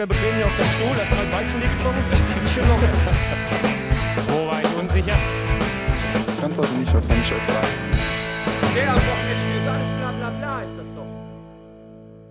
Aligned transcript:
locker 0.00 0.14
bequem 0.14 0.36
hier 0.36 0.46
auf 0.46 0.56
deinem 0.56 0.70
Stuhl, 0.70 0.96
hast 0.96 1.10
mal 1.10 1.32
Weizen 1.32 1.60
getrunken. 1.60 2.04
Ist 2.42 2.54
schon 2.54 2.68
locker. 2.68 2.88
Wo 4.28 4.46
war 4.46 4.60
ich 4.62 4.74
unsicher? 4.78 5.18
Ich 6.38 6.44
antworte 6.44 6.72
nicht, 6.74 6.94
was 6.94 7.08
ich 7.08 7.16
euch 7.16 7.28
sagen? 7.28 7.68
Der 8.74 8.90
am 8.90 8.96
Wochenende 8.96 9.58
ist 9.58 9.66
alles 9.66 9.88
bla 9.98 10.12
bla 10.12 10.30
bla 10.30 10.62
ist 10.62 10.78
das 10.78 10.94
doch. 10.94 11.06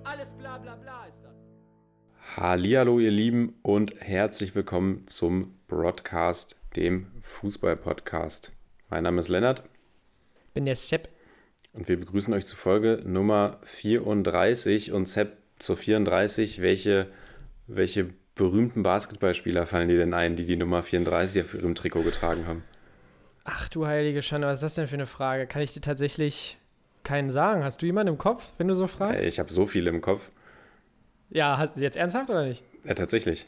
Alles 0.03 0.31
bla 0.31 0.57
bla 0.57 0.75
bla 0.75 1.05
ist 1.05 1.19
das. 1.21 2.37
Hallihallo, 2.37 2.99
ihr 2.99 3.11
Lieben, 3.11 3.55
und 3.61 3.93
herzlich 3.99 4.55
willkommen 4.55 5.05
zum 5.07 5.53
Broadcast, 5.67 6.55
dem 6.75 7.07
Fußball-Podcast. 7.21 8.51
Mein 8.89 9.03
Name 9.03 9.19
ist 9.19 9.27
Lennart 9.27 9.63
bin 10.55 10.65
der 10.65 10.75
Sepp. 10.75 11.07
und 11.73 11.87
wir 11.87 11.99
begrüßen 11.99 12.33
euch 12.33 12.45
zu 12.45 12.55
Folge 12.55 13.01
Nummer 13.05 13.59
34. 13.63 14.91
Und 14.91 15.07
Sepp, 15.07 15.37
zur 15.59 15.77
34, 15.77 16.61
welche, 16.61 17.07
welche 17.69 18.09
berühmten 18.35 18.83
Basketballspieler 18.83 19.65
fallen 19.65 19.89
dir 19.89 19.97
denn 19.97 20.13
ein, 20.13 20.35
die 20.35 20.45
die 20.45 20.55
Nummer 20.55 20.83
34 20.83 21.43
auf 21.43 21.53
ihrem 21.53 21.75
Trikot 21.75 22.03
getragen 22.03 22.45
haben? 22.47 22.63
Ach 23.43 23.67
du 23.69 23.85
heilige 23.87 24.21
Schande, 24.21 24.47
was 24.47 24.55
ist 24.59 24.61
das 24.63 24.75
denn 24.75 24.87
für 24.87 24.95
eine 24.95 25.07
Frage? 25.07 25.47
Kann 25.47 25.61
ich 25.61 25.73
dir 25.73 25.81
tatsächlich 25.81 26.57
keinen 27.03 27.29
sagen? 27.31 27.63
Hast 27.63 27.81
du 27.81 27.85
jemanden 27.85 28.13
im 28.13 28.17
Kopf, 28.17 28.51
wenn 28.57 28.67
du 28.67 28.75
so 28.75 28.87
fragst? 28.87 29.23
Ich 29.25 29.39
habe 29.39 29.51
so 29.51 29.65
viele 29.65 29.89
im 29.89 30.01
Kopf. 30.01 30.29
ja, 31.29 31.71
jetzt 31.75 31.97
ernsthaft 31.97 32.29
oder 32.29 32.45
nicht? 32.45 32.63
Ja, 32.85 32.93
tatsächlich. 32.93 33.47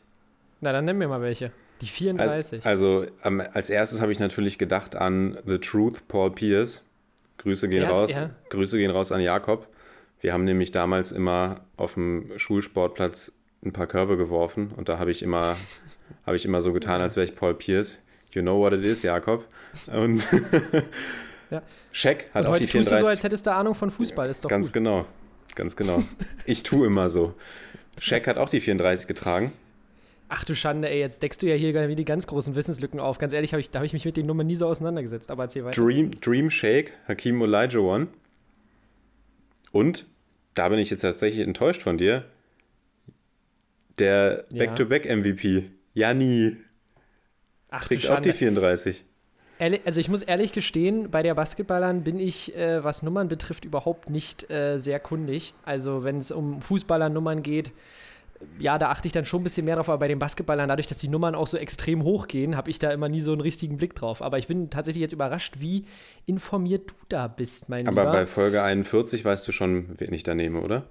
Na, 0.59 0.71
dann 0.71 0.85
nenn 0.85 0.97
mir 0.97 1.07
mal 1.07 1.21
welche. 1.21 1.51
Die 1.81 1.87
34. 1.87 2.65
Also, 2.65 3.07
also 3.23 3.43
als 3.53 3.69
erstes 3.69 4.01
habe 4.01 4.11
ich 4.11 4.19
natürlich 4.19 4.57
gedacht 4.59 4.95
an 4.95 5.37
The 5.45 5.57
Truth, 5.57 6.07
Paul 6.07 6.31
Pierce. 6.31 6.87
Grüße 7.39 7.67
gehen 7.69 7.85
hat- 7.87 7.91
raus. 7.91 8.15
ja. 8.15 8.29
Grüße 8.49 8.77
gehen 8.77 8.91
raus 8.91 9.11
an 9.11 9.19
Jakob. 9.21 9.67
Wir 10.19 10.33
haben 10.33 10.43
nämlich 10.43 10.71
damals 10.71 11.11
immer 11.11 11.61
auf 11.77 11.95
dem 11.95 12.31
Schulsportplatz 12.37 13.31
ein 13.63 13.73
paar 13.73 13.87
Körbe 13.87 14.17
geworfen 14.17 14.71
und 14.75 14.89
da 14.89 14.97
habe 14.99 15.11
ich 15.11 15.21
immer, 15.21 15.55
habe 16.25 16.35
ich 16.35 16.45
immer 16.45 16.61
so 16.61 16.73
getan, 16.73 17.01
als 17.01 17.15
wäre 17.15 17.25
ich 17.25 17.35
Paul 17.35 17.53
Pierce. 17.53 18.03
You 18.31 18.41
know 18.41 18.57
what 18.59 18.73
it 18.73 18.83
is, 18.85 19.03
Jakob. 19.03 19.45
Und 19.87 20.27
Ja. 21.49 21.61
Shaq 21.91 22.29
hat 22.33 22.43
Und 22.43 22.47
auch 22.47 22.51
heute 22.53 22.65
die 22.65 22.71
tust 22.71 22.85
du 22.91 22.95
34. 22.95 23.03
so, 23.03 23.09
als 23.09 23.23
hättest 23.23 23.45
du 23.45 23.53
Ahnung 23.53 23.75
von 23.75 23.91
Fußball. 23.91 24.29
Ist 24.29 24.45
doch 24.45 24.49
Ganz 24.49 24.67
gut. 24.67 24.75
genau. 24.75 25.05
Ganz 25.55 25.75
genau. 25.75 26.01
Ich 26.45 26.63
tue 26.63 26.87
immer 26.87 27.09
so. 27.09 27.33
Shaq 27.97 28.27
hat 28.27 28.37
auch 28.37 28.47
die 28.47 28.61
34 28.61 29.05
getragen. 29.07 29.51
Ach 30.29 30.45
du 30.45 30.55
Schande, 30.55 30.89
ey, 30.89 30.99
jetzt 30.99 31.21
deckst 31.23 31.41
du 31.41 31.47
ja 31.47 31.55
hier 31.55 31.89
wie 31.89 31.95
die 31.95 32.05
ganz 32.05 32.25
großen 32.25 32.55
Wissenslücken 32.55 33.01
auf. 33.01 33.17
Ganz 33.17 33.33
ehrlich, 33.33 33.51
hab 33.53 33.59
ich, 33.59 33.69
da 33.69 33.79
habe 33.79 33.85
ich 33.85 33.91
mich 33.91 34.05
mit 34.05 34.15
den 34.15 34.25
Nummern 34.25 34.47
nie 34.47 34.55
so 34.55 34.65
auseinandergesetzt. 34.65 35.29
Aber 35.29 35.43
erzähl 35.43 35.65
weiter. 35.65 35.81
Dream, 35.83 36.11
Dream 36.21 36.49
Shake, 36.49 36.93
Hakim 37.05 37.41
Olajuwon. 37.41 38.07
Und, 39.73 40.05
da 40.53 40.69
bin 40.69 40.79
ich 40.79 40.89
jetzt 40.89 41.01
tatsächlich 41.01 41.45
enttäuscht 41.45 41.81
von 41.81 41.97
dir, 41.97 42.23
der. 44.01 44.45
Back-to-Back-MVP, 44.51 45.71
Janni, 45.93 46.57
Ach 47.69 47.85
trägt 47.85 48.09
auch 48.09 48.19
die 48.19 48.29
Schande. 48.29 48.33
34. 48.33 49.05
Ehrlich, 49.59 49.81
also 49.85 49.99
ich 49.99 50.09
muss 50.09 50.23
ehrlich 50.23 50.53
gestehen, 50.53 51.11
bei 51.11 51.21
der 51.21 51.35
Basketballern 51.35 52.03
bin 52.03 52.19
ich, 52.19 52.55
äh, 52.57 52.83
was 52.83 53.03
Nummern 53.03 53.27
betrifft, 53.27 53.63
überhaupt 53.63 54.09
nicht 54.09 54.49
äh, 54.49 54.79
sehr 54.79 54.99
kundig. 54.99 55.53
Also 55.63 56.03
wenn 56.03 56.17
es 56.17 56.31
um 56.31 56.61
Fußballernummern 56.61 57.43
geht, 57.43 57.71
ja, 58.57 58.79
da 58.79 58.89
achte 58.89 59.07
ich 59.07 59.11
dann 59.11 59.25
schon 59.25 59.41
ein 59.41 59.43
bisschen 59.43 59.65
mehr 59.65 59.75
drauf, 59.75 59.87
aber 59.87 59.99
bei 59.99 60.07
den 60.07 60.17
Basketballern, 60.17 60.67
dadurch, 60.67 60.87
dass 60.87 60.97
die 60.97 61.07
Nummern 61.07 61.35
auch 61.35 61.45
so 61.45 61.57
extrem 61.57 62.03
hoch 62.03 62.27
gehen, 62.27 62.57
habe 62.57 62.71
ich 62.71 62.79
da 62.79 62.91
immer 62.91 63.07
nie 63.07 63.21
so 63.21 63.31
einen 63.31 63.41
richtigen 63.41 63.77
Blick 63.77 63.93
drauf. 63.93 64.23
Aber 64.23 64.39
ich 64.39 64.47
bin 64.47 64.71
tatsächlich 64.71 65.01
jetzt 65.01 65.13
überrascht, 65.13 65.55
wie 65.59 65.85
informiert 66.25 66.89
du 66.89 66.95
da 67.09 67.27
bist, 67.27 67.69
mein 67.69 67.87
Aber 67.87 68.01
Lieber. 68.01 68.11
bei 68.13 68.25
Folge 68.25 68.63
41 68.63 69.23
weißt 69.23 69.47
du 69.47 69.51
schon, 69.51 69.89
wen 69.99 70.11
ich 70.11 70.23
da 70.23 70.33
nehme, 70.33 70.61
oder? 70.61 70.85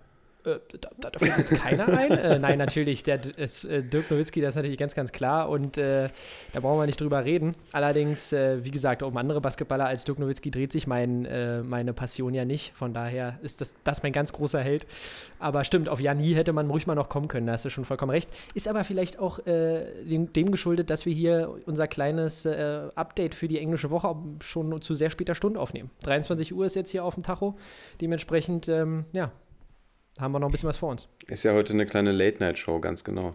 Äh, 0.44 0.58
da, 0.80 1.10
da, 1.10 1.18
fällt 1.18 1.38
jetzt 1.38 1.50
keiner 1.50 1.88
ein? 1.88 2.10
äh, 2.10 2.38
nein, 2.38 2.58
natürlich. 2.58 3.02
Der 3.02 3.20
ist, 3.36 3.64
äh, 3.64 3.82
Dirk 3.82 4.10
Nowitzki, 4.10 4.40
das 4.40 4.50
ist 4.50 4.56
natürlich 4.56 4.78
ganz, 4.78 4.94
ganz 4.94 5.12
klar. 5.12 5.48
Und 5.48 5.78
äh, 5.78 6.08
da 6.52 6.60
brauchen 6.60 6.78
wir 6.78 6.86
nicht 6.86 7.00
drüber 7.00 7.24
reden. 7.24 7.54
Allerdings, 7.72 8.32
äh, 8.32 8.64
wie 8.64 8.70
gesagt, 8.70 9.02
um 9.02 9.16
andere 9.16 9.40
Basketballer 9.40 9.86
als 9.86 10.04
Dirk 10.04 10.18
Nowitzki 10.18 10.50
dreht 10.50 10.72
sich 10.72 10.86
mein, 10.86 11.24
äh, 11.26 11.62
meine 11.62 11.92
Passion 11.92 12.34
ja 12.34 12.44
nicht. 12.44 12.72
Von 12.74 12.94
daher 12.94 13.38
ist 13.42 13.60
das, 13.60 13.74
das 13.84 14.02
mein 14.02 14.12
ganz 14.12 14.32
großer 14.32 14.60
Held. 14.60 14.86
Aber 15.38 15.64
stimmt, 15.64 15.88
auf 15.88 16.00
Jani 16.00 16.32
hätte 16.32 16.52
man 16.52 16.70
ruhig 16.70 16.86
mal 16.86 16.94
noch 16.94 17.08
kommen 17.08 17.28
können. 17.28 17.46
Da 17.46 17.54
hast 17.54 17.64
du 17.64 17.70
schon 17.70 17.84
vollkommen 17.84 18.10
recht. 18.10 18.28
Ist 18.54 18.68
aber 18.68 18.84
vielleicht 18.84 19.18
auch 19.18 19.40
dem, 19.44 20.32
dem 20.32 20.50
geschuldet, 20.50 20.90
dass 20.90 21.06
wir 21.06 21.12
hier 21.12 21.54
unser 21.66 21.88
kleines 21.88 22.46
Update 22.46 23.34
für 23.34 23.48
die 23.48 23.58
englische 23.58 23.90
Woche 23.90 24.14
schon 24.42 24.80
zu 24.82 24.94
sehr 24.94 25.10
später 25.10 25.34
Stunde 25.34 25.60
aufnehmen. 25.60 25.90
23 26.02 26.54
Uhr 26.54 26.66
ist 26.66 26.76
jetzt 26.76 26.90
hier 26.90 27.04
auf 27.04 27.14
dem 27.14 27.22
Tacho. 27.22 27.56
Dementsprechend, 28.00 28.68
ähm, 28.68 29.04
ja, 29.14 29.32
haben 30.18 30.32
wir 30.32 30.38
noch 30.40 30.48
ein 30.48 30.52
bisschen 30.52 30.68
was 30.68 30.76
vor 30.78 30.90
uns. 30.90 31.08
Ist 31.28 31.44
ja 31.44 31.52
heute 31.54 31.72
eine 31.72 31.86
kleine 31.86 32.12
Late-Night-Show, 32.12 32.80
ganz 32.80 33.04
genau. 33.04 33.34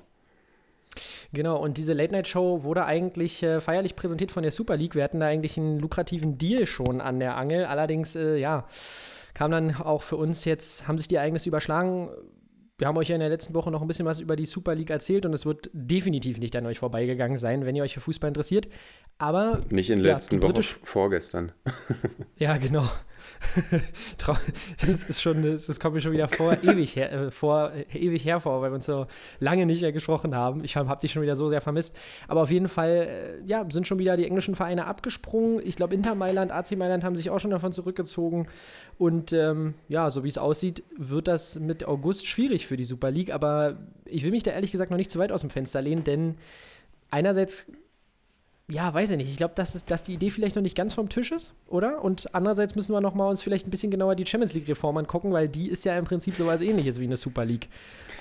Genau, 1.34 1.58
und 1.62 1.78
diese 1.78 1.94
Late-Night-Show 1.94 2.64
wurde 2.64 2.86
eigentlich 2.86 3.44
äh, 3.44 3.60
feierlich 3.60 3.96
präsentiert 3.96 4.32
von 4.32 4.44
der 4.44 4.52
Super 4.52 4.78
League. 4.78 4.96
Wir 4.96 5.04
hatten 5.04 5.20
da 5.20 5.28
eigentlich 5.28 5.58
einen 5.58 5.80
lukrativen 5.80 6.38
Deal 6.38 6.66
schon 6.66 7.02
an 7.02 7.20
der 7.20 7.36
Angel. 7.38 7.66
Allerdings, 7.66 8.16
äh, 8.16 8.38
ja, 8.38 8.68
kam 9.34 9.52
dann 9.52 9.76
auch 9.76 10.02
für 10.02 10.16
uns 10.16 10.46
jetzt, 10.46 10.88
haben 10.88 10.98
sich 10.98 11.08
die 11.10 11.16
Ereignisse 11.16 11.50
überschlagen. 11.50 12.10
Wir 12.78 12.88
haben 12.88 12.98
euch 12.98 13.10
ja 13.10 13.16
in 13.16 13.22
der 13.22 13.30
letzten 13.30 13.54
Woche 13.54 13.72
noch 13.72 13.82
ein 13.82 13.88
bisschen 13.88 14.06
was 14.06 14.20
über 14.20 14.36
die 14.36 14.46
Super 14.46 14.76
League 14.76 14.90
erzählt 14.90 15.26
und 15.26 15.34
es 15.34 15.46
wird 15.46 15.70
definitiv 15.74 16.38
nicht 16.38 16.56
an 16.56 16.66
euch 16.66 16.80
vorbeigegangen 16.80 17.38
sein, 17.38 17.66
wenn 17.66 17.76
ihr 17.76 17.84
euch 17.84 17.94
für 17.94 18.02
Fußball 18.02 18.28
interessiert. 18.30 18.68
Aber 19.18 19.62
Nicht 19.70 19.90
in 19.90 20.00
der 20.00 20.08
Ja, 20.08 20.14
letzten 20.16 20.42
Woche, 20.42 20.62
vorgestern. 20.84 21.52
Ja, 22.38 22.58
genau. 22.58 22.86
Das 24.86 25.10
ist 25.10 25.22
schon, 25.22 25.42
das 25.44 25.80
kommt 25.80 25.96
mir 25.96 26.02
schon 26.02 26.12
wieder 26.12 26.28
vor, 26.28 26.58
ewig 26.64 26.96
her, 26.96 27.12
äh, 27.12 27.32
vor, 27.32 27.72
ewig 27.94 28.26
hervor, 28.26 28.62
weil 28.62 28.72
wir 28.72 28.76
uns 28.76 28.86
so 28.86 29.08
lange 29.40 29.66
nicht 29.66 29.82
mehr 29.82 29.92
gesprochen 29.92 30.36
haben. 30.36 30.64
Ich 30.64 30.76
habe 30.76 31.00
dich 31.02 31.12
schon 31.12 31.22
wieder 31.22 31.36
so 31.36 31.50
sehr 31.50 31.62
vermisst. 31.62 31.96
Aber 32.28 32.42
auf 32.42 32.52
jeden 32.52 32.68
Fall, 32.68 32.90
äh, 32.90 33.48
ja, 33.48 33.66
sind 33.70 33.88
schon 33.88 34.00
wieder 34.00 34.18
die 34.18 34.26
englischen 34.26 34.56
Vereine 34.56 34.86
abgesprungen. 34.86 35.62
Ich 35.66 35.76
glaube, 35.76 35.94
Inter 35.94 36.16
Mailand, 36.16 36.52
AC 36.52 36.72
Mailand 36.78 37.04
haben 37.04 37.16
sich 37.16 37.30
auch 37.30 37.40
schon 37.40 37.52
davon 37.52 37.74
zurückgezogen. 37.74 38.48
Und 38.98 39.34
ähm, 39.34 39.76
ja, 39.88 40.12
so 40.12 40.24
wie 40.24 40.30
es 40.30 40.38
aussieht, 40.38 40.84
wird 40.98 41.28
das 41.28 41.60
mit 41.60 41.86
August 41.86 42.28
schwierig 42.28 42.68
für 42.68 42.78
die 42.78 42.86
Super 42.86 43.12
League. 43.12 43.32
Aber 43.34 43.78
ich 44.06 44.24
will 44.24 44.32
mich 44.32 44.44
da 44.44 44.52
ehrlich 44.52 44.72
gesagt 44.72 44.92
noch 44.92 44.98
nicht 44.98 45.12
zu 45.12 45.20
weit 45.20 45.32
aus 45.32 45.42
dem 45.42 45.50
Fenster 45.50 45.82
lehnen, 45.82 46.04
denn 46.04 46.36
einerseits 47.12 47.68
ja, 48.68 48.92
weiß 48.94 49.12
ich 49.12 49.18
nicht. 49.18 49.30
Ich 49.30 49.38
glaube, 49.38 49.54
dass, 49.56 49.76
es- 49.76 49.86
dass 49.86 50.02
die 50.04 50.14
Idee 50.14 50.32
vielleicht 50.32 50.56
noch 50.56 50.64
nicht 50.64 50.76
ganz 50.76 50.94
vom 50.94 51.08
Tisch 51.10 51.32
ist, 51.32 51.54
oder? 51.68 52.04
Und 52.04 52.34
andererseits 52.34 52.76
müssen 52.76 52.94
wir 52.94 53.02
noch 53.02 53.14
mal 53.14 53.28
uns 53.30 53.42
vielleicht 53.42 53.68
ein 53.68 53.72
bisschen 53.72 53.92
genauer 53.92 54.16
die 54.16 54.26
Champions 54.26 54.54
League-Reform 54.54 54.98
angucken, 54.98 55.32
weil 55.34 55.48
die 55.48 55.70
ist 55.70 55.86
ja 55.86 55.98
im 55.98 56.06
Prinzip 56.06 56.36
sowas 56.36 56.62
ähnliches 56.62 57.00
wie 57.00 57.04
eine 57.04 57.18
Super 57.18 57.46
League. 57.46 57.68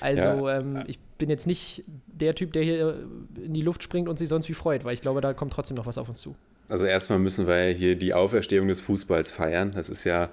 Also, 0.01 0.49
ähm, 0.49 0.83
ich 0.87 0.99
bin 1.17 1.29
jetzt 1.29 1.47
nicht 1.47 1.83
der 2.07 2.35
Typ, 2.35 2.53
der 2.53 2.63
hier 2.63 2.99
in 3.43 3.53
die 3.53 3.61
Luft 3.61 3.81
springt 3.81 4.07
und 4.09 4.19
sich 4.19 4.29
sonst 4.29 4.47
wie 4.49 4.53
freut, 4.53 4.83
weil 4.85 4.93
ich 4.93 5.01
glaube, 5.01 5.21
da 5.21 5.33
kommt 5.33 5.53
trotzdem 5.53 5.77
noch 5.77 5.85
was 5.87 5.97
auf 5.97 6.09
uns 6.09 6.19
zu. 6.19 6.35
Also 6.67 6.87
erstmal 6.87 7.19
müssen 7.19 7.45
wir 7.47 7.69
ja 7.69 7.75
hier 7.75 7.95
die 7.95 8.13
Auferstehung 8.15 8.67
des 8.67 8.81
Fußballs 8.81 9.29
feiern. 9.29 9.71
Das 9.75 9.87
ist 9.87 10.03
ja, 10.03 10.29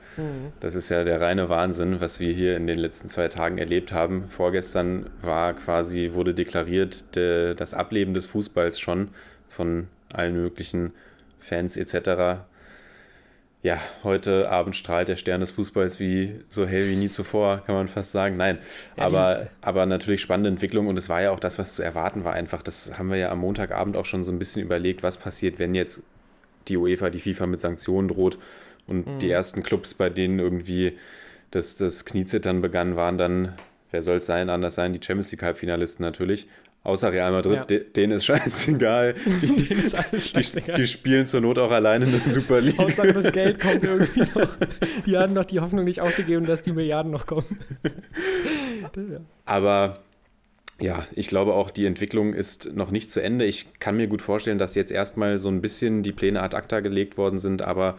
das 0.60 0.74
ist 0.74 0.88
ja 0.88 1.04
der 1.04 1.20
reine 1.20 1.50
Wahnsinn, 1.50 2.00
was 2.00 2.20
wir 2.20 2.32
hier 2.32 2.56
in 2.56 2.66
den 2.66 2.78
letzten 2.78 3.08
zwei 3.08 3.28
Tagen 3.28 3.58
erlebt 3.58 3.92
haben. 3.92 4.28
Vorgestern 4.28 5.10
war 5.20 5.52
quasi, 5.52 6.12
wurde 6.14 6.32
deklariert, 6.32 7.16
de, 7.16 7.54
das 7.54 7.74
Ableben 7.74 8.14
des 8.14 8.24
Fußballs 8.26 8.80
schon 8.80 9.08
von 9.46 9.88
allen 10.12 10.34
möglichen 10.34 10.92
Fans 11.38 11.76
etc. 11.76 12.42
Ja, 13.62 13.78
heute 14.02 14.50
Abend 14.50 14.74
strahlt 14.74 15.08
der 15.08 15.16
Stern 15.16 15.40
des 15.40 15.52
Fußballs 15.52 16.00
wie 16.00 16.40
so 16.48 16.66
hell 16.66 16.88
wie 16.88 16.96
nie 16.96 17.08
zuvor, 17.08 17.62
kann 17.64 17.76
man 17.76 17.86
fast 17.86 18.10
sagen. 18.10 18.36
Nein, 18.36 18.58
Ja, 18.96 19.04
aber, 19.04 19.50
aber 19.60 19.86
natürlich 19.86 20.20
spannende 20.20 20.50
Entwicklung 20.50 20.88
und 20.88 20.98
es 20.98 21.08
war 21.08 21.22
ja 21.22 21.30
auch 21.30 21.38
das, 21.38 21.58
was 21.58 21.74
zu 21.74 21.82
erwarten 21.82 22.24
war 22.24 22.32
einfach. 22.32 22.62
Das 22.62 22.98
haben 22.98 23.08
wir 23.08 23.18
ja 23.18 23.30
am 23.30 23.38
Montagabend 23.38 23.96
auch 23.96 24.04
schon 24.04 24.24
so 24.24 24.32
ein 24.32 24.38
bisschen 24.38 24.62
überlegt, 24.62 25.04
was 25.04 25.16
passiert, 25.16 25.60
wenn 25.60 25.74
jetzt 25.74 26.02
die 26.68 26.76
UEFA, 26.76 27.10
die 27.10 27.20
FIFA 27.20 27.46
mit 27.46 27.60
Sanktionen 27.60 28.08
droht 28.08 28.38
und 28.88 29.20
die 29.20 29.30
ersten 29.30 29.62
Clubs, 29.62 29.94
bei 29.94 30.10
denen 30.10 30.40
irgendwie 30.40 30.98
das, 31.52 31.76
das 31.76 32.04
Kniezittern 32.04 32.62
begann, 32.62 32.96
waren 32.96 33.16
dann, 33.16 33.52
wer 33.92 34.02
soll 34.02 34.16
es 34.16 34.26
sein, 34.26 34.50
anders 34.50 34.74
sein, 34.74 34.92
die 34.92 35.00
Champions 35.02 35.30
League 35.30 35.42
Halbfinalisten 35.42 36.04
natürlich. 36.04 36.48
Außer 36.84 37.12
Real 37.12 37.30
Madrid, 37.30 37.54
Ja. 37.58 37.64
de, 37.64 37.84
denen 37.92 38.14
ist 38.14 38.24
scheißegal. 38.24 39.14
Die, 39.40 39.46
Denen 39.68 39.84
ist 39.84 39.94
alles 39.94 40.24
die, 40.24 40.42
scheißegal. 40.42 40.76
die 40.76 40.86
spielen 40.88 41.26
zur 41.26 41.40
Not 41.40 41.58
auch 41.58 41.70
alleine 41.70 42.06
in 42.06 42.10
der 42.10 42.20
Super 42.28 42.60
League. 42.60 42.76
Hauptsache, 42.78 43.12
das 43.12 43.30
Geld 43.32 43.60
kommt 43.60 43.84
irgendwie 43.84 44.20
noch. 44.20 44.48
Die 45.06 45.16
hatten 45.16 45.34
doch 45.36 45.44
die 45.44 45.60
Hoffnung 45.60 45.84
nicht 45.84 46.00
aufgegeben, 46.00 46.44
dass 46.44 46.62
die 46.62 46.72
Milliarden 46.72 47.12
noch 47.12 47.26
kommen. 47.26 47.46
Aber 49.44 50.00
ja, 50.80 51.06
ich 51.14 51.28
glaube 51.28 51.54
auch, 51.54 51.70
die 51.70 51.86
Entwicklung 51.86 52.34
ist 52.34 52.74
noch 52.74 52.90
nicht 52.90 53.10
zu 53.10 53.20
Ende. 53.20 53.44
Ich 53.44 53.78
kann 53.78 53.96
mir 53.96 54.08
gut 54.08 54.22
vorstellen, 54.22 54.58
dass 54.58 54.74
jetzt 54.74 54.90
erstmal 54.90 55.38
so 55.38 55.48
ein 55.48 55.60
bisschen 55.60 56.02
die 56.02 56.12
Pläne 56.12 56.42
ad 56.42 56.56
acta 56.56 56.80
gelegt 56.80 57.16
worden 57.16 57.38
sind, 57.38 57.62
aber 57.62 57.96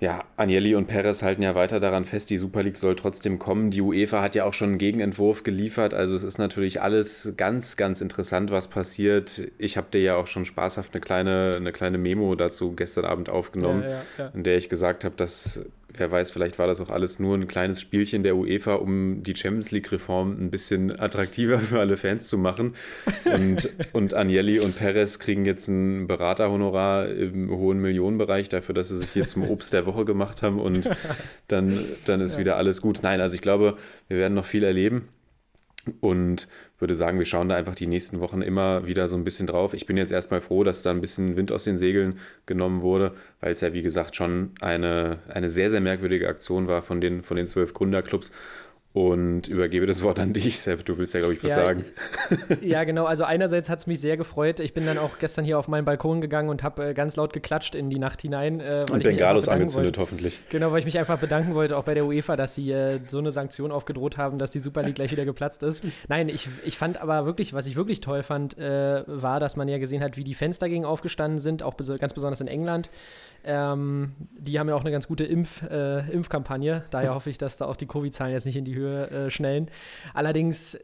ja, 0.00 0.24
Agnelli 0.36 0.74
und 0.74 0.86
Perez 0.86 1.22
halten 1.22 1.42
ja 1.42 1.54
weiter 1.54 1.78
daran 1.78 2.06
fest, 2.06 2.30
die 2.30 2.38
Super 2.38 2.62
League 2.62 2.78
soll 2.78 2.96
trotzdem 2.96 3.38
kommen. 3.38 3.70
Die 3.70 3.82
UEFA 3.82 4.22
hat 4.22 4.34
ja 4.34 4.44
auch 4.44 4.54
schon 4.54 4.70
einen 4.70 4.78
Gegenentwurf 4.78 5.42
geliefert. 5.42 5.92
Also 5.92 6.16
es 6.16 6.22
ist 6.22 6.38
natürlich 6.38 6.80
alles 6.80 7.34
ganz, 7.36 7.76
ganz 7.76 8.00
interessant, 8.00 8.50
was 8.50 8.68
passiert. 8.68 9.50
Ich 9.58 9.76
habe 9.76 9.88
dir 9.92 10.00
ja 10.00 10.16
auch 10.16 10.26
schon 10.26 10.46
spaßhaft 10.46 10.94
eine 10.94 11.02
kleine, 11.02 11.52
eine 11.54 11.72
kleine 11.72 11.98
Memo 11.98 12.34
dazu 12.34 12.72
gestern 12.74 13.04
Abend 13.04 13.28
aufgenommen, 13.28 13.82
Ja, 13.82 13.88
ja, 13.90 14.02
ja. 14.18 14.26
in 14.34 14.42
der 14.42 14.56
ich 14.56 14.70
gesagt 14.70 15.04
habe, 15.04 15.16
dass 15.16 15.64
wer 15.96 16.10
weiß, 16.10 16.30
vielleicht 16.30 16.58
war 16.58 16.66
das 16.66 16.80
auch 16.80 16.90
alles 16.90 17.18
nur 17.18 17.36
ein 17.36 17.46
kleines 17.48 17.80
Spielchen 17.80 18.22
der 18.22 18.36
UEFA, 18.36 18.74
um 18.74 19.22
die 19.22 19.36
Champions 19.36 19.70
League-Reform 19.70 20.36
ein 20.40 20.50
bisschen 20.50 20.98
attraktiver 20.98 21.58
für 21.58 21.80
alle 21.80 21.96
Fans 21.96 22.28
zu 22.28 22.38
machen. 22.38 22.74
Und, 23.24 23.70
und 23.92 24.14
Agnelli 24.14 24.60
und 24.60 24.76
Perez 24.76 25.18
kriegen 25.18 25.44
jetzt 25.44 25.68
ein 25.68 26.06
Beraterhonorar 26.06 27.08
im 27.08 27.50
hohen 27.50 27.80
Millionenbereich 27.80 28.48
dafür, 28.48 28.74
dass 28.74 28.88
sie 28.88 28.98
sich 28.98 29.10
hier 29.10 29.26
zum 29.26 29.48
Obst 29.48 29.72
der 29.72 29.86
Woche 29.86 30.04
gemacht 30.04 30.42
haben 30.42 30.60
und 30.60 30.88
dann, 31.48 31.84
dann 32.04 32.20
ist 32.20 32.38
wieder 32.38 32.56
alles 32.56 32.80
gut. 32.80 33.00
Nein, 33.02 33.20
also 33.20 33.34
ich 33.34 33.42
glaube, 33.42 33.76
wir 34.08 34.18
werden 34.18 34.34
noch 34.34 34.44
viel 34.44 34.64
erleben. 34.64 35.08
Und 36.00 36.46
würde 36.78 36.94
sagen, 36.94 37.18
wir 37.18 37.26
schauen 37.26 37.48
da 37.48 37.56
einfach 37.56 37.74
die 37.74 37.86
nächsten 37.86 38.20
Wochen 38.20 38.42
immer 38.42 38.86
wieder 38.86 39.08
so 39.08 39.16
ein 39.16 39.24
bisschen 39.24 39.46
drauf. 39.46 39.74
Ich 39.74 39.86
bin 39.86 39.96
jetzt 39.96 40.12
erstmal 40.12 40.40
froh, 40.40 40.64
dass 40.64 40.82
da 40.82 40.90
ein 40.90 41.00
bisschen 41.00 41.36
Wind 41.36 41.52
aus 41.52 41.64
den 41.64 41.78
Segeln 41.78 42.18
genommen 42.46 42.82
wurde, 42.82 43.14
weil 43.40 43.52
es 43.52 43.60
ja, 43.60 43.72
wie 43.72 43.82
gesagt, 43.82 44.16
schon 44.16 44.52
eine, 44.60 45.18
eine 45.28 45.48
sehr, 45.48 45.70
sehr 45.70 45.80
merkwürdige 45.80 46.28
Aktion 46.28 46.68
war 46.68 46.82
von 46.82 47.00
den, 47.00 47.22
von 47.22 47.36
den 47.36 47.46
zwölf 47.46 47.74
Gründerclubs 47.74 48.32
und 48.92 49.46
übergebe 49.46 49.86
das 49.86 50.02
Wort 50.02 50.18
an 50.18 50.32
dich, 50.32 50.60
Sepp. 50.60 50.84
Du 50.84 50.98
willst 50.98 51.14
ja, 51.14 51.20
glaube 51.20 51.34
ich, 51.34 51.44
was 51.44 51.50
ja, 51.50 51.56
sagen. 51.56 51.84
Ja, 52.60 52.82
genau. 52.90 53.04
Also 53.04 53.22
einerseits 53.22 53.68
hat 53.68 53.78
es 53.78 53.86
mich 53.86 54.00
sehr 54.00 54.16
gefreut. 54.16 54.58
Ich 54.58 54.74
bin 54.74 54.84
dann 54.84 54.98
auch 54.98 55.18
gestern 55.20 55.44
hier 55.44 55.60
auf 55.60 55.68
meinen 55.68 55.84
Balkon 55.84 56.20
gegangen 56.20 56.48
und 56.48 56.64
habe 56.64 56.88
äh, 56.88 56.94
ganz 56.94 57.14
laut 57.14 57.32
geklatscht 57.32 57.76
in 57.76 57.88
die 57.88 58.00
Nacht 58.00 58.20
hinein. 58.20 58.58
Äh, 58.58 58.86
und 58.90 59.04
Bengalos 59.04 59.48
angezündet, 59.48 59.96
wollte. 59.96 60.00
hoffentlich. 60.00 60.40
Genau, 60.48 60.72
weil 60.72 60.80
ich 60.80 60.86
mich 60.86 60.98
einfach 60.98 61.20
bedanken 61.20 61.54
wollte, 61.54 61.76
auch 61.76 61.84
bei 61.84 61.94
der 61.94 62.04
UEFA, 62.04 62.34
dass 62.34 62.56
sie 62.56 62.72
äh, 62.72 62.98
so 63.06 63.18
eine 63.18 63.30
Sanktion 63.30 63.70
aufgedroht 63.70 64.16
haben, 64.16 64.38
dass 64.38 64.50
die 64.50 64.58
Super 64.58 64.82
League 64.82 64.96
gleich 64.96 65.12
wieder 65.12 65.24
geplatzt 65.24 65.62
ist. 65.62 65.84
Nein, 66.08 66.28
ich, 66.28 66.48
ich 66.64 66.76
fand 66.76 67.00
aber 67.00 67.26
wirklich, 67.26 67.54
was 67.54 67.66
ich 67.66 67.76
wirklich 67.76 68.00
toll 68.00 68.24
fand, 68.24 68.58
äh, 68.58 69.04
war, 69.06 69.38
dass 69.38 69.54
man 69.54 69.68
ja 69.68 69.78
gesehen 69.78 70.02
hat, 70.02 70.16
wie 70.16 70.24
die 70.24 70.34
Fans 70.34 70.58
dagegen 70.58 70.84
aufgestanden 70.84 71.38
sind, 71.38 71.62
auch 71.62 71.76
ganz 71.76 72.12
besonders 72.12 72.40
in 72.40 72.48
England. 72.48 72.90
Ähm, 73.44 74.12
die 74.38 74.58
haben 74.58 74.68
ja 74.68 74.74
auch 74.74 74.82
eine 74.82 74.90
ganz 74.90 75.08
gute 75.08 75.24
Impf, 75.24 75.62
äh, 75.62 76.10
Impfkampagne. 76.10 76.84
Daher 76.90 77.14
hoffe 77.14 77.30
ich, 77.30 77.38
dass 77.38 77.56
da 77.56 77.66
auch 77.66 77.76
die 77.76 77.86
Covid-Zahlen 77.86 78.32
jetzt 78.32 78.44
nicht 78.44 78.56
in 78.56 78.64
die 78.64 78.74
Höhe 78.74 79.10
äh, 79.10 79.30
schnellen. 79.30 79.70
Allerdings 80.14 80.74
äh, 80.74 80.80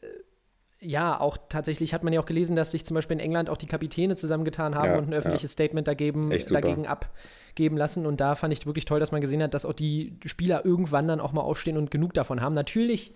ja, 0.81 1.19
auch 1.19 1.39
tatsächlich 1.49 1.95
hat 1.95 2.05
man 2.05 2.13
ja 2.13 2.21
auch 2.21 2.27
gelesen, 2.27 2.55
dass 2.55 2.71
sich 2.71 2.85
zum 2.85 2.95
Beispiel 2.95 3.15
in 3.15 3.21
England 3.21 3.51
auch 3.51 3.57
die 3.57 3.67
Kapitäne 3.67 4.15
zusammengetan 4.15 4.75
haben 4.75 4.91
ja, 4.91 4.99
und 4.99 5.09
ein 5.09 5.15
öffentliches 5.15 5.53
ja. 5.53 5.55
Statement 5.55 5.89
dagegen, 5.89 6.31
dagegen 6.31 6.87
abgeben 6.87 7.77
lassen. 7.77 8.07
Und 8.07 8.21
da 8.21 8.35
fand 8.35 8.53
ich 8.53 8.67
wirklich 8.67 8.85
toll, 8.85 9.01
dass 9.01 9.13
man 9.13 9.21
gesehen 9.21 9.43
hat, 9.43 9.55
dass 9.55 9.65
auch 9.65 9.73
die 9.73 10.19
Spieler 10.25 10.65
irgendwann 10.65 11.09
dann 11.09 11.21
auch 11.21 11.33
mal 11.33 11.41
aufstehen 11.41 11.77
und 11.77 11.91
genug 11.91 12.15
davon 12.15 12.41
haben. 12.41 12.55
Natürlich 12.55 13.15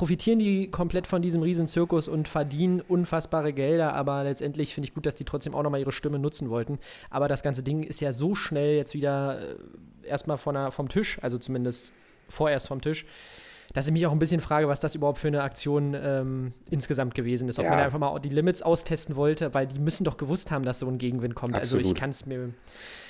profitieren 0.00 0.38
die 0.38 0.70
komplett 0.70 1.06
von 1.06 1.20
diesem 1.20 1.42
Riesenzirkus 1.42 2.08
und 2.08 2.26
verdienen 2.26 2.80
unfassbare 2.80 3.52
Gelder, 3.52 3.92
aber 3.92 4.24
letztendlich 4.24 4.72
finde 4.72 4.88
ich 4.88 4.94
gut, 4.94 5.04
dass 5.04 5.14
die 5.14 5.26
trotzdem 5.26 5.54
auch 5.54 5.62
nochmal 5.62 5.80
ihre 5.80 5.92
Stimme 5.92 6.18
nutzen 6.18 6.48
wollten. 6.48 6.78
Aber 7.10 7.28
das 7.28 7.42
ganze 7.42 7.62
Ding 7.62 7.82
ist 7.82 8.00
ja 8.00 8.14
so 8.14 8.34
schnell 8.34 8.76
jetzt 8.76 8.94
wieder 8.94 9.42
äh, 9.42 10.08
erstmal 10.08 10.38
vom 10.38 10.88
Tisch, 10.88 11.18
also 11.20 11.36
zumindest 11.36 11.92
vorerst 12.30 12.66
vom 12.66 12.80
Tisch, 12.80 13.04
dass 13.72 13.86
ich 13.86 13.92
mich 13.92 14.06
auch 14.06 14.12
ein 14.12 14.18
bisschen 14.18 14.40
frage, 14.40 14.68
was 14.68 14.80
das 14.80 14.94
überhaupt 14.94 15.18
für 15.18 15.28
eine 15.28 15.42
Aktion 15.42 15.94
ähm, 15.94 16.52
insgesamt 16.70 17.14
gewesen 17.14 17.48
ist. 17.48 17.58
Ob 17.58 17.64
ja. 17.64 17.70
man 17.70 17.80
einfach 17.80 17.98
mal 17.98 18.18
die 18.18 18.28
Limits 18.28 18.62
austesten 18.62 19.16
wollte, 19.16 19.54
weil 19.54 19.66
die 19.66 19.78
müssen 19.78 20.04
doch 20.04 20.16
gewusst 20.16 20.50
haben, 20.50 20.64
dass 20.64 20.80
so 20.80 20.88
ein 20.88 20.98
Gegenwind 20.98 21.34
kommt. 21.34 21.54
Absolut. 21.54 21.84
Also 21.84 21.94
ich 21.94 21.98
kann 21.98 22.10
es 22.10 22.26
mir. 22.26 22.50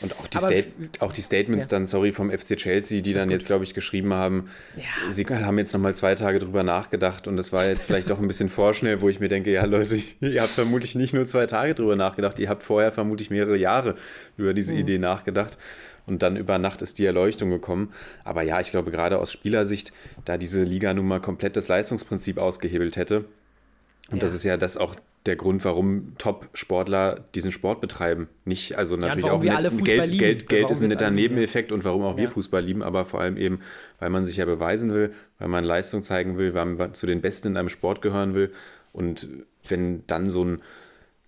Und 0.02 0.18
auch 0.18 0.26
die, 0.26 0.38
Stat 0.38 0.64
auch 1.00 1.12
die 1.12 1.22
Statements 1.22 1.66
ja. 1.66 1.70
dann, 1.70 1.86
sorry, 1.86 2.12
vom 2.12 2.30
FC 2.30 2.56
Chelsea, 2.56 3.00
die 3.00 3.12
das 3.12 3.22
dann 3.22 3.30
jetzt, 3.30 3.46
glaube 3.46 3.64
ich, 3.64 3.74
geschrieben 3.74 4.12
haben, 4.14 4.50
ja. 4.76 5.12
sie 5.12 5.24
haben 5.24 5.58
jetzt 5.58 5.72
nochmal 5.72 5.94
zwei 5.94 6.14
Tage 6.14 6.38
drüber 6.38 6.62
nachgedacht 6.62 7.28
und 7.28 7.36
das 7.36 7.52
war 7.52 7.66
jetzt 7.66 7.84
vielleicht 7.84 8.10
doch 8.10 8.18
ein 8.18 8.26
bisschen 8.26 8.48
vorschnell, 8.50 9.02
wo 9.02 9.08
ich 9.08 9.20
mir 9.20 9.28
denke, 9.28 9.50
ja 9.50 9.64
Leute, 9.64 10.00
ihr 10.20 10.40
habt 10.40 10.50
vermutlich 10.50 10.94
nicht 10.94 11.12
nur 11.12 11.26
zwei 11.26 11.46
Tage 11.46 11.74
drüber 11.74 11.96
nachgedacht, 11.96 12.38
ihr 12.38 12.48
habt 12.48 12.62
vorher 12.62 12.92
vermutlich 12.92 13.30
mehrere 13.30 13.56
Jahre 13.56 13.96
über 14.36 14.54
diese 14.54 14.72
mhm. 14.72 14.80
Idee 14.80 14.98
nachgedacht 14.98 15.58
und 16.06 16.22
dann 16.22 16.36
über 16.36 16.58
Nacht 16.58 16.82
ist 16.82 16.98
die 16.98 17.06
Erleuchtung 17.06 17.50
gekommen. 17.50 17.92
Aber 18.24 18.42
ja, 18.42 18.60
ich 18.60 18.70
glaube, 18.70 18.90
gerade 18.90 19.18
aus 19.18 19.32
Spielersicht, 19.32 19.92
da 20.24 20.36
diese 20.38 20.62
Liga 20.62 20.94
nun 20.94 21.06
mal 21.06 21.20
komplett 21.20 21.56
das 21.56 21.68
Leistungsprinzip 21.68 22.38
ausgehebelt 22.38 22.96
hätte. 22.96 23.24
Und 24.10 24.16
ja. 24.16 24.20
das 24.20 24.34
ist 24.34 24.44
ja 24.44 24.56
das 24.56 24.76
auch 24.76 24.96
der 25.26 25.36
Grund, 25.36 25.64
warum 25.64 26.14
Top-Sportler 26.16 27.24
diesen 27.34 27.52
Sport 27.52 27.80
betreiben. 27.80 28.28
Nicht, 28.46 28.76
also 28.76 28.96
natürlich 28.96 29.26
ja, 29.26 29.32
auch 29.32 29.42
net, 29.42 29.84
Geld, 29.84 30.18
Geld, 30.18 30.48
Geld 30.48 30.70
ist 30.70 30.82
ein 30.82 30.88
netter 30.88 31.10
Nebeneffekt 31.10 31.72
und 31.72 31.84
warum 31.84 32.02
auch 32.02 32.16
wir 32.16 32.30
Fußball 32.30 32.64
lieben, 32.64 32.82
aber 32.82 33.04
vor 33.04 33.20
allem 33.20 33.36
eben, 33.36 33.60
weil 33.98 34.08
man 34.08 34.24
sich 34.24 34.38
ja 34.38 34.46
beweisen 34.46 34.92
will, 34.94 35.12
weil 35.38 35.48
man 35.48 35.64
Leistung 35.64 36.02
zeigen 36.02 36.38
will, 36.38 36.54
weil 36.54 36.64
man 36.64 36.94
zu 36.94 37.06
den 37.06 37.20
Besten 37.20 37.48
in 37.48 37.56
einem 37.58 37.68
Sport 37.68 38.00
gehören 38.00 38.34
will. 38.34 38.50
Und 38.92 39.28
wenn 39.68 40.06
dann 40.06 40.30
so 40.30 40.42
ein, 40.42 40.62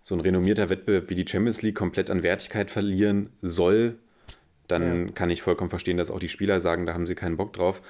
so 0.03 0.15
ein 0.15 0.21
renommierter 0.21 0.71
Wettbewerb 0.71 1.11
wie 1.11 1.15
die 1.15 1.29
Champions 1.29 1.61
League 1.61 1.77
komplett 1.77 2.09
an 2.09 2.23
Wertigkeit 2.23 2.71
verlieren 2.71 3.29
soll, 3.43 3.97
dann 4.73 5.07
ja. 5.07 5.13
kann 5.13 5.31
ich 5.31 5.43
vollkommen 5.43 5.71
verstehen, 5.71 5.97
dass 5.97 6.11
auch 6.11 6.19
die 6.19 6.29
Spieler 6.29 6.61
sagen, 6.61 6.87
da 6.87 6.95
haben 6.95 7.07
sie 7.07 7.15
keinen 7.15 7.37
Bock 7.37 7.53
drauf. 7.53 7.81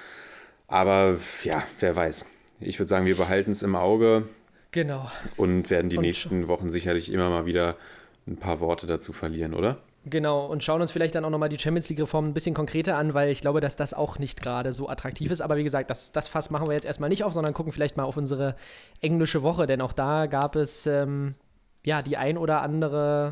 Aber 0.67 1.17
ja, 1.43 1.63
wer 1.79 1.95
weiß. 1.95 2.25
Ich 2.59 2.79
würde 2.79 2.89
sagen, 2.89 3.05
wir 3.05 3.17
behalten 3.17 3.51
es 3.51 3.63
im 3.63 3.75
Auge. 3.75 4.27
Genau. 4.71 5.09
Und 5.37 5.69
werden 5.69 5.89
die 5.89 5.97
und 5.97 6.03
nächsten 6.03 6.47
Wochen 6.47 6.71
sicherlich 6.71 7.11
immer 7.11 7.29
mal 7.29 7.45
wieder 7.45 7.77
ein 8.27 8.37
paar 8.37 8.59
Worte 8.59 8.87
dazu 8.87 9.13
verlieren, 9.13 9.53
oder? 9.53 9.77
Genau, 10.05 10.45
und 10.47 10.63
schauen 10.63 10.81
uns 10.81 10.91
vielleicht 10.91 11.15
dann 11.15 11.23
auch 11.23 11.29
nochmal 11.29 11.47
die 11.47 11.57
Champions 11.57 11.87
League-Reform 11.89 12.29
ein 12.29 12.33
bisschen 12.33 12.53
konkreter 12.53 12.97
an, 12.97 13.13
weil 13.13 13.29
ich 13.29 13.39
glaube, 13.39 13.61
dass 13.61 13.77
das 13.77 13.93
auch 13.93 14.19
nicht 14.19 14.41
gerade 14.41 14.73
so 14.73 14.89
attraktiv 14.89 15.31
ist. 15.31 15.39
Aber 15.39 15.55
wie 15.55 15.63
gesagt, 15.63 15.89
das, 15.89 16.11
das 16.11 16.27
Fass 16.27 16.49
machen 16.49 16.67
wir 16.67 16.73
jetzt 16.73 16.85
erstmal 16.85 17.09
nicht 17.09 17.23
auf, 17.23 17.31
sondern 17.31 17.53
gucken 17.53 17.71
vielleicht 17.71 17.95
mal 17.95 18.03
auf 18.03 18.17
unsere 18.17 18.55
englische 18.99 19.43
Woche, 19.43 19.65
denn 19.65 19.79
auch 19.79 19.93
da 19.93 20.25
gab 20.25 20.57
es 20.57 20.85
ähm, 20.87 21.35
ja 21.85 22.01
die 22.01 22.17
ein 22.17 22.37
oder 22.37 22.61
andere 22.61 23.31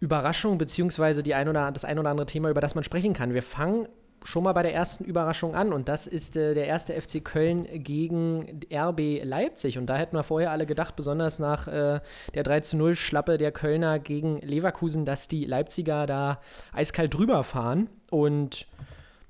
Überraschung, 0.00 0.58
beziehungsweise 0.58 1.22
die 1.22 1.34
ein 1.34 1.48
oder, 1.48 1.70
das 1.72 1.84
ein 1.84 1.98
oder 1.98 2.10
andere 2.10 2.26
Thema, 2.26 2.50
über 2.50 2.60
das 2.60 2.74
man 2.74 2.84
sprechen 2.84 3.14
kann. 3.14 3.34
Wir 3.34 3.42
fangen 3.42 3.88
schon 4.24 4.42
mal 4.44 4.52
bei 4.52 4.62
der 4.62 4.74
ersten 4.74 5.04
Überraschung 5.04 5.54
an 5.54 5.72
und 5.72 5.88
das 5.88 6.06
ist 6.06 6.36
äh, 6.36 6.54
der 6.54 6.66
erste 6.66 7.00
FC 7.00 7.24
Köln 7.24 7.66
gegen 7.82 8.60
RB 8.72 9.22
Leipzig. 9.22 9.78
Und 9.78 9.86
da 9.86 9.96
hätten 9.96 10.16
wir 10.16 10.22
vorher 10.22 10.50
alle 10.50 10.66
gedacht, 10.66 10.96
besonders 10.96 11.38
nach 11.38 11.68
äh, 11.68 12.00
der 12.34 12.42
3 12.42 12.60
zu 12.60 12.76
0 12.76 12.96
Schlappe 12.96 13.38
der 13.38 13.52
Kölner 13.52 13.98
gegen 13.98 14.40
Leverkusen, 14.40 15.04
dass 15.04 15.28
die 15.28 15.44
Leipziger 15.44 16.06
da 16.06 16.40
eiskalt 16.72 17.14
drüber 17.14 17.44
fahren. 17.44 17.88
Und 18.10 18.66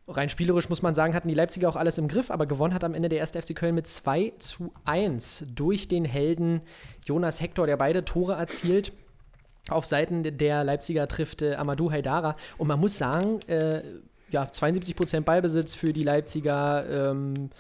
rein 0.09 0.29
spielerisch 0.29 0.69
muss 0.69 0.83
man 0.83 0.95
sagen, 0.95 1.15
hatten 1.15 1.29
die 1.29 1.35
Leipziger 1.35 1.69
auch 1.69 1.77
alles 1.77 1.99
im 1.99 2.09
Griff, 2.09 2.31
aber 2.31 2.47
gewonnen 2.47 2.75
hat 2.75 2.85
am 2.85 2.95
Ende 2.95 3.09
der 3.09 3.19
erste 3.19 3.41
FC 3.43 3.55
Köln 3.55 3.75
mit 3.75 3.87
2 3.87 4.35
zu 4.39 4.73
1 4.85 5.47
durch 5.55 5.89
den 5.89 6.05
Helden 6.05 6.63
Jonas 7.05 7.41
Hector, 7.41 7.67
der 7.67 7.77
beide 7.77 8.05
Tore 8.05 8.35
erzielt 8.35 8.93
auf 9.71 9.87
Seiten 9.87 10.37
der 10.39 10.65
Leipziger 10.65 11.09
trifft 11.09 11.43
äh, 11.43 11.55
Amadou 11.55 11.91
Haidara. 11.91 12.37
Und 12.59 12.69
man 12.69 12.81
muss 12.81 12.99
sagen, 12.99 13.41
äh, 13.49 13.83
ja, 14.31 14.45
72% 14.45 15.21
Ballbesitz 15.21 15.75
für 15.75 15.93
die 15.93 16.03
Leipziger, 16.03 17.11
ähm, 17.11 17.51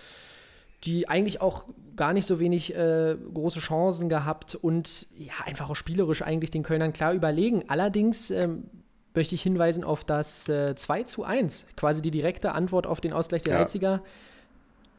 die 0.84 1.08
eigentlich 1.08 1.40
auch 1.40 1.64
gar 1.96 2.12
nicht 2.12 2.26
so 2.26 2.38
wenig 2.38 2.74
äh, 2.74 3.16
große 3.32 3.60
Chancen 3.60 4.08
gehabt 4.08 4.54
und 4.54 5.06
ja, 5.16 5.32
einfach 5.44 5.70
auch 5.70 5.76
spielerisch 5.76 6.22
eigentlich 6.22 6.50
den 6.50 6.62
Kölnern 6.62 6.92
klar 6.92 7.12
überlegen. 7.12 7.64
Allerdings 7.68 8.30
ähm, 8.30 8.64
möchte 9.14 9.34
ich 9.34 9.42
hinweisen 9.42 9.82
auf 9.82 10.04
das 10.04 10.48
äh, 10.48 10.74
2 10.76 11.04
zu 11.04 11.24
1, 11.24 11.66
quasi 11.76 12.02
die 12.02 12.10
direkte 12.10 12.52
Antwort 12.52 12.86
auf 12.86 13.00
den 13.00 13.12
Ausgleich 13.12 13.42
der 13.42 13.54
ja. 13.54 13.58
Leipziger. 13.60 14.02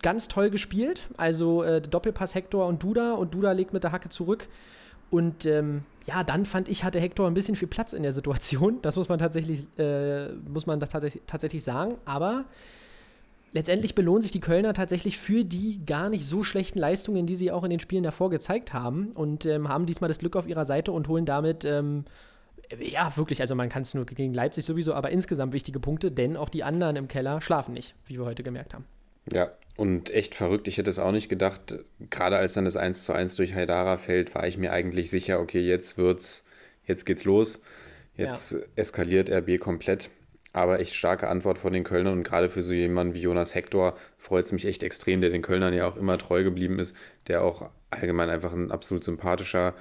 Ganz 0.01 0.27
toll 0.27 0.49
gespielt. 0.49 1.01
Also 1.17 1.63
äh, 1.63 1.81
Doppelpass 1.81 2.35
Hector 2.35 2.67
und 2.67 2.83
Duda 2.83 3.13
und 3.13 3.33
Duda 3.33 3.51
legt 3.51 3.73
mit 3.73 3.83
der 3.83 3.91
Hacke 3.91 4.09
zurück. 4.09 4.47
Und 5.09 5.45
ähm, 5.45 5.83
ja, 6.05 6.23
dann 6.23 6.45
fand 6.45 6.69
ich, 6.69 6.83
hatte 6.83 6.99
Hector 6.99 7.27
ein 7.27 7.33
bisschen 7.33 7.55
viel 7.55 7.67
Platz 7.67 7.93
in 7.93 8.03
der 8.03 8.13
Situation. 8.13 8.79
Das 8.81 8.95
muss 8.95 9.09
man 9.09 9.19
tatsächlich, 9.19 9.67
äh, 9.77 10.29
muss 10.33 10.65
man 10.65 10.79
das 10.79 10.89
tatsächlich, 10.89 11.23
tatsächlich 11.27 11.63
sagen. 11.63 11.95
Aber 12.05 12.45
letztendlich 13.51 13.95
belohnen 13.95 14.21
sich 14.21 14.31
die 14.31 14.39
Kölner 14.39 14.73
tatsächlich 14.73 15.17
für 15.17 15.43
die 15.43 15.85
gar 15.85 16.09
nicht 16.09 16.25
so 16.25 16.43
schlechten 16.43 16.79
Leistungen, 16.79 17.25
die 17.25 17.35
sie 17.35 17.51
auch 17.51 17.63
in 17.63 17.69
den 17.69 17.79
Spielen 17.79 18.03
davor 18.03 18.29
gezeigt 18.29 18.73
haben. 18.73 19.11
Und 19.13 19.45
ähm, 19.45 19.69
haben 19.69 19.85
diesmal 19.85 20.07
das 20.07 20.19
Glück 20.19 20.35
auf 20.35 20.47
ihrer 20.47 20.65
Seite 20.65 20.91
und 20.91 21.07
holen 21.07 21.25
damit. 21.25 21.65
Ähm, 21.65 22.05
ja, 22.79 23.15
wirklich, 23.15 23.39
also 23.39 23.55
man 23.55 23.69
kann 23.69 23.83
es 23.83 23.93
nur 23.93 24.05
gegen 24.05 24.33
Leipzig 24.33 24.65
sowieso, 24.65 24.93
aber 24.93 25.09
insgesamt 25.09 25.53
wichtige 25.53 25.79
Punkte, 25.79 26.11
denn 26.11 26.35
auch 26.35 26.49
die 26.49 26.63
anderen 26.63 26.97
im 26.97 27.07
Keller 27.07 27.39
schlafen 27.39 27.73
nicht, 27.73 27.95
wie 28.07 28.17
wir 28.17 28.25
heute 28.25 28.43
gemerkt 28.43 28.73
haben. 28.73 28.85
Ja, 29.31 29.51
und 29.75 30.09
echt 30.09 30.35
verrückt. 30.35 30.67
Ich 30.67 30.77
hätte 30.77 30.89
es 30.89 30.99
auch 30.99 31.11
nicht 31.11 31.29
gedacht. 31.29 31.79
Gerade 32.09 32.37
als 32.37 32.53
dann 32.53 32.65
das 32.65 32.75
1 32.75 33.05
zu 33.05 33.13
1 33.13 33.35
durch 33.35 33.53
Haidara 33.53 33.97
fällt, 33.97 34.33
war 34.33 34.47
ich 34.47 34.57
mir 34.57 34.71
eigentlich 34.71 35.11
sicher, 35.11 35.39
okay, 35.39 35.59
jetzt 35.59 35.97
wird's, 35.97 36.45
jetzt 36.85 37.05
geht's 37.05 37.25
los. 37.25 37.61
Jetzt 38.15 38.53
ja. 38.53 38.59
eskaliert 38.75 39.29
RB 39.29 39.59
komplett. 39.59 40.09
Aber 40.51 40.79
echt 40.79 40.95
starke 40.95 41.27
Antwort 41.27 41.59
von 41.59 41.71
den 41.71 41.83
Kölnern 41.83 42.13
und 42.13 42.23
gerade 42.23 42.49
für 42.49 42.63
so 42.63 42.73
jemanden 42.73 43.13
wie 43.13 43.21
Jonas 43.21 43.53
Hector 43.53 43.95
freut 44.17 44.45
es 44.45 44.51
mich 44.51 44.65
echt 44.65 44.81
extrem, 44.81 45.21
der 45.21 45.29
den 45.29 45.43
Kölnern 45.43 45.73
ja 45.73 45.87
auch 45.87 45.97
immer 45.97 46.17
treu 46.17 46.43
geblieben 46.43 46.79
ist, 46.79 46.95
der 47.27 47.43
auch 47.43 47.69
allgemein 47.91 48.31
einfach 48.31 48.53
ein 48.53 48.71
absolut 48.71 49.03
sympathischer, 49.03 49.75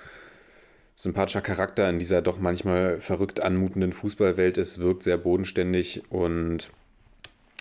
sympathischer 0.95 1.41
Charakter 1.41 1.89
in 1.89 1.99
dieser 1.99 2.21
doch 2.21 2.39
manchmal 2.39 3.01
verrückt 3.01 3.41
anmutenden 3.41 3.95
Fußballwelt 3.95 4.59
ist, 4.59 4.79
wirkt 4.79 5.03
sehr 5.03 5.17
bodenständig 5.17 6.03
und 6.11 6.71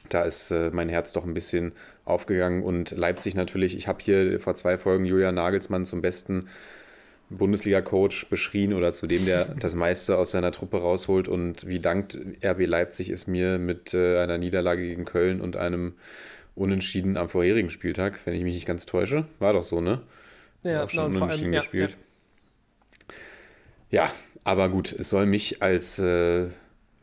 da 0.09 0.23
ist 0.23 0.51
äh, 0.51 0.69
mein 0.71 0.89
Herz 0.89 1.11
doch 1.11 1.25
ein 1.25 1.33
bisschen 1.33 1.73
aufgegangen. 2.05 2.63
Und 2.63 2.91
Leipzig 2.91 3.35
natürlich, 3.35 3.75
ich 3.75 3.87
habe 3.87 3.99
hier 4.01 4.39
vor 4.39 4.55
zwei 4.55 4.77
Folgen 4.77 5.05
Julian 5.05 5.35
Nagelsmann 5.35 5.85
zum 5.85 6.01
besten 6.01 6.47
Bundesliga-Coach 7.29 8.29
beschrien 8.29 8.73
oder 8.73 8.93
zu 8.93 9.07
dem, 9.07 9.25
der 9.25 9.45
das 9.59 9.75
meiste 9.75 10.17
aus 10.17 10.31
seiner 10.31 10.51
Truppe 10.51 10.77
rausholt. 10.77 11.27
Und 11.27 11.67
wie 11.67 11.79
dankt 11.79 12.17
RB 12.43 12.65
Leipzig 12.65 13.09
es 13.09 13.27
mir 13.27 13.57
mit 13.57 13.93
äh, 13.93 14.19
einer 14.19 14.37
Niederlage 14.37 14.83
gegen 14.83 15.05
Köln 15.05 15.41
und 15.41 15.57
einem 15.57 15.93
Unentschieden 16.55 17.17
am 17.17 17.27
vorherigen 17.27 17.69
Spieltag, 17.69 18.19
wenn 18.25 18.33
ich 18.33 18.43
mich 18.43 18.55
nicht 18.55 18.67
ganz 18.67 18.85
täusche. 18.85 19.25
War 19.39 19.53
doch 19.53 19.65
so, 19.65 19.81
ne? 19.81 20.01
Ja, 20.63 20.83
auch 20.83 20.89
schon 20.89 21.15
unentschieden 21.15 21.45
allem, 21.45 21.53
ja, 21.53 21.59
gespielt. 21.59 21.97
Ja. 23.91 24.11
aber 24.43 24.69
gut, 24.69 24.93
es 24.93 25.09
soll 25.09 25.25
mich 25.25 25.61
als 25.61 25.99
äh, 25.99 26.47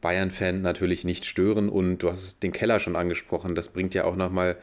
Bayern-Fan 0.03 0.61
natürlich 0.61 1.05
nicht 1.05 1.25
stören 1.25 1.71
und 1.71 1.99
du 1.99 2.11
hast 2.11 2.43
den 2.43 2.53
Keller 2.53 2.79
schon 2.81 2.95
angesprochen. 2.97 3.55
Das 3.55 3.71
bringt 3.71 3.95
ja 3.95 4.05
auch 4.05 4.17
nochmal 4.17 4.57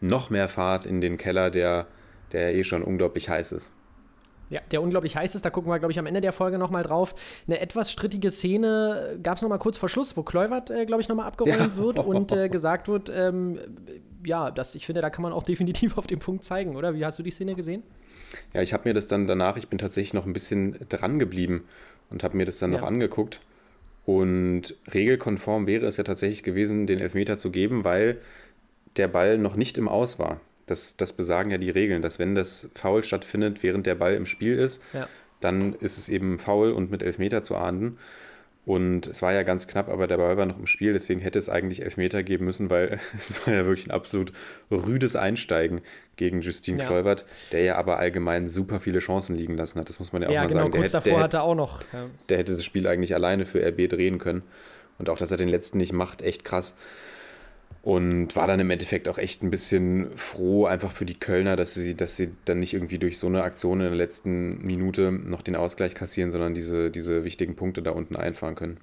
noch 0.00 0.30
mehr 0.30 0.48
Fahrt 0.48 0.84
in 0.84 1.00
den 1.00 1.16
Keller, 1.16 1.50
der, 1.50 1.86
der 2.32 2.54
eh 2.56 2.64
schon 2.64 2.82
unglaublich 2.82 3.28
heiß 3.28 3.52
ist. 3.52 3.70
Ja, 4.50 4.60
der 4.70 4.82
unglaublich 4.82 5.16
heiß 5.16 5.34
ist, 5.34 5.44
da 5.46 5.50
gucken 5.50 5.70
wir, 5.70 5.78
glaube 5.78 5.92
ich, 5.92 5.98
am 5.98 6.04
Ende 6.04 6.20
der 6.20 6.32
Folge 6.32 6.58
nochmal 6.58 6.82
drauf. 6.82 7.14
Eine 7.46 7.60
etwas 7.60 7.90
strittige 7.90 8.30
Szene 8.30 9.18
gab 9.22 9.36
es 9.36 9.42
nochmal 9.42 9.58
kurz 9.58 9.78
vor 9.78 9.88
Schluss, 9.88 10.14
wo 10.16 10.22
Kluivert, 10.22 10.70
äh, 10.70 10.84
glaube 10.84 11.00
ich, 11.00 11.08
nochmal 11.08 11.26
abgeräumt 11.26 11.56
Ja. 11.58 11.76
wird 11.76 11.98
und 12.04 12.32
äh, 12.32 12.48
gesagt 12.50 12.88
wird, 12.88 13.10
ähm, 13.14 13.58
ja, 14.26 14.50
das, 14.50 14.74
ich 14.74 14.84
finde, 14.84 15.00
da 15.00 15.08
kann 15.08 15.22
man 15.22 15.32
auch 15.32 15.42
definitiv 15.42 15.96
auf 15.96 16.06
den 16.06 16.18
Punkt 16.18 16.44
zeigen, 16.44 16.76
oder? 16.76 16.94
Wie 16.94 17.04
hast 17.04 17.18
du 17.18 17.22
die 17.22 17.30
Szene 17.30 17.54
gesehen? 17.54 17.82
Ja, 18.52 18.60
ich 18.62 18.72
habe 18.74 18.88
mir 18.88 18.94
das 18.94 19.06
dann 19.06 19.26
danach, 19.26 19.56
ich 19.56 19.68
bin 19.68 19.78
tatsächlich 19.78 20.12
noch 20.12 20.26
ein 20.26 20.32
bisschen 20.34 20.76
dran 20.88 21.18
geblieben 21.18 21.64
und 22.10 22.22
habe 22.24 22.36
mir 22.36 22.44
das 22.44 22.58
dann 22.58 22.72
Ja. 22.72 22.80
noch 22.80 22.86
angeguckt. 22.86 23.40
Und 24.04 24.74
regelkonform 24.92 25.66
wäre 25.66 25.86
es 25.86 25.96
ja 25.96 26.04
tatsächlich 26.04 26.42
gewesen, 26.42 26.86
den 26.86 26.98
Elfmeter 26.98 27.36
zu 27.36 27.50
geben, 27.50 27.84
weil 27.84 28.18
der 28.96 29.08
Ball 29.08 29.38
noch 29.38 29.56
nicht 29.56 29.78
im 29.78 29.88
Aus 29.88 30.18
war. 30.18 30.40
Das, 30.66 30.96
das 30.96 31.12
besagen 31.12 31.50
ja 31.50 31.58
die 31.58 31.70
Regeln, 31.70 32.02
dass 32.02 32.18
wenn 32.18 32.34
das 32.34 32.70
Foul 32.74 33.02
stattfindet, 33.04 33.62
während 33.62 33.86
der 33.86 33.94
Ball 33.94 34.14
im 34.14 34.26
Spiel 34.26 34.58
ist, 34.58 34.82
Ja. 34.92 35.08
dann 35.40 35.74
ist 35.74 35.98
es 35.98 36.08
eben 36.08 36.38
Foul 36.38 36.72
und 36.72 36.90
mit 36.90 37.02
Elfmeter 37.02 37.42
zu 37.42 37.56
ahnden. 37.56 37.98
Und 38.64 39.08
es 39.08 39.22
war 39.22 39.32
ja 39.32 39.42
ganz 39.42 39.66
knapp, 39.66 39.88
aber 39.88 40.06
der 40.06 40.18
Ball 40.18 40.36
war 40.36 40.46
noch 40.46 40.56
im 40.58 40.68
Spiel, 40.68 40.92
deswegen 40.92 41.20
hätte 41.20 41.36
es 41.38 41.48
eigentlich 41.48 41.82
Elfmeter 41.82 42.22
geben 42.22 42.44
müssen, 42.44 42.70
weil 42.70 43.00
es 43.18 43.44
war 43.44 43.52
ja 43.54 43.66
wirklich 43.66 43.88
ein 43.88 43.90
absolut 43.90 44.32
rüdes 44.70 45.16
Einsteigen 45.16 45.80
gegen 46.14 46.42
Justin 46.42 46.78
Ja. 46.78 46.86
Kluivert, 46.86 47.24
der 47.50 47.62
ja 47.64 47.76
aber 47.76 47.98
allgemein 47.98 48.48
super 48.48 48.78
viele 48.78 49.00
Chancen 49.00 49.34
liegen 49.34 49.56
lassen 49.56 49.80
hat. 49.80 49.88
Das 49.88 49.98
muss 49.98 50.12
man 50.12 50.22
ja 50.22 50.28
auch 50.28 50.32
Ja, 50.32 50.42
mal 50.42 50.46
genau, 50.46 50.60
sagen. 50.60 50.72
Der, 50.72 50.80
kurz 50.80 50.92
hätte- 50.94 51.04
davor 51.04 51.18
der, 51.18 51.24
hat 51.24 51.34
er 51.34 51.42
auch 51.42 51.54
noch. 51.56 51.82
Ja. 51.92 52.06
der 52.28 52.38
hätte 52.38 52.52
das 52.52 52.64
Spiel 52.64 52.86
eigentlich 52.86 53.14
alleine 53.14 53.46
für 53.46 53.58
RB 53.66 53.88
drehen 53.88 54.18
können. 54.18 54.42
Und 54.98 55.08
auch, 55.08 55.18
dass 55.18 55.32
er 55.32 55.38
den 55.38 55.48
letzten 55.48 55.78
nicht 55.78 55.92
macht, 55.92 56.22
echt 56.22 56.44
krass. 56.44 56.76
Und 57.82 58.36
war 58.36 58.46
dann 58.46 58.60
im 58.60 58.70
Endeffekt 58.70 59.08
auch 59.08 59.18
echt 59.18 59.42
ein 59.42 59.50
bisschen 59.50 60.16
froh, 60.16 60.66
einfach 60.66 60.92
für 60.92 61.04
die 61.04 61.18
Kölner, 61.18 61.56
dass 61.56 61.74
sie, 61.74 61.96
dass 61.96 62.16
sie 62.16 62.30
dann 62.44 62.60
nicht 62.60 62.74
irgendwie 62.74 62.98
durch 63.00 63.18
so 63.18 63.26
eine 63.26 63.42
Aktion 63.42 63.80
in 63.80 63.86
der 63.86 63.96
letzten 63.96 64.64
Minute 64.64 65.10
noch 65.10 65.42
den 65.42 65.56
Ausgleich 65.56 65.96
kassieren, 65.96 66.30
sondern 66.30 66.54
diese, 66.54 66.92
diese 66.92 67.24
wichtigen 67.24 67.56
Punkte 67.56 67.82
da 67.82 67.90
unten 67.90 68.14
einfahren 68.14 68.54
können. 68.54 68.78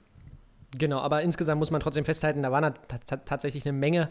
Genau, 0.77 0.99
aber 0.99 1.21
insgesamt 1.21 1.59
muss 1.59 1.71
man 1.71 1.79
trotzdem 1.79 2.03
festhalten, 2.03 2.43
da 2.43 2.51
war 2.51 2.59
na- 2.59 2.71
ta- 2.71 2.99
ta- 3.05 3.17
tatsächlich 3.17 3.65
eine 3.65 3.77
Menge, 3.77 4.09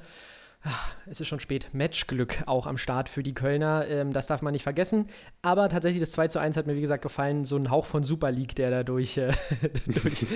es 1.07 1.21
ist 1.21 1.29
schon 1.29 1.41
spät, 1.41 1.69
Matchglück 1.73 2.43
auch 2.47 2.67
am 2.67 2.77
Start 2.79 3.09
für 3.09 3.23
die 3.23 3.35
Kölner. 3.35 3.87
Ähm, 3.89 4.13
das 4.13 4.27
darf 4.27 4.43
man 4.43 4.53
nicht 4.53 4.63
vergessen. 4.63 5.07
Aber 5.41 5.69
tatsächlich 5.69 6.01
das 6.01 6.13
2 6.13 6.29
zu 6.29 6.39
1 6.39 6.57
hat 6.57 6.67
mir, 6.67 6.75
wie 6.75 6.81
gesagt, 6.81 7.03
gefallen. 7.03 7.45
So 7.45 7.57
ein 7.57 7.71
Hauch 7.71 7.87
von 7.87 8.05
Super 8.05 8.31
League, 8.31 8.55
der 8.57 8.71
da 8.71 8.83
durch, 8.83 9.17
äh, 9.17 9.33
durch, 9.87 10.27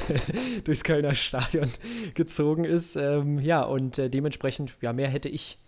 durchs 0.64 0.84
Kölner 0.84 1.14
Stadion 1.14 1.70
gezogen 2.14 2.64
ist. 2.64 2.96
Ähm, 2.96 3.38
ja, 3.38 3.62
und 3.62 3.98
äh, 3.98 4.10
dementsprechend, 4.10 4.72
ja, 4.80 4.92
mehr 4.92 5.08
hätte 5.08 5.28
ich 5.28 5.58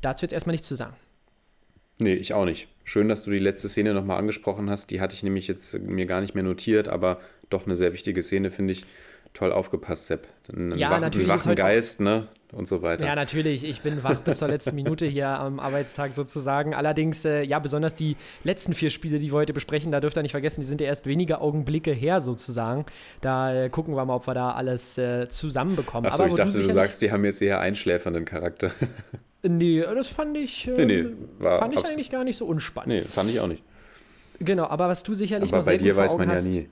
dazu 0.00 0.24
jetzt 0.24 0.32
erstmal 0.32 0.54
nichts 0.54 0.68
zu 0.68 0.76
sagen. 0.76 0.94
Nee, 1.98 2.14
ich 2.14 2.34
auch 2.34 2.44
nicht. 2.44 2.68
Schön, 2.84 3.08
dass 3.08 3.24
du 3.24 3.30
die 3.30 3.38
letzte 3.38 3.68
Szene 3.68 3.94
nochmal 3.94 4.18
angesprochen 4.18 4.70
hast. 4.70 4.90
Die 4.90 5.00
hatte 5.00 5.14
ich 5.14 5.22
nämlich 5.22 5.48
jetzt 5.48 5.78
mir 5.80 6.06
gar 6.06 6.20
nicht 6.20 6.34
mehr 6.34 6.44
notiert, 6.44 6.88
aber 6.88 7.20
doch 7.48 7.66
eine 7.66 7.76
sehr 7.76 7.92
wichtige 7.92 8.22
Szene, 8.22 8.50
finde 8.50 8.74
ich. 8.74 8.84
Toll 9.32 9.50
aufgepasst, 9.52 10.06
Sepp. 10.06 10.28
Ein, 10.52 10.76
Ja, 10.78 10.90
wach, 10.90 11.00
natürlich 11.00 11.28
ein 11.28 11.38
wachen 11.38 11.54
Geist, 11.56 12.00
ne? 12.00 12.28
Und 12.52 12.68
so 12.68 12.80
weiter. 12.80 13.04
Ja, 13.04 13.14
natürlich. 13.16 13.64
Ich 13.64 13.80
bin 13.80 14.02
wach 14.04 14.20
bis 14.20 14.38
zur 14.38 14.48
letzten 14.48 14.76
Minute 14.76 15.04
hier 15.06 15.28
am 15.28 15.58
Arbeitstag 15.58 16.12
sozusagen. 16.14 16.74
Allerdings, 16.74 17.24
äh, 17.24 17.42
ja, 17.42 17.58
besonders 17.58 17.94
die 17.96 18.16
letzten 18.44 18.72
vier 18.72 18.90
Spiele, 18.90 19.18
die 19.18 19.30
wir 19.32 19.36
heute 19.38 19.52
besprechen, 19.52 19.90
da 19.90 20.00
dürft 20.00 20.16
ihr 20.16 20.22
nicht 20.22 20.30
vergessen, 20.30 20.60
die 20.60 20.66
sind 20.66 20.80
ja 20.80 20.86
erst 20.86 21.06
wenige 21.06 21.40
Augenblicke 21.40 21.90
her 21.92 22.20
sozusagen. 22.20 22.86
Da 23.20 23.64
äh, 23.64 23.68
gucken 23.68 23.96
wir 23.96 24.04
mal, 24.04 24.14
ob 24.14 24.26
wir 24.28 24.34
da 24.34 24.52
alles 24.52 24.96
äh, 24.96 25.28
zusammenbekommen. 25.28 26.08
Achso, 26.10 26.24
ich 26.26 26.32
wo 26.32 26.36
dachte, 26.36 26.50
du 26.50 26.56
sicherlich- 26.58 26.74
sagst, 26.74 27.02
die 27.02 27.10
haben 27.10 27.24
jetzt 27.24 27.42
eher 27.42 27.60
einschläfernden 27.60 28.24
Charakter. 28.24 28.70
Nee, 29.48 29.80
das 29.82 30.08
fand 30.08 30.36
ich, 30.36 30.66
Nee, 30.76 30.86
nee, 30.86 31.04
war 31.38 31.58
fand 31.58 31.72
ich 31.74 31.84
eigentlich 31.86 32.10
gar 32.10 32.24
nicht 32.24 32.36
so 32.36 32.46
unspannend. 32.46 32.88
nee, 32.96 33.02
fand 33.04 33.30
ich 33.30 33.38
auch 33.38 33.46
nicht. 33.46 33.62
Genau, 34.40 34.64
aber 34.66 34.88
was 34.88 35.04
du 35.04 35.14
sicherlich 35.14 35.50
Aber 35.50 35.58
noch 35.58 35.64
sehr 35.64 35.74
bei 35.74 35.78
dir 35.78 35.84
gut 35.92 35.94
vor 35.94 36.04
weiß 36.04 36.12
Augen 36.14 36.26
man 36.26 36.36
ja 36.36 36.42
nie. 36.42 36.68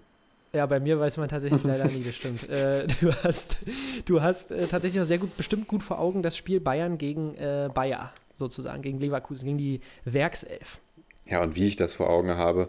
Ja, 0.55 0.67
bei 0.67 0.79
mir 0.79 1.01
weiß 1.01 1.17
man 1.17 1.29
tatsächlich 1.29 1.63
leider 1.65 1.87
nie, 1.87 2.03
das 2.05 2.15
stimmt. 2.15 2.49
Äh, 2.49 2.87
du 3.01 3.13
hast, 3.23 3.57
du 4.05 4.23
hast 4.23 4.53
äh, 4.53 4.67
tatsächlich 4.69 5.01
noch 5.01 5.07
sehr 5.07 5.19
gut, 5.19 5.37
bestimmt 5.37 5.67
gut 5.67 5.83
vor 5.83 5.99
Augen 5.99 6.23
das 6.23 6.37
Spiel 6.37 6.61
Bayern 6.61 6.97
gegen 6.97 7.35
äh, 7.35 7.69
Bayer, 7.75 8.13
sozusagen, 8.35 8.83
gegen 8.83 9.01
Leverkusen, 9.01 9.47
gegen 9.47 9.59
die 9.59 9.81
Werkself. 10.05 10.81
Ja, 11.27 11.43
und 11.43 11.57
wie 11.57 11.67
ich 11.67 11.77
das 11.77 11.95
vor 11.95 12.09
Augen 12.09 12.37
habe. 12.37 12.69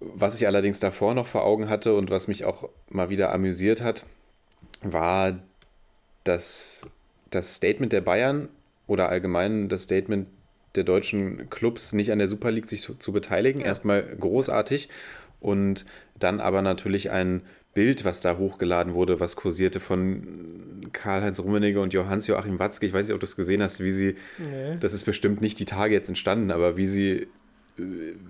Was 0.00 0.36
ich 0.36 0.46
allerdings 0.46 0.80
davor 0.80 1.14
noch 1.14 1.26
vor 1.26 1.44
Augen 1.44 1.68
hatte 1.68 1.94
und 1.94 2.10
was 2.10 2.28
mich 2.28 2.44
auch 2.44 2.68
mal 2.88 3.10
wieder 3.10 3.32
amüsiert 3.32 3.80
hat, 3.80 4.06
war 4.82 5.38
das, 6.24 6.88
das 7.30 7.54
Statement 7.54 7.92
der 7.92 8.00
Bayern 8.00 8.48
oder 8.86 9.08
allgemein 9.08 9.68
das 9.68 9.84
Statement 9.84 10.28
der 10.74 10.84
deutschen 10.84 11.50
Clubs, 11.50 11.92
nicht 11.92 12.12
an 12.12 12.18
der 12.18 12.28
Super 12.28 12.50
League 12.50 12.68
sich 12.68 12.82
zu, 12.82 12.94
zu 12.94 13.12
beteiligen. 13.12 13.60
Erstmal 13.60 14.02
großartig 14.02 14.88
und 15.40 15.84
dann 16.18 16.40
aber 16.40 16.62
natürlich 16.62 17.10
ein 17.10 17.42
Bild, 17.74 18.04
was 18.04 18.20
da 18.20 18.38
hochgeladen 18.38 18.94
wurde, 18.94 19.20
was 19.20 19.36
kursierte 19.36 19.78
von 19.78 20.88
Karl-Heinz 20.92 21.38
Rummenigge 21.38 21.80
und 21.80 21.92
Johannes-Joachim 21.92 22.58
Watzke. 22.58 22.86
Ich 22.86 22.92
weiß 22.92 23.06
nicht, 23.06 23.14
ob 23.14 23.20
du 23.20 23.26
es 23.26 23.36
gesehen 23.36 23.62
hast, 23.62 23.82
wie 23.84 23.92
sie 23.92 24.16
Nee. 24.38 24.76
das 24.80 24.94
ist 24.94 25.04
bestimmt 25.04 25.40
nicht 25.40 25.58
die 25.60 25.64
Tage 25.64 25.94
jetzt 25.94 26.08
entstanden, 26.08 26.50
aber 26.50 26.76
wie 26.76 26.86
sie 26.88 27.28
äh, 27.78 27.82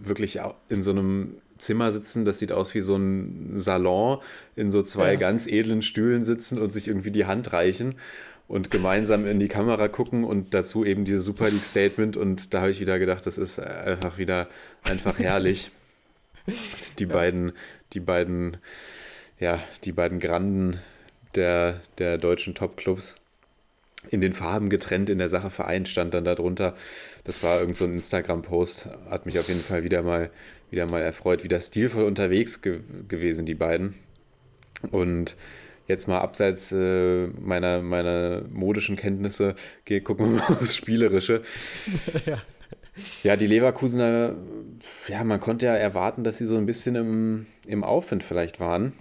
wirklich 0.04 0.40
in 0.68 0.82
so 0.82 0.90
einem 0.90 1.36
Zimmer 1.56 1.92
sitzen, 1.92 2.24
das 2.26 2.38
sieht 2.40 2.52
aus 2.52 2.74
wie 2.74 2.80
so 2.80 2.96
ein 2.96 3.52
Salon, 3.54 4.18
in 4.54 4.70
so 4.70 4.82
zwei 4.82 5.12
Ja. 5.14 5.18
ganz 5.18 5.46
edlen 5.46 5.80
Stühlen 5.82 6.24
sitzen 6.24 6.58
und 6.58 6.70
sich 6.70 6.86
irgendwie 6.88 7.10
die 7.10 7.24
Hand 7.24 7.52
reichen 7.52 7.94
und 8.48 8.70
gemeinsam 8.70 9.26
in 9.26 9.40
die 9.40 9.48
Kamera 9.48 9.88
gucken 9.88 10.24
und 10.24 10.52
dazu 10.52 10.84
eben 10.84 11.04
dieses 11.04 11.24
Super 11.24 11.48
League 11.48 11.64
Statement 11.64 12.16
und 12.18 12.52
da 12.52 12.60
habe 12.60 12.70
ich 12.70 12.80
wieder 12.80 12.98
gedacht, 12.98 13.24
das 13.26 13.38
ist 13.38 13.58
einfach 13.60 14.18
wieder 14.18 14.48
einfach 14.82 15.18
herrlich. 15.18 15.70
Die 16.98 17.06
beiden, 17.06 17.52
die 17.92 18.00
beiden, 18.00 18.56
ja, 19.38 19.62
die 19.84 19.92
beiden 19.92 20.20
Granden 20.20 20.80
der, 21.34 21.80
der 21.98 22.18
deutschen 22.18 22.54
Top-Clubs 22.54 23.16
in 24.10 24.20
den 24.20 24.32
Farben 24.32 24.70
getrennt 24.70 25.10
in 25.10 25.18
der 25.18 25.28
Sache 25.28 25.50
vereint, 25.50 25.88
stand 25.88 26.14
dann 26.14 26.24
darunter. 26.24 26.76
Das 27.24 27.42
war 27.42 27.60
irgend 27.60 27.76
so 27.76 27.84
ein 27.84 27.94
Instagram-Post, 27.94 28.86
hat 29.10 29.26
mich 29.26 29.38
auf 29.38 29.48
jeden 29.48 29.60
Fall 29.60 29.84
wieder 29.84 30.02
mal, 30.02 30.30
wieder 30.70 30.86
mal 30.86 31.02
erfreut, 31.02 31.44
wieder 31.44 31.60
stilvoll 31.60 32.04
unterwegs 32.04 32.62
ge 32.62 32.80
gewesen, 33.08 33.44
die 33.44 33.54
beiden. 33.54 33.94
Und 34.90 35.36
jetzt 35.88 36.06
mal 36.06 36.20
abseits 36.20 36.70
äh, 36.72 37.26
meiner, 37.40 37.82
meiner 37.82 38.42
modischen 38.50 38.96
Kenntnisse, 38.96 39.56
geh, 39.84 40.00
gucken 40.00 40.30
wir 40.30 40.38
mal 40.38 40.56
aufs 40.56 40.76
Spielerische. 40.76 41.42
Ja. 42.26 42.42
Ja, 43.22 43.36
die 43.36 43.46
Leverkusener, 43.46 44.36
ja, 45.08 45.24
man 45.24 45.40
konnte 45.40 45.66
ja 45.66 45.74
erwarten, 45.74 46.24
dass 46.24 46.38
sie 46.38 46.46
so 46.46 46.56
ein 46.56 46.66
bisschen 46.66 46.94
im, 46.94 47.46
im 47.66 47.84
Aufwind 47.84 48.24
vielleicht 48.24 48.60
waren. 48.60 48.92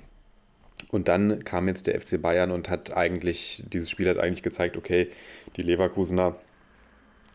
Und 0.89 1.07
dann 1.07 1.43
kam 1.43 1.67
jetzt 1.67 1.87
der 1.87 1.99
FC 1.99 2.21
Bayern 2.21 2.51
und 2.51 2.69
hat 2.69 2.95
eigentlich, 2.95 3.63
dieses 3.71 3.89
Spiel 3.89 4.07
hat 4.09 4.19
eigentlich 4.19 4.43
gezeigt, 4.43 4.77
okay, 4.77 5.09
die 5.55 5.61
Leverkusener 5.63 6.35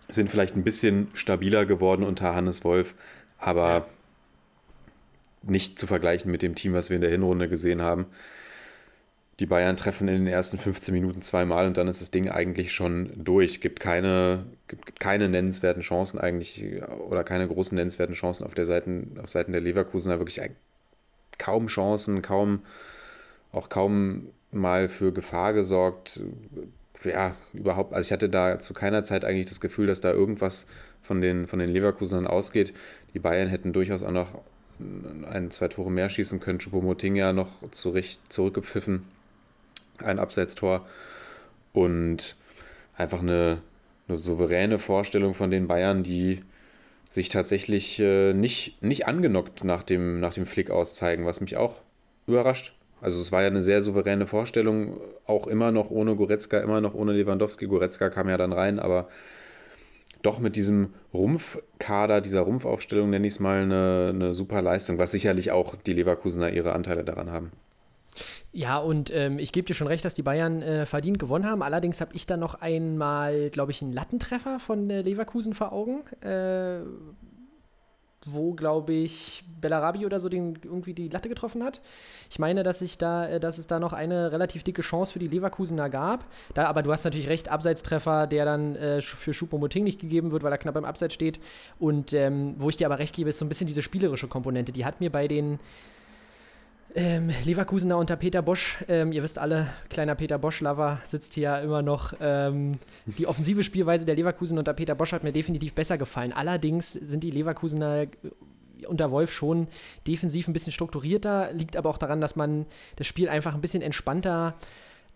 sind 0.08 0.30
vielleicht 0.30 0.56
ein 0.56 0.62
bisschen 0.64 1.08
stabiler 1.14 1.66
geworden 1.66 2.02
unter 2.04 2.34
Hannes 2.34 2.64
Wolf, 2.64 2.94
aber 3.38 3.68
Ja. 3.68 3.86
nicht 5.42 5.78
zu 5.78 5.86
vergleichen 5.86 6.30
mit 6.30 6.42
dem 6.42 6.54
Team, 6.54 6.72
was 6.72 6.88
wir 6.90 6.96
in 6.96 7.00
der 7.02 7.10
Hinrunde 7.10 7.48
gesehen 7.48 7.82
haben. 7.82 8.06
Die 9.42 9.46
Bayern 9.46 9.76
treffen 9.76 10.06
in 10.06 10.24
den 10.24 10.32
ersten 10.32 10.56
15 10.56 10.94
Minuten 10.94 11.20
zweimal 11.20 11.66
und 11.66 11.76
dann 11.76 11.88
ist 11.88 12.00
das 12.00 12.12
Ding 12.12 12.30
eigentlich 12.30 12.70
schon 12.70 13.10
durch. 13.16 13.60
Gibt 13.60 13.80
keine, 13.80 14.44
gibt 14.68 15.00
keine 15.00 15.28
nennenswerten 15.28 15.82
Chancen 15.82 16.20
eigentlich 16.20 16.64
oder 17.08 17.24
keine 17.24 17.48
großen 17.48 17.74
nennenswerten 17.74 18.14
Chancen 18.14 18.44
auf 18.46 18.54
der 18.54 18.66
Seiten, 18.66 19.18
auf 19.20 19.30
Seiten 19.30 19.50
der 19.50 19.60
Leverkusener. 19.60 20.20
Wirklich 20.20 20.40
kaum 21.38 21.66
Chancen, 21.66 22.22
kaum, 22.22 22.62
auch 23.50 23.68
kaum 23.68 24.28
mal 24.52 24.88
für 24.88 25.12
Gefahr 25.12 25.54
gesorgt. 25.54 26.20
Ja, 27.02 27.34
überhaupt, 27.52 27.94
also 27.94 28.06
ich 28.06 28.12
hatte 28.12 28.28
da 28.28 28.60
zu 28.60 28.74
keiner 28.74 29.02
Zeit 29.02 29.24
eigentlich 29.24 29.48
das 29.48 29.60
Gefühl, 29.60 29.88
dass 29.88 30.00
da 30.00 30.12
irgendwas 30.12 30.68
von 31.02 31.20
den, 31.20 31.48
von 31.48 31.58
den 31.58 31.68
Leverkusenern 31.68 32.28
ausgeht. 32.28 32.72
Die 33.12 33.18
Bayern 33.18 33.48
hätten 33.48 33.72
durchaus 33.72 34.04
auch 34.04 34.12
noch 34.12 34.40
ein, 35.28 35.50
zwei 35.50 35.66
Tore 35.66 35.90
mehr 35.90 36.10
schießen 36.10 36.38
können. 36.38 36.60
Choupo-Moting 36.60 37.16
ja 37.16 37.32
noch 37.32 37.48
zurecht 37.72 38.20
zurückgepfiffen. 38.32 39.02
Ein 39.98 40.18
Abseitstor. 40.18 40.86
Und 41.72 42.36
einfach 42.96 43.20
eine, 43.20 43.62
eine 44.08 44.18
souveräne 44.18 44.78
Vorstellung 44.78 45.34
von 45.34 45.50
den 45.50 45.68
Bayern, 45.68 46.02
die 46.02 46.42
sich 47.04 47.28
tatsächlich 47.28 47.98
äh, 48.00 48.32
nicht, 48.32 48.82
nicht 48.82 49.06
angenockt 49.06 49.64
nach 49.64 49.82
dem, 49.82 50.20
nach 50.20 50.34
dem 50.34 50.46
Flick 50.46 50.70
auszeigen, 50.70 51.26
was 51.26 51.40
mich 51.40 51.56
auch 51.56 51.80
überrascht. 52.26 52.74
Also 53.00 53.20
es 53.20 53.32
war 53.32 53.42
ja 53.42 53.48
eine 53.48 53.62
sehr 53.62 53.82
souveräne 53.82 54.26
Vorstellung, 54.26 54.98
auch 55.26 55.46
immer 55.46 55.72
noch 55.72 55.90
ohne 55.90 56.14
Goretzka, 56.14 56.60
immer 56.60 56.80
noch 56.80 56.94
ohne 56.94 57.12
Lewandowski. 57.12 57.66
Goretzka 57.66 58.10
kam 58.10 58.28
ja 58.28 58.36
dann 58.36 58.52
rein, 58.52 58.78
aber 58.78 59.08
doch 60.22 60.38
mit 60.38 60.54
diesem 60.54 60.94
Rumpfkader, 61.12 62.20
dieser 62.20 62.42
Rumpfaufstellung 62.42 63.10
nenne 63.10 63.26
ich 63.26 63.34
es 63.34 63.40
mal 63.40 63.62
eine, 63.62 64.12
eine 64.14 64.34
super 64.34 64.62
Leistung, 64.62 64.98
was 64.98 65.10
sicherlich 65.10 65.50
auch 65.50 65.74
die 65.74 65.94
Leverkusener 65.94 66.52
ihre 66.52 66.72
Anteile 66.74 67.02
daran 67.02 67.32
haben. 67.32 67.50
Ja, 68.52 68.76
und 68.78 69.10
ähm, 69.14 69.38
ich 69.38 69.50
gebe 69.52 69.66
dir 69.66 69.74
schon 69.74 69.86
recht, 69.86 70.04
dass 70.04 70.12
die 70.12 70.22
Bayern 70.22 70.60
äh, 70.60 70.84
verdient 70.84 71.18
gewonnen 71.18 71.46
haben. 71.46 71.62
Allerdings 71.62 72.02
habe 72.02 72.14
ich 72.14 72.26
da 72.26 72.36
noch 72.36 72.54
einmal, 72.54 73.48
glaube 73.48 73.72
ich, 73.72 73.80
einen 73.80 73.92
Lattentreffer 73.94 74.58
von 74.58 74.90
äh, 74.90 75.00
Leverkusen 75.00 75.54
vor 75.54 75.72
Augen. 75.72 76.02
Äh, 76.20 76.82
wo, 78.26 78.52
glaube 78.52 78.92
ich, 78.92 79.44
Bellarabi 79.60 80.06
oder 80.06 80.20
so 80.20 80.28
den, 80.28 80.58
irgendwie 80.62 80.94
die 80.94 81.08
Latte 81.08 81.28
getroffen 81.28 81.64
hat. 81.64 81.80
Ich 82.30 82.38
meine, 82.38 82.62
dass, 82.62 82.80
ich 82.82 82.98
da, 82.98 83.26
äh, 83.26 83.40
dass 83.40 83.58
es 83.58 83.66
da 83.66 83.78
noch 83.78 83.92
eine 83.92 84.32
relativ 84.32 84.62
dicke 84.62 84.82
Chance 84.82 85.12
für 85.12 85.18
die 85.18 85.28
Leverkusener 85.28 85.88
gab. 85.88 86.26
Da, 86.54 86.66
aber 86.66 86.82
du 86.82 86.92
hast 86.92 87.04
natürlich 87.04 87.28
recht, 87.28 87.48
Abseitstreffer, 87.48 88.26
der 88.26 88.44
dann 88.44 88.76
äh, 88.76 89.02
für 89.02 89.34
Schuppomoting 89.34 89.84
nicht 89.84 90.00
gegeben 90.00 90.30
wird, 90.30 90.42
weil 90.42 90.52
er 90.52 90.58
knapp 90.58 90.76
im 90.76 90.84
Abseits 90.84 91.14
steht. 91.14 91.40
Und 91.78 92.12
ähm, 92.12 92.54
wo 92.58 92.68
ich 92.68 92.76
dir 92.76 92.86
aber 92.86 92.98
recht 92.98 93.14
gebe, 93.14 93.30
ist 93.30 93.38
so 93.38 93.44
ein 93.44 93.48
bisschen 93.48 93.66
diese 93.66 93.82
spielerische 93.82 94.28
Komponente. 94.28 94.72
Die 94.72 94.84
hat 94.84 95.00
mir 95.00 95.10
bei 95.10 95.26
den 95.26 95.58
ähm, 96.94 97.30
Leverkusener 97.44 97.96
unter 97.96 98.16
Peter 98.16 98.42
Bosch, 98.42 98.84
ähm, 98.88 99.12
ihr 99.12 99.22
wisst 99.22 99.38
alle, 99.38 99.68
kleiner 99.88 100.14
Peter 100.14 100.38
Bosch-Lover 100.38 101.00
sitzt 101.04 101.34
hier 101.34 101.60
immer 101.60 101.82
noch. 101.82 102.14
Ähm, 102.20 102.72
die 103.06 103.26
offensive 103.26 103.62
Spielweise 103.62 104.04
der 104.04 104.14
Leverkusen 104.14 104.58
unter 104.58 104.74
Peter 104.74 104.94
Bosch 104.94 105.12
hat 105.12 105.24
mir 105.24 105.32
definitiv 105.32 105.74
besser 105.74 105.98
gefallen. 105.98 106.32
Allerdings 106.32 106.92
sind 106.92 107.24
die 107.24 107.30
Leverkusener 107.30 108.02
äh, 108.02 108.08
unter 108.86 109.10
Wolf 109.10 109.32
schon 109.32 109.68
defensiv 110.06 110.48
ein 110.48 110.52
bisschen 110.52 110.72
strukturierter, 110.72 111.52
liegt 111.52 111.76
aber 111.76 111.88
auch 111.88 111.98
daran, 111.98 112.20
dass 112.20 112.36
man 112.36 112.66
das 112.96 113.06
Spiel 113.06 113.28
einfach 113.28 113.54
ein 113.54 113.60
bisschen 113.60 113.82
entspannter 113.82 114.54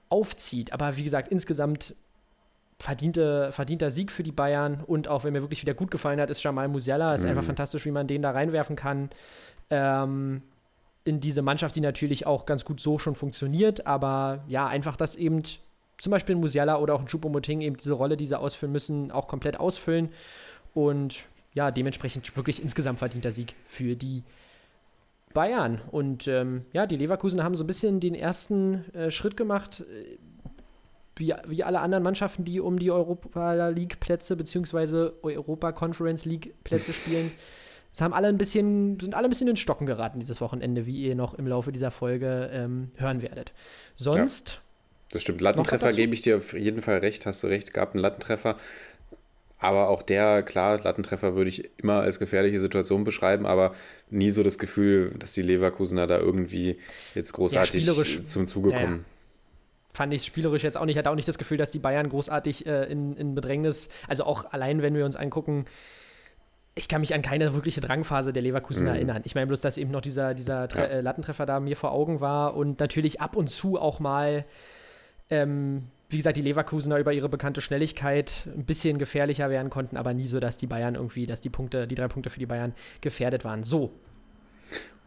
aufzieht. 0.09 0.73
Aber 0.73 0.97
wie 0.97 1.05
gesagt, 1.05 1.29
insgesamt 1.29 1.95
verdiente, 2.79 3.51
verdienter 3.53 3.91
Sieg 3.91 4.13
für 4.13 4.23
die 4.23 4.33
Bayern 4.33 4.83
und 4.87 5.09
auch 5.09 5.25
wenn 5.25 5.33
mir 5.33 5.43
wirklich 5.43 5.63
wieder 5.63 5.75
gut 5.75 5.91
gefallen 5.91 6.21
hat, 6.21 6.31
ist 6.31 6.43
Jamal 6.43 6.69
Musiala. 6.69 7.15
Ist 7.15 7.25
mhm. 7.25 7.31
einfach 7.31 7.45
fantastisch, 7.45 7.85
wie 7.87 7.91
man 7.91 8.07
den 8.07 8.23
da 8.23 8.31
reinwerfen 8.31 8.77
kann. 8.77 9.11
Ähm, 9.71 10.43
in 11.07 11.21
diese 11.21 11.43
Mannschaft, 11.43 11.77
die 11.77 11.81
natürlich 11.81 12.27
auch 12.27 12.47
ganz 12.47 12.65
gut 12.65 12.81
so 12.81 12.99
schon 12.99 13.15
funktioniert, 13.15 13.87
aber 13.87 14.45
ja, 14.49 14.67
einfach, 14.67 14.97
dass 14.97 15.15
eben 15.15 15.43
zum 15.99 16.11
Beispiel 16.11 16.35
ein 16.35 16.41
Musiala 16.41 16.79
oder 16.79 16.95
auch 16.95 17.01
ein 17.01 17.07
Choupo-Moting 17.07 17.61
eben 17.61 17.77
diese 17.77 17.93
Rolle, 17.93 18.17
die 18.17 18.27
sie 18.27 18.39
ausfüllen 18.39 18.73
müssen, 18.73 19.11
auch 19.11 19.29
komplett 19.29 19.59
ausfüllen 19.59 20.11
und 20.75 21.29
ja, 21.55 21.71
dementsprechend 21.71 22.37
wirklich 22.37 22.61
insgesamt 22.61 22.99
verdienter 22.99 23.33
Sieg 23.33 23.55
für 23.67 23.95
die 23.95 24.25
Bayern. 25.33 25.81
Und 25.91 26.29
ähm, 26.29 26.65
ja, 26.73 26.87
die 26.87 26.97
Leverkusen 26.97 27.43
haben 27.43 27.55
so 27.55 27.65
ein 27.65 27.69
bisschen 27.69 28.01
den 28.01 28.15
ersten 28.15 28.93
äh, 28.95 29.11
Schritt 29.11 29.37
gemacht, 29.37 29.81
äh, 29.81 30.19
wie, 31.15 31.35
wie 31.47 31.63
alle 31.65 31.81
anderen 31.81 32.03
Mannschaften, 32.03 32.45
die 32.45 32.61
um 32.61 32.79
die 32.79 32.91
Europa 32.91 33.69
League-Plätze 33.69 34.37
bzw. 34.37 35.13
Europa 35.23 35.73
Conference 35.73 36.25
League-Plätze 36.25 36.93
spielen. 36.93 37.31
Es 37.97 38.03
haben 38.03 38.13
alle 38.13 38.29
ein 38.29 38.37
bisschen, 38.37 39.01
sind 39.01 39.15
alle 39.15 39.27
ein 39.27 39.31
bisschen 39.31 39.49
in 39.49 39.55
den 39.55 39.57
Stocken 39.57 39.87
geraten 39.87 40.21
dieses 40.21 40.43
Wochenende, 40.43 40.85
wie 40.85 41.07
ihr 41.07 41.15
noch 41.15 41.33
im 41.33 41.47
Laufe 41.47 41.73
dieser 41.73 41.91
Folge 41.91 42.51
ähm, 42.53 42.91
hören 42.99 43.23
werdet. 43.23 43.55
Sonst. 43.97 44.51
Ja, 44.51 44.59
das 45.13 45.23
stimmt. 45.23 45.41
Lattentreffer 45.41 45.93
gebe 45.93 46.13
ich 46.13 46.21
dir 46.21 46.37
auf 46.37 46.53
jeden 46.53 46.83
Fall 46.83 46.99
recht, 46.99 47.25
hast 47.25 47.43
du 47.43 47.47
recht, 47.47 47.73
gab 47.73 47.95
einen 47.95 48.03
Lattentreffer. 48.03 48.59
Aber 49.59 49.89
auch 49.89 50.03
der, 50.03 50.43
klar, 50.43 50.79
Lattentreffer 50.83 51.37
würde 51.37 51.49
ich 51.49 51.71
immer 51.79 52.01
als 52.01 52.19
gefährliche 52.19 52.61
Situation 52.61 53.03
beschreiben, 53.03 53.47
aber 53.47 53.75
nie 54.11 54.31
so 54.31 54.43
das 54.43 54.59
Gefühl, 54.59 55.15
dass 55.19 55.33
die 55.33 55.41
Leverkusener 55.41 56.07
da 56.07 56.19
irgendwie 56.19 56.79
jetzt 57.15 57.33
großartig 57.33 57.87
ja, 57.87 57.95
zum 58.25 58.47
Zuge 58.47 58.73
kommen. 58.73 58.83
Ja, 58.83 58.91
ja 58.91 59.05
fand 59.95 60.13
ich 60.13 60.27
spielerisch 60.27 60.65
jetzt 60.65 60.77
auch 60.77 60.85
nicht. 60.85 60.97
Ich 60.97 60.99
hatte 60.99 61.09
auch 61.09 61.15
nicht 61.15 61.29
das 61.29 61.39
Gefühl, 61.39 61.57
dass 61.57 61.71
die 61.71 61.79
Bayern 61.79 62.11
großartig 62.11 62.67
äh, 62.67 62.85
in, 62.93 63.17
in 63.17 63.35
Bedrängnis, 63.35 63.89
also 64.07 64.25
auch 64.25 64.53
allein, 64.53 64.83
wenn 64.83 64.95
wir 64.95 65.07
uns 65.07 65.17
angucken, 65.17 65.65
ich 66.79 66.89
kann 66.89 67.01
mich 67.01 67.15
an 67.15 67.23
keine 67.23 67.55
wirkliche 67.55 67.81
Drangphase 67.81 68.35
der 68.35 68.43
Leverkusen 68.43 68.85
mhm. 68.85 68.93
erinnern. 68.93 69.23
Ich 69.25 69.35
meine 69.35 69.47
bloß, 69.47 69.63
dass 69.63 69.79
eben 69.79 69.91
noch 69.91 70.03
dieser, 70.03 70.35
dieser 70.35 70.69
ja. 70.69 70.85
äh, 70.85 71.01
Lattentreffer 71.01 71.47
da 71.47 71.59
mir 71.59 71.75
vor 71.75 71.91
Augen 71.91 72.21
war 72.21 72.55
und 72.55 72.79
natürlich 72.79 73.21
ab 73.21 73.35
und 73.35 73.49
zu 73.49 73.81
auch 73.81 73.99
mal, 73.99 74.45
ähm, 75.31 75.85
wie 76.11 76.19
gesagt, 76.19 76.37
die 76.37 76.43
Leverkusener 76.43 76.99
über 76.99 77.15
ihre 77.15 77.31
bekannte 77.31 77.63
Schnelligkeit 77.63 78.47
ein 78.55 78.67
bisschen 78.67 78.99
gefährlicher 78.99 79.49
werden 79.49 79.71
konnten, 79.71 79.97
aber 79.97 80.13
nie 80.13 80.27
so, 80.27 80.39
dass 80.39 80.59
die 80.59 80.67
Bayern 80.67 80.97
irgendwie, 80.97 81.27
dass 81.27 81.41
die 81.41 81.49
Punkte, 81.49 81.87
die 81.89 81.95
drei 81.95 82.09
Punkte 82.09 82.29
für 82.29 82.39
die 82.39 82.47
Bayern 82.47 82.75
gefährdet 83.01 83.43
waren. 83.43 83.65
So. 83.65 83.93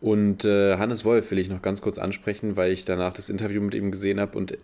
Und 0.02 0.46
äh, 0.46 0.78
Hannes 0.78 1.06
Wolf 1.06 1.30
will 1.30 1.38
ich 1.38 1.50
noch 1.50 1.62
ganz 1.62 1.82
kurz 1.82 2.00
ansprechen, 2.00 2.58
weil 2.58 2.72
ich 2.72 2.84
danach 2.84 3.14
das 3.14 3.30
Interview 3.30 3.62
mit 3.62 3.76
ihm 3.76 3.92
gesehen 3.92 4.20
habe 4.20 4.36
und 4.38 4.58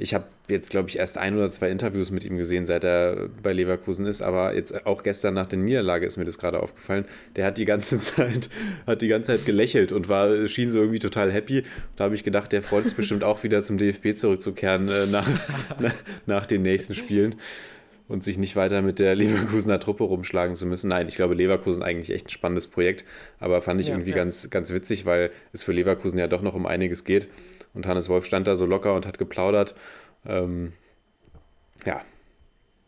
ich 0.00 0.14
habe 0.14 0.24
jetzt, 0.48 0.70
glaube 0.70 0.88
ich, 0.88 0.98
erst 0.98 1.18
ein 1.18 1.36
oder 1.36 1.50
zwei 1.50 1.70
Interviews 1.70 2.10
mit 2.10 2.24
ihm 2.24 2.38
gesehen, 2.38 2.64
seit 2.64 2.84
er 2.84 3.28
bei 3.42 3.52
Leverkusen 3.52 4.06
ist, 4.06 4.22
aber 4.22 4.54
jetzt 4.54 4.86
auch 4.86 5.02
gestern 5.02 5.34
nach 5.34 5.46
der 5.46 5.58
Niederlage 5.58 6.06
ist 6.06 6.16
mir 6.16 6.24
das 6.24 6.38
gerade 6.38 6.60
aufgefallen. 6.62 7.04
Der 7.36 7.44
hat 7.44 7.58
die 7.58 7.66
ganze 7.66 7.98
Zeit, 8.00 8.48
hat 8.86 9.02
die 9.02 9.08
ganze 9.08 9.32
Zeit 9.32 9.44
gelächelt 9.44 9.92
und 9.92 10.08
war, 10.08 10.46
schien 10.48 10.70
so 10.70 10.78
irgendwie 10.78 11.00
total 11.00 11.30
happy. 11.30 11.64
Da 11.96 12.04
habe 12.04 12.14
ich 12.14 12.24
gedacht, 12.24 12.50
der 12.52 12.62
freut 12.62 12.84
sich 12.84 12.96
bestimmt 12.96 13.22
auch 13.22 13.42
wieder 13.42 13.62
zum 13.62 13.76
DFB 13.76 14.14
zurückzukehren 14.16 14.88
äh, 14.88 15.06
nach, 15.06 15.28
nach, 15.78 15.94
nach 16.24 16.46
den 16.46 16.62
nächsten 16.62 16.94
Spielen 16.94 17.34
und 18.08 18.24
sich 18.24 18.38
nicht 18.38 18.56
weiter 18.56 18.80
mit 18.80 19.00
der 19.00 19.14
Leverkusener 19.14 19.80
Truppe 19.80 20.04
rumschlagen 20.04 20.56
zu 20.56 20.66
müssen. 20.66 20.88
Nein, 20.88 21.08
ich 21.08 21.16
glaube, 21.16 21.34
Leverkusen 21.34 21.82
eigentlich 21.82 22.10
echt 22.10 22.26
ein 22.26 22.30
spannendes 22.30 22.68
Projekt, 22.68 23.04
aber 23.38 23.60
fand 23.60 23.80
ich 23.82 23.88
ja, 23.88 23.94
irgendwie 23.94 24.10
ja. 24.10 24.16
Ganz, 24.16 24.48
ganz 24.48 24.72
witzig, 24.72 25.04
weil 25.04 25.30
es 25.52 25.62
für 25.62 25.72
Leverkusen 25.72 26.18
ja 26.18 26.26
doch 26.26 26.40
noch 26.40 26.54
um 26.54 26.64
einiges 26.64 27.04
geht. 27.04 27.28
Und 27.74 27.86
Hannes 27.86 28.08
Wolf 28.08 28.24
stand 28.24 28.46
da 28.46 28.56
so 28.56 28.66
locker 28.66 28.94
und 28.94 29.06
hat 29.06 29.18
geplaudert. 29.18 29.74
Ähm, 30.26 30.72
ja. 31.84 32.00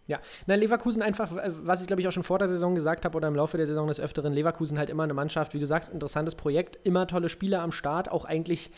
Ja, 0.09 0.21
na, 0.47 0.57
Leverkusen 0.57 1.01
einfach, 1.01 1.31
was 1.63 1.81
ich 1.81 1.87
glaube 1.87 2.03
ich 2.03 2.09
auch 2.09 2.13
schon 2.13 2.25
vor 2.25 2.39
der 2.39 2.49
Saison 2.49 2.75
gesagt 2.75 3.05
habe 3.05 3.17
oder 3.17 3.29
im 3.29 3.37
Laufe 3.37 3.57
der 3.57 3.67
Saison 3.67 3.87
des 3.87 4.01
Öfteren, 4.01 4.33
Leverkusen 4.33 4.77
halt 4.77 4.91
immer 4.91 5.05
eine 5.05 5.15
Mannschaft, 5.15 5.55
wie 5.55 5.59
du 5.59 5.67
sagst, 5.67 5.91
interessantes 5.91 6.35
Projekt, 6.35 6.79
immer 6.83 7.07
tolle 7.07 7.29
Spieler 7.29 7.63
am 7.63 7.71
Start, 7.71 8.11
auch 8.11 8.25
eigentlich 8.25 8.73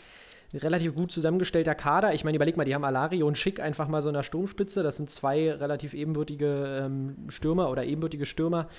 relativ 0.53 0.95
gut 0.95 1.11
zusammengestellter 1.11 1.75
Kader. 1.75 2.13
Ich 2.13 2.23
meine, 2.23 2.35
überleg 2.35 2.57
mal, 2.57 2.63
die 2.63 2.75
haben 2.75 2.83
Alario 2.83 3.27
und 3.27 3.37
Schick 3.37 3.59
einfach 3.59 3.87
mal 3.87 4.01
so 4.01 4.09
in 4.09 4.13
der 4.13 4.23
Sturmspitze. 4.23 4.83
Das 4.83 4.97
sind 4.97 5.09
zwei 5.09 5.51
relativ 5.51 5.93
ebenbürtige 5.93 6.83
ähm, 6.85 7.15
Stürmer 7.29 7.69
oder 7.69 7.83
ebenbürtige 7.83 8.25
Stürmer. 8.25 8.69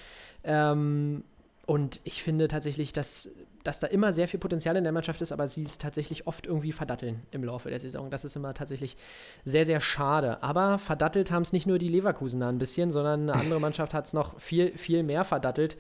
Ähm, 0.45 1.25
und 1.67 2.01
ich 2.05 2.23
finde 2.23 2.49
tatsächlich, 2.49 2.93
dass 2.93 3.31
dass 3.67 3.81
da 3.81 3.87
immer 3.87 4.13
sehr 4.13 4.29
viel 4.29 4.39
Potenzial 4.39 4.77
in 4.77 4.85
der 4.85 4.93
Mannschaft 4.93 5.21
ist, 5.21 5.33
aber 5.33 5.49
sie 5.49 5.63
es 5.63 5.79
tatsächlich 5.79 6.27
oft 6.27 6.47
irgendwie 6.47 6.73
verdatteln 6.73 7.23
im 7.33 7.43
Laufe 7.43 7.69
der 7.69 7.79
Saison. 7.79 8.11
Das 8.11 8.25
ist 8.25 8.37
immer 8.37 8.55
tatsächlich 8.55 8.97
sehr, 9.45 9.65
sehr 9.65 9.81
schade. 9.81 10.43
Aber 10.43 10.79
verdattelt 10.79 11.31
haben 11.31 11.43
es 11.43 11.53
nicht 11.53 11.67
nur 11.67 11.79
die 11.79 11.89
Leverkusener 11.89 12.49
ein 12.49 12.59
bisschen, 12.59 12.91
sondern 12.91 13.29
eine 13.29 13.35
andere 13.35 13.61
Mannschaft 13.67 13.95
hat 13.95 14.07
es 14.07 14.13
noch 14.13 14.39
viel, 14.41 14.77
viel 14.79 15.03
mehr 15.03 15.25
verdattelt. 15.25 15.77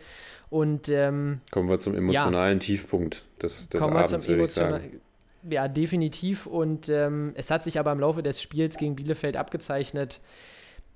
Und 0.51 0.88
ähm, 0.88 1.40
kommen 1.51 1.68
wir 1.68 1.79
zum 1.79 1.94
emotionalen 1.94 2.59
ja, 2.59 2.66
Tiefpunkt 2.66 3.25
des, 3.40 3.68
des 3.68 3.81
kommen 3.81 3.96
Abends, 3.96 4.27
würde 4.27 4.44
ich 4.44 4.53
sagen. 4.53 5.01
Ja, 5.49 5.68
definitiv. 5.68 6.46
Und 6.46 6.88
ähm, 6.88 7.33
es 7.37 7.51
hat 7.51 7.62
sich 7.62 7.79
aber 7.79 7.92
im 7.92 8.01
Laufe 8.01 8.22
des 8.22 8.42
Spiels 8.42 8.77
gegen 8.77 8.96
Bielefeld 8.96 9.37
abgezeichnet, 9.37 10.20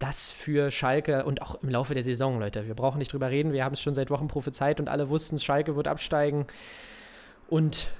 das 0.01 0.31
für 0.31 0.71
Schalke 0.71 1.25
und 1.25 1.43
auch 1.43 1.63
im 1.63 1.69
Laufe 1.69 1.95
der 1.95 2.03
Saison, 2.03 2.41
Leute, 2.41 2.67
wir 2.67 2.75
brauchen 2.75 2.99
nicht 2.99 3.13
drüber 3.13 3.31
reden, 3.31 3.53
wir 3.53 3.65
haben 3.65 3.75
es 3.75 3.81
schon 3.81 3.95
seit 3.95 4.11
Wochen 4.11 4.27
prophezeit 4.27 4.81
und 4.81 4.89
alle 4.89 5.11
wussten, 5.11 5.39
Schalke 5.39 5.77
wird 5.77 5.87
absteigen 5.87 6.47
und 7.49 7.91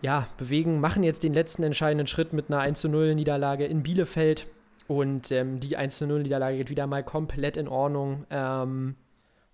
ja, 0.00 0.28
bewegen, 0.38 0.80
machen 0.80 1.02
jetzt 1.02 1.24
den 1.24 1.34
letzten 1.34 1.64
entscheidenden 1.64 2.06
Schritt 2.06 2.32
mit 2.32 2.48
einer 2.48 2.60
1 2.60 2.84
0 2.84 3.16
Niederlage 3.16 3.66
in 3.66 3.82
Bielefeld 3.82 4.46
und 4.86 5.32
ähm, 5.32 5.58
die 5.58 5.76
1 5.76 6.00
0 6.00 6.22
Niederlage 6.22 6.58
geht 6.58 6.70
wieder 6.70 6.86
mal 6.86 7.02
komplett 7.02 7.56
in 7.56 7.66
Ordnung. 7.66 8.24
Ähm, 8.30 8.94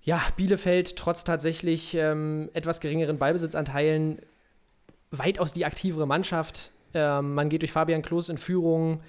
ja, 0.02 0.20
Bielefeld 0.36 0.96
trotz 0.96 1.24
tatsächlich 1.24 1.94
ähm, 1.94 2.50
etwas 2.52 2.80
geringeren 2.80 3.18
Ballbesitzanteilen 3.18 4.20
weitaus 5.10 5.54
die 5.54 5.64
aktivere 5.64 6.06
Mannschaft. 6.06 6.70
Ähm, 6.92 7.34
man 7.34 7.48
geht 7.48 7.62
durch 7.62 7.72
Fabian 7.72 8.02
Klos 8.02 8.28
in 8.28 8.36
Führung 8.36 9.00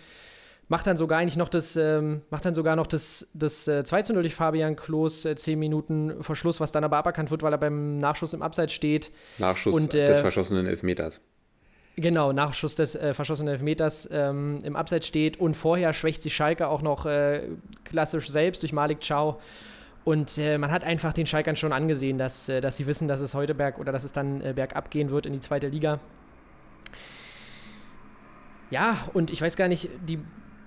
macht 0.67 0.87
dann 0.87 0.97
sogar 0.97 1.19
eigentlich 1.19 1.37
noch 1.37 1.49
das, 1.49 1.75
ähm, 1.75 2.21
macht 2.29 2.45
dann 2.45 2.55
sogar 2.55 2.75
noch 2.75 2.87
das, 2.87 3.29
das 3.33 3.67
äh, 3.67 3.83
2 3.83 4.01
zu 4.01 4.13
0 4.13 4.23
durch 4.23 4.35
Fabian 4.35 4.75
Klos, 4.75 5.25
äh, 5.25 5.35
10 5.35 5.59
Minuten 5.59 6.23
Verschluss, 6.23 6.59
was 6.59 6.71
dann 6.71 6.83
aber 6.83 6.97
aberkannt 6.97 7.31
wird, 7.31 7.43
weil 7.43 7.53
er 7.53 7.57
beim 7.57 7.97
Nachschuss 7.97 8.33
im 8.33 8.41
Abseits 8.41 8.73
steht. 8.73 9.11
Nachschuss 9.37 9.75
und, 9.75 9.93
äh, 9.93 10.05
des 10.05 10.19
verschossenen 10.19 10.65
Elfmeters. 10.65 11.21
Genau, 11.97 12.33
Nachschuss 12.33 12.75
des 12.75 12.95
äh, 12.95 13.13
verschossenen 13.13 13.53
Elfmeters 13.53 14.09
ähm, 14.11 14.59
im 14.63 14.75
Abseits 14.75 15.07
steht 15.07 15.39
und 15.39 15.55
vorher 15.55 15.93
schwächt 15.93 16.21
sich 16.23 16.35
Schalke 16.35 16.67
auch 16.67 16.81
noch 16.81 17.05
äh, 17.05 17.43
klassisch 17.85 18.29
selbst 18.29 18.63
durch 18.63 18.73
Malik 18.73 18.99
Chow. 19.07 19.41
Und 20.03 20.37
äh, 20.37 20.57
man 20.57 20.71
hat 20.71 20.83
einfach 20.83 21.13
den 21.13 21.25
Schalkern 21.25 21.55
schon 21.55 21.73
angesehen, 21.73 22.17
dass, 22.17 22.49
äh, 22.49 22.59
dass 22.59 22.77
sie 22.77 22.85
wissen, 22.85 23.07
dass 23.07 23.21
es 23.21 23.33
heute 23.33 23.55
berg 23.55 23.79
oder 23.79 23.91
dass 23.91 24.03
es 24.03 24.11
dann 24.11 24.39
bergab 24.55 24.91
gehen 24.91 25.09
wird 25.09 25.25
in 25.25 25.33
die 25.33 25.39
zweite 25.39 25.67
Liga. 25.67 25.99
Ja, 28.71 29.07
und 29.13 29.31
ich 29.31 29.41
weiß 29.41 29.55
gar 29.55 29.67
nicht, 29.67 29.89
die 30.07 30.19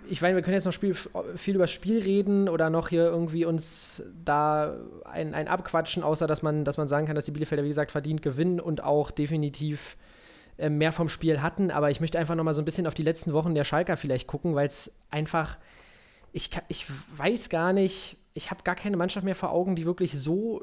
ich 0.09 0.23
meine, 0.23 0.35
wir 0.35 0.43
können 0.43 0.55
jetzt 0.55 0.65
noch 0.65 0.73
Spiel, 0.73 0.95
viel 1.37 1.55
über 1.55 1.67
Spiel 1.67 2.01
reden 2.01 2.49
oder 2.49 2.71
noch 2.71 2.89
hier 2.89 3.05
irgendwie 3.05 3.45
uns 3.45 4.03
da 4.25 4.77
ein, 5.05 5.35
ein 5.35 5.49
abquatschen, 5.49 6.03
außer 6.03 6.27
dass 6.27 6.43
man, 6.43 6.65
dass 6.65 6.77
man 6.77 6.89
sagen 6.89 7.07
kann, 7.07 7.15
dass 7.15 7.27
die 7.27 7.31
Bielefelder, 7.31 7.65
wie 7.65 7.69
gesagt, 7.69 7.91
verdient 7.91 8.23
gewinnen 8.23 8.61
und 8.61 8.83
auch 8.83 9.11
definitiv 9.11 9.97
äh, 10.57 10.71
mehr 10.71 10.93
vom 10.93 11.09
Spiel 11.09 11.43
hatten. 11.43 11.71
Aber 11.71 11.91
ich 11.91 12.01
möchte 12.01 12.19
einfach 12.19 12.35
noch 12.35 12.45
mal 12.45 12.55
so 12.55 12.63
ein 12.63 12.65
bisschen 12.65 12.87
auf 12.87 12.95
die 12.95 13.03
letzten 13.03 13.33
Wochen 13.33 13.55
der 13.55 13.65
Schalker 13.65 13.97
vielleicht 13.97 14.27
gucken, 14.27 14.55
weil 14.55 14.67
es 14.67 14.99
einfach, 15.11 15.59
ich, 16.33 16.51
ich 16.69 16.87
weiß 17.17 17.49
gar 17.51 17.73
nicht, 17.73 18.17
ich 18.35 18.51
habe 18.51 18.63
gar 18.63 18.75
keine 18.75 18.97
Mannschaft 18.97 19.25
mehr 19.25 19.35
vor 19.35 19.53
Augen, 19.53 19.77
die 19.77 19.87
wirklich 19.87 20.19
so 20.19 20.63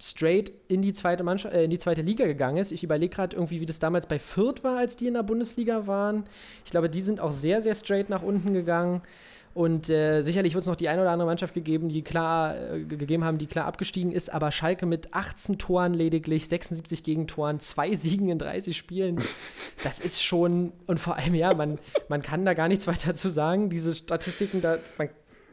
straight 0.00 0.52
in 0.68 0.82
die 0.82 0.92
zweite 0.92 1.22
Mannschaft, 1.22 1.54
äh, 1.54 1.64
in 1.64 1.70
die 1.70 1.78
zweite 1.78 2.02
Liga 2.02 2.26
gegangen 2.26 2.56
ist. 2.56 2.72
Ich 2.72 2.82
überlege 2.82 3.14
gerade 3.14 3.36
irgendwie, 3.36 3.60
wie 3.60 3.66
das 3.66 3.78
damals 3.78 4.06
bei 4.06 4.18
Fürth 4.18 4.64
war, 4.64 4.78
als 4.78 4.96
die 4.96 5.06
in 5.06 5.14
der 5.14 5.22
Bundesliga 5.22 5.86
waren. 5.86 6.24
Ich 6.64 6.70
glaube, 6.70 6.88
die 6.88 7.00
sind 7.00 7.20
auch 7.20 7.32
sehr, 7.32 7.60
sehr 7.60 7.74
straight 7.74 8.08
nach 8.08 8.22
unten 8.22 8.52
gegangen. 8.52 9.02
Und 9.52 9.90
äh, 9.90 10.22
sicherlich 10.22 10.54
wird 10.54 10.62
es 10.62 10.68
noch 10.68 10.76
die 10.76 10.88
eine 10.88 11.02
oder 11.02 11.10
andere 11.10 11.26
Mannschaft 11.26 11.54
gegeben, 11.54 11.88
die 11.88 12.02
klar 12.02 12.56
äh, 12.56 12.84
gegeben 12.84 13.24
haben, 13.24 13.38
die 13.38 13.48
klar 13.48 13.66
abgestiegen 13.66 14.12
ist, 14.12 14.32
aber 14.32 14.52
Schalke 14.52 14.86
mit 14.86 15.12
18 15.12 15.58
Toren 15.58 15.92
lediglich, 15.92 16.46
76 16.46 17.02
Gegentoren, 17.02 17.58
zwei 17.58 17.94
Siegen 17.96 18.28
in 18.28 18.38
30 18.38 18.76
Spielen, 18.76 19.20
das 19.82 20.00
ist 20.00 20.22
schon, 20.22 20.72
und 20.86 21.00
vor 21.00 21.16
allem, 21.16 21.34
ja, 21.34 21.52
man, 21.52 21.80
man 22.08 22.22
kann 22.22 22.44
da 22.44 22.54
gar 22.54 22.68
nichts 22.68 22.86
weiter 22.86 23.14
zu 23.14 23.28
sagen. 23.28 23.70
Diese 23.70 23.92
Statistiken, 23.92 24.60
da, 24.60 24.78
man 24.98 25.08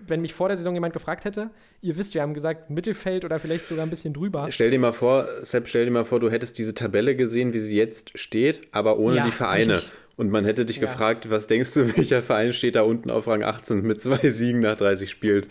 wenn 0.09 0.21
mich 0.21 0.33
vor 0.33 0.47
der 0.47 0.57
Saison 0.57 0.73
jemand 0.73 0.93
gefragt 0.93 1.25
hätte, 1.25 1.49
ihr 1.81 1.97
wisst, 1.97 2.13
wir 2.13 2.21
haben 2.21 2.33
gesagt 2.33 2.69
Mittelfeld 2.69 3.25
oder 3.25 3.39
vielleicht 3.39 3.67
sogar 3.67 3.85
ein 3.85 3.89
bisschen 3.89 4.13
drüber. 4.13 4.47
Stell 4.49 4.71
dir 4.71 4.79
mal 4.79 4.93
vor, 4.93 5.27
Sepp, 5.43 5.67
stell 5.67 5.85
dir 5.85 5.91
mal 5.91 6.05
vor, 6.05 6.19
du 6.19 6.29
hättest 6.29 6.57
diese 6.57 6.73
Tabelle 6.73 7.15
gesehen, 7.15 7.53
wie 7.53 7.59
sie 7.59 7.77
jetzt 7.77 8.17
steht, 8.17 8.61
aber 8.71 8.97
ohne 8.97 9.17
ja, 9.17 9.25
die 9.25 9.31
Vereine. 9.31 9.77
Richtig. 9.77 9.91
Und 10.17 10.31
man 10.31 10.45
hätte 10.45 10.65
dich 10.65 10.77
ja. 10.77 10.81
gefragt, 10.81 11.29
was 11.29 11.47
denkst 11.47 11.73
du, 11.75 11.87
welcher 11.97 12.23
Verein 12.23 12.51
steht 12.51 12.75
da 12.75 12.81
unten 12.81 13.11
auf 13.11 13.27
Rang 13.27 13.43
18 13.43 13.81
mit 13.81 14.01
zwei 14.01 14.29
Siegen 14.29 14.61
nach 14.61 14.75
30 14.75 15.09
Spielen? 15.09 15.45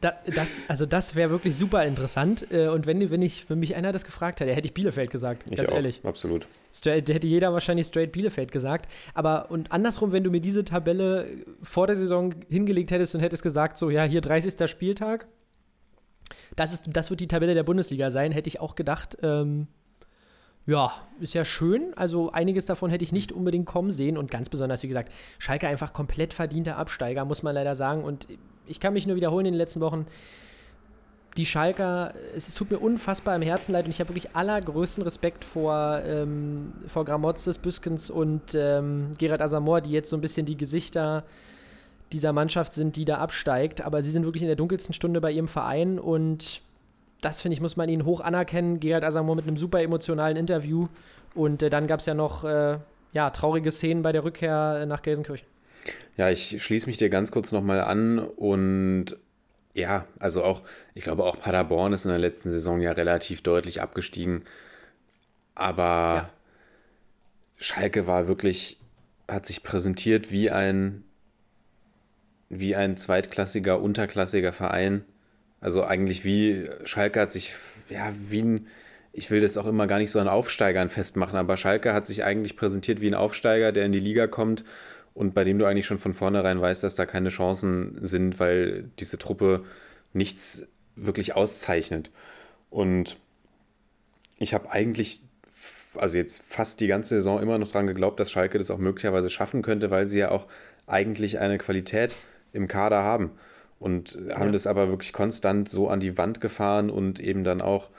Da, 0.00 0.14
das, 0.26 0.60
also 0.68 0.84
das 0.84 1.14
wäre 1.14 1.30
wirklich 1.30 1.56
super 1.56 1.84
interessant. 1.84 2.46
Äh, 2.50 2.68
und 2.68 2.86
wenn, 2.86 3.10
wenn, 3.10 3.22
ich, 3.22 3.48
wenn 3.48 3.60
mich 3.60 3.76
einer 3.76 3.92
das 3.92 4.04
gefragt 4.04 4.40
hätte, 4.40 4.52
hätte 4.52 4.66
ich 4.66 4.74
Bielefeld 4.74 5.10
gesagt, 5.10 5.44
ich 5.50 5.56
ganz 5.56 5.70
auch, 5.70 5.74
ehrlich. 5.74 6.00
Absolut. 6.04 6.48
Straight, 6.72 7.08
hätte 7.08 7.26
jeder 7.26 7.52
wahrscheinlich 7.52 7.86
straight 7.86 8.12
Bielefeld 8.12 8.50
gesagt. 8.50 8.90
Aber 9.14 9.50
und 9.50 9.70
andersrum, 9.70 10.12
wenn 10.12 10.24
du 10.24 10.30
mir 10.30 10.40
diese 10.40 10.64
Tabelle 10.64 11.28
vor 11.62 11.86
der 11.86 11.96
Saison 11.96 12.34
hingelegt 12.48 12.90
hättest 12.90 13.14
und 13.14 13.20
hättest 13.20 13.42
gesagt, 13.42 13.78
so 13.78 13.90
ja, 13.90 14.04
hier 14.04 14.20
30. 14.20 14.68
Spieltag, 14.68 15.26
das, 16.56 16.72
ist, 16.72 16.84
das 16.88 17.10
wird 17.10 17.20
die 17.20 17.28
Tabelle 17.28 17.54
der 17.54 17.62
Bundesliga 17.62 18.10
sein, 18.10 18.32
hätte 18.32 18.48
ich 18.48 18.60
auch 18.60 18.74
gedacht, 18.74 19.18
ähm, 19.22 19.68
ja, 20.66 20.92
ist 21.18 21.34
ja 21.34 21.44
schön. 21.44 21.92
Also 21.96 22.30
einiges 22.30 22.66
davon 22.66 22.90
hätte 22.90 23.04
ich 23.04 23.12
nicht 23.12 23.32
unbedingt 23.32 23.66
kommen 23.66 23.90
sehen 23.90 24.16
und 24.16 24.30
ganz 24.30 24.48
besonders, 24.48 24.82
wie 24.82 24.88
gesagt, 24.88 25.12
Schalke 25.38 25.66
einfach 25.66 25.92
komplett 25.92 26.32
verdienter 26.34 26.76
Absteiger, 26.76 27.24
muss 27.24 27.42
man 27.42 27.54
leider 27.54 27.74
sagen. 27.74 28.04
Und 28.04 28.28
ich 28.66 28.80
kann 28.80 28.92
mich 28.92 29.06
nur 29.06 29.16
wiederholen 29.16 29.46
in 29.46 29.52
den 29.52 29.58
letzten 29.58 29.80
Wochen. 29.80 30.06
Die 31.36 31.46
Schalker, 31.46 32.12
es, 32.36 32.48
es 32.48 32.54
tut 32.54 32.70
mir 32.70 32.78
unfassbar 32.78 33.34
im 33.34 33.42
Herzen 33.42 33.72
leid 33.72 33.86
und 33.86 33.90
ich 33.90 34.00
habe 34.00 34.10
wirklich 34.10 34.36
allergrößten 34.36 35.02
Respekt 35.02 35.44
vor, 35.44 36.02
ähm, 36.04 36.72
vor 36.86 37.04
Gramotzes, 37.04 37.58
Büskens 37.58 38.10
und 38.10 38.54
ähm, 38.54 39.10
Gerard 39.18 39.40
Asamoah, 39.40 39.80
die 39.80 39.90
jetzt 39.90 40.10
so 40.10 40.16
ein 40.16 40.20
bisschen 40.20 40.44
die 40.44 40.56
Gesichter 40.56 41.24
dieser 42.12 42.34
Mannschaft 42.34 42.74
sind, 42.74 42.96
die 42.96 43.06
da 43.06 43.16
absteigt. 43.16 43.80
Aber 43.80 44.02
sie 44.02 44.10
sind 44.10 44.26
wirklich 44.26 44.42
in 44.42 44.48
der 44.48 44.56
dunkelsten 44.56 44.92
Stunde 44.92 45.22
bei 45.22 45.32
ihrem 45.32 45.48
Verein 45.48 45.98
und 45.98 46.60
das 47.22 47.40
finde 47.40 47.54
ich, 47.54 47.60
muss 47.60 47.76
man 47.76 47.88
ihnen 47.88 48.04
hoch 48.04 48.20
anerkennen. 48.20 48.80
Gerard 48.80 49.04
Asamoah 49.04 49.36
mit 49.36 49.46
einem 49.46 49.56
super 49.56 49.80
emotionalen 49.80 50.36
Interview. 50.36 50.86
Und 51.34 51.62
äh, 51.62 51.70
dann 51.70 51.86
gab 51.86 52.00
es 52.00 52.06
ja 52.06 52.14
noch 52.14 52.44
äh, 52.44 52.78
ja, 53.12 53.30
traurige 53.30 53.70
Szenen 53.70 54.02
bei 54.02 54.12
der 54.12 54.24
Rückkehr 54.24 54.84
nach 54.86 55.02
Gelsenkirchen. 55.02 55.46
Ja, 56.16 56.30
ich 56.30 56.62
schließe 56.62 56.86
mich 56.86 56.98
dir 56.98 57.08
ganz 57.08 57.30
kurz 57.30 57.52
nochmal 57.52 57.80
an 57.80 58.18
und 58.18 59.16
ja, 59.74 60.06
also 60.18 60.44
auch, 60.44 60.62
ich 60.94 61.04
glaube 61.04 61.24
auch 61.24 61.40
Paderborn 61.40 61.92
ist 61.92 62.04
in 62.04 62.10
der 62.10 62.18
letzten 62.18 62.50
Saison 62.50 62.80
ja 62.80 62.92
relativ 62.92 63.42
deutlich 63.42 63.80
abgestiegen. 63.80 64.44
Aber 65.54 65.82
ja. 66.14 66.30
Schalke 67.56 68.06
war 68.06 68.28
wirklich, 68.28 68.78
hat 69.28 69.46
sich 69.46 69.62
präsentiert 69.62 70.30
wie 70.30 70.50
ein, 70.50 71.04
wie 72.50 72.76
ein 72.76 72.96
zweitklassiger, 72.96 73.80
unterklassiger 73.80 74.52
Verein 74.52 75.04
also 75.62 75.84
eigentlich 75.84 76.24
wie 76.24 76.68
Schalke 76.84 77.20
hat 77.20 77.30
sich, 77.30 77.54
ja, 77.88 78.12
wie 78.28 78.42
ein, 78.42 78.66
ich 79.12 79.30
will 79.30 79.40
das 79.40 79.56
auch 79.56 79.66
immer 79.66 79.86
gar 79.86 79.98
nicht 79.98 80.10
so 80.10 80.18
an 80.18 80.26
Aufsteigern 80.26 80.90
festmachen, 80.90 81.38
aber 81.38 81.56
Schalke 81.56 81.94
hat 81.94 82.04
sich 82.04 82.24
eigentlich 82.24 82.56
präsentiert 82.56 83.00
wie 83.00 83.06
ein 83.06 83.14
Aufsteiger, 83.14 83.70
der 83.70 83.86
in 83.86 83.92
die 83.92 84.00
Liga 84.00 84.26
kommt 84.26 84.64
und 85.14 85.34
bei 85.34 85.44
dem 85.44 85.58
du 85.58 85.66
eigentlich 85.66 85.86
schon 85.86 85.98
von 85.98 86.14
vornherein 86.14 86.60
weißt, 86.60 86.82
dass 86.82 86.94
da 86.94 87.06
keine 87.06 87.28
Chancen 87.28 87.96
sind, 88.00 88.40
weil 88.40 88.90
diese 88.98 89.18
Truppe 89.18 89.64
nichts 90.12 90.66
wirklich 90.96 91.34
auszeichnet. 91.34 92.10
Und 92.70 93.18
ich 94.38 94.54
habe 94.54 94.70
eigentlich, 94.70 95.20
also 95.94 96.16
jetzt 96.16 96.42
fast 96.48 96.80
die 96.80 96.86
ganze 96.86 97.16
Saison 97.16 97.40
immer 97.40 97.58
noch 97.58 97.68
daran 97.68 97.86
geglaubt, 97.86 98.20
dass 98.20 98.30
Schalke 98.30 98.58
das 98.58 98.70
auch 98.70 98.78
möglicherweise 98.78 99.30
schaffen 99.30 99.62
könnte, 99.62 99.90
weil 99.90 100.06
sie 100.06 100.20
ja 100.20 100.30
auch 100.30 100.46
eigentlich 100.86 101.38
eine 101.38 101.58
Qualität 101.58 102.14
im 102.52 102.68
Kader 102.68 103.02
haben 103.02 103.32
und 103.78 104.18
haben 104.34 104.46
ja. 104.46 104.52
das 104.52 104.66
aber 104.66 104.88
wirklich 104.88 105.12
konstant 105.12 105.68
so 105.68 105.88
an 105.88 106.00
die 106.00 106.16
Wand 106.16 106.40
gefahren 106.40 106.90
und 106.90 107.20
eben 107.20 107.44
dann 107.44 107.60
auch 107.60 107.90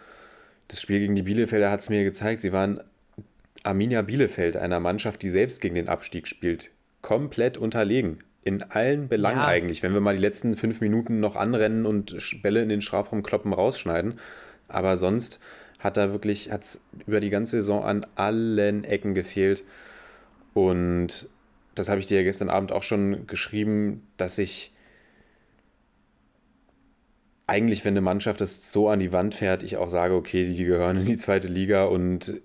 das 0.67 0.81
Spiel 0.81 0.99
gegen 0.99 1.15
die 1.15 1.23
Bielefelder 1.23 1.69
hat 1.69 1.81
es 1.81 1.89
mir 1.89 2.03
gezeigt, 2.03 2.41
sie 2.41 2.53
waren 2.53 2.81
Arminia 3.63 4.01
Bielefeld, 4.01 4.57
einer 4.57 4.79
Mannschaft, 4.79 5.21
die 5.21 5.29
selbst 5.29 5.61
gegen 5.61 5.75
den 5.75 5.89
Abstieg 5.89 6.27
spielt, 6.27 6.71
komplett 7.03 7.59
unterlegen. 7.59 8.19
In 8.41 8.63
allen 8.63 9.07
Belangen 9.07 9.37
ja. 9.37 9.45
eigentlich, 9.45 9.83
wenn 9.83 9.93
wir 9.93 10.01
mal 10.01 10.15
die 10.15 10.21
letzten 10.21 10.57
fünf 10.57 10.81
Minuten 10.81 11.19
noch 11.19 11.35
anrennen 11.35 11.85
und 11.85 12.17
Bälle 12.41 12.63
in 12.63 12.69
den 12.69 12.81
Strafraum 12.81 13.21
kloppen, 13.21 13.53
rausschneiden. 13.53 14.19
Aber 14.67 14.97
sonst 14.97 15.39
hat 15.79 15.97
da 15.97 16.11
wirklich, 16.11 16.51
hat 16.51 16.63
es 16.63 16.81
über 17.05 17.19
die 17.19 17.29
ganze 17.29 17.57
Saison 17.57 17.83
an 17.83 18.05
allen 18.15 18.83
Ecken 18.83 19.13
gefehlt. 19.13 19.63
Und 20.53 21.29
das 21.75 21.89
habe 21.89 21.99
ich 21.99 22.07
dir 22.07 22.23
gestern 22.23 22.49
Abend 22.49 22.71
auch 22.71 22.83
schon 22.83 23.27
geschrieben, 23.27 24.07
dass 24.17 24.37
ich 24.37 24.71
eigentlich, 27.47 27.83
wenn 27.85 27.93
eine 27.93 28.01
Mannschaft 28.01 28.41
das 28.41 28.71
so 28.71 28.89
an 28.89 28.99
die 28.99 29.11
Wand 29.11 29.35
fährt, 29.35 29.63
ich 29.63 29.77
auch 29.77 29.89
sage, 29.89 30.15
okay, 30.15 30.45
die 30.45 30.63
gehören 30.63 30.97
in 30.97 31.05
die 31.05 31.17
zweite 31.17 31.47
Liga 31.47 31.85
und 31.85 32.41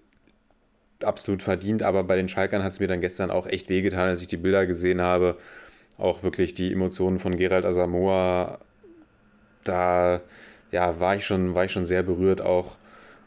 absolut 1.02 1.42
verdient. 1.42 1.82
Aber 1.82 2.04
bei 2.04 2.16
den 2.16 2.28
Schalkern 2.28 2.62
hat 2.62 2.72
es 2.72 2.80
mir 2.80 2.88
dann 2.88 3.00
gestern 3.00 3.30
auch 3.30 3.46
echt 3.46 3.68
wehgetan, 3.68 4.08
als 4.08 4.20
ich 4.20 4.28
die 4.28 4.36
Bilder 4.36 4.66
gesehen 4.66 5.00
habe. 5.00 5.36
Auch 5.98 6.22
wirklich 6.22 6.54
die 6.54 6.72
Emotionen 6.72 7.18
von 7.18 7.36
Gerald 7.36 7.64
Asamoah. 7.64 8.58
Da 9.64 10.20
ja, 10.70 11.00
war 11.00 11.16
ich 11.16 11.24
schon, 11.24 11.54
war 11.54 11.64
ich 11.64 11.72
schon 11.72 11.84
sehr 11.84 12.02
berührt, 12.02 12.40
auch 12.40 12.76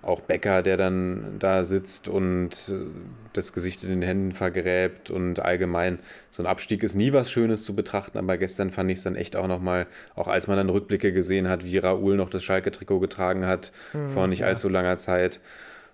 auch 0.03 0.21
Becker, 0.21 0.63
der 0.63 0.77
dann 0.77 1.35
da 1.37 1.63
sitzt 1.63 2.07
und 2.07 2.69
äh, 2.69 2.87
das 3.33 3.53
Gesicht 3.53 3.83
in 3.83 3.89
den 3.89 4.01
Händen 4.01 4.31
vergräbt 4.31 5.11
und 5.11 5.39
allgemein 5.39 5.99
so 6.31 6.41
ein 6.41 6.47
Abstieg 6.47 6.83
ist 6.83 6.95
nie 6.95 7.13
was 7.13 7.31
Schönes 7.31 7.63
zu 7.63 7.75
betrachten, 7.75 8.17
aber 8.17 8.37
gestern 8.37 8.71
fand 8.71 8.89
ich 8.89 8.97
es 8.97 9.03
dann 9.03 9.15
echt 9.15 9.35
auch 9.35 9.47
nochmal, 9.47 9.85
auch 10.15 10.27
als 10.27 10.47
man 10.47 10.57
dann 10.57 10.69
Rückblicke 10.69 11.13
gesehen 11.13 11.47
hat, 11.47 11.65
wie 11.65 11.77
Raoul 11.77 12.15
noch 12.15 12.29
das 12.29 12.43
Schalke-Trikot 12.43 12.99
getragen 12.99 13.45
hat 13.45 13.71
mhm, 13.93 14.09
vor 14.09 14.27
nicht 14.27 14.39
ja. 14.39 14.47
allzu 14.47 14.69
langer 14.69 14.97
Zeit 14.97 15.39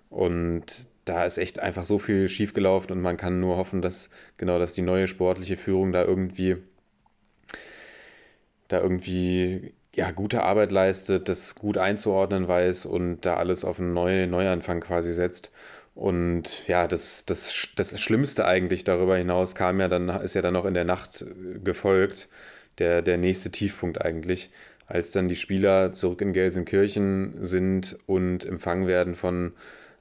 und 0.08 0.87
da 1.08 1.24
ist 1.24 1.38
echt 1.38 1.58
einfach 1.58 1.84
so 1.84 1.98
viel 1.98 2.28
schiefgelaufen 2.28 2.92
und 2.92 3.00
man 3.00 3.16
kann 3.16 3.40
nur 3.40 3.56
hoffen, 3.56 3.82
dass 3.82 4.10
genau, 4.36 4.58
dass 4.58 4.72
die 4.72 4.82
neue 4.82 5.08
sportliche 5.08 5.56
Führung 5.56 5.92
da 5.92 6.04
irgendwie 6.04 6.58
da 8.68 8.80
irgendwie 8.80 9.72
ja, 9.94 10.10
gute 10.12 10.42
Arbeit 10.44 10.70
leistet, 10.70 11.28
das 11.28 11.54
gut 11.54 11.78
einzuordnen 11.78 12.46
weiß 12.46 12.86
und 12.86 13.22
da 13.22 13.36
alles 13.36 13.64
auf 13.64 13.80
einen 13.80 13.94
neuen 13.94 14.30
Neuanfang 14.30 14.80
quasi 14.80 15.12
setzt. 15.12 15.50
Und 15.94 16.66
ja, 16.68 16.86
das, 16.86 17.24
das, 17.26 17.70
das 17.74 18.00
Schlimmste 18.00 18.46
eigentlich 18.46 18.84
darüber 18.84 19.16
hinaus 19.16 19.56
kam 19.56 19.80
ja 19.80 19.88
dann, 19.88 20.08
ist 20.08 20.34
ja 20.34 20.42
dann 20.42 20.54
noch 20.54 20.66
in 20.66 20.74
der 20.74 20.84
Nacht 20.84 21.22
äh, 21.22 21.58
gefolgt, 21.58 22.28
der, 22.78 23.02
der 23.02 23.18
nächste 23.18 23.50
Tiefpunkt 23.50 24.00
eigentlich, 24.00 24.50
als 24.86 25.10
dann 25.10 25.28
die 25.28 25.36
Spieler 25.36 25.92
zurück 25.92 26.20
in 26.20 26.32
Gelsenkirchen 26.32 27.44
sind 27.44 27.98
und 28.06 28.44
empfangen 28.44 28.86
werden 28.86 29.16
von 29.16 29.54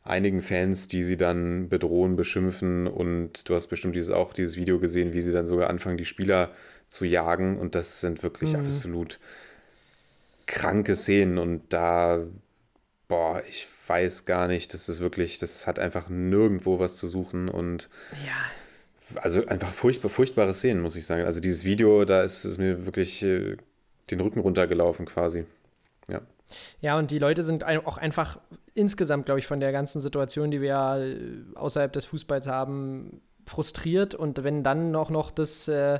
einigen 0.09 0.41
Fans, 0.41 0.87
die 0.87 1.03
sie 1.03 1.17
dann 1.17 1.69
bedrohen, 1.69 2.15
beschimpfen 2.15 2.87
und 2.87 3.47
du 3.49 3.55
hast 3.55 3.67
bestimmt 3.67 3.95
dieses, 3.95 4.11
auch 4.11 4.33
dieses 4.33 4.55
Video 4.55 4.79
gesehen, 4.79 5.13
wie 5.13 5.21
sie 5.21 5.31
dann 5.31 5.47
sogar 5.47 5.69
anfangen, 5.69 5.97
die 5.97 6.05
Spieler 6.05 6.51
zu 6.87 7.05
jagen 7.05 7.57
und 7.57 7.75
das 7.75 7.99
sind 8.01 8.23
wirklich 8.23 8.53
mhm. 8.53 8.65
absolut 8.65 9.19
kranke 10.45 10.95
Szenen 10.95 11.37
und 11.37 11.61
da, 11.73 12.23
boah, 13.07 13.43
ich 13.49 13.67
weiß 13.87 14.25
gar 14.25 14.47
nicht, 14.47 14.73
das 14.73 14.89
ist 14.89 14.99
wirklich, 14.99 15.39
das 15.39 15.67
hat 15.67 15.79
einfach 15.79 16.09
nirgendwo 16.09 16.79
was 16.79 16.97
zu 16.97 17.07
suchen 17.07 17.49
und 17.49 17.89
ja. 18.25 19.15
also 19.21 19.45
einfach 19.45 19.71
furchtbar, 19.71 20.09
furchtbare 20.09 20.53
Szenen, 20.53 20.81
muss 20.81 20.95
ich 20.95 21.05
sagen. 21.05 21.25
Also 21.25 21.39
dieses 21.39 21.65
Video, 21.65 22.05
da 22.05 22.23
ist 22.23 22.45
es 22.45 22.57
mir 22.57 22.85
wirklich 22.85 23.23
äh, 23.23 23.57
den 24.09 24.19
Rücken 24.21 24.39
runtergelaufen 24.39 25.05
quasi. 25.05 25.45
Ja. 26.07 26.21
Ja, 26.81 26.97
und 26.97 27.11
die 27.11 27.19
Leute 27.19 27.43
sind 27.43 27.65
auch 27.65 27.97
einfach 27.97 28.39
insgesamt, 28.73 29.25
glaube 29.25 29.39
ich, 29.39 29.47
von 29.47 29.59
der 29.59 29.71
ganzen 29.71 30.01
Situation, 30.01 30.51
die 30.51 30.61
wir 30.61 30.97
äh, 30.97 31.57
außerhalb 31.57 31.91
des 31.91 32.05
Fußballs 32.05 32.47
haben, 32.47 33.21
frustriert. 33.45 34.15
Und 34.15 34.43
wenn 34.43 34.63
dann 34.63 34.91
noch, 34.91 35.09
noch 35.09 35.31
das 35.31 35.67
äh, 35.67 35.99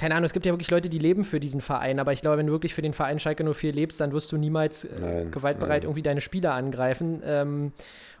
keine 0.00 0.14
Ahnung, 0.14 0.24
es 0.24 0.32
gibt 0.32 0.46
ja 0.46 0.52
wirklich 0.52 0.70
Leute, 0.70 0.88
die 0.88 0.98
leben 0.98 1.24
für 1.24 1.40
diesen 1.40 1.60
Verein, 1.60 2.00
aber 2.00 2.12
ich 2.12 2.22
glaube, 2.22 2.38
wenn 2.38 2.46
du 2.46 2.52
wirklich 2.54 2.72
für 2.72 2.80
den 2.80 2.94
Verein 2.94 3.18
Schalke 3.18 3.44
04 3.44 3.72
lebst, 3.74 4.00
dann 4.00 4.12
wirst 4.12 4.32
du 4.32 4.38
niemals 4.38 4.84
äh, 4.84 4.98
Nein, 4.98 5.30
gewaltbereit 5.30 5.82
nein. 5.82 5.82
irgendwie 5.82 6.00
deine 6.02 6.22
Spieler 6.22 6.54
angreifen. 6.54 7.20
Ähm, 7.22 7.72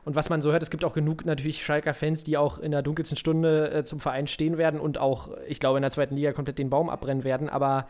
und 0.04 0.14
was 0.14 0.28
man 0.28 0.42
so 0.42 0.52
hört, 0.52 0.62
es 0.62 0.68
gibt 0.70 0.84
auch 0.84 0.92
genug 0.92 1.24
natürlich 1.24 1.64
Schalker-Fans, 1.64 2.22
die 2.22 2.36
auch 2.36 2.58
in 2.58 2.70
der 2.70 2.82
dunkelsten 2.82 3.16
Stunde 3.16 3.70
äh, 3.70 3.84
zum 3.84 3.98
Verein 3.98 4.26
stehen 4.26 4.58
werden 4.58 4.78
und 4.78 4.98
auch, 4.98 5.30
ich 5.48 5.58
glaube, 5.58 5.78
in 5.78 5.82
der 5.82 5.90
zweiten 5.90 6.16
Liga 6.16 6.32
komplett 6.32 6.58
den 6.58 6.68
Baum 6.68 6.90
abbrennen 6.90 7.24
werden. 7.24 7.48
Aber 7.48 7.88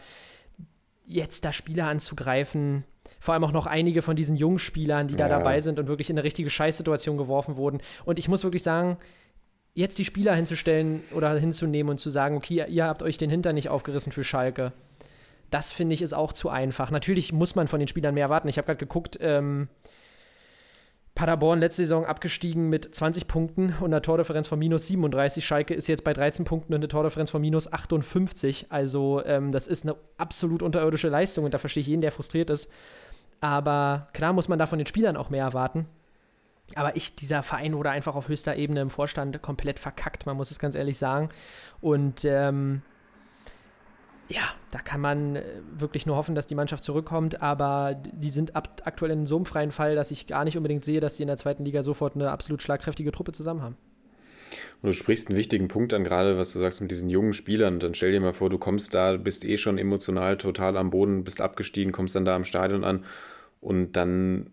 jetzt 1.05 1.45
da 1.45 1.53
Spieler 1.53 1.87
anzugreifen, 1.87 2.85
vor 3.21 3.35
allem 3.35 3.45
auch 3.45 3.53
noch 3.53 3.67
einige 3.67 4.03
von 4.03 4.17
diesen 4.17 4.35
jungen 4.37 4.59
Spielern, 4.59 5.07
die 5.07 5.15
da 5.15 5.29
Ja. 5.29 5.39
dabei 5.39 5.61
sind 5.61 5.79
und 5.79 5.89
wirklich 5.89 6.11
in 6.11 6.17
eine 6.17 6.25
richtige 6.25 6.51
Scheißsituation 6.51 7.17
geworfen 7.19 7.57
wurden. 7.57 7.81
Und 8.05 8.19
ich 8.19 8.29
muss 8.29 8.43
wirklich 8.43 8.63
sagen, 8.63 8.97
jetzt 9.75 9.99
die 9.99 10.05
Spieler 10.05 10.35
hinzustellen 10.35 11.03
oder 11.15 11.33
hinzunehmen 11.39 11.91
und 11.91 11.99
zu 11.99 12.11
sagen, 12.11 12.37
okay, 12.37 12.65
ihr 12.69 12.87
habt 12.87 13.03
euch 13.03 13.19
den 13.19 13.31
Hintern 13.31 13.55
nicht 13.55 13.69
aufgerissen 13.69 14.11
für 14.11 14.25
Schalke. 14.25 14.73
Das 15.51 15.71
finde 15.73 15.95
ich 15.95 16.03
ist 16.03 16.13
auch 16.13 16.33
zu 16.33 16.49
einfach. 16.49 16.91
Natürlich 16.91 17.33
muss 17.33 17.55
man 17.55 17.69
von 17.69 17.79
den 17.79 17.89
Spielern 17.89 18.15
mehr 18.15 18.25
erwarten. 18.25 18.49
Ich 18.49 18.57
habe 18.57 18.67
gerade 18.67 18.79
geguckt, 18.79 19.19
ähm, 19.21 19.69
Paderborn 21.15 21.59
letzte 21.59 21.83
Saison 21.83 22.07
abgestiegen 22.07 22.69
mit 22.71 22.95
20 22.95 23.27
Punkten 23.27 23.75
und 23.81 23.87
einer 23.87 24.01
Tordifferenz 24.01 24.47
von 24.47 24.59
minus 24.59 24.87
37. 24.87 25.45
Schalke 25.45 25.75
ist 25.75 25.89
jetzt 25.89 26.05
bei 26.05 26.13
13 26.13 26.45
Punkten 26.45 26.73
und 26.73 26.79
eine 26.81 26.89
Tordifferenz 26.89 27.31
von 27.31 27.41
minus 27.43 27.71
58. 27.71 28.67
Also 28.71 29.23
ähm, 29.27 29.51
das 29.53 29.67
ist 29.67 29.85
eine 29.85 29.97
absolut 30.17 30.63
unterirdische 30.63 31.09
Leistung 31.09 31.45
und 31.45 31.53
da 31.53 31.59
verstehe 31.59 31.81
ich 31.83 31.89
jeden, 31.89 32.01
der 32.01 32.13
frustriert 32.13 32.49
ist. 32.49 32.71
Aber 33.41 34.09
klar 34.13 34.33
muss 34.33 34.49
man 34.49 34.59
da 34.59 34.67
von 34.67 34.79
den 34.79 34.87
Spielern 34.87 35.17
auch 35.17 35.31
mehr 35.31 35.45
erwarten. 35.45 35.87
Aber 36.75 36.95
ich, 36.97 37.17
dieser 37.17 37.43
Verein 37.43 37.77
wurde 37.77 37.91
einfach 37.91 38.15
auf 38.15 38.29
höchster 38.29 38.57
Ebene 38.57 38.81
im 38.81 38.91
Vorstand 38.91 39.43
komplett 39.43 39.79
verkackt, 39.79 40.27
man 40.27 40.37
muss 40.37 40.51
es 40.51 40.59
ganz 40.59 40.75
ehrlich 40.75 40.99
sagen. 40.99 41.31
Und 41.81 42.25
ähm, 42.25 42.83
ja, 44.29 44.43
da 44.71 44.79
kann 44.79 45.01
man 45.01 45.37
äh, 45.37 45.43
wirklich 45.73 46.07
nur 46.07 46.17
hoffen, 46.17 46.37
dass 46.37 46.47
die 46.47 46.55
Mannschaft 46.55 46.85
zurückkommt, 46.85 47.43
aber 47.43 47.95
die 47.95 48.31
sind 48.31 48.55
aktuell 48.55 49.11
in 49.11 49.27
so 49.27 49.37
einem 49.37 49.47
freien 49.47 49.73
Fall, 49.73 49.97
dass 49.97 50.13
ich 50.13 50.29
gar 50.29 50.45
nicht 50.45 50.57
unbedingt 50.57 50.85
sehe, 50.85 51.01
dass 51.01 51.17
sie 51.17 51.25
in 51.25 51.29
der 51.29 51.37
zweiten 51.37 51.65
Liga 51.65 51.83
sofort 51.83 52.15
eine 52.15 52.31
absolut 52.31 52.63
schlagkräftige 52.63 53.11
Truppe 53.11 53.33
zusammen 53.33 53.63
haben. 53.63 53.77
Und 54.83 54.89
du 54.89 54.93
sprichst 54.93 55.29
einen 55.29 55.37
wichtigen 55.37 55.69
Punkt 55.69 55.93
an, 55.93 56.05
gerade 56.05 56.37
was 56.39 56.53
du 56.53 56.59
sagst 56.59 56.81
mit 56.81 56.91
diesen 56.91 57.11
jungen 57.11 57.33
Spielern. 57.33 57.81
Dann 57.81 57.95
stell 57.95 58.13
dir 58.13 58.21
mal 58.21 58.33
vor, 58.33 58.51
du 58.51 58.59
kommst 58.59 58.95
da, 58.95 59.17
bist 59.17 59.45
eh 59.45 59.59
schon 59.59 59.79
emotional 59.79 60.37
total 60.37 60.77
am 60.77 60.91
Boden, 60.91 61.25
bist 61.25 61.41
abgestiegen, 61.41 61.93
kommst 61.93 62.15
dann 62.15 62.25
da 62.25 62.37
am 62.37 62.45
Stadion 62.45 62.85
an 62.85 63.05
und 63.61 63.93
dann 63.93 64.51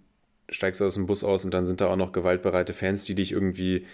steigst 0.50 0.82
du 0.82 0.86
aus 0.86 0.94
dem 0.94 1.08
Bus 1.08 1.24
aus 1.24 1.46
und 1.46 1.54
dann 1.54 1.66
sind 1.66 1.82
da 1.82 1.88
auch 1.88 1.96
noch 1.96 2.12
gewaltbereite 2.12 2.74
Fans, 2.74 3.04
die 3.04 3.16
dich 3.16 3.32
irgendwie 3.32 3.86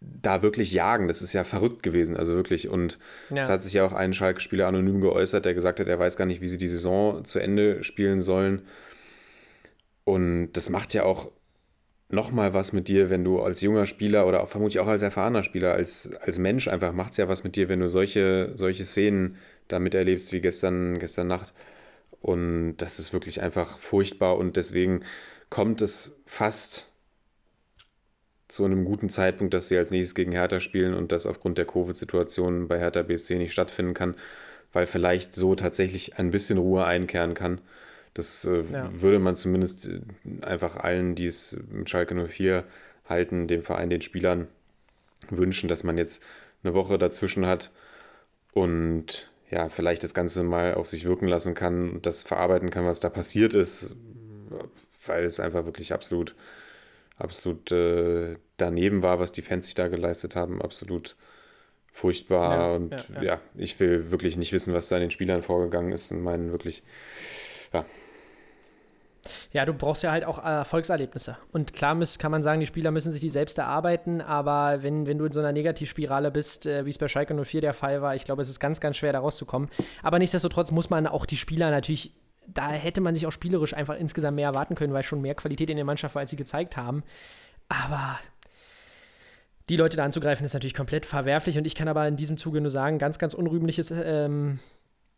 da 0.00 0.42
wirklich 0.42 0.72
jagen. 0.72 1.08
Das 1.08 1.22
ist 1.22 1.32
ja 1.32 1.44
verrückt 1.44 1.82
gewesen, 1.82 2.16
also 2.16 2.34
wirklich. 2.34 2.68
Und 2.68 2.98
Ja. 3.30 3.42
es 3.42 3.48
hat 3.48 3.62
sich 3.62 3.74
ja 3.74 3.84
auch 3.84 3.92
ein 3.92 4.12
Schalke-Spieler 4.12 4.66
anonym 4.66 5.00
geäußert, 5.00 5.44
der 5.44 5.54
gesagt 5.54 5.80
hat, 5.80 5.88
er 5.88 5.98
weiß 5.98 6.16
gar 6.16 6.26
nicht, 6.26 6.40
wie 6.40 6.48
sie 6.48 6.58
die 6.58 6.68
Saison 6.68 7.24
zu 7.24 7.38
Ende 7.38 7.82
spielen 7.82 8.20
sollen. 8.20 8.62
Und 10.04 10.52
das 10.52 10.68
macht 10.68 10.92
ja 10.94 11.04
auch 11.04 11.30
nochmal 12.14 12.54
was 12.54 12.72
mit 12.72 12.88
dir, 12.88 13.10
wenn 13.10 13.24
du 13.24 13.40
als 13.40 13.60
junger 13.60 13.86
Spieler 13.86 14.26
oder 14.26 14.42
auch 14.42 14.48
vermutlich 14.48 14.80
auch 14.80 14.86
als 14.86 15.02
erfahrener 15.02 15.42
Spieler, 15.42 15.72
als, 15.74 16.10
als 16.20 16.38
Mensch 16.38 16.68
einfach 16.68 16.92
macht 16.92 17.12
es 17.12 17.18
ja 17.18 17.28
was 17.28 17.44
mit 17.44 17.56
dir, 17.56 17.68
wenn 17.68 17.80
du 17.80 17.88
solche, 17.88 18.52
solche 18.54 18.84
Szenen 18.84 19.36
da 19.68 19.78
miterlebst 19.78 20.32
wie 20.32 20.40
gestern, 20.40 20.98
gestern 20.98 21.26
Nacht. 21.26 21.52
Und 22.20 22.76
das 22.78 22.98
ist 22.98 23.12
wirklich 23.12 23.42
einfach 23.42 23.78
furchtbar 23.78 24.38
und 24.38 24.56
deswegen 24.56 25.04
kommt 25.50 25.82
es 25.82 26.22
fast 26.26 26.88
zu 28.48 28.64
einem 28.64 28.84
guten 28.84 29.08
Zeitpunkt, 29.08 29.54
dass 29.54 29.68
sie 29.68 29.78
als 29.78 29.90
nächstes 29.90 30.14
gegen 30.14 30.32
Hertha 30.32 30.60
spielen 30.60 30.94
und 30.94 31.12
das 31.12 31.26
aufgrund 31.26 31.58
der 31.58 31.66
Covid-Situation 31.66 32.68
bei 32.68 32.78
Hertha 32.78 33.02
BSC 33.02 33.36
nicht 33.36 33.52
stattfinden 33.52 33.94
kann, 33.94 34.14
weil 34.72 34.86
vielleicht 34.86 35.34
so 35.34 35.54
tatsächlich 35.54 36.18
ein 36.18 36.30
bisschen 36.30 36.58
Ruhe 36.58 36.84
einkehren 36.84 37.34
kann. 37.34 37.60
Das 38.14 38.44
äh, 38.44 38.64
Ja. 38.72 38.90
würde 38.92 39.18
man 39.18 39.36
zumindest 39.36 39.88
äh, 39.88 40.00
einfach 40.42 40.76
allen, 40.76 41.14
die 41.14 41.26
es 41.26 41.56
mit 41.70 41.90
Schalke 41.90 42.14
04 42.14 42.64
halten, 43.08 43.48
dem 43.48 43.62
Verein, 43.62 43.90
den 43.90 44.00
Spielern 44.02 44.48
wünschen, 45.30 45.68
dass 45.68 45.84
man 45.84 45.98
jetzt 45.98 46.22
eine 46.62 46.74
Woche 46.74 46.98
dazwischen 46.98 47.46
hat 47.46 47.70
und 48.52 49.30
ja, 49.50 49.68
vielleicht 49.68 50.02
das 50.04 50.14
Ganze 50.14 50.42
mal 50.42 50.74
auf 50.74 50.88
sich 50.88 51.04
wirken 51.04 51.28
lassen 51.28 51.54
kann 51.54 51.90
und 51.90 52.06
das 52.06 52.22
verarbeiten 52.22 52.70
kann, 52.70 52.86
was 52.86 53.00
da 53.00 53.10
passiert 53.10 53.54
ist, 53.54 53.94
weil 55.06 55.24
es 55.24 55.40
einfach 55.40 55.64
wirklich 55.64 55.92
absolut, 55.92 56.34
absolut 57.18 57.70
äh, 57.72 58.38
daneben 58.56 59.02
war, 59.02 59.18
was 59.20 59.32
die 59.32 59.42
Fans 59.42 59.66
sich 59.66 59.74
da 59.74 59.88
geleistet 59.88 60.36
haben, 60.36 60.62
absolut 60.62 61.16
furchtbar 61.92 62.70
Ja, 62.70 62.76
und 62.76 62.92
ja, 63.10 63.16
ja, 63.16 63.22
ja. 63.22 63.40
ich 63.56 63.78
will 63.80 64.10
wirklich 64.10 64.36
nicht 64.36 64.52
wissen, 64.52 64.74
was 64.74 64.88
da 64.88 64.96
in 64.96 65.02
den 65.02 65.10
Spielern 65.12 65.42
vorgegangen 65.42 65.92
ist 65.92 66.10
und 66.12 66.22
meinen 66.22 66.50
wirklich, 66.52 66.82
ja, 67.72 67.84
Ja, 69.52 69.64
du 69.64 69.72
brauchst 69.72 70.02
ja 70.02 70.10
halt 70.10 70.24
auch 70.24 70.38
äh, 70.38 70.48
Erfolgserlebnisse. 70.48 71.36
Und 71.52 71.72
klar 71.72 71.94
müß, 71.94 72.18
kann 72.18 72.30
man 72.30 72.42
sagen, 72.42 72.60
die 72.60 72.66
Spieler 72.66 72.90
müssen 72.90 73.12
sich 73.12 73.20
die 73.20 73.30
selbst 73.30 73.58
erarbeiten, 73.58 74.20
aber 74.20 74.82
wenn, 74.82 75.06
wenn 75.06 75.18
du 75.18 75.24
in 75.24 75.32
so 75.32 75.40
einer 75.40 75.52
Negativspirale 75.52 76.30
bist, 76.30 76.66
äh, 76.66 76.84
wie 76.84 76.90
es 76.90 76.98
bei 76.98 77.08
Schalke 77.08 77.34
04 77.34 77.60
der 77.60 77.74
Fall 77.74 78.02
war, 78.02 78.14
ich 78.14 78.24
glaube, 78.24 78.42
es 78.42 78.48
ist 78.48 78.60
ganz, 78.60 78.80
ganz 78.80 78.96
schwer, 78.96 79.12
da 79.12 79.20
rauszukommen. 79.20 79.70
Aber 80.02 80.18
nichtsdestotrotz 80.18 80.70
muss 80.70 80.90
man 80.90 81.06
auch 81.06 81.26
die 81.26 81.36
Spieler 81.36 81.70
natürlich, 81.70 82.14
da 82.46 82.70
hätte 82.70 83.00
man 83.00 83.14
sich 83.14 83.26
auch 83.26 83.32
spielerisch 83.32 83.74
einfach 83.74 83.96
insgesamt 83.96 84.36
mehr 84.36 84.48
erwarten 84.48 84.74
können, 84.74 84.92
weil 84.92 85.02
schon 85.02 85.20
mehr 85.20 85.34
Qualität 85.34 85.70
in 85.70 85.76
der 85.76 85.84
Mannschaft 85.84 86.14
war, 86.14 86.20
als 86.20 86.30
sie 86.30 86.36
gezeigt 86.36 86.76
haben. 86.76 87.02
Aber 87.68 88.18
die 89.68 89.76
Leute 89.76 89.96
da 89.96 90.04
anzugreifen, 90.04 90.44
ist 90.44 90.52
natürlich 90.52 90.74
komplett 90.74 91.06
verwerflich 91.06 91.56
und 91.56 91.66
ich 91.66 91.74
kann 91.74 91.88
aber 91.88 92.06
in 92.06 92.16
diesem 92.16 92.36
Zuge 92.36 92.60
nur 92.60 92.70
sagen, 92.70 92.98
ganz, 92.98 93.18
ganz 93.18 93.32
unrühmliches 93.32 93.90
ähm, 93.90 94.58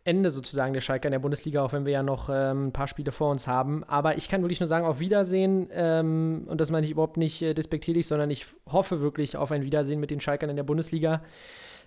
Ende 0.06 0.30
sozusagen 0.30 0.72
der 0.72 0.80
Schalke 0.80 1.08
in 1.08 1.12
der 1.12 1.18
Bundesliga, 1.18 1.62
auch 1.62 1.72
wenn 1.72 1.84
wir 1.84 1.92
ja 1.92 2.02
noch 2.04 2.28
ähm, 2.32 2.68
ein 2.68 2.72
paar 2.72 2.86
Spiele 2.86 3.10
vor 3.10 3.30
uns 3.30 3.48
haben. 3.48 3.82
Aber 3.84 4.16
ich 4.16 4.28
kann 4.28 4.40
wirklich 4.40 4.60
nur 4.60 4.68
sagen, 4.68 4.86
auf 4.86 5.00
Wiedersehen. 5.00 5.68
Ähm, 5.72 6.44
und 6.46 6.60
das 6.60 6.70
meine 6.70 6.86
ich 6.86 6.92
überhaupt 6.92 7.16
nicht 7.16 7.42
äh, 7.42 7.54
despektierlich, 7.54 8.06
sondern 8.06 8.30
ich 8.30 8.46
hoffe 8.70 9.00
wirklich 9.00 9.36
auf 9.36 9.50
ein 9.50 9.62
Wiedersehen 9.62 9.98
mit 9.98 10.12
den 10.12 10.20
Schalkern 10.20 10.48
in 10.48 10.54
der 10.54 10.62
Bundesliga, 10.62 11.22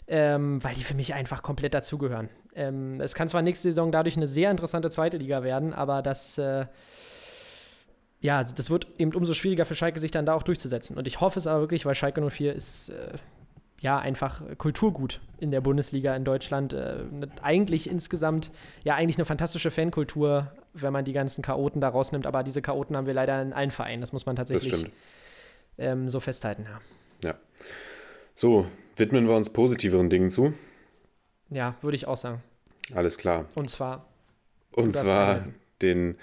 ähm, 0.08 0.62
weil 0.62 0.76
die 0.76 0.84
für 0.84 0.96
mich 0.96 1.14
einfach 1.14 1.42
komplett 1.42 1.74
dazugehören. 1.74 2.28
Ähm, 2.56 3.00
es 3.00 3.16
kann 3.16 3.30
zwar 3.30 3.42
nächste 3.42 3.70
Saison 3.70 3.90
dadurch 3.90 4.18
eine 4.18 4.28
sehr 4.28 4.52
interessante 4.52 4.90
zweite 4.90 5.16
Liga 5.16 5.42
werden, 5.44 5.74
aber 5.74 6.02
das, 6.02 6.38
äh, 6.38 6.66
ja, 8.20 8.44
das 8.44 8.70
wird 8.70 8.88
eben 8.98 9.14
umso 9.14 9.34
schwieriger 9.34 9.66
für 9.66 9.76
Schalke, 9.76 10.02
sich 10.02 10.12
dann 10.12 10.26
da 10.26 10.34
auch 10.34 10.44
durchzusetzen. 10.44 10.98
Und 10.98 11.08
ich 11.08 11.22
hoffe 11.22 11.40
es 11.40 11.48
aber 11.48 11.62
wirklich, 11.62 11.86
weil 11.86 11.96
Schalke 11.96 12.22
04 12.30 12.54
ist. 12.54 12.90
Äh, 12.90 13.14
ja, 13.82 13.98
einfach 13.98 14.42
Kulturgut 14.58 15.22
in 15.38 15.52
der 15.52 15.62
Bundesliga 15.62 16.16
in 16.16 16.26
Deutschland. 16.26 16.74
Äh, 16.74 17.04
eigentlich 17.42 17.90
insgesamt, 17.90 18.52
ja, 18.84 18.96
eigentlich 18.96 19.18
eine 19.18 19.26
fantastische 19.26 19.72
Fankultur, 19.72 20.52
wenn 20.74 20.94
man 20.94 21.06
die 21.06 21.14
ganzen 21.14 21.42
Chaoten 21.42 21.82
da 21.82 21.90
rausnimmt. 21.90 22.28
Aber 22.28 22.44
diese 22.44 22.62
Chaoten 22.62 22.96
haben 22.98 23.08
wir 23.08 23.14
leider 23.14 23.42
in 23.42 23.54
allen 23.54 23.72
Vereinen. 23.72 24.02
Das 24.02 24.14
muss 24.14 24.26
man 24.26 24.36
tatsächlich 24.36 24.86
ähm, 25.78 26.10
so 26.10 26.20
festhalten. 26.20 26.66
Ja, 26.66 27.30
Ja. 27.30 27.36
So, 28.34 28.68
widmen 28.96 29.28
wir 29.28 29.36
uns 29.36 29.50
positiveren 29.50 30.10
Dingen 30.10 30.30
zu. 30.30 30.54
ja 31.50 31.76
würde 31.82 31.96
ich 31.96 32.08
auch 32.08 32.18
sagen. 32.18 32.44
Alles 32.94 33.18
klar. 33.18 33.46
Und 33.56 33.70
zwar, 33.70 34.06
Und 34.72 34.96
zwar 34.96 35.46
den 35.82 36.18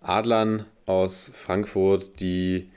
Adlern 0.00 0.66
aus 0.86 1.30
Frankfurt, 1.34 2.20
die 2.20 2.70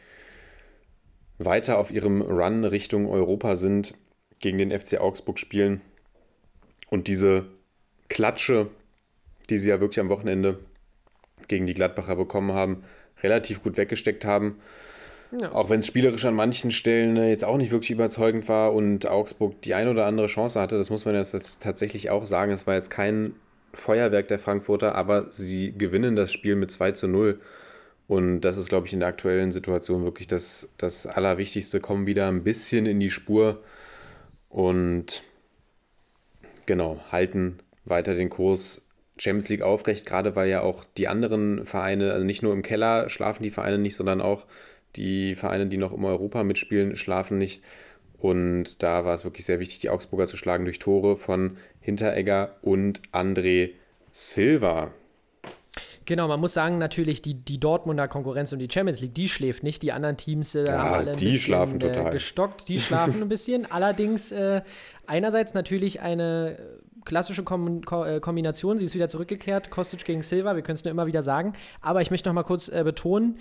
weiter 1.38 1.78
auf 1.78 1.92
ihrem 1.92 2.22
Run 2.22 2.66
Richtung 2.66 3.10
Europa 3.10 3.56
sind, 3.56 3.96
gegen 4.40 4.58
den 4.58 4.78
FC 4.78 5.00
Augsburg 5.00 5.40
spielen 5.40 5.82
und 6.90 7.08
diese 7.08 7.46
Klatsche, 8.10 8.68
die 9.50 9.58
sie 9.58 9.70
ja 9.70 9.80
wirklich 9.80 10.00
am 10.00 10.10
Wochenende 10.10 10.60
gegen 11.48 11.66
die 11.66 11.74
Gladbacher 11.74 12.16
bekommen 12.16 12.52
haben, 12.54 12.84
relativ 13.24 13.64
gut 13.64 13.78
weggesteckt 13.78 14.26
haben. 14.26 14.58
Ja. 15.40 15.52
Auch 15.52 15.70
wenn 15.70 15.80
es 15.80 15.88
spielerisch 15.88 16.26
an 16.26 16.36
manchen 16.36 16.72
Stellen 16.72 17.18
äh, 17.18 17.30
jetzt 17.30 17.44
auch 17.44 17.58
nicht 17.58 17.72
wirklich 17.72 17.92
überzeugend 17.92 18.48
war 18.48 18.74
und 18.74 19.08
Augsburg 19.08 19.62
die 19.62 19.74
ein 19.74 19.88
oder 19.88 20.06
andere 20.06 20.28
Chance 20.28 20.60
hatte, 20.60 20.78
das 20.78 20.90
muss 20.90 21.06
man 21.06 21.16
jetzt 21.16 21.62
tatsächlich 21.62 22.10
auch 22.10 22.26
sagen. 22.26 22.52
Es 22.52 22.68
war 22.68 22.76
jetzt 22.76 22.90
kein 22.90 23.34
Feuerwerk 23.74 24.28
der 24.28 24.40
Frankfurter, 24.40 24.96
aber 24.96 25.32
sie 25.32 25.74
gewinnen 25.78 26.16
das 26.16 26.32
Spiel 26.32 26.56
mit 26.56 26.72
2 26.72 26.92
zu 26.92 27.08
0. 27.08 27.40
Und 28.08 28.42
das 28.42 28.58
ist, 28.58 28.70
glaube 28.70 28.88
ich, 28.88 28.94
in 28.94 29.00
der 29.00 29.10
aktuellen 29.10 29.52
Situation 29.52 30.04
wirklich 30.04 30.28
das, 30.28 30.70
das 30.78 31.08
Allerwichtigste. 31.08 31.80
Kommen 31.80 32.06
wieder 32.06 32.28
ein 32.28 32.44
bisschen 32.44 32.86
in 32.86 33.00
die 33.00 33.10
Spur 33.10 33.64
und 34.50 35.24
genau, 36.66 37.00
halten 37.12 37.60
weiter 37.86 38.16
den 38.16 38.30
Kurs 38.30 38.82
Champions 39.18 39.50
League 39.50 39.62
aufrecht, 39.62 40.06
gerade 40.06 40.36
weil 40.36 40.50
ja 40.50 40.62
auch 40.62 40.84
die 40.98 41.08
anderen 41.08 41.66
Vereine, 41.66 42.12
also 42.12 42.26
nicht 42.26 42.44
nur 42.44 42.54
im 42.54 42.64
Keller 42.64 43.10
schlafen 43.10 43.44
die 43.44 43.52
Vereine 43.52 43.78
nicht, 43.78 43.96
sondern 43.96 44.22
auch 44.22 44.46
die 44.96 45.36
Vereine, 45.36 45.68
die 45.68 45.78
noch 45.78 45.94
im 45.94 46.04
Europa 46.04 46.44
mitspielen, 46.44 46.96
schlafen 46.96 47.38
nicht. 47.38 47.62
Und 48.18 48.82
da 48.82 49.06
war 49.06 49.14
es 49.14 49.24
wirklich 49.24 49.46
sehr 49.46 49.60
wichtig, 49.60 49.80
die 49.80 49.90
Augsburger 49.90 50.28
zu 50.28 50.38
schlagen 50.38 50.66
durch 50.66 50.80
Tore 50.80 51.16
von 51.16 51.58
Hinteregger 51.82 52.56
und 52.62 53.02
André 53.12 53.72
Silva. 54.10 54.92
Genau, 56.06 56.28
man 56.28 56.40
muss 56.40 56.54
sagen, 56.54 56.78
natürlich, 56.78 57.22
die, 57.22 57.34
die 57.34 57.60
Dortmunder 57.60 58.08
Konkurrenz 58.08 58.52
und 58.54 58.60
die 58.60 58.68
Champions 58.72 59.02
League, 59.02 59.14
die 59.14 59.30
schläft 59.30 59.64
nicht. 59.64 59.84
Die 59.84 59.92
anderen 59.92 60.18
Teams 60.18 60.56
äh, 60.56 60.66
Ja, 60.66 60.78
haben 60.80 60.94
alle 60.94 61.12
ein 61.12 61.18
die 61.18 61.26
bisschen 61.26 61.42
schlafen 61.42 61.82
äh, 61.82 61.92
total. 61.92 62.12
gestockt, 62.12 62.68
die 62.68 62.80
schlafen 62.82 63.22
ein 63.22 63.30
bisschen. 63.30 63.70
Allerdings 63.70 64.32
äh, 64.32 64.62
einerseits 65.08 65.54
natürlich 65.54 66.02
eine 66.02 66.58
klassische 67.06 67.44
Kom 67.44 67.84
Ko 67.84 68.04
äh, 68.04 68.20
Kombination. 68.20 68.78
Sie 68.78 68.86
ist 68.86 68.96
wieder 68.96 69.08
zurückgekehrt. 69.08 69.70
Kostic 69.70 70.06
gegen 70.06 70.24
Silva, 70.24 70.56
wir 70.56 70.64
können 70.64 70.76
es 70.76 70.84
nur 70.84 70.92
immer 70.92 71.08
wieder 71.08 71.22
sagen. 71.24 71.54
Aber 71.82 72.02
ich 72.02 72.12
möchte 72.12 72.30
noch 72.30 72.34
mal 72.34 72.44
kurz 72.44 72.68
äh, 72.68 72.84
betonen, 72.84 73.38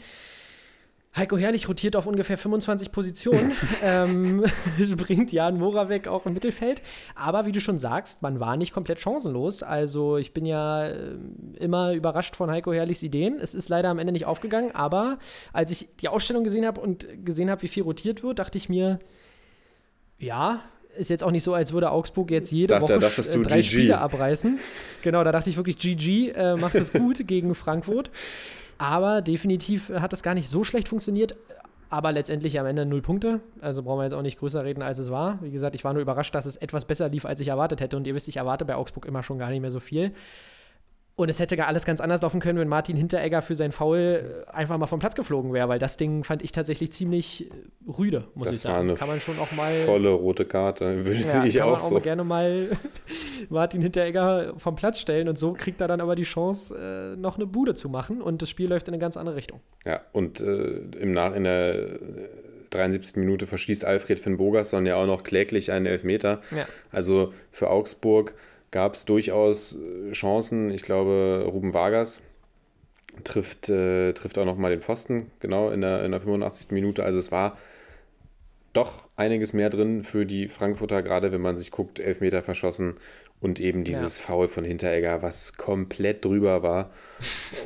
Heiko 1.16 1.36
Herrlich 1.38 1.68
rotiert 1.68 1.94
auf 1.94 2.06
ungefähr 2.08 2.36
25 2.36 2.90
Positionen, 2.90 3.52
ähm, 3.84 4.44
bringt 4.96 5.30
Jan 5.32 5.58
Moravec 5.58 6.08
auch 6.08 6.26
im 6.26 6.32
Mittelfeld. 6.34 6.82
Aber 7.14 7.46
wie 7.46 7.52
du 7.52 7.60
schon 7.60 7.78
sagst, 7.78 8.22
man 8.22 8.40
war 8.40 8.56
nicht 8.56 8.72
komplett 8.72 8.98
chancenlos. 8.98 9.62
Also 9.62 10.16
ich 10.16 10.32
bin 10.32 10.44
ja 10.44 10.86
äh, 10.88 11.16
immer 11.58 11.92
überrascht 11.92 12.34
von 12.34 12.50
Heiko 12.50 12.72
Herrlichs 12.72 13.02
Ideen. 13.04 13.38
Es 13.40 13.54
ist 13.54 13.68
leider 13.68 13.90
am 13.90 13.98
Ende 14.00 14.12
nicht 14.12 14.26
aufgegangen, 14.26 14.74
aber 14.74 15.18
als 15.52 15.70
ich 15.70 15.88
die 16.00 16.08
Ausstellung 16.08 16.42
gesehen 16.42 16.66
habe 16.66 16.80
und 16.80 17.06
gesehen 17.24 17.48
habe, 17.48 17.62
wie 17.62 17.68
viel 17.68 17.84
rotiert 17.84 18.22
wird, 18.24 18.40
dachte 18.40 18.58
ich 18.58 18.68
mir, 18.68 18.98
ja, 20.18 20.62
ist 20.96 21.10
jetzt 21.10 21.22
auch 21.24 21.30
nicht 21.30 21.44
so, 21.44 21.54
als 21.54 21.72
würde 21.72 21.90
Augsburg 21.90 22.30
jetzt 22.30 22.50
jede 22.50 22.72
Dachte- 22.74 22.82
Woche 22.94 22.98
dachtest 22.98 23.34
äh, 23.34 23.40
drei 23.40 23.56
GG. 23.58 23.68
Spiele 23.68 23.98
abreißen. 23.98 24.58
Genau, 25.02 25.22
da 25.22 25.32
dachte 25.32 25.50
ich 25.50 25.56
wirklich, 25.56 25.78
GG 25.78 26.30
äh, 26.30 26.56
macht 26.56 26.74
es 26.74 26.92
gut 26.92 27.26
gegen 27.26 27.54
Frankfurt. 27.54 28.10
Aber 28.78 29.22
definitiv 29.22 29.90
hat 29.90 30.12
das 30.12 30.22
gar 30.22 30.34
nicht 30.34 30.48
so 30.48 30.64
schlecht 30.64 30.88
funktioniert. 30.88 31.36
Aber 31.90 32.10
letztendlich 32.10 32.58
am 32.58 32.66
Ende 32.66 32.86
null 32.86 33.02
Punkte. 33.02 33.40
Also 33.60 33.82
brauchen 33.82 34.00
wir 34.00 34.04
jetzt 34.04 34.14
auch 34.14 34.22
nicht 34.22 34.38
größer 34.38 34.64
reden, 34.64 34.82
als 34.82 34.98
es 34.98 35.10
war. 35.10 35.38
Wie 35.42 35.50
gesagt, 35.50 35.74
ich 35.76 35.84
war 35.84 35.92
nur 35.92 36.02
überrascht, 36.02 36.34
dass 36.34 36.44
es 36.44 36.56
etwas 36.56 36.86
besser 36.86 37.08
lief, 37.08 37.24
als 37.24 37.40
ich 37.40 37.48
erwartet 37.48 37.80
hätte. 37.80 37.96
Und 37.96 38.06
ihr 38.06 38.14
wisst, 38.14 38.26
ich 38.26 38.38
erwarte 38.38 38.64
bei 38.64 38.74
Augsburg 38.74 39.06
immer 39.06 39.22
schon 39.22 39.38
gar 39.38 39.50
nicht 39.50 39.60
mehr 39.60 39.70
so 39.70 39.80
viel. 39.80 40.12
Und 41.16 41.28
es 41.28 41.38
hätte 41.38 41.56
gar 41.56 41.68
alles 41.68 41.84
ganz 41.86 42.00
anders 42.00 42.22
laufen 42.22 42.40
können, 42.40 42.58
wenn 42.58 42.66
Martin 42.66 42.96
Hinteregger 42.96 43.40
für 43.40 43.54
sein 43.54 43.70
Foul 43.70 44.44
äh, 44.48 44.50
einfach 44.50 44.76
mal 44.78 44.86
vom 44.86 44.98
Platz 44.98 45.14
geflogen 45.14 45.52
wäre, 45.52 45.68
weil 45.68 45.78
das 45.78 45.96
Ding 45.96 46.24
fand 46.24 46.42
ich 46.42 46.50
tatsächlich 46.50 46.90
ziemlich 46.92 47.48
äh, 47.50 47.54
rüde, 47.88 48.24
muss 48.34 48.48
Das 48.48 48.58
ich 48.58 48.64
war 48.64 48.72
sagen. 48.72 48.88
eine 48.88 48.98
Kann 48.98 49.06
man 49.06 49.20
schon 49.20 49.38
auch 49.38 49.52
mal. 49.52 49.72
Volle 49.84 50.10
rote 50.10 50.44
Karte, 50.44 50.84
würde 51.04 51.20
Ja, 51.20 51.44
ich 51.44 51.54
kann 51.56 51.66
man 51.68 51.76
auch 51.76 51.80
auch 51.82 51.88
so. 51.88 52.00
gerne 52.00 52.24
mal 52.24 52.68
Martin 53.48 53.80
Hinteregger 53.80 54.54
vom 54.56 54.74
Platz 54.74 54.98
stellen 54.98 55.28
und 55.28 55.38
so 55.38 55.52
kriegt 55.52 55.80
er 55.80 55.86
dann 55.86 56.00
aber 56.00 56.16
die 56.16 56.24
Chance, 56.24 56.74
äh, 56.76 57.20
noch 57.20 57.36
eine 57.36 57.46
Bude 57.46 57.74
zu 57.76 57.88
machen 57.88 58.20
und 58.20 58.42
das 58.42 58.50
Spiel 58.50 58.68
läuft 58.68 58.88
in 58.88 58.94
eine 58.94 59.00
ganz 59.00 59.16
andere 59.16 59.36
Richtung. 59.36 59.60
Ja, 59.84 60.00
und 60.12 60.40
äh, 60.40 60.78
im 60.98 61.12
Nach 61.12 61.32
in 61.36 61.44
der 61.44 61.74
äh, 61.74 62.28
73. 62.70 63.16
Minute 63.18 63.46
verschießt 63.46 63.84
Alfred 63.84 64.18
Finn 64.18 64.36
Bogerson 64.36 64.84
ja 64.84 64.96
auch 64.96 65.06
noch 65.06 65.22
kläglich 65.22 65.70
einen 65.70 65.86
Elfmeter. 65.86 66.40
Ja. 66.50 66.66
Also 66.90 67.32
für 67.52 67.70
Augsburg 67.70 68.34
gab 68.74 68.94
es 68.94 69.04
durchaus 69.04 69.78
äh, 69.78 70.10
Chancen. 70.10 70.72
Ich 70.72 70.82
glaube, 70.82 71.46
Ruben 71.48 71.74
Vargas 71.74 72.22
trifft, 73.22 73.68
äh, 73.68 74.12
trifft 74.14 74.36
auch 74.36 74.44
nochmal 74.44 74.72
den 74.72 74.82
Pfosten, 74.82 75.30
genau 75.38 75.70
in 75.70 75.80
der, 75.80 76.04
in 76.04 76.10
der 76.10 76.20
85. 76.20 76.72
Minute. 76.72 77.04
Also 77.04 77.20
es 77.20 77.30
war 77.30 77.56
doch 78.72 79.08
einiges 79.14 79.52
mehr 79.52 79.70
drin 79.70 80.02
für 80.02 80.26
die 80.26 80.48
Frankfurter, 80.48 81.04
gerade 81.04 81.30
wenn 81.30 81.40
man 81.40 81.56
sich 81.56 81.70
guckt, 81.70 82.00
Elfmeter 82.00 82.42
verschossen 82.42 82.94
und 83.40 83.60
eben 83.60 83.84
dieses 83.84 84.18
Foul 84.18 84.48
von 84.48 84.64
Hinteregger, 84.64 85.22
was 85.22 85.56
komplett 85.56 86.24
drüber 86.24 86.64
war. 86.64 86.90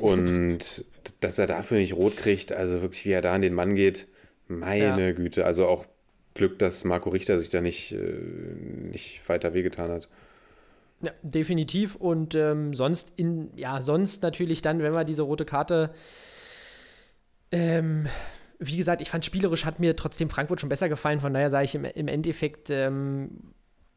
Und 0.02 0.84
dass 1.20 1.38
er 1.38 1.46
dafür 1.46 1.78
nicht 1.78 1.94
rot 1.94 2.18
kriegt, 2.18 2.52
also 2.52 2.82
wirklich, 2.82 3.06
wie 3.06 3.12
er 3.12 3.22
da 3.22 3.32
an 3.32 3.40
den 3.40 3.54
Mann 3.54 3.74
geht, 3.74 4.06
meine 4.46 5.06
Ja. 5.06 5.12
Güte. 5.12 5.46
Also 5.46 5.66
auch 5.68 5.86
Glück, 6.34 6.58
dass 6.58 6.84
Marco 6.84 7.08
Richter 7.08 7.38
sich 7.38 7.48
da 7.48 7.62
nicht, 7.62 7.92
äh, 7.92 7.96
nicht 8.90 9.26
weiter 9.26 9.54
wehgetan 9.54 9.90
hat. 9.90 10.08
Ja, 11.00 11.12
definitiv. 11.22 11.94
Und 11.96 12.34
ähm, 12.34 12.74
sonst 12.74 13.12
in, 13.16 13.56
ja, 13.56 13.82
sonst 13.82 14.22
natürlich 14.22 14.62
dann, 14.62 14.82
wenn 14.82 14.94
wir 14.94 15.04
diese 15.04 15.22
rote 15.22 15.44
Karte, 15.44 15.90
ähm, 17.52 18.08
wie 18.58 18.76
gesagt, 18.76 19.00
ich 19.00 19.10
fand 19.10 19.24
spielerisch 19.24 19.64
hat 19.64 19.78
mir 19.78 19.94
trotzdem 19.94 20.30
Frankfurt 20.30 20.60
schon 20.60 20.68
besser 20.68 20.88
gefallen. 20.88 21.20
Von 21.20 21.32
daher 21.32 21.50
sage 21.50 21.64
ich 21.64 21.74
im, 21.74 21.84
im 21.84 22.08
Endeffekt 22.08 22.70
ähm, 22.70 23.54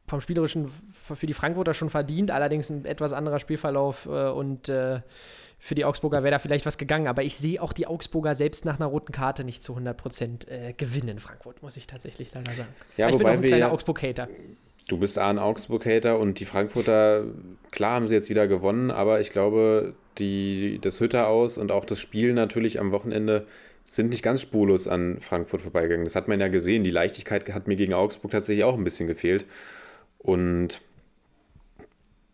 vom 0.07 0.21
Spielerischen 0.21 0.67
für 0.67 1.25
die 1.25 1.33
Frankfurter 1.33 1.73
schon 1.73 1.89
verdient, 1.89 2.31
allerdings 2.31 2.69
ein 2.69 2.85
etwas 2.85 3.13
anderer 3.13 3.39
Spielverlauf 3.39 4.05
äh, 4.05 4.29
und 4.29 4.69
äh, 4.69 5.01
für 5.57 5.75
die 5.75 5.85
Augsburger 5.85 6.23
wäre 6.23 6.31
da 6.31 6.39
vielleicht 6.39 6.65
was 6.65 6.77
gegangen. 6.77 7.07
Aber 7.07 7.23
ich 7.23 7.37
sehe 7.37 7.61
auch 7.61 7.73
die 7.73 7.87
Augsburger 7.87 8.35
selbst 8.35 8.65
nach 8.65 8.79
einer 8.79 8.87
roten 8.87 9.11
Karte 9.11 9.43
nicht 9.43 9.63
zu 9.63 9.73
100 9.73 9.95
Prozent 9.97 10.47
äh, 10.47 10.73
gewinnen 10.73 11.09
in 11.09 11.19
Frankfurt, 11.19 11.63
muss 11.63 11.77
ich 11.77 11.87
tatsächlich 11.87 12.33
leider 12.33 12.51
sagen. 12.51 12.69
Ja, 12.97 13.09
ich 13.09 13.17
bin 13.17 13.25
auch 13.25 13.31
ein 13.31 13.41
kleiner 13.41 13.57
ja- 13.57 13.71
Augsburg-Hater. 13.71 14.27
Du 14.91 14.97
bist 14.97 15.17
ein 15.17 15.39
Augsburg-Hater 15.39 16.19
und 16.19 16.41
die 16.41 16.45
Frankfurter, 16.45 17.23
klar 17.71 17.93
haben 17.93 18.09
sie 18.09 18.15
jetzt 18.15 18.29
wieder 18.29 18.49
gewonnen, 18.49 18.91
aber 18.91 19.21
ich 19.21 19.29
glaube, 19.29 19.95
die, 20.17 20.79
das 20.81 20.99
Hütter 20.99 21.29
aus 21.29 21.57
und 21.57 21.71
auch 21.71 21.85
das 21.85 21.97
Spiel 21.97 22.33
natürlich 22.33 22.77
am 22.77 22.91
Wochenende 22.91 23.47
sind 23.85 24.09
nicht 24.09 24.21
ganz 24.21 24.41
spurlos 24.41 24.89
an 24.89 25.21
Frankfurt 25.21 25.61
vorbeigegangen. 25.61 26.03
Das 26.03 26.17
hat 26.17 26.27
man 26.27 26.41
ja 26.41 26.49
gesehen. 26.49 26.83
Die 26.83 26.91
Leichtigkeit 26.91 27.53
hat 27.53 27.69
mir 27.69 27.77
gegen 27.77 27.93
Augsburg 27.93 28.31
tatsächlich 28.31 28.65
auch 28.65 28.77
ein 28.77 28.83
bisschen 28.83 29.07
gefehlt. 29.07 29.45
Und 30.17 30.81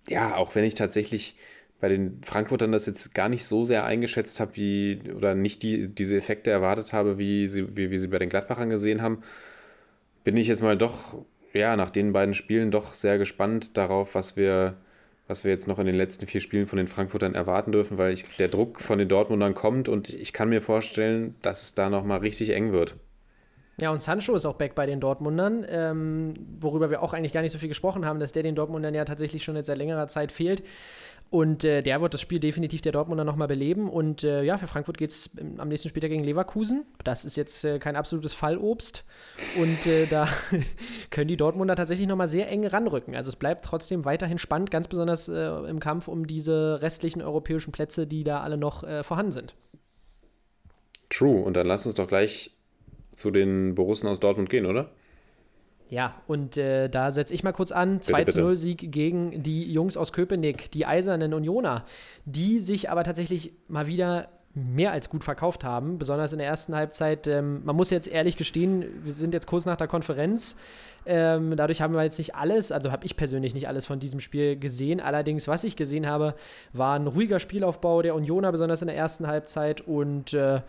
ja, 0.08 0.36
auch 0.36 0.56
wenn 0.56 0.64
ich 0.64 0.74
tatsächlich 0.74 1.36
bei 1.80 1.90
den 1.90 2.22
Frankfurtern 2.24 2.72
das 2.72 2.88
jetzt 2.88 3.14
gar 3.14 3.30
nicht 3.30 3.46
so 3.46 3.66
sehr 3.66 3.86
eingeschätzt 3.86 4.40
habe, 4.40 4.56
wie 4.56 5.02
oder 5.16 5.36
nicht 5.36 5.62
die, 5.62 5.90
diese 5.90 6.18
Effekte 6.18 6.50
erwartet 6.50 6.92
habe, 6.92 7.20
wie 7.20 7.48
sie, 7.48 7.78
wie 7.78 7.92
wir 7.92 8.00
sie 8.00 8.08
bei 8.08 8.18
den 8.18 8.30
Gladbachern 8.30 8.72
gesehen 8.72 9.04
haben, 9.04 9.22
bin 10.24 10.38
ich 10.38 10.48
jetzt 10.48 10.64
mal 10.64 10.76
doch, 10.76 11.24
ja, 11.54 11.76
nach 11.76 11.90
den 11.90 12.14
beiden 12.14 12.34
Spielen 12.34 12.72
doch 12.72 12.94
sehr 12.94 13.18
gespannt 13.18 13.78
darauf, 13.78 14.16
was 14.16 14.36
wir, 14.36 14.76
was 15.28 15.44
wir 15.44 15.52
jetzt 15.52 15.68
noch 15.68 15.80
in 15.80 15.86
den 15.86 15.96
letzten 15.96 16.28
vier 16.28 16.42
Spielen 16.42 16.68
von 16.68 16.78
den 16.78 16.88
Frankfurtern 16.88 17.36
erwarten 17.36 17.72
dürfen, 17.72 17.98
weil 17.98 18.14
ich, 18.14 18.36
der 18.38 18.48
Druck 18.48 18.82
von 18.82 19.00
den 19.00 19.08
Dortmundern 19.08 19.54
kommt 19.54 19.90
und 19.90 20.10
ich 20.10 20.34
kann 20.34 20.50
mir 20.50 20.62
vorstellen, 20.62 21.36
dass 21.42 21.64
es 21.64 21.76
da 21.76 21.90
nochmal 21.90 22.20
richtig 22.20 22.52
eng 22.52 22.72
wird. 22.72 22.96
Ja, 23.80 23.92
und 23.92 24.02
Sancho 24.02 24.34
ist 24.34 24.46
auch 24.48 24.56
back 24.56 24.74
bei 24.74 24.88
den 24.88 25.00
Dortmundern, 25.00 25.64
ähm, 25.70 26.34
worüber 26.60 26.90
wir 26.90 27.04
auch 27.04 27.14
eigentlich 27.14 27.34
gar 27.34 27.42
nicht 27.42 27.52
so 27.52 27.60
viel 27.60 27.70
gesprochen 27.70 28.06
haben, 28.06 28.20
dass 28.20 28.32
der 28.32 28.42
den 28.42 28.56
Dortmundern 28.56 28.96
ja 28.96 29.06
tatsächlich 29.06 29.44
schon 29.44 29.56
jetzt 29.56 29.68
seit 29.68 29.78
längerer 29.78 30.08
Zeit 30.08 30.32
fehlt. 30.32 30.64
Und 31.30 31.66
äh, 31.66 31.82
der 31.82 32.02
wird 32.02 32.14
das 32.14 32.22
Spiel 32.22 32.40
definitiv 32.40 32.82
der 32.82 32.94
Dortmunder 32.94 33.26
nochmal 33.26 33.48
beleben. 33.48 33.90
Und 33.90 34.24
äh, 34.24 34.44
ja, 34.44 34.58
für 34.58 34.68
Frankfurt 34.68 34.98
geht 34.98 35.12
es 35.12 35.32
am 35.58 35.68
nächsten 35.68 35.90
Spieltag 35.90 36.10
gegen 36.10 36.24
Leverkusen. 36.24 36.86
Das 37.04 37.26
ist 37.26 37.36
jetzt 37.36 37.66
äh, 37.66 37.80
kein 37.80 37.96
absolutes 37.96 38.34
Fallobst. 38.34 39.04
Und 39.58 39.86
äh, 39.86 40.06
da 40.06 40.30
können 41.10 41.28
die 41.28 41.38
Dortmunder 41.38 41.76
tatsächlich 41.76 42.08
nochmal 42.08 42.30
sehr 42.30 42.50
eng 42.50 42.66
ranrücken. 42.66 43.16
Also 43.16 43.30
es 43.30 43.36
bleibt 43.36 43.66
trotzdem 43.66 44.06
weiterhin 44.06 44.38
spannend, 44.38 44.72
ganz 44.72 44.88
besonders 44.88 45.28
äh, 45.28 45.48
im 45.70 45.80
Kampf 45.80 46.08
um 46.08 46.28
diese 46.28 46.82
restlichen 46.82 47.22
europäischen 47.22 47.72
Plätze, 47.72 48.08
die 48.08 48.24
da 48.24 48.42
alle 48.42 48.58
noch 48.58 48.84
äh, 48.84 49.04
vorhanden 49.04 49.34
sind. 49.34 49.56
True. 51.10 51.44
Und 51.44 51.56
dann 51.56 51.68
lass 51.68 51.86
uns 51.86 51.96
doch 51.96 52.08
gleich 52.08 52.52
zu 53.16 53.32
den 53.32 53.76
Borussen 53.76 54.08
aus 54.08 54.20
Dortmund 54.20 54.50
gehen, 54.50 54.66
oder? 54.66 54.92
Ja, 55.90 56.16
und 56.28 56.58
äh, 56.58 56.90
da 56.90 57.12
setze 57.12 57.34
ich 57.34 57.44
mal 57.44 57.54
kurz 57.54 57.72
an. 57.72 58.00
Bitte, 58.00 58.26
bitte. 58.26 58.42
2-0-Sieg 58.42 58.92
gegen 58.92 59.42
die 59.42 59.72
Jungs 59.72 59.96
aus 59.96 60.12
Köpenick, 60.12 60.72
die 60.72 60.86
eisernen 60.86 61.34
Unioner, 61.34 61.86
die 62.26 62.60
sich 62.60 62.90
aber 62.90 63.04
tatsächlich 63.04 63.54
mal 63.68 63.88
wieder 63.88 64.30
mehr 64.58 64.92
als 64.92 65.10
gut 65.10 65.24
verkauft 65.24 65.64
haben, 65.64 66.00
besonders 66.00 66.34
in 66.34 66.40
der 66.40 66.48
ersten 66.48 66.76
Halbzeit. 66.76 67.28
Ähm, 67.28 67.64
man 67.64 67.76
muss 67.76 67.92
jetzt 67.92 68.08
ehrlich 68.08 68.38
gestehen, 68.38 68.86
wir 69.04 69.14
sind 69.14 69.34
jetzt 69.34 69.46
kurz 69.46 69.66
nach 69.66 69.76
der 69.76 69.88
Konferenz. 69.88 70.56
Ähm, 71.06 71.56
dadurch 71.56 71.82
haben 71.82 71.94
wir 71.94 72.04
jetzt 72.04 72.18
nicht 72.18 72.36
alles, 72.36 72.72
also 72.72 72.92
habe 72.92 73.06
ich 73.06 73.16
persönlich 73.16 73.54
nicht 73.54 73.68
alles 73.68 73.86
von 73.86 74.00
diesem 74.00 74.20
Spiel 74.20 74.58
gesehen. 74.58 75.00
Allerdings, 75.00 75.48
was 75.48 75.64
ich 75.64 75.76
gesehen 75.76 76.08
habe, 76.08 76.34
war 76.74 76.96
ein 76.96 77.08
ruhiger 77.08 77.40
Spielaufbau 77.40 78.02
der 78.02 78.16
Unioner, 78.16 78.52
besonders 78.52 78.82
in 78.82 78.88
der 78.88 78.98
ersten 78.98 79.28
Halbzeit. 79.28 79.82
Und 79.82 80.34
äh, 80.34 80.62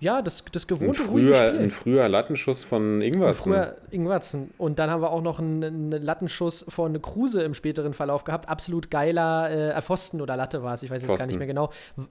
ja, 0.00 0.22
das, 0.22 0.44
das 0.50 0.64
Ein 0.64 0.68
gewohnte 0.68 1.02
ruhige 1.02 1.28
früher, 1.34 1.48
Spiel. 1.48 1.60
ein 1.60 1.70
früher 1.70 2.08
Lattenschuss 2.08 2.64
von 2.64 3.00
Ingwertsen. 3.02 3.52
Früher 3.52 3.76
Ingwertsen. 3.90 4.50
Und 4.58 4.78
dann 4.78 4.90
haben 4.90 5.02
wir 5.02 5.10
auch 5.10 5.22
noch 5.22 5.38
einen, 5.38 5.62
einen 5.62 5.90
Lattenschuss 6.02 6.64
von 6.68 7.00
Kruse 7.02 7.42
im 7.42 7.54
späteren 7.54 7.92
Verlauf 7.94 8.24
gehabt. 8.24 8.48
Absolut 8.48 8.90
geiler 8.90 9.74
äh, 9.76 9.82
Pfosten 9.82 10.20
oder 10.20 10.36
Latte 10.36 10.62
war 10.62 10.74
es, 10.74 10.82
ich 10.82 10.90
weiß 10.90 11.02
jetzt 11.02 11.08
gar 11.08 11.16
Pfosten. 11.18 11.28
nicht 11.30 11.38
mehr 11.38 11.46
genau. 11.46 11.70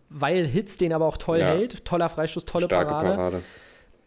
Weil 0.09 0.45
Hitz 0.45 0.77
den 0.77 0.93
aber 0.93 1.05
auch 1.07 1.17
toll 1.17 1.39
Ja. 1.39 1.47
hält. 1.47 1.83
Toller 1.83 2.09
Freistoß, 2.09 2.45
tolle 2.45 2.65
Starke 2.65 2.89
Parade. 2.91 3.15
Parade. 3.15 3.41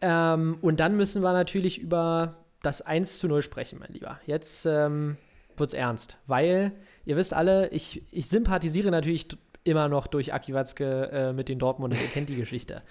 Ähm, 0.01 0.57
und 0.61 0.79
dann 0.79 0.95
müssen 0.97 1.21
wir 1.23 1.33
natürlich 1.33 1.79
über 1.79 2.35
das 2.61 2.81
1 2.81 3.19
zu 3.19 3.27
0 3.27 3.41
sprechen, 3.41 3.79
mein 3.79 3.91
Lieber. 3.91 4.19
Jetzt 4.25 4.65
ähm, 4.65 5.17
wird's 5.57 5.73
ernst. 5.73 6.17
Weil, 6.27 6.71
ihr 7.05 7.17
wisst 7.17 7.33
alle, 7.33 7.69
ich, 7.69 8.03
ich 8.11 8.27
sympathisiere 8.29 8.89
natürlich 8.91 9.27
immer 9.65 9.87
noch 9.87 10.07
durch 10.07 10.33
Aki 10.33 10.53
Watzke 10.53 11.09
äh, 11.11 11.33
mit 11.33 11.47
den 11.47 11.59
Dortmundern. 11.59 11.99
Ihr 12.01 12.07
kennt 12.07 12.27
die 12.29 12.35
Geschichte. 12.35 12.81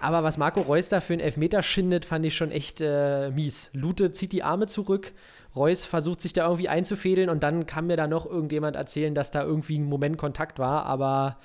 Aber 0.00 0.22
was 0.22 0.38
Marco 0.38 0.60
Reus 0.60 0.88
da 0.88 1.00
für 1.00 1.12
einen 1.12 1.20
Elfmeter 1.20 1.62
schindet, 1.62 2.04
fand 2.04 2.24
ich 2.24 2.36
schon 2.36 2.52
echt 2.52 2.80
äh, 2.80 3.30
mies. 3.30 3.70
Lute 3.72 4.12
zieht 4.12 4.32
die 4.32 4.42
Arme 4.42 4.66
zurück, 4.66 5.12
Reus 5.56 5.84
versucht 5.84 6.20
sich 6.20 6.32
da 6.32 6.44
irgendwie 6.44 6.68
einzufädeln 6.68 7.28
und 7.28 7.42
dann 7.42 7.66
kann 7.66 7.86
mir 7.86 7.96
da 7.96 8.06
noch 8.06 8.26
irgendjemand 8.26 8.76
erzählen, 8.76 9.14
dass 9.14 9.30
da 9.30 9.42
irgendwie 9.42 9.78
ein 9.78 9.84
Moment 9.84 10.16
Kontakt 10.16 10.58
war. 10.58 10.84
Aber 10.86 11.38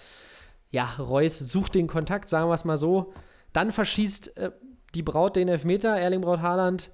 ja, 0.70 0.86
Reus 1.00 1.40
sucht 1.40 1.76
den 1.76 1.88
Kontakt, 1.88 2.30
sagen 2.30 2.50
wir 2.50 2.54
es 2.54 2.66
mal 2.66 2.78
so. 2.78 3.14
Dann 3.54 3.72
verschießt 3.72 4.38
äh, 4.38 4.52
die 4.94 5.04
Braut 5.04 5.36
den 5.36 5.48
Elfmeter, 5.48 5.98
Erling 5.98 6.22
Braut 6.22 6.42
Haaland. 6.42 6.92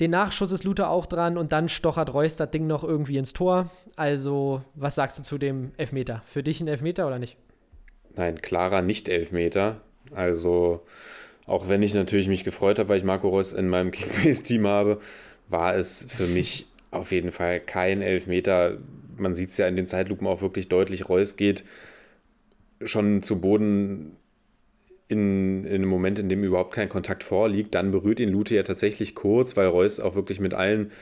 Den 0.00 0.12
Nachschuss 0.12 0.52
ist 0.52 0.64
Luther 0.64 0.90
auch 0.90 1.06
dran 1.06 1.36
und 1.36 1.52
dann 1.52 1.68
stochert 1.68 2.14
Reus 2.14 2.36
das 2.36 2.50
Ding 2.50 2.66
noch 2.66 2.84
irgendwie 2.84 3.18
ins 3.18 3.32
Tor. 3.32 3.70
Also, 3.96 4.62
was 4.74 4.94
sagst 4.94 5.18
du 5.18 5.22
zu 5.24 5.38
dem 5.38 5.72
Elfmeter? 5.76 6.22
Für 6.24 6.42
dich 6.42 6.60
ein 6.60 6.68
Elfmeter 6.68 7.06
oder 7.06 7.18
nicht? 7.18 7.36
Nein, 8.14 8.40
klarer 8.40 8.80
Nicht-Elfmeter. 8.80 9.80
Also, 10.14 10.82
auch 11.46 11.68
wenn 11.68 11.82
ich 11.82 11.94
natürlich 11.94 12.28
mich 12.28 12.44
gefreut 12.44 12.78
habe, 12.78 12.88
weil 12.88 12.98
ich 12.98 13.04
Marco 13.04 13.28
Reus 13.28 13.52
in 13.52 13.68
meinem 13.68 13.90
Kickbase-Team 13.92 14.66
habe, 14.66 15.00
war 15.48 15.76
es 15.76 16.06
für 16.08 16.26
mich 16.26 16.66
auf 16.90 17.12
jeden 17.12 17.32
Fall 17.32 17.60
kein 17.60 18.02
Elfmeter. 18.02 18.78
Man 19.16 19.34
sieht 19.34 19.50
es 19.50 19.56
ja 19.56 19.66
in 19.66 19.76
den 19.76 19.86
Zeitlupen 19.86 20.26
auch 20.26 20.42
wirklich 20.42 20.68
deutlich. 20.68 21.08
Reus 21.08 21.36
geht 21.36 21.64
schon 22.84 23.22
zu 23.22 23.40
Boden 23.40 24.16
in, 25.08 25.64
in 25.64 25.74
einem 25.74 25.88
Moment, 25.88 26.18
in 26.18 26.28
dem 26.28 26.44
überhaupt 26.44 26.74
kein 26.74 26.88
Kontakt 26.88 27.24
vorliegt. 27.24 27.74
Dann 27.74 27.90
berührt 27.90 28.20
ihn 28.20 28.28
Lute 28.28 28.54
ja 28.54 28.62
tatsächlich 28.62 29.14
kurz, 29.14 29.56
weil 29.56 29.66
Reus 29.66 30.00
auch 30.00 30.14
wirklich 30.14 30.38
mit 30.38 30.54
allen 30.54 30.92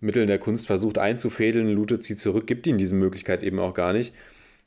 Mitteln 0.00 0.28
der 0.28 0.38
Kunst 0.38 0.66
versucht 0.66 0.98
einzufädeln. 0.98 1.68
Lute 1.72 2.00
zieht 2.00 2.20
zurück, 2.20 2.46
gibt 2.46 2.66
ihm 2.66 2.78
diese 2.78 2.94
Möglichkeit 2.94 3.42
eben 3.42 3.58
auch 3.58 3.74
gar 3.74 3.92
nicht. 3.92 4.14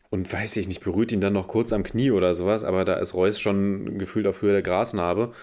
Und 0.10 0.32
weiß 0.32 0.56
ich 0.58 0.68
nicht, 0.68 0.84
berührt 0.84 1.12
ihn 1.12 1.22
dann 1.22 1.34
noch 1.34 1.48
kurz 1.48 1.74
am 1.74 1.84
Knie 1.84 2.12
oder 2.12 2.36
sowas, 2.36 2.64
aber 2.64 2.86
da 2.86 2.96
ist 2.96 3.14
Reus 3.14 3.40
schon 3.40 3.98
gefühlt 3.98 4.28
auf 4.28 4.42
Höhe 4.42 4.52
der 4.54 4.62
Grasnarbe. 4.62 5.34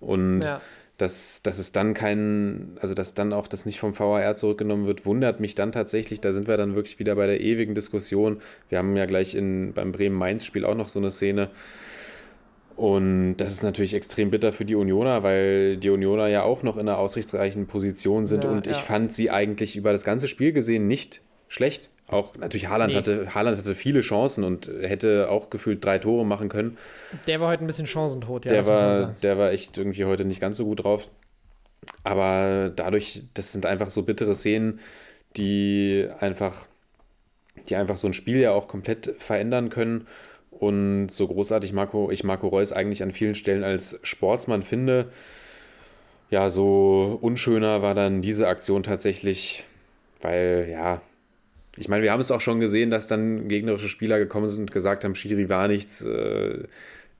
Und 0.00 0.42
Ja. 0.42 0.60
dass, 0.96 1.42
dass 1.42 1.58
es 1.58 1.70
dann 1.72 1.94
kein, 1.94 2.76
also 2.80 2.92
dass 2.94 3.14
dann 3.14 3.32
auch 3.32 3.46
das 3.46 3.64
nicht 3.66 3.78
vom 3.78 3.96
VAR 3.98 4.34
zurückgenommen 4.34 4.86
wird, 4.86 5.06
wundert 5.06 5.38
mich 5.40 5.54
dann 5.54 5.70
tatsächlich. 5.72 6.20
Da 6.20 6.32
sind 6.32 6.48
wir 6.48 6.56
dann 6.56 6.74
wirklich 6.74 6.98
wieder 6.98 7.14
bei 7.14 7.26
der 7.26 7.40
ewigen 7.40 7.74
Diskussion. 7.74 8.40
Wir 8.68 8.78
haben 8.78 8.96
ja 8.96 9.06
gleich 9.06 9.34
in, 9.34 9.72
beim 9.72 9.92
Bremen-Mainz-Spiel 9.92 10.64
auch 10.64 10.74
noch 10.74 10.88
so 10.88 10.98
eine 10.98 11.10
Szene. 11.12 11.50
Und 12.76 13.36
das 13.38 13.50
ist 13.50 13.62
natürlich 13.64 13.94
extrem 13.94 14.30
bitter 14.30 14.52
für 14.52 14.64
die 14.64 14.76
Unioner, 14.76 15.24
weil 15.24 15.76
die 15.78 15.90
Unioner 15.90 16.28
ja 16.28 16.42
auch 16.42 16.62
noch 16.62 16.76
in 16.76 16.88
einer 16.88 16.98
aussichtsreichen 16.98 17.66
Position 17.66 18.24
sind. 18.24 18.44
Ja, 18.44 18.50
und 18.50 18.68
ich 18.68 18.76
ja. 18.76 18.82
fand 18.82 19.12
sie 19.12 19.30
eigentlich 19.30 19.76
über 19.76 19.90
das 19.92 20.04
ganze 20.04 20.28
Spiel 20.28 20.52
gesehen 20.52 20.86
nicht 20.86 21.20
schlecht. 21.48 21.90
Auch 22.08 22.36
natürlich 22.36 22.68
Haaland, 22.68 22.92
Nee. 22.92 22.98
hatte, 22.98 23.34
Haaland 23.34 23.58
hatte 23.58 23.74
viele 23.74 24.00
Chancen 24.00 24.42
und 24.44 24.70
hätte 24.80 25.28
auch 25.30 25.50
gefühlt 25.50 25.84
drei 25.84 25.98
Tore 25.98 26.24
machen 26.24 26.48
können. 26.48 26.78
Der 27.26 27.40
war 27.40 27.48
heute 27.48 27.64
ein 27.64 27.66
bisschen 27.66 27.86
chancentot, 27.86 28.46
ja. 28.46 28.50
der, 28.50 28.66
war, 28.66 29.14
der 29.22 29.36
war 29.36 29.50
echt 29.52 29.76
irgendwie 29.76 30.04
heute 30.06 30.24
nicht 30.24 30.40
ganz 30.40 30.56
so 30.56 30.64
gut 30.64 30.84
drauf. 30.84 31.08
Aber 32.04 32.72
dadurch, 32.74 33.24
das 33.34 33.52
sind 33.52 33.66
einfach 33.66 33.90
so 33.90 34.02
bittere 34.02 34.34
Szenen, 34.34 34.80
die 35.36 36.08
einfach, 36.18 36.66
die 37.68 37.76
einfach 37.76 37.98
so 37.98 38.06
ein 38.06 38.14
Spiel 38.14 38.38
ja 38.38 38.52
auch 38.52 38.68
komplett 38.68 39.14
verändern 39.18 39.68
können. 39.68 40.06
Und 40.50 41.08
so 41.08 41.28
großartig 41.28 41.72
Marco, 41.72 42.10
ich 42.10 42.24
Marco 42.24 42.48
Reus 42.48 42.72
eigentlich 42.72 43.02
an 43.02 43.12
vielen 43.12 43.34
Stellen 43.34 43.62
als 43.64 43.98
Sportsmann 44.02 44.62
finde, 44.62 45.10
ja, 46.30 46.50
so 46.50 47.18
unschöner 47.20 47.80
war 47.80 47.94
dann 47.94 48.22
diese 48.22 48.48
Aktion 48.48 48.82
tatsächlich, 48.82 49.64
weil 50.20 50.68
ja, 50.70 51.00
ich 51.78 51.88
meine, 51.88 52.02
wir 52.02 52.12
haben 52.12 52.20
es 52.20 52.30
auch 52.30 52.40
schon 52.40 52.60
gesehen, 52.60 52.90
dass 52.90 53.06
dann 53.06 53.48
gegnerische 53.48 53.88
Spieler 53.88 54.18
gekommen 54.18 54.48
sind 54.48 54.62
und 54.62 54.72
gesagt 54.72 55.04
haben, 55.04 55.14
Schiri 55.14 55.48
war 55.48 55.68
nichts. 55.68 56.02
Äh, 56.02 56.64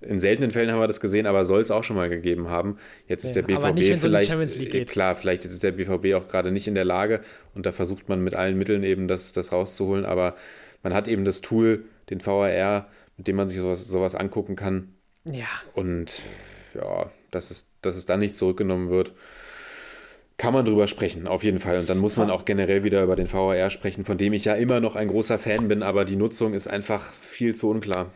in 0.01 0.21
seltenen 0.21 0.53
Fällen 0.53 0.71
haben 0.71 0.79
wir 0.81 0.87
das 0.87 1.01
gesehen, 1.01 1.27
aber 1.27 1.45
soll 1.45 1.61
es 1.61 1.71
auch 1.73 1.83
schon 1.83 1.97
mal 1.97 2.09
gegeben 2.09 2.49
haben. 2.49 2.79
Jetzt 3.09 3.25
ist 3.25 3.35
Ja, 3.35 3.43
der 3.43 3.57
aber 3.57 3.73
BVB 3.73 3.75
nicht, 3.75 4.01
vielleicht, 4.01 4.33
äh, 4.57 4.85
klar, 4.85 5.17
vielleicht 5.17 5.45
ist 5.45 5.63
der 5.65 5.73
BVB 5.73 6.15
auch 6.15 6.29
gerade 6.29 6.53
nicht 6.53 6.69
in 6.69 6.75
der 6.77 6.85
Lage 6.85 7.21
und 7.55 7.67
da 7.67 7.73
versucht 7.73 8.09
man 8.09 8.23
mit 8.23 8.35
allen 8.35 8.57
Mitteln 8.57 8.85
eben 8.85 9.09
das, 9.09 9.33
das 9.33 9.51
rauszuholen, 9.53 10.05
aber 10.05 10.37
man 10.85 10.95
hat 10.95 11.09
eben 11.09 11.25
das 11.25 11.41
Tool, 11.41 11.85
den 12.11 12.25
VAR, 12.25 12.89
mit 13.17 13.27
dem 13.27 13.37
man 13.37 13.49
sich 13.49 13.59
sowas, 13.59 13.87
sowas 13.89 14.15
angucken 14.15 14.55
kann 14.55 14.95
Ja, 15.25 15.49
und 15.75 16.23
ja, 16.75 17.11
dass 17.31 17.51
es, 17.51 17.73
dass 17.83 17.97
es 17.97 18.07
dann 18.07 18.21
nicht 18.21 18.35
zurückgenommen 18.37 18.91
wird, 18.91 19.13
kann 20.39 20.55
man 20.55 20.65
drüber 20.65 20.87
sprechen, 20.87 21.27
auf 21.29 21.43
jeden 21.45 21.59
Fall. 21.59 21.79
Und 21.81 21.89
dann 21.91 21.99
muss 21.99 22.17
man 22.17 22.31
auch 22.31 22.45
generell 22.45 22.85
wieder 22.85 23.03
über 23.03 23.17
den 23.17 23.31
VAR 23.31 23.69
sprechen, 23.71 24.05
von 24.05 24.17
dem 24.19 24.33
ich 24.33 24.45
ja 24.45 24.55
immer 24.55 24.81
noch 24.81 24.97
ein 24.97 25.09
großer 25.09 25.39
Fan 25.39 25.69
bin, 25.69 25.83
aber 25.83 26.05
die 26.05 26.17
Nutzung 26.17 26.55
ist 26.55 26.69
einfach 26.69 27.13
viel 27.21 27.55
zu 27.55 27.69
unklar. 27.69 28.07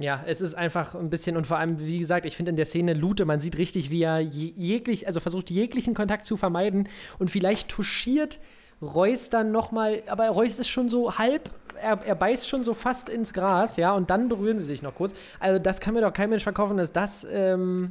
Ja, 0.00 0.22
es 0.26 0.40
ist 0.40 0.54
einfach 0.54 0.94
ein 0.94 1.10
bisschen 1.10 1.36
und 1.36 1.46
vor 1.46 1.58
allem, 1.58 1.80
wie 1.80 1.98
gesagt, 1.98 2.24
ich 2.26 2.36
finde 2.36 2.50
in 2.50 2.56
der 2.56 2.66
Szene 2.66 2.92
Lute, 2.94 3.24
man 3.24 3.40
sieht 3.40 3.56
richtig, 3.58 3.90
wie 3.90 4.02
er 4.02 4.20
je- 4.20 4.52
jeglich, 4.56 5.06
also 5.08 5.18
versucht 5.20 5.50
jeglichen 5.50 5.94
Kontakt 5.94 6.24
zu 6.24 6.36
vermeiden 6.36 6.88
und 7.18 7.30
vielleicht 7.32 7.68
touchiert 7.68 8.38
Reus 8.80 9.28
dann 9.30 9.50
nochmal, 9.50 10.02
aber 10.06 10.28
Reus 10.28 10.58
ist 10.60 10.68
schon 10.68 10.88
so 10.88 11.18
halb, 11.18 11.50
er, 11.82 11.98
er 12.04 12.14
beißt 12.14 12.48
schon 12.48 12.62
so 12.62 12.74
fast 12.74 13.08
ins 13.08 13.32
Gras, 13.32 13.76
ja, 13.76 13.92
und 13.92 14.08
dann 14.10 14.28
berühren 14.28 14.58
sie 14.58 14.64
sich 14.66 14.82
noch 14.82 14.94
kurz. 14.94 15.14
Also 15.40 15.58
das 15.58 15.80
kann 15.80 15.94
mir 15.94 16.00
doch 16.00 16.12
kein 16.12 16.30
Mensch 16.30 16.44
verkaufen, 16.44 16.76
dass 16.76 16.92
das 16.92 17.26
ähm, 17.30 17.90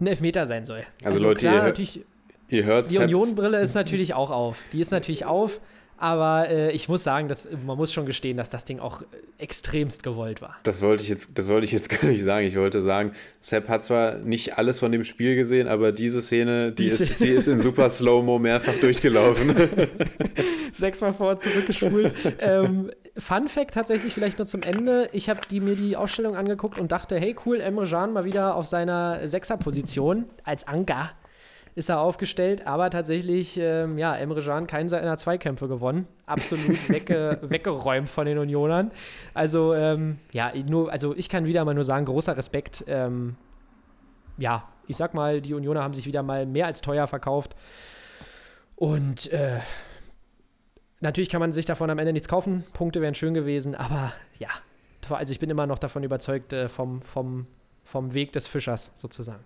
ein 0.00 0.06
Elfmeter 0.08 0.46
sein 0.46 0.64
soll. 0.64 0.84
Also 1.04 1.20
Leute, 1.20 1.46
ihr- 1.46 1.52
natürlich, 1.52 2.04
Ihr 2.52 2.64
hört 2.64 2.90
die 2.90 2.98
Union-Brille 2.98 3.60
ist 3.60 3.74
natürlich 3.74 4.12
auch 4.12 4.30
auf. 4.30 4.58
Die 4.74 4.80
ist 4.82 4.90
natürlich 4.90 5.24
auf, 5.24 5.58
aber 5.96 6.50
äh, 6.50 6.70
ich 6.72 6.86
muss 6.86 7.02
sagen, 7.02 7.28
dass, 7.28 7.48
man 7.64 7.78
muss 7.78 7.94
schon 7.94 8.04
gestehen, 8.04 8.36
dass 8.36 8.50
das 8.50 8.66
Ding 8.66 8.78
auch 8.78 9.00
äh, 9.00 9.04
extremst 9.38 10.02
gewollt 10.02 10.42
war. 10.42 10.56
Das 10.64 10.82
wollte 10.82 11.02
ich 11.02 11.08
jetzt, 11.08 11.38
das 11.38 11.48
wollte 11.48 11.64
ich 11.64 11.72
jetzt 11.72 11.88
gar 12.00 12.06
nicht 12.10 12.22
sagen. 12.22 12.46
Ich 12.46 12.56
wollte 12.56 12.82
sagen, 12.82 13.12
Sepp 13.40 13.70
hat 13.70 13.86
zwar 13.86 14.16
nicht 14.16 14.58
alles 14.58 14.80
von 14.80 14.92
dem 14.92 15.02
Spiel 15.02 15.34
gesehen, 15.34 15.66
aber 15.66 15.92
diese 15.92 16.20
Szene, 16.20 16.72
die, 16.72 16.84
Die 16.84 16.88
ist, 16.90 17.20
die 17.20 17.30
ist 17.30 17.48
in 17.48 17.58
super 17.58 17.88
Slow-Mo 17.90 18.38
mehrfach 18.38 18.74
durchgelaufen. 18.74 19.54
sechsmal 20.74 21.12
vor 21.12 21.38
zurückgespult. 21.38 22.12
ähm, 22.38 22.90
Fun 23.16 23.48
Fact 23.48 23.72
tatsächlich 23.72 24.12
vielleicht 24.12 24.36
nur 24.36 24.46
zum 24.46 24.60
Ende. 24.60 25.08
Ich 25.12 25.30
habe 25.30 25.40
die, 25.50 25.60
mir 25.60 25.74
die 25.74 25.96
Ausstellung 25.96 26.36
angeguckt 26.36 26.78
und 26.78 26.92
dachte, 26.92 27.18
hey 27.18 27.34
cool, 27.46 27.60
Emre 27.60 27.86
Can 27.86 28.12
mal 28.12 28.26
wieder 28.26 28.56
auf 28.56 28.66
seiner 28.66 29.26
Sechserposition 29.26 30.26
als 30.44 30.66
Anker 30.68 31.12
ist 31.74 31.88
er 31.88 32.00
aufgestellt, 32.00 32.66
aber 32.66 32.90
tatsächlich, 32.90 33.56
ähm, 33.58 33.98
ja, 33.98 34.14
Emre 34.14 34.42
Can 34.42 34.66
keinen 34.66 34.88
seiner 34.88 35.16
Zweikämpfe 35.16 35.68
gewonnen. 35.68 36.06
Absolut 36.26 36.88
wegge 36.88 37.38
weggeräumt 37.42 38.08
von 38.08 38.26
den 38.26 38.38
Unionern. 38.38 38.90
Also, 39.34 39.74
ähm, 39.74 40.18
ja, 40.32 40.52
nur, 40.66 40.92
also 40.92 41.14
ich 41.16 41.28
kann 41.28 41.46
wieder 41.46 41.64
mal 41.64 41.74
nur 41.74 41.84
sagen, 41.84 42.04
großer 42.04 42.36
Respekt. 42.36 42.84
Ähm, 42.86 43.36
ja, 44.36 44.68
ich 44.86 44.96
sag 44.96 45.14
mal, 45.14 45.40
die 45.40 45.54
Unioner 45.54 45.82
haben 45.82 45.94
sich 45.94 46.06
wieder 46.06 46.22
mal 46.22 46.46
mehr 46.46 46.66
als 46.66 46.80
teuer 46.80 47.06
verkauft. 47.06 47.54
Und 48.76 49.32
äh, 49.32 49.60
Natürlich 51.02 51.30
kann 51.30 51.40
man 51.40 51.52
sich 51.52 51.64
davon 51.64 51.90
am 51.90 51.98
Ende 51.98 52.12
nichts 52.12 52.28
kaufen. 52.28 52.62
Punkte 52.74 53.00
wären 53.00 53.16
schön 53.16 53.34
gewesen, 53.34 53.74
aber 53.74 54.12
ja. 54.38 54.48
Also 55.10 55.32
ich 55.32 55.40
bin 55.40 55.50
immer 55.50 55.66
noch 55.66 55.80
davon 55.80 56.04
überzeugt 56.04 56.52
äh, 56.52 56.68
vom, 56.68 57.02
vom, 57.02 57.48
vom 57.82 58.14
Weg 58.14 58.32
des 58.32 58.46
Fischers 58.46 58.92
sozusagen. 58.94 59.44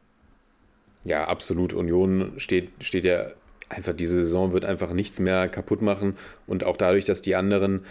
Ja, 1.06 1.24
absolut. 1.28 1.72
Union 1.72 2.32
steht, 2.36 2.70
steht 2.80 3.04
ja 3.04 3.26
einfach, 3.68 3.94
diese 3.94 4.16
Saison 4.22 4.52
wird 4.52 4.64
einfach 4.64 4.92
nichts 4.92 5.18
mehr 5.20 5.48
kaputt 5.48 5.82
machen. 5.82 6.16
Und 6.46 6.64
auch 6.64 6.76
dadurch, 6.76 7.04
dass 7.04 7.22
die 7.22 7.34
anderen, 7.36 7.84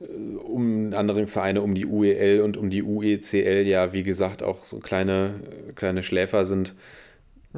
äh, 0.00 0.04
um 0.36 0.92
anderen 0.94 1.26
Vereine 1.26 1.62
um 1.62 1.74
die 1.74 1.86
UEL 1.86 2.40
und 2.40 2.56
um 2.56 2.70
die 2.70 2.82
UECL 2.82 3.66
ja, 3.66 3.92
wie 3.92 4.02
gesagt, 4.02 4.42
auch 4.42 4.64
so 4.64 4.78
kleine, 4.80 5.34
kleine 5.74 6.02
Schläfer 6.02 6.44
sind, 6.44 6.74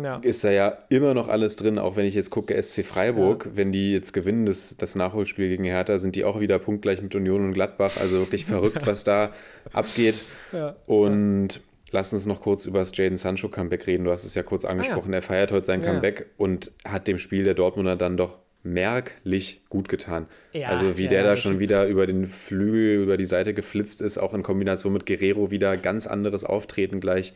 Ja. 0.01 0.19
ist 0.19 0.45
da 0.45 0.51
ja 0.51 0.79
immer 0.89 1.15
noch 1.15 1.29
alles 1.29 1.57
drin, 1.57 1.79
auch 1.79 1.97
wenn 1.97 2.05
ich 2.07 2.15
jetzt 2.15 2.31
gucke, 2.31 2.61
SC 2.61 2.85
Freiburg, 2.85 3.49
wenn 3.55 3.73
die 3.73 3.93
jetzt 3.93 4.13
gewinnen, 4.13 4.45
das, 4.47 4.77
das 4.77 4.95
Nachholspiel 4.95 5.49
gegen 5.49 5.65
Hertha, 5.65 5.99
sind 5.99 6.17
die 6.17 6.25
auch 6.25 6.39
wieder 6.41 6.59
punktgleich 6.59 7.01
mit 7.03 7.15
Union 7.15 7.45
und 7.45 7.53
Gladbach. 7.55 7.97
Also 8.01 8.19
wirklich 8.19 8.45
verrückt, 8.55 8.87
was 8.87 9.05
da 9.05 9.33
abgeht. 9.73 10.23
Ja. 10.53 10.77
Und 10.87 11.61
lass 11.93 12.13
uns 12.13 12.27
noch 12.27 12.41
kurz 12.41 12.67
über 12.67 12.81
das 12.81 12.97
Jaden 12.97 13.17
Sancho 13.17 13.49
Comeback 13.49 13.87
reden. 13.87 14.05
Du 14.05 14.11
hast 14.11 14.25
es 14.25 14.35
ja 14.35 14.43
kurz 14.43 14.65
angesprochen. 14.65 15.13
Er 15.13 15.23
feiert 15.23 15.53
heute 15.53 15.67
sein 15.67 15.81
Ah, 15.81 15.85
Ja. 15.85 15.91
Comeback 15.93 16.27
und 16.37 16.73
hat 16.85 17.09
dem 17.09 17.19
Spiel 17.19 17.45
der 17.45 17.55
Dortmunder 17.55 17.97
dann 17.97 18.17
doch 18.17 18.39
merklich 18.63 19.61
gut 19.69 19.89
getan. 19.89 20.27
Ja, 20.53 20.69
also 20.69 20.99
wie 20.99 21.05
ja, 21.05 21.11
der 21.11 21.21
ja, 21.21 21.25
da 21.27 21.37
schon 21.37 21.61
wieder 21.61 21.87
über 21.87 22.07
den 22.07 22.27
Flügel, 22.27 23.03
über 23.03 23.17
die 23.17 23.25
Seite 23.25 23.55
geflitzt 23.55 24.03
ist, 24.03 24.19
auch 24.19 24.35
in 24.35 24.43
Kombination 24.43 24.93
mit 24.93 25.07
Guerrero 25.07 25.51
wieder 25.53 25.77
ganz 25.77 26.07
anderes 26.09 26.45
Auftreten 26.45 26.99
gleich 27.01 27.33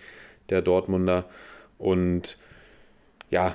der 0.51 0.61
Dortmunder. 0.61 1.26
Und 1.78 2.36
ja, 3.30 3.55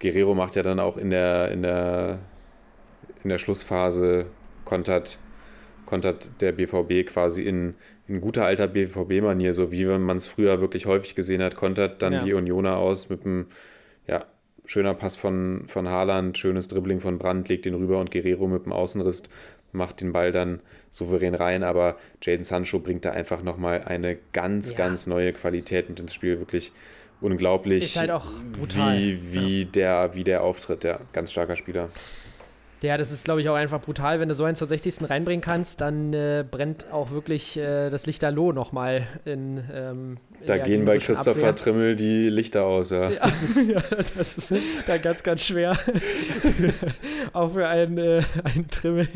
Guerrero 0.00 0.34
macht 0.34 0.54
ja 0.54 0.62
dann 0.62 0.78
auch 0.80 0.98
in 0.98 1.08
der, 1.08 1.50
in 1.50 1.62
der, 1.62 2.18
in 3.22 3.30
der 3.30 3.38
Schlussphase 3.38 4.26
kontert, 4.66 5.18
kontert 5.86 6.30
der 6.42 6.52
BVB 6.52 7.06
quasi 7.08 7.42
in, 7.44 7.74
in 8.08 8.20
guter 8.20 8.44
alter 8.44 8.66
BVB-Manier, 8.68 9.54
so 9.54 9.72
wie 9.72 9.84
man 9.86 10.16
es 10.18 10.26
früher 10.26 10.60
wirklich 10.60 10.86
häufig 10.86 11.14
gesehen 11.14 11.42
hat, 11.42 11.56
kontert 11.56 12.02
dann 12.02 12.12
Ja. 12.14 12.24
die 12.24 12.34
Unioner 12.34 12.76
aus 12.76 13.08
mit 13.08 13.24
einem 13.24 13.46
ja, 14.06 14.24
schöner 14.66 14.94
Pass 14.94 15.16
von, 15.16 15.64
von 15.68 15.88
Haaland, 15.88 16.36
schönes 16.36 16.68
Dribbling 16.68 17.00
von 17.00 17.18
Brandt, 17.18 17.48
legt 17.48 17.64
den 17.64 17.74
rüber 17.74 17.98
und 18.00 18.10
Guerrero 18.10 18.46
mit 18.46 18.66
dem 18.66 18.72
Außenriss 18.72 19.22
macht 19.72 20.00
den 20.02 20.12
Ball 20.12 20.30
dann 20.30 20.60
souverän 20.90 21.34
rein, 21.34 21.64
aber 21.64 21.96
Jaden 22.22 22.44
Sancho 22.44 22.78
bringt 22.78 23.04
da 23.04 23.10
einfach 23.10 23.42
nochmal 23.42 23.82
eine 23.84 24.16
ganz, 24.32 24.70
Ja. 24.70 24.76
ganz 24.76 25.06
neue 25.08 25.32
Qualität 25.32 25.88
mit 25.88 25.98
ins 25.98 26.14
Spiel, 26.14 26.38
wirklich 26.38 26.70
unglaublich, 27.20 27.82
Ist 27.84 27.96
halt 27.96 28.10
auch 28.10 28.26
brutal. 28.56 28.96
wie, 28.98 29.32
wie, 29.32 29.64
der, 29.64 30.14
wie 30.14 30.22
der 30.24 30.42
auftritt, 30.42 30.84
ja, 30.84 31.00
ganz 31.12 31.32
starker 31.32 31.56
Spieler. 31.56 31.88
Ja, 32.82 32.98
das 32.98 33.12
ist, 33.12 33.24
glaube 33.24 33.40
ich, 33.40 33.48
auch 33.48 33.54
einfach 33.54 33.80
brutal. 33.80 34.20
Wenn 34.20 34.28
du 34.28 34.34
so 34.34 34.44
einen 34.44 34.56
zur 34.56 34.68
60. 34.68 35.08
reinbringen 35.08 35.40
kannst, 35.40 35.80
dann 35.80 36.12
äh, 36.12 36.44
brennt 36.48 36.86
auch 36.92 37.10
wirklich 37.12 37.56
äh, 37.56 37.88
das 37.88 38.04
Lichterloh 38.06 38.52
nochmal 38.52 39.06
in. 39.24 39.64
Ähm, 39.72 40.16
Da 40.46 40.56
der 40.56 40.64
gehen 40.64 40.84
bei 40.84 40.98
Christopher 40.98 41.30
Abwehr. 41.30 41.54
Trimmel 41.54 41.96
die 41.96 42.28
Lichter 42.28 42.64
aus, 42.64 42.90
ja. 42.90 43.08
Ja, 43.10 43.26
ja, 43.68 43.82
das 44.16 44.36
ist 44.36 44.52
da 44.86 44.98
ganz, 44.98 45.22
ganz 45.22 45.44
schwer. 45.44 45.78
auch 47.34 47.50
für 47.50 47.66
einen, 47.66 47.98
äh, 47.98 48.22
einen 48.44 48.68
Trimmel. 48.68 49.08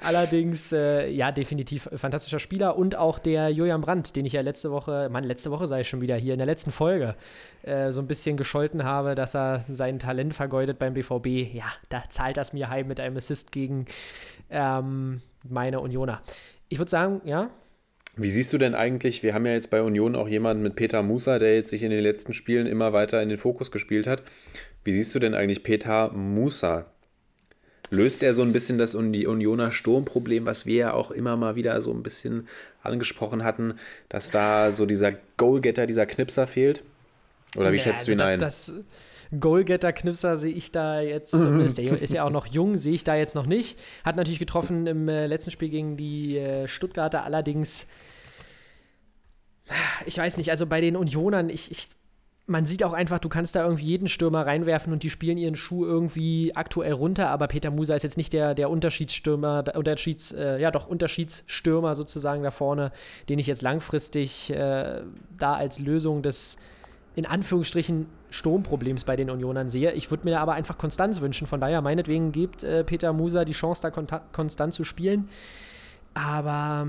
Allerdings, 0.00 0.72
äh, 0.72 1.08
ja, 1.10 1.32
definitiv 1.32 1.88
fantastischer 1.94 2.38
Spieler 2.38 2.76
und 2.76 2.96
auch 2.96 3.18
der 3.18 3.50
Julian 3.50 3.80
Brandt, 3.80 4.16
den 4.16 4.24
ich 4.24 4.32
ja 4.32 4.40
letzte 4.40 4.70
Woche, 4.70 5.08
Mann, 5.10 5.24
letzte 5.24 5.50
Woche 5.50 5.66
sei 5.66 5.82
ich 5.82 5.88
schon 5.88 6.00
wieder 6.00 6.16
hier, 6.16 6.32
in 6.32 6.38
der 6.38 6.46
letzten 6.46 6.72
Folge 6.72 7.14
äh, 7.62 7.92
so 7.92 8.00
ein 8.00 8.06
bisschen 8.06 8.36
gescholten 8.36 8.84
habe, 8.84 9.14
dass 9.14 9.34
er 9.34 9.64
sein 9.70 9.98
Talent 9.98 10.34
vergeudet 10.34 10.78
beim 10.78 10.94
BVB. 10.94 11.54
Ja, 11.54 11.66
da 11.88 12.04
zahlt 12.08 12.36
das 12.36 12.52
mir 12.52 12.68
heim 12.68 12.88
mit 12.88 13.00
einem 13.00 13.16
Assist 13.16 13.52
gegen 13.52 13.86
ähm, 14.50 15.20
meine 15.48 15.80
Unioner. 15.80 16.22
Ich 16.68 16.78
würde 16.78 16.90
sagen, 16.90 17.20
ja, 17.24 17.50
Wie 18.16 18.30
siehst 18.30 18.52
du 18.52 18.58
denn 18.58 18.74
eigentlich, 18.74 19.22
wir 19.22 19.34
haben 19.34 19.46
ja 19.46 19.52
jetzt 19.52 19.70
bei 19.70 19.82
Union 19.82 20.16
auch 20.16 20.28
jemanden 20.28 20.62
mit 20.62 20.76
Peter 20.76 21.02
Musa, 21.02 21.38
der 21.38 21.54
jetzt 21.54 21.70
sich 21.70 21.82
in 21.82 21.90
den 21.90 22.02
letzten 22.02 22.32
Spielen 22.34 22.66
immer 22.66 22.92
weiter 22.92 23.22
in 23.22 23.28
den 23.30 23.38
Fokus 23.38 23.70
gespielt 23.70 24.06
hat. 24.06 24.22
Wie 24.84 24.92
siehst 24.92 25.14
du 25.14 25.18
denn 25.18 25.34
eigentlich 25.34 25.62
Peter 25.62 26.10
Musa? 26.12 26.91
Löst 27.92 28.22
er 28.22 28.32
so 28.32 28.42
ein 28.42 28.52
bisschen 28.52 28.78
das 28.78 28.94
Uni- 28.94 29.26
Unioner 29.26 29.70
Sturmproblem, 29.70 30.46
was 30.46 30.64
wir 30.64 30.76
ja 30.76 30.92
auch 30.94 31.10
immer 31.10 31.36
mal 31.36 31.56
wieder 31.56 31.80
so 31.82 31.92
ein 31.92 32.02
bisschen 32.02 32.48
angesprochen 32.82 33.44
hatten, 33.44 33.74
dass 34.08 34.30
da 34.30 34.72
so 34.72 34.86
dieser 34.86 35.12
Goalgetter, 35.36 35.86
dieser 35.86 36.06
Knipser 36.06 36.46
fehlt? 36.46 36.82
Oder 37.54 37.70
wie 37.70 37.76
Ja, 37.76 37.82
schätzt 37.82 38.08
du 38.08 38.12
ihn 38.12 38.20
also 38.22 38.32
ein? 38.32 38.40
Das, 38.40 38.72
Goalgetter-Knipser 39.38 40.38
sehe 40.38 40.52
ich 40.52 40.72
da 40.72 41.00
jetzt, 41.02 41.34
der 41.78 42.00
ist 42.00 42.14
ja 42.14 42.24
auch 42.24 42.30
noch 42.30 42.46
jung, 42.46 42.78
sehe 42.78 42.94
ich 42.94 43.04
da 43.04 43.14
jetzt 43.14 43.34
noch 43.34 43.46
nicht. 43.46 43.78
Hat 44.04 44.16
natürlich 44.16 44.38
getroffen 44.38 44.86
im 44.86 45.08
äh, 45.08 45.26
letzten 45.26 45.50
Spiel 45.50 45.68
gegen 45.68 45.98
die 45.98 46.38
äh, 46.38 46.68
Stuttgarter, 46.68 47.24
allerdings, 47.24 47.86
ich 50.06 50.16
weiß 50.18 50.36
nicht, 50.38 50.50
also 50.50 50.66
bei 50.66 50.80
den 50.80 50.96
Unionern, 50.96 51.50
ich, 51.50 51.70
ich, 51.70 51.88
man 52.52 52.66
sieht 52.66 52.84
auch 52.84 52.92
einfach, 52.92 53.18
du 53.18 53.28
kannst 53.28 53.56
da 53.56 53.64
irgendwie 53.64 53.86
jeden 53.86 54.06
Stürmer 54.06 54.46
reinwerfen 54.46 54.92
und 54.92 55.02
die 55.02 55.10
spielen 55.10 55.38
ihren 55.38 55.56
Schuh 55.56 55.84
irgendwie 55.84 56.54
aktuell 56.54 56.92
runter, 56.92 57.30
aber 57.30 57.48
Peter 57.48 57.70
Musa 57.70 57.96
ist 57.96 58.02
jetzt 58.04 58.16
nicht 58.16 58.32
der, 58.32 58.54
der 58.54 58.70
Unterschiedsstürmer, 58.70 59.64
der 59.64 59.76
Unterschieds, 59.76 60.30
äh, 60.32 60.60
ja 60.60 60.70
doch, 60.70 60.86
Unterschiedsstürmer 60.86 61.94
sozusagen 61.94 62.42
da 62.42 62.50
vorne, 62.50 62.92
den 63.28 63.38
ich 63.38 63.48
jetzt 63.48 63.62
langfristig 63.62 64.50
äh, 64.50 65.00
da 65.36 65.54
als 65.54 65.80
Lösung 65.80 66.22
des 66.22 66.58
in 67.14 67.26
Anführungsstrichen 67.26 68.06
Sturmproblems 68.30 69.04
bei 69.04 69.16
den 69.16 69.28
Unionern 69.28 69.68
sehe. 69.68 69.92
Ich 69.92 70.10
würde 70.10 70.24
mir 70.24 70.32
da 70.32 70.40
aber 70.40 70.52
einfach 70.52 70.78
Konstanz 70.78 71.20
wünschen. 71.20 71.46
Von 71.46 71.60
daher, 71.60 71.82
meinetwegen 71.82 72.32
gibt 72.32 72.64
äh, 72.64 72.84
Peter 72.84 73.12
Musa 73.12 73.44
die 73.44 73.52
Chance, 73.52 73.82
da 73.82 73.90
konstant 74.32 74.72
zu 74.72 74.84
spielen. 74.84 75.28
Aber 76.14 76.88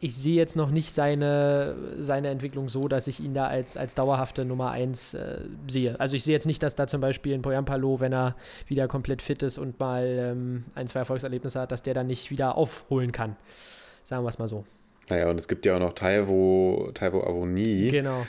ich 0.00 0.16
sehe 0.16 0.36
jetzt 0.36 0.54
noch 0.54 0.70
nicht 0.70 0.92
seine, 0.92 1.74
seine 1.98 2.28
Entwicklung 2.28 2.68
so, 2.68 2.86
dass 2.86 3.08
ich 3.08 3.20
ihn 3.20 3.34
da 3.34 3.48
als, 3.48 3.76
als 3.76 3.94
dauerhafte 3.94 4.44
Nummer 4.44 4.70
1 4.70 5.14
äh, 5.14 5.40
sehe. 5.66 5.98
Also 5.98 6.14
ich 6.14 6.22
sehe 6.22 6.34
jetzt 6.34 6.46
nicht, 6.46 6.62
dass 6.62 6.76
da 6.76 6.86
zum 6.86 7.00
Beispiel 7.00 7.34
ein 7.34 7.42
Poyampalo, 7.42 7.98
wenn 7.98 8.12
er 8.12 8.36
wieder 8.66 8.86
komplett 8.86 9.22
fit 9.22 9.42
ist 9.42 9.58
und 9.58 9.80
mal 9.80 10.06
ähm, 10.06 10.64
ein, 10.74 10.86
zwei 10.86 11.00
Erfolgserlebnisse 11.00 11.60
hat, 11.60 11.72
dass 11.72 11.82
der 11.82 11.94
dann 11.94 12.06
nicht 12.06 12.30
wieder 12.30 12.56
aufholen 12.56 13.10
kann. 13.10 13.36
Sagen 14.04 14.24
wir 14.24 14.28
es 14.28 14.38
mal 14.38 14.46
so. 14.46 14.64
Naja, 15.10 15.28
und 15.30 15.38
es 15.38 15.48
gibt 15.48 15.66
ja 15.66 15.74
auch 15.74 15.80
noch 15.80 15.94
Taiwo, 15.94 16.90
Taiwo 16.94 17.22
Avoni. 17.22 17.88
Genau. 17.90 18.24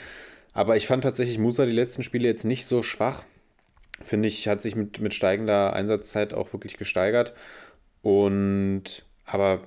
Aber 0.52 0.76
ich 0.76 0.88
fand 0.88 1.04
tatsächlich 1.04 1.38
Musa 1.38 1.66
die 1.66 1.72
letzten 1.72 2.02
Spiele 2.02 2.26
jetzt 2.26 2.44
nicht 2.44 2.66
so 2.66 2.82
schwach. 2.82 3.22
Finde 4.02 4.28
ich, 4.28 4.48
hat 4.48 4.62
sich 4.62 4.74
mit, 4.74 5.00
mit 5.00 5.14
steigender 5.14 5.74
Einsatzzeit 5.74 6.34
auch 6.34 6.52
wirklich 6.52 6.78
gesteigert. 6.78 7.32
Und 8.02 9.04
aber 9.24 9.60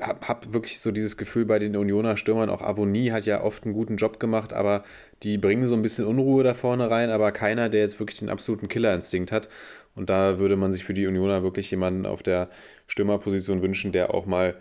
hab, 0.00 0.28
hab 0.28 0.52
wirklich 0.52 0.80
so 0.80 0.90
dieses 0.92 1.16
Gefühl 1.16 1.46
bei 1.46 1.58
den 1.58 1.76
Unioner 1.76 2.16
Stürmern, 2.16 2.50
auch 2.50 2.62
Avoni 2.62 3.08
hat 3.08 3.24
ja 3.24 3.42
oft 3.42 3.64
einen 3.64 3.72
guten 3.74 3.96
Job 3.96 4.20
gemacht, 4.20 4.52
aber 4.52 4.84
die 5.22 5.38
bringen 5.38 5.66
so 5.66 5.74
ein 5.74 5.82
bisschen 5.82 6.04
Unruhe 6.06 6.44
da 6.44 6.54
vorne 6.54 6.90
rein, 6.90 7.10
aber 7.10 7.32
keiner, 7.32 7.68
der 7.68 7.80
jetzt 7.80 7.98
wirklich 7.98 8.18
den 8.18 8.28
absoluten 8.28 8.68
Killerinstinkt 8.68 9.32
hat. 9.32 9.48
Und 9.94 10.10
da 10.10 10.38
würde 10.38 10.56
man 10.56 10.72
sich 10.74 10.84
für 10.84 10.92
die 10.94 11.06
Unioner 11.06 11.42
wirklich 11.42 11.70
jemanden 11.70 12.04
auf 12.04 12.22
der 12.22 12.50
Stürmerposition 12.86 13.62
wünschen, 13.62 13.92
der 13.92 14.12
auch 14.12 14.26
mal 14.26 14.56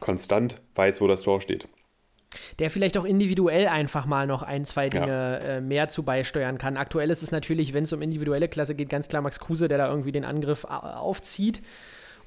konstant 0.00 0.60
weiß, 0.74 1.00
wo 1.00 1.06
das 1.08 1.22
Tor 1.22 1.40
steht. 1.40 1.66
der 2.58 2.70
vielleicht 2.70 2.96
auch 2.96 3.04
individuell 3.04 3.66
einfach 3.66 4.06
mal 4.06 4.26
noch 4.26 4.42
ein, 4.42 4.64
zwei 4.64 4.88
Dinge 4.88 5.40
äh, 5.42 5.60
mehr 5.60 5.88
zu 5.88 6.02
beisteuern 6.04 6.58
kann. 6.58 6.76
Aktuell 6.76 7.10
ist 7.10 7.22
es 7.22 7.32
natürlich, 7.32 7.72
wenn 7.74 7.84
es 7.84 7.92
um 7.92 8.02
individuelle 8.02 8.48
Klasse 8.48 8.74
geht, 8.74 8.88
ganz 8.88 9.08
klar 9.08 9.22
Max 9.22 9.40
Kruse, 9.40 9.66
der 9.68 9.78
da 9.78 9.88
irgendwie 9.88 10.12
den 10.12 10.24
Angriff 10.24 10.64
au- 10.64 10.68
aufzieht. 10.68 11.60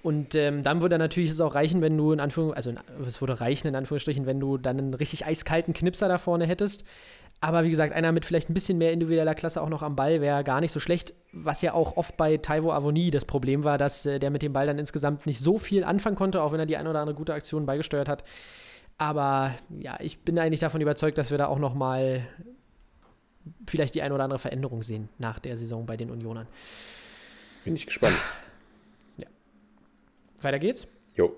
Und 0.04 0.36
ähm, 0.36 0.64
dann 0.64 0.82
würde 0.82 0.98
natürlich 0.98 1.30
es 1.30 1.40
auch 1.40 1.56
reichen, 1.56 1.82
wenn 1.82 1.98
du 1.98 2.12
in 2.12 2.20
Anführungstrichen, 2.20 2.78
also 2.78 3.08
es 3.08 3.22
würde 3.22 3.40
reichen 3.40 3.70
in 3.70 3.76
Anführungsstrichen, 3.76 4.26
wenn 4.26 4.38
du 4.38 4.58
dann 4.58 4.78
einen 4.78 4.94
richtig 4.94 5.26
eiskalten 5.26 5.74
Knipser 5.74 6.10
da 6.10 6.18
vorne 6.18 6.46
hättest. 6.46 6.84
Aber 7.40 7.64
wie 7.64 7.70
gesagt, 7.70 7.94
einer 7.94 8.12
mit 8.12 8.26
vielleicht 8.26 8.50
ein 8.50 8.54
bisschen 8.54 8.78
mehr 8.78 8.92
individueller 8.92 9.34
Klasse 9.34 9.62
auch 9.62 9.70
noch 9.70 9.82
am 9.82 9.96
Ball 9.96 10.20
wäre 10.20 10.44
gar 10.44 10.60
nicht 10.60 10.74
so 10.74 10.82
schlecht. 10.82 11.14
Was 11.32 11.62
ja 11.62 11.74
auch 11.74 11.96
oft 11.96 12.18
bei 12.18 12.36
Taiwo 12.36 12.74
Avoni 12.74 13.12
das 13.12 13.24
Problem 13.24 13.64
war, 13.64 13.78
dass 13.78 14.06
äh, 14.06 14.20
der 14.20 14.30
mit 14.30 14.42
dem 14.42 14.52
Ball 14.52 14.68
dann 14.68 14.78
insgesamt 14.78 15.26
nicht 15.26 15.40
so 15.40 15.58
viel 15.58 15.86
anfangen 15.86 16.18
konnte, 16.18 16.42
auch 16.42 16.52
wenn 16.52 16.60
er 16.60 16.66
die 16.66 16.76
ein 16.76 16.88
oder 16.88 17.00
andere 17.00 17.16
gute 17.16 17.34
Aktion 17.34 17.66
beigesteuert 17.66 18.10
hat. 18.10 18.26
Aber 18.98 19.56
ja, 19.80 19.98
ich 20.02 20.20
bin 20.20 20.38
eigentlich 20.38 20.60
davon 20.60 20.82
überzeugt, 20.82 21.18
dass 21.18 21.32
wir 21.32 21.38
da 21.38 21.48
auch 21.48 21.60
noch 21.60 21.74
mal 21.74 22.28
vielleicht 23.68 23.96
die 23.96 24.02
ein 24.02 24.12
oder 24.12 24.26
andere 24.26 24.40
Veränderung 24.40 24.84
sehen 24.84 25.08
nach 25.18 25.40
der 25.40 25.56
Saison 25.56 25.86
bei 25.86 25.96
den 25.96 26.12
Unionern. 26.12 26.48
Bin 27.64 27.76
ich 27.76 27.86
gespannt. 27.86 28.18
Weiter 30.44 30.60
geht's. 30.60 30.88
Jo. 31.16 31.36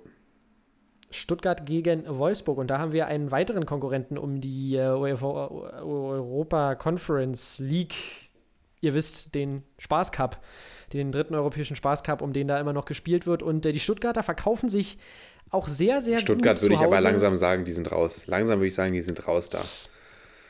Stuttgart 1.11 1.65
gegen 1.65 2.05
Wolfsburg. 2.07 2.57
Und 2.57 2.67
da 2.67 2.79
haben 2.79 2.91
wir 2.91 3.07
einen 3.07 3.31
weiteren 3.31 3.65
Konkurrenten 3.65 4.17
um 4.17 4.41
die 4.41 4.75
äh, 4.75 4.89
UEFA 4.89 5.47
Europa 5.81 6.75
Conference 6.75 7.59
League. 7.59 7.95
Ihr 8.81 8.93
wisst, 8.93 9.33
den 9.33 9.63
Spaß 9.79 10.11
Cup, 10.11 10.43
den 10.93 11.11
dritten 11.11 11.35
europäischen 11.35 11.75
Spaß 11.75 12.03
Cup, 12.03 12.21
um 12.21 12.33
den 12.33 12.47
da 12.47 12.59
immer 12.59 12.73
noch 12.73 12.85
gespielt 12.85 13.25
wird. 13.25 13.43
Und 13.43 13.65
äh, 13.65 13.71
die 13.71 13.79
Stuttgarter 13.79 14.23
verkaufen 14.23 14.69
sich 14.69 14.97
auch 15.51 15.67
sehr, 15.67 16.01
sehr 16.01 16.19
Stuttgart 16.19 16.57
gut 16.57 16.63
würde 16.63 16.75
zu 16.75 16.81
ich 16.81 16.85
aber 16.85 17.01
langsam 17.01 17.35
sagen, 17.35 17.65
die 17.65 17.71
sind 17.71 17.91
raus. 17.91 18.27
Langsam 18.27 18.59
würde 18.59 18.67
ich 18.67 18.75
sagen, 18.75 18.93
die 18.93 19.01
sind 19.01 19.27
raus 19.27 19.49
da. 19.49 19.59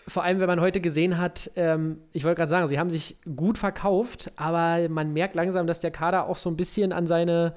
Vor 0.07 0.23
allem, 0.23 0.39
wenn 0.39 0.47
man 0.47 0.61
heute 0.61 0.81
gesehen 0.81 1.17
hat, 1.17 1.49
ähm, 1.55 1.99
ich 2.11 2.23
wollte 2.23 2.37
gerade 2.37 2.49
sagen, 2.49 2.67
sie 2.67 2.77
haben 2.77 2.91
sich 2.91 3.17
gut 3.35 3.57
verkauft, 3.57 4.31
aber 4.35 4.87
man 4.87 5.13
merkt 5.13 5.35
langsam, 5.35 5.65
dass 5.65 5.79
der 5.79 5.91
Kader 5.91 6.27
auch 6.27 6.37
so 6.37 6.49
ein 6.49 6.55
bisschen 6.55 6.93
an 6.93 7.07
seine 7.07 7.55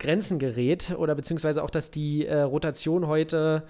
Grenzen 0.00 0.40
gerät 0.40 0.96
oder 0.98 1.14
beziehungsweise 1.14 1.62
auch, 1.62 1.70
dass 1.70 1.92
die 1.92 2.26
äh, 2.26 2.40
Rotation 2.40 3.06
heute 3.06 3.62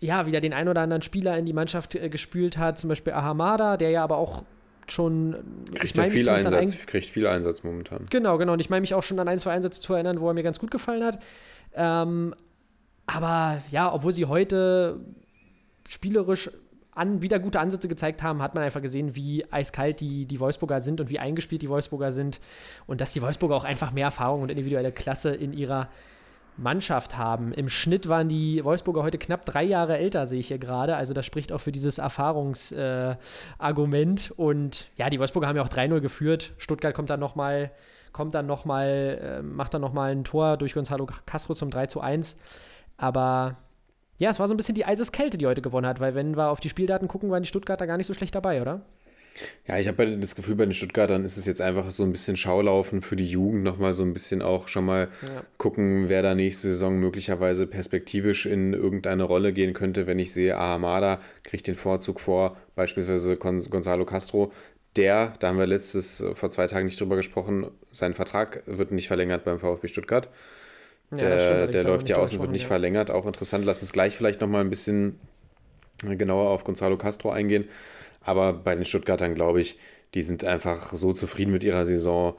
ja 0.00 0.26
wieder 0.26 0.40
den 0.40 0.52
ein 0.52 0.68
oder 0.68 0.82
anderen 0.82 1.02
Spieler 1.02 1.38
in 1.38 1.46
die 1.46 1.52
Mannschaft 1.54 1.94
äh, 1.94 2.10
gespült 2.10 2.58
hat, 2.58 2.78
zum 2.78 2.88
Beispiel 2.88 3.14
Ahamada, 3.14 3.78
der 3.78 3.90
ja 3.90 4.04
aber 4.04 4.16
auch 4.18 4.44
schon, 4.88 5.36
Kriegt 5.72 5.84
ich 5.84 5.96
mich 5.96 6.12
viel 6.12 6.28
Einsatz, 6.28 6.52
ein, 6.52 6.86
kriegt 6.86 7.06
viel 7.06 7.26
Einsatz 7.26 7.62
momentan. 7.62 8.06
Genau, 8.10 8.36
genau. 8.36 8.52
Und 8.52 8.60
ich 8.60 8.68
meine 8.68 8.82
mich 8.82 8.94
auch 8.94 9.02
schon 9.02 9.18
an 9.20 9.28
ein, 9.28 9.38
zwei 9.38 9.52
Einsätze 9.52 9.80
zu 9.80 9.94
erinnern, 9.94 10.20
wo 10.20 10.28
er 10.28 10.34
mir 10.34 10.42
ganz 10.42 10.58
gut 10.58 10.70
gefallen 10.70 11.04
hat. 11.04 11.22
Ähm, 11.74 12.34
aber 13.06 13.62
ja, 13.70 13.92
obwohl 13.94 14.12
sie 14.12 14.26
heute 14.26 15.00
spielerisch 15.88 16.50
an, 16.94 17.22
wieder 17.22 17.38
gute 17.38 17.60
Ansätze 17.60 17.88
gezeigt 17.88 18.22
haben, 18.22 18.42
hat 18.42 18.54
man 18.54 18.62
einfach 18.62 18.82
gesehen, 18.82 19.16
wie 19.16 19.44
eiskalt 19.50 20.00
die, 20.00 20.26
die 20.26 20.40
Wolfsburger 20.40 20.80
sind 20.80 21.00
und 21.00 21.08
wie 21.08 21.18
eingespielt 21.18 21.62
die 21.62 21.68
Wolfsburger 21.68 22.12
sind. 22.12 22.40
Und 22.86 23.00
dass 23.00 23.12
die 23.12 23.22
Wolfsburger 23.22 23.56
auch 23.56 23.64
einfach 23.64 23.92
mehr 23.92 24.06
Erfahrung 24.06 24.42
und 24.42 24.50
individuelle 24.50 24.92
Klasse 24.92 25.34
in 25.34 25.52
ihrer 25.52 25.88
Mannschaft 26.56 27.16
haben. 27.16 27.52
Im 27.54 27.70
Schnitt 27.70 28.08
waren 28.08 28.28
die 28.28 28.62
Wolfsburger 28.62 29.02
heute 29.02 29.18
knapp 29.18 29.44
drei 29.46 29.64
Jahre 29.64 29.96
älter, 29.96 30.26
sehe 30.26 30.40
ich 30.40 30.48
hier 30.48 30.58
gerade. 30.58 30.96
Also 30.96 31.14
das 31.14 31.24
spricht 31.24 31.50
auch 31.52 31.62
für 31.62 31.72
dieses 31.72 31.96
Erfahrungsargument. 31.98 34.30
Äh, 34.30 34.34
und 34.36 34.90
ja, 34.96 35.08
die 35.08 35.18
Wolfsburger 35.18 35.48
haben 35.48 35.56
ja 35.56 35.62
auch 35.62 35.70
3-0 35.70 36.00
geführt. 36.00 36.52
Stuttgart 36.58 36.92
kommt 36.94 37.08
dann 37.08 37.20
nochmal, 37.20 37.70
kommt 38.12 38.34
dann 38.34 38.44
noch 38.46 38.66
mal, 38.66 39.38
äh, 39.40 39.42
macht 39.42 39.72
dann 39.72 39.80
nochmal 39.80 40.12
ein 40.12 40.24
Tor 40.24 40.58
durch 40.58 40.74
Gonzalo 40.74 41.06
Castro 41.24 41.54
zum 41.54 41.70
3 41.70 41.86
zu 41.86 42.02
1. 42.02 42.38
Aber 42.98 43.56
ja, 44.18 44.30
es 44.30 44.38
war 44.38 44.48
so 44.48 44.54
ein 44.54 44.56
bisschen 44.56 44.74
die 44.74 44.84
Eiseskälte, 44.84 45.38
die 45.38 45.46
heute 45.46 45.62
gewonnen 45.62 45.86
hat, 45.86 46.00
weil 46.00 46.14
wenn 46.14 46.36
wir 46.36 46.48
auf 46.50 46.60
die 46.60 46.68
Spieldaten 46.68 47.08
gucken, 47.08 47.30
waren 47.30 47.42
die 47.42 47.48
Stuttgarter 47.48 47.86
gar 47.86 47.96
nicht 47.96 48.06
so 48.06 48.14
schlecht 48.14 48.34
dabei, 48.34 48.60
oder? 48.62 48.82
Ja, 49.66 49.78
ich 49.78 49.88
habe 49.88 50.18
das 50.18 50.34
Gefühl, 50.34 50.56
bei 50.56 50.66
den 50.66 50.74
Stuttgartern 50.74 51.24
ist 51.24 51.38
es 51.38 51.46
jetzt 51.46 51.62
einfach 51.62 51.90
so 51.90 52.02
ein 52.04 52.12
bisschen 52.12 52.36
Schaulaufen 52.36 53.00
für 53.00 53.16
die 53.16 53.24
Jugend, 53.26 53.62
nochmal 53.62 53.94
so 53.94 54.02
ein 54.02 54.12
bisschen 54.12 54.42
auch 54.42 54.68
schon 54.68 54.84
mal 54.84 55.08
Ja. 55.26 55.42
gucken, 55.56 56.10
wer 56.10 56.22
da 56.22 56.34
nächste 56.34 56.68
Saison 56.68 56.98
möglicherweise 56.98 57.66
perspektivisch 57.66 58.44
in 58.44 58.74
irgendeine 58.74 59.22
Rolle 59.22 59.54
gehen 59.54 59.72
könnte, 59.72 60.06
wenn 60.06 60.18
ich 60.18 60.34
sehe, 60.34 60.56
Ahamada 60.58 61.18
kriegt 61.44 61.66
den 61.66 61.76
Vorzug 61.76 62.20
vor, 62.20 62.58
beispielsweise 62.74 63.36
Gon- 63.38 63.64
Gonzalo 63.70 64.04
Castro. 64.04 64.52
Der, 64.96 65.32
da 65.40 65.48
haben 65.48 65.58
wir 65.58 65.66
letztes, 65.66 66.22
vor 66.34 66.50
zwei 66.50 66.66
Tagen 66.66 66.84
nicht 66.84 67.00
drüber 67.00 67.16
gesprochen, 67.16 67.70
sein 67.90 68.12
Vertrag 68.12 68.62
wird 68.66 68.92
nicht 68.92 69.08
verlängert 69.08 69.44
beim 69.44 69.58
VfB 69.58 69.88
Stuttgart. 69.88 70.28
Ja, 71.12 71.28
Der, 71.28 71.38
stimmt, 71.38 71.74
der 71.74 71.84
läuft 71.84 72.08
ja 72.08 72.16
aus 72.16 72.32
und 72.32 72.40
wird 72.40 72.50
nicht 72.50 72.62
ja. 72.62 72.68
verlängert. 72.68 73.10
Auch 73.10 73.26
interessant. 73.26 73.64
Lass 73.64 73.80
uns 73.80 73.92
gleich 73.92 74.16
vielleicht 74.16 74.40
nochmal 74.40 74.62
ein 74.62 74.70
bisschen 74.70 75.18
genauer 76.02 76.50
auf 76.50 76.64
Gonzalo 76.64 76.96
Castro 76.96 77.30
eingehen. 77.30 77.68
Aber 78.20 78.52
bei 78.52 78.74
den 78.74 78.84
Stuttgartern 78.84 79.34
glaube 79.34 79.60
ich, 79.60 79.78
die 80.14 80.22
sind 80.22 80.44
einfach 80.44 80.92
so 80.92 81.12
zufrieden 81.12 81.52
mit 81.52 81.64
ihrer 81.64 81.86
Saison. 81.86 82.34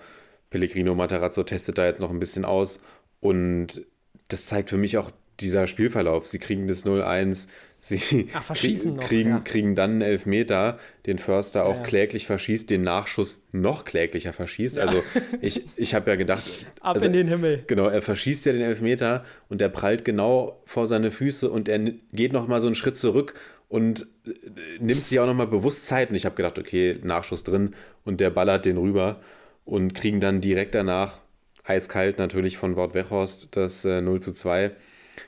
Pellegrino 0.50 0.96
Matarazzo 0.96 1.44
testet 1.44 1.78
da 1.78 1.86
jetzt 1.86 2.00
noch 2.00 2.12
ein 2.12 2.20
bisschen 2.20 2.46
aus 2.46 2.80
und 3.20 3.84
das 4.28 4.46
zeigt 4.46 4.70
für 4.70 4.78
mich 4.78 4.98
auch 4.98 5.12
dieser 5.40 5.66
Spielverlauf. 5.68 6.28
Sie 6.28 6.40
kriegen 6.40 6.68
das 6.68 6.86
0-1, 6.86 7.48
sie 7.84 8.30
Ach, 8.34 8.42
verschießen 8.44 8.96
noch, 8.96 9.04
kriegen, 9.04 9.30
ja. 9.30 9.40
kriegen 9.40 9.76
dann 9.76 9.92
einen 9.92 10.02
Elfmeter, 10.02 10.80
den 11.06 11.18
Förster 11.18 11.66
auch 11.66 11.78
ja. 11.78 11.84
kläglich 11.84 12.26
verschießt, 12.26 12.70
den 12.70 12.82
Nachschuss 12.82 13.46
noch 13.52 13.84
kläglicher 13.84 14.32
verschießt. 14.32 14.80
Also 14.80 15.04
ich, 15.42 15.66
ich 15.76 15.94
habe 15.94 16.10
ja 16.10 16.16
gedacht, 16.16 16.44
Ab 16.80 16.96
also, 16.96 17.08
in 17.08 17.14
den 17.14 17.28
Himmel. 17.28 17.66
Genau, 17.68 17.88
er 17.88 18.02
verschießt 18.02 18.46
ja 18.46 18.54
den 18.54 18.62
Elfmeter 18.62 19.26
und 19.50 19.60
der 19.60 19.68
prallt 19.68 20.06
genau 20.06 20.62
vor 20.64 20.88
seine 20.88 21.12
Füße 21.12 21.50
und 21.50 21.68
er 21.68 21.80
geht 22.14 22.32
noch 22.32 22.48
mal 22.48 22.62
so 22.62 22.68
einen 22.68 22.76
Schritt 22.76 22.96
zurück 22.96 23.34
und 23.68 24.08
äh, 24.26 24.32
nimmt 24.80 25.06
sich 25.06 25.20
auch 25.20 25.28
noch 25.28 25.34
mal 25.34 25.48
bewusst 25.48 25.86
Zeit. 25.86 26.10
Und 26.10 26.16
ich 26.16 26.24
habe 26.24 26.36
gedacht, 26.36 26.58
okay, 26.58 27.00
Nachschuss 27.04 27.44
drin 27.44 27.76
und 28.06 28.22
der 28.22 28.30
ballert 28.30 28.66
den 28.66 28.78
rüber 28.78 29.20
und 29.66 29.94
kriegen 29.94 30.22
dann 30.22 30.40
direkt 30.40 30.74
danach, 30.74 31.20
eiskalt 31.66 32.18
natürlich 32.18 32.58
von 32.58 32.78
Wort 32.78 32.96
Weghorst, 32.96 33.50
das 33.52 33.84
äh, 33.84 34.00
0 34.00 34.22
zu 34.22 34.32
2, 34.32 34.72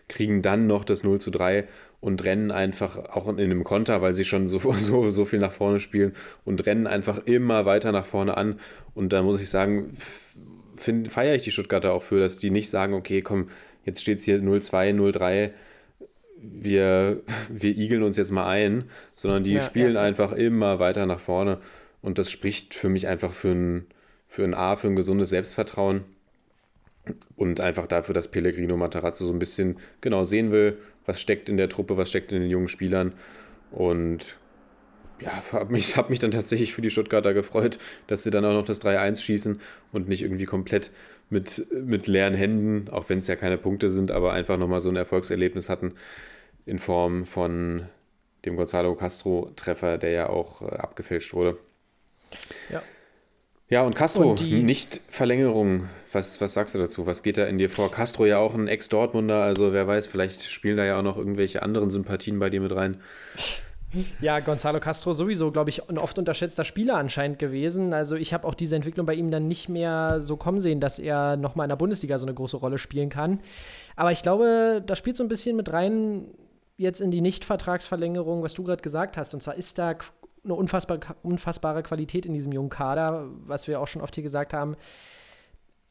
kriegen 0.08 0.41
dann 0.41 0.68
noch 0.68 0.86
das 0.86 1.03
0 1.03 1.20
zu 1.20 1.32
3 1.32 1.66
und 2.06 2.24
rennen 2.24 2.51
einfach 2.51 2.97
auch 2.97 3.28
in 3.28 3.39
einem 3.39 3.64
Konter, 3.64 3.99
weil 3.99 4.14
sie 4.14 4.26
schon 4.26 4.47
so, 4.47 4.60
so, 4.78 5.10
so 5.10 5.26
viel 5.26 5.39
nach 5.39 5.53
vorne 5.53 5.80
spielen 5.80 6.14
und 6.43 6.64
rennen 6.68 6.86
einfach 6.86 7.26
immer 7.26 7.66
weiter 7.66 7.91
nach 7.91 8.06
vorne 8.06 8.38
an. 8.38 8.60
Und 8.93 9.12
da 9.12 9.24
muss 9.24 9.41
ich 9.41 9.49
sagen, 9.49 9.97
feiere 10.76 11.34
ich 11.34 11.41
die 11.41 11.51
Stuttgarter 11.51 11.93
auch 11.93 12.03
für, 12.03 12.20
dass 12.20 12.38
die 12.38 12.51
nicht 12.51 12.70
sagen, 12.70 12.93
okay, 12.93 13.24
komm, 13.24 13.49
jetzt 13.86 14.01
steht 14.01 14.20
es 14.20 14.24
hier 14.24 14.38
0-2, 14.38 14.93
0-3, 14.93 15.49
wir, 16.38 17.24
wir 17.49 17.76
igeln 17.76 18.03
uns 18.03 18.18
jetzt 18.18 18.32
mal 18.32 18.45
ein, 18.45 18.84
sondern 19.16 19.43
die 19.43 19.53
Ja, 19.53 19.62
spielen 19.62 19.95
ja. 19.95 20.01
einfach 20.03 20.32
immer 20.32 20.78
weiter 20.78 21.08
nach 21.08 21.20
vorne. 21.20 21.58
Und 22.03 22.20
das 22.20 22.30
spricht 22.30 22.76
für 22.76 22.88
mich 22.88 23.08
einfach 23.08 23.34
für 23.34 23.49
ein, 23.49 23.88
für 24.28 24.43
ein 24.43 24.53
A, 24.53 24.76
für 24.76 24.89
ein 24.89 24.95
gesundes 24.95 25.32
Selbstvertrauen 25.32 26.03
und 27.36 27.60
einfach 27.60 27.88
dafür, 27.88 28.14
dass 28.14 28.30
Pellegrino 28.30 28.78
Matarazzo 28.78 29.26
so 29.26 29.34
ein 29.34 29.39
bisschen 29.39 29.78
genau 30.01 30.24
sehen 30.24 30.51
will, 30.51 30.78
was 31.06 31.22
steckt 31.22 31.49
in 31.49 31.58
der 31.58 31.70
Truppe, 31.70 31.97
was 31.97 32.10
steckt 32.10 32.32
in 32.32 32.41
den 32.41 32.49
jungen 32.49 32.68
Spielern. 32.68 33.14
Und 33.72 34.38
ja, 35.22 35.41
habe 35.51 35.72
mich, 35.72 35.95
hab 35.97 36.10
mich 36.10 36.20
dann 36.20 36.32
tatsächlich 36.32 36.74
für 36.74 36.82
die 36.82 36.89
Stuttgarter 36.89 37.34
gefreut, 37.34 37.78
dass 38.08 38.24
sie 38.24 38.32
dann 38.32 38.43
auch 38.45 38.53
noch 38.53 38.66
das 38.66 38.82
3-1 38.82 39.22
schießen 39.22 39.60
und 39.91 40.08
nicht 40.10 40.22
irgendwie 40.24 40.45
komplett 40.45 40.91
mit, 41.30 41.66
mit 41.74 42.08
leeren 42.08 42.34
Händen, 42.36 42.89
auch 42.91 43.10
wenn 43.10 43.18
es 43.20 43.28
ja 43.28 43.36
keine 43.36 43.58
Punkte 43.58 43.89
sind, 43.89 44.12
aber 44.12 44.34
einfach 44.34 44.58
nochmal 44.58 44.82
so 44.82 44.89
ein 44.89 44.95
Erfolgserlebnis 44.95 45.70
hatten 45.70 45.93
in 46.66 46.80
Form 46.80 47.26
von 47.26 47.86
dem 48.45 48.56
Gonzalo 48.58 48.93
Castro-Treffer, 48.95 49.97
der 49.97 50.12
ja 50.12 50.30
auch 50.30 50.62
äh, 50.62 50.76
abgefälscht 50.76 51.34
wurde. 51.34 51.58
Ja. 52.70 52.84
Ja, 53.70 53.82
und 53.82 53.95
Castro, 53.95 54.30
Und 54.32 54.39
die- 54.41 54.62
nicht 54.62 55.01
Verlängerung. 55.10 55.89
Was, 56.16 56.39
was 56.39 56.53
sagst 56.53 56.74
du 56.74 56.80
dazu? 56.80 57.05
Was 57.05 57.24
geht 57.24 57.38
da 57.38 57.43
in 57.45 57.57
dir 57.57 57.70
vor? 57.70 57.91
Castro 57.91 58.26
ja 58.26 58.38
auch 58.38 58.53
ein 58.53 58.70
Ex-Dortmunder, 58.70 59.43
also 59.43 59.74
wer 59.74 59.86
weiß, 59.86 60.05
vielleicht 60.05 60.43
spielen 60.43 60.78
da 60.78 60.86
ja 60.86 60.97
auch 60.97 61.03
noch 61.03 61.18
irgendwelche 61.18 61.61
anderen 61.61 61.89
Sympathien 61.89 62.39
bei 62.39 62.49
dir 62.49 62.61
mit 62.61 62.74
rein. 62.74 63.01
Ja, 64.22 64.39
Gonzalo 64.39 64.80
Castro 64.80 65.13
sowieso, 65.13 65.51
glaube 65.51 65.72
ich, 65.72 65.89
ein 65.89 65.97
oft 65.97 66.18
unterschätzter 66.18 66.63
Spieler 66.63 66.95
anscheinend 66.95 67.38
gewesen. 67.38 67.93
Also 67.93 68.16
ich 68.16 68.34
habe 68.34 68.47
auch 68.47 68.53
diese 68.53 68.78
Entwicklung 68.78 69.05
bei 69.05 69.13
ihm 69.13 69.30
dann 69.30 69.49
nicht 69.49 69.68
mehr 69.68 70.22
so 70.22 70.38
kommen 70.38 70.61
sehen, 70.61 70.80
dass 70.80 70.99
er 70.99 71.36
nochmal 71.36 71.66
in 71.66 71.70
der 71.70 71.76
Bundesliga 71.76 72.18
so 72.18 72.26
eine 72.26 72.34
große 72.34 72.57
Rolle 72.57 72.78
spielen 72.78 73.09
kann. 73.09 73.41
Aber 73.97 74.13
ich 74.13 74.22
glaube, 74.22 74.82
da 74.86 74.95
spielt 74.95 75.18
so 75.18 75.24
ein 75.24 75.30
bisschen 75.30 75.57
mit 75.57 75.74
rein 75.74 76.28
jetzt 76.78 77.01
in 77.01 77.11
die 77.11 77.22
Nicht-Vertragsverlängerung, 77.22 78.41
was 78.41 78.53
du 78.53 78.63
gerade 78.63 78.82
gesagt 78.82 79.18
hast. 79.18 79.34
Und 79.34 79.43
zwar 79.43 79.55
ist 79.55 79.78
da 79.80 79.95
eine 80.45 80.53
unfassbar, 80.53 80.99
unfassbare 81.24 81.84
Qualität 81.84 82.26
in 82.26 82.34
diesem 82.34 82.53
jungen 82.53 82.70
Kader, 82.70 83.28
was 83.45 83.68
wir 83.68 83.82
auch 83.82 83.88
schon 83.88 84.01
oft 84.01 84.16
hier 84.16 84.24
gesagt 84.24 84.53
haben. 84.53 84.78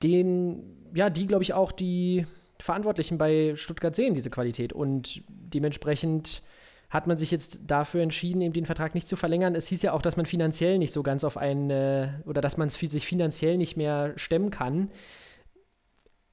Den, 0.05 0.63
ja, 0.95 1.11
die, 1.11 1.27
glaube 1.27 1.43
ich, 1.43 1.55
auch 1.55 1.73
die 1.73 2.27
Verantwortlichen 2.61 3.19
bei 3.19 3.55
Stuttgart 3.57 3.97
sehen, 3.97 4.15
diese 4.15 4.31
Qualität. 4.31 4.73
Und 4.73 5.23
dementsprechend 5.29 6.43
hat 6.91 7.09
man 7.09 7.19
sich 7.19 7.33
jetzt 7.33 7.63
dafür 7.67 8.03
entschieden, 8.03 8.41
eben 8.41 8.53
den 8.53 8.67
Vertrag 8.67 8.95
nicht 8.95 9.09
zu 9.09 9.17
verlängern. 9.17 9.57
Es 9.57 9.67
hieß 9.67 9.83
ja 9.83 9.93
auch, 9.93 10.03
dass 10.03 10.17
man 10.17 10.27
finanziell 10.27 10.79
nicht 10.79 10.93
so 10.93 11.03
ganz 11.03 11.25
auf 11.25 11.37
einen, 11.37 11.71
äh, 11.71 12.09
oder 12.25 12.41
dass 12.41 12.57
man 12.57 12.71
sich 12.71 13.07
finanziell 13.07 13.57
nicht 13.57 13.77
mehr 13.77 14.13
stemmen 14.17 14.51
kann. 14.51 14.91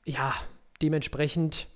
Ja, 0.06 0.34
dementsprechend 0.82 1.68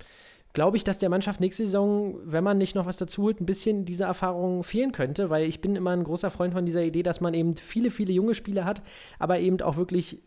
glaube 0.54 0.78
ich, 0.78 0.84
dass 0.84 1.00
der 1.00 1.10
Mannschaft 1.10 1.42
nächste 1.42 1.66
Saison, 1.66 2.18
wenn 2.24 2.44
man 2.44 2.58
nicht 2.58 2.76
noch 2.76 2.86
was 2.86 2.98
dazu 2.98 3.24
holt, 3.24 3.42
ein 3.42 3.46
bisschen 3.46 3.86
diese 3.86 4.06
Erfahrung 4.06 4.64
fehlen 4.64 4.92
könnte, 4.92 5.30
weil 5.30 5.48
ich 5.48 5.62
bin 5.62 5.76
immer 5.76 5.92
ein 5.92 6.04
großer 6.04 6.30
Freund 6.30 6.54
von 6.54 6.66
dieser 6.66 6.84
Idee, 6.84 7.04
dass 7.04 7.22
man 7.22 7.34
eben 7.34 7.58
viele, 7.58 7.90
viele 7.90 8.14
junge 8.14 8.36
Spieler 8.36 8.66
hat, 8.66 8.82
aber 9.20 9.40
eben 9.40 9.60
auch 9.62 9.78
wirklich 9.78 10.22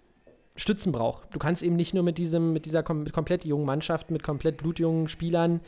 Stützen 0.59 0.92
braucht. 0.92 1.22
Du 1.32 1.38
kannst 1.38 1.62
eben 1.62 1.76
nicht 1.76 1.94
nur 1.94 2.02
mit 2.02 2.18
diesem, 2.18 2.52
mit 2.52 2.66
dieser 2.66 2.82
kom 2.82 3.04
mit 3.04 3.12
komplett 3.12 3.44
jungen 3.44 3.64
Mannschaft, 3.64 4.11
mit 4.11 4.22
komplett 4.22 4.56
blutjungen 4.56 5.09
Spielern 5.09 5.61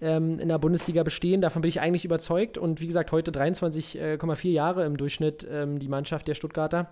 ähm, 0.00 0.38
in 0.38 0.48
der 0.48 0.58
Bundesliga 0.58 1.02
bestehen. 1.02 1.40
Davon 1.40 1.62
bin 1.62 1.68
ich 1.68 1.80
eigentlich 1.80 2.04
überzeugt. 2.04 2.56
Und 2.56 2.80
wie 2.80 2.86
gesagt, 2.86 3.12
heute 3.12 3.32
23,4 3.32 4.48
Jahre 4.48 4.86
im 4.86 4.96
Durchschnitt 4.96 5.46
ähm, 5.50 5.78
die 5.78 5.88
Mannschaft 5.88 6.28
der 6.28 6.34
Stuttgarter. 6.34 6.88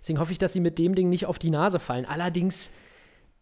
Deswegen 0.00 0.18
hoffe 0.18 0.32
ich, 0.32 0.38
dass 0.38 0.52
sie 0.52 0.60
mit 0.60 0.78
dem 0.78 0.94
Ding 0.94 1.08
nicht 1.08 1.26
auf 1.26 1.38
die 1.38 1.50
Nase 1.50 1.78
fallen. 1.78 2.04
Allerdings 2.04 2.70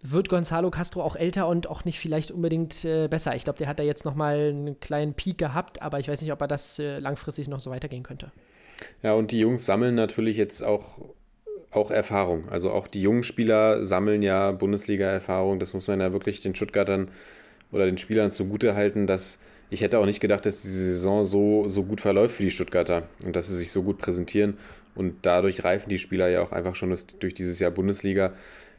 wird 0.02 0.28
Gonzalo 0.28 0.70
Castro 0.70 1.02
auch 1.02 1.16
älter 1.16 1.48
und 1.48 1.66
auch 1.66 1.86
nicht 1.86 1.98
vielleicht 1.98 2.30
unbedingt 2.30 2.84
äh, 2.84 3.08
besser. 3.08 3.34
Ich 3.34 3.44
glaube, 3.44 3.58
der 3.58 3.68
hat 3.68 3.78
da 3.78 3.82
jetzt 3.82 4.04
noch 4.04 4.14
mal 4.14 4.36
einen 4.36 4.78
kleinen 4.78 5.14
Peak 5.14 5.38
gehabt, 5.38 5.80
aber 5.80 5.98
ich 5.98 6.08
weiß 6.08 6.20
nicht, 6.20 6.32
ob 6.32 6.40
er 6.42 6.48
das 6.48 6.78
äh, 6.78 6.98
langfristig 6.98 7.48
noch 7.48 7.60
so 7.60 7.70
weitergehen 7.70 8.02
könnte. 8.02 8.30
Ja, 9.02 9.14
und 9.14 9.30
die 9.30 9.38
Jungs 9.38 9.64
sammeln 9.64 9.94
natürlich 9.94 10.36
jetzt 10.36 10.62
auch, 10.62 10.98
auch 11.74 11.90
Erfahrung. 11.90 12.48
Also 12.48 12.70
auch 12.70 12.86
die 12.86 13.02
jungen 13.02 13.24
Spieler 13.24 13.84
sammeln 13.84 14.22
ja 14.22 14.52
Bundesliga-Erfahrung. 14.52 15.58
Das 15.58 15.74
muss 15.74 15.88
man 15.88 16.00
ja 16.00 16.12
wirklich 16.12 16.40
den 16.40 16.54
Stuttgartern 16.54 17.10
oder 17.72 17.86
den 17.86 17.98
Spielern 17.98 18.30
zugute 18.32 18.74
halten, 18.74 19.06
dass 19.06 19.40
ich 19.70 19.80
hätte 19.80 19.98
auch 19.98 20.06
nicht 20.06 20.20
gedacht, 20.20 20.46
dass 20.46 20.62
diese 20.62 20.94
Saison 20.94 21.24
so, 21.24 21.68
so 21.68 21.82
gut 21.84 22.00
verläuft 22.00 22.36
für 22.36 22.42
die 22.42 22.50
Stuttgarter 22.50 23.08
und 23.24 23.34
dass 23.34 23.48
sie 23.48 23.56
sich 23.56 23.72
so 23.72 23.82
gut 23.82 23.98
präsentieren. 23.98 24.56
Und 24.94 25.16
dadurch 25.22 25.64
reifen 25.64 25.88
die 25.88 25.98
Spieler 25.98 26.28
ja 26.28 26.42
auch 26.42 26.52
einfach 26.52 26.76
schon 26.76 26.96
durch 27.18 27.34
dieses 27.34 27.58
Jahr 27.58 27.72
Bundesliga. 27.72 28.34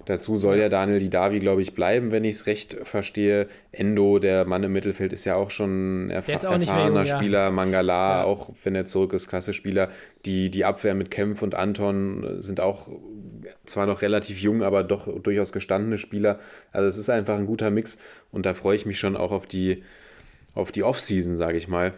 Dazu 0.05 0.37
soll 0.37 0.57
ja 0.59 0.69
Daniel 0.69 0.99
Didavi, 0.99 1.39
glaube 1.39 1.61
ich, 1.61 1.73
bleiben, 1.73 2.11
wenn 2.11 2.23
ich 2.23 2.35
es 2.35 2.47
recht 2.47 2.77
verstehe. 2.83 3.47
Endo, 3.71 4.19
der 4.19 4.45
Mann 4.45 4.63
im 4.63 4.71
Mittelfeld, 4.71 5.13
ist 5.13 5.25
ja 5.25 5.35
auch 5.35 5.49
schon 5.49 6.09
erf 6.11 6.29
auch 6.29 6.51
erfahrener 6.51 6.85
jung, 6.87 7.05
ja. 7.05 7.17
Spieler. 7.17 7.51
Mangala, 7.51 8.19
Ja. 8.19 8.23
auch 8.23 8.51
wenn 8.63 8.75
er 8.75 8.85
zurück 8.85 9.13
ist, 9.13 9.27
klasse 9.27 9.53
Spieler. 9.53 9.89
Die, 10.25 10.49
die 10.49 10.63
Abwehr 10.63 10.93
mit 10.95 11.09
Kempf 11.11 11.41
und 11.41 11.55
Anton 11.55 12.37
sind 12.41 12.59
auch 12.59 12.87
zwar 13.65 13.87
noch 13.87 14.01
relativ 14.01 14.39
jung, 14.41 14.63
aber 14.63 14.83
doch 14.83 15.07
durchaus 15.21 15.51
gestandene 15.51 15.97
Spieler. 15.97 16.39
Also 16.71 16.87
es 16.87 16.97
ist 16.97 17.09
einfach 17.09 17.37
ein 17.37 17.45
guter 17.47 17.71
Mix 17.71 17.97
und 18.31 18.45
da 18.45 18.53
freue 18.53 18.75
ich 18.75 18.85
mich 18.85 18.99
schon 18.99 19.17
auch 19.17 19.31
auf 19.31 19.47
die, 19.47 19.83
auf 20.53 20.71
die 20.71 20.83
Offseason, 20.83 21.35
sage 21.35 21.57
ich 21.57 21.67
mal, 21.67 21.93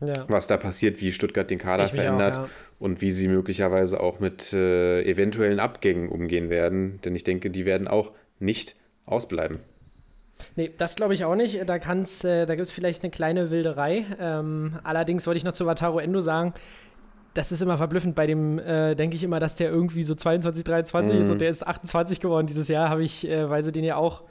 Ja. 0.00 0.26
was 0.28 0.46
da 0.46 0.56
passiert, 0.58 1.00
wie 1.00 1.10
Stuttgart 1.12 1.48
den 1.50 1.58
Kader 1.58 1.84
Ich 1.86 1.92
mich 1.92 2.00
auch, 2.02 2.04
verändert 2.04 2.34
ja. 2.36 2.48
und 2.78 3.00
wie 3.00 3.10
sie 3.10 3.28
möglicherweise 3.28 4.00
auch 4.00 4.20
mit 4.20 4.52
äh, 4.52 5.02
eventuellen 5.04 5.58
Abgängen 5.58 6.08
umgehen 6.10 6.50
werden. 6.50 7.00
Denn 7.04 7.14
ich 7.16 7.24
denke, 7.24 7.50
die 7.50 7.64
werden 7.64 7.88
auch 7.88 8.12
nicht 8.38 8.76
ausbleiben. 9.06 9.60
Nee, 10.54 10.70
das 10.76 10.96
glaube 10.96 11.14
ich 11.14 11.24
auch 11.24 11.34
nicht. 11.34 11.66
Da, 11.66 11.78
kann's, 11.78 12.22
äh, 12.24 12.44
da 12.44 12.54
gibt 12.56 12.66
es 12.68 12.70
vielleicht 12.70 13.02
eine 13.02 13.10
kleine 13.10 13.50
Wilderei. 13.50 14.04
Ähm, 14.20 14.78
allerdings 14.84 15.26
wollte 15.26 15.38
ich 15.38 15.44
noch 15.44 15.52
zu 15.52 15.64
Wataru 15.64 15.98
Endo 15.98 16.20
sagen, 16.20 16.52
das 17.32 17.52
ist 17.52 17.62
immer 17.62 17.78
verblüffend. 17.78 18.14
Bei 18.14 18.26
dem 18.26 18.58
äh, 18.58 18.94
denke 18.94 19.16
ich 19.16 19.22
immer, 19.24 19.40
dass 19.40 19.56
der 19.56 19.70
irgendwie 19.70 20.02
so 20.02 20.14
22, 20.14 20.62
23 20.64 21.16
ist 21.18 21.26
Mhm. 21.28 21.32
und 21.32 21.40
der 21.40 21.48
ist 21.48 21.66
28 21.66 22.20
geworden 22.20 22.46
dieses 22.46 22.68
Jahr. 22.68 22.90
Habe 22.90 23.02
ich, 23.02 23.26
äh, 23.28 23.48
weil 23.48 23.62
sie 23.62 23.72
den 23.72 23.84
ja 23.84 23.96
auch, 23.96 24.24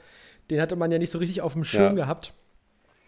den 0.50 0.60
hatte 0.60 0.76
man 0.76 0.92
ja 0.92 0.98
nicht 0.98 1.10
so 1.10 1.18
richtig 1.18 1.40
auf 1.40 1.54
dem 1.54 1.64
Schirm 1.64 1.96
Ja. 1.96 2.04
gehabt. 2.04 2.32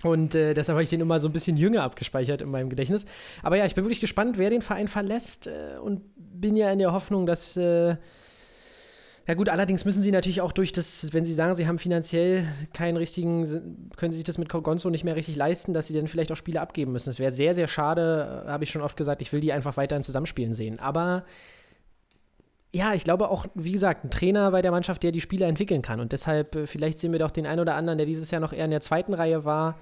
Und 0.04 0.34
äh, 0.34 0.54
deshalb 0.54 0.76
habe 0.76 0.84
ich 0.84 0.90
den 0.90 1.00
immer 1.00 1.18
so 1.18 1.28
ein 1.28 1.32
bisschen 1.32 1.56
jünger 1.56 1.82
abgespeichert 1.82 2.40
in 2.40 2.50
meinem 2.50 2.70
Gedächtnis. 2.70 3.04
Aber 3.42 3.56
ja, 3.56 3.66
ich 3.66 3.74
bin 3.74 3.84
wirklich 3.84 4.00
gespannt, 4.00 4.38
wer 4.38 4.50
den 4.50 4.62
Verein 4.62 4.86
verlässt 4.86 5.48
äh, 5.48 5.78
und 5.82 6.02
bin 6.16 6.56
ja 6.56 6.70
in 6.70 6.78
der 6.78 6.92
Hoffnung, 6.92 7.26
dass. 7.26 7.56
Äh, 7.56 7.96
ja 9.26 9.34
gut, 9.34 9.50
allerdings 9.50 9.84
müssen 9.84 10.00
sie 10.00 10.10
natürlich 10.10 10.40
auch 10.40 10.52
durch 10.52 10.72
das, 10.72 11.12
wenn 11.12 11.26
sie 11.26 11.34
sagen, 11.34 11.54
sie 11.54 11.66
haben 11.66 11.78
finanziell 11.78 12.48
keinen 12.72 12.96
richtigen, 12.96 13.90
können 13.94 14.10
sie 14.10 14.16
sich 14.16 14.24
das 14.24 14.38
mit 14.38 14.48
Gonzo 14.48 14.88
nicht 14.88 15.04
mehr 15.04 15.16
richtig 15.16 15.36
leisten, 15.36 15.74
dass 15.74 15.86
sie 15.86 15.92
dann 15.92 16.08
vielleicht 16.08 16.32
auch 16.32 16.36
Spiele 16.36 16.62
abgeben 16.62 16.92
müssen. 16.92 17.10
Das 17.10 17.18
wäre 17.18 17.30
sehr, 17.30 17.52
sehr 17.52 17.68
schade, 17.68 18.44
äh, 18.46 18.48
habe 18.48 18.64
ich 18.64 18.70
schon 18.70 18.80
oft 18.80 18.96
gesagt. 18.96 19.20
Ich 19.20 19.30
will 19.30 19.40
die 19.40 19.52
einfach 19.52 19.76
weiterhin 19.76 20.02
zusammenspielen 20.02 20.54
sehen. 20.54 20.78
Aber 20.78 21.24
ja, 22.72 22.94
ich 22.94 23.04
glaube 23.04 23.30
auch, 23.30 23.46
wie 23.54 23.72
gesagt, 23.72 24.04
ein 24.04 24.10
Trainer 24.10 24.50
bei 24.50 24.62
der 24.62 24.70
Mannschaft, 24.70 25.02
der 25.02 25.12
die 25.12 25.20
Spieler 25.20 25.46
entwickeln 25.46 25.82
kann. 25.82 26.00
Und 26.00 26.12
deshalb, 26.12 26.54
äh, 26.54 26.66
vielleicht 26.66 26.98
sehen 26.98 27.12
wir 27.12 27.18
doch 27.18 27.30
den 27.30 27.46
einen 27.46 27.60
oder 27.60 27.74
anderen, 27.74 27.98
der 27.98 28.06
dieses 28.06 28.30
Jahr 28.30 28.40
noch 28.40 28.52
eher 28.52 28.64
in 28.64 28.70
der 28.70 28.80
zweiten 28.80 29.14
Reihe 29.14 29.44
war, 29.44 29.78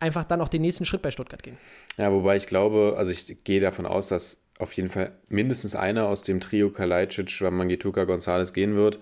einfach 0.00 0.24
dann 0.24 0.40
auch 0.40 0.48
den 0.48 0.62
nächsten 0.62 0.84
Schritt 0.84 1.02
bei 1.02 1.10
Stuttgart 1.10 1.42
gehen. 1.42 1.58
Ja, 1.96 2.10
wobei 2.12 2.36
ich 2.36 2.46
glaube, 2.46 2.94
also 2.96 3.12
ich 3.12 3.44
gehe 3.44 3.60
davon 3.60 3.86
aus, 3.86 4.08
dass 4.08 4.42
auf 4.58 4.72
jeden 4.74 4.88
Fall 4.88 5.12
mindestens 5.28 5.74
einer 5.74 6.06
aus 6.06 6.22
dem 6.22 6.40
Trio 6.40 6.70
Kalajdzic, 6.70 7.40
Wamangituka, 7.40 8.02
González 8.02 8.52
gehen 8.52 8.76
wird. 8.76 8.98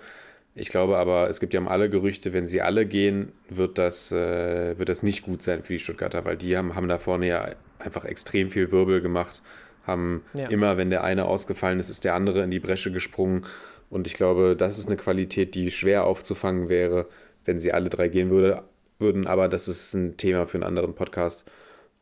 Ich 0.55 0.69
glaube 0.69 0.99
aber, 0.99 1.31
es 1.31 1.39
gibt 1.39 1.55
ja 1.55 1.65
alle 1.67 1.89
Gerüchte, 1.89 2.33
wenn 2.33 2.47
sie 2.47 2.61
alle 2.61 2.85
gehen, 2.85 3.33
wird 3.49 3.79
das, 3.79 4.11
äh, 4.11 4.77
wird 4.79 4.89
das 4.89 5.03
nicht 5.03 5.23
gut 5.23 5.43
sein 5.43 5.63
für 5.63 5.75
die 5.75 5.79
Stuttgarter, 5.79 6.25
weil 6.25 6.37
die 6.37 6.57
haben, 6.57 6.75
haben 6.75 6.89
da 6.89 6.99
vorne 6.99 7.29
ja 7.29 7.49
einfach 7.79 8.05
extrem 8.05 8.51
viel 8.51 8.73
Wirbel 8.73 9.01
gemacht, 9.01 9.43
haben 9.87 10.25
Ja. 10.35 10.49
immer, 10.49 10.77
wenn 10.77 10.91
der 10.91 11.05
eine 11.05 11.25
ausgefallen 11.27 11.81
ist, 11.81 11.89
ist 11.91 12.05
der 12.05 12.15
andere 12.15 12.43
in 12.43 12.51
die 12.51 12.61
Bresche 12.61 12.93
gesprungen 12.93 13.45
Und 13.89 14.07
ich 14.07 14.15
glaube, 14.15 14.55
das 14.57 14.79
ist 14.79 14.87
eine 14.87 14.97
Qualität, 14.97 15.57
die 15.57 15.71
schwer 15.73 16.05
aufzufangen 16.05 16.69
wäre, 16.69 17.07
wenn 17.45 17.59
sie 17.59 17.73
alle 17.73 17.91
drei 17.91 18.07
gehen 18.09 18.31
würde, 18.31 18.63
würden. 19.01 19.27
Aber 19.27 19.49
das 19.49 19.67
ist 19.67 19.95
ein 19.95 20.17
Thema 20.17 20.47
für 20.47 20.59
einen 20.59 20.63
anderen 20.65 20.95
Podcast. 20.95 21.45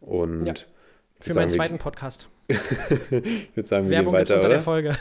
Und 0.01 0.45
Ja. 0.47 0.55
Für 1.21 1.35
meinen 1.35 1.51
zweiten 1.51 1.79
Podcast. 1.79 2.29
Wir, 2.47 2.57
ich 3.25 3.57
würde 3.57 3.67
sagen, 3.67 3.85
wir 3.87 3.91
Werbung 3.97 4.15
gehen 4.15 4.19
gibt's 4.21 4.31
weiter, 4.31 4.37
unter 4.37 4.39
oder? 4.39 4.49
der 4.49 4.61
Folge. 4.61 4.99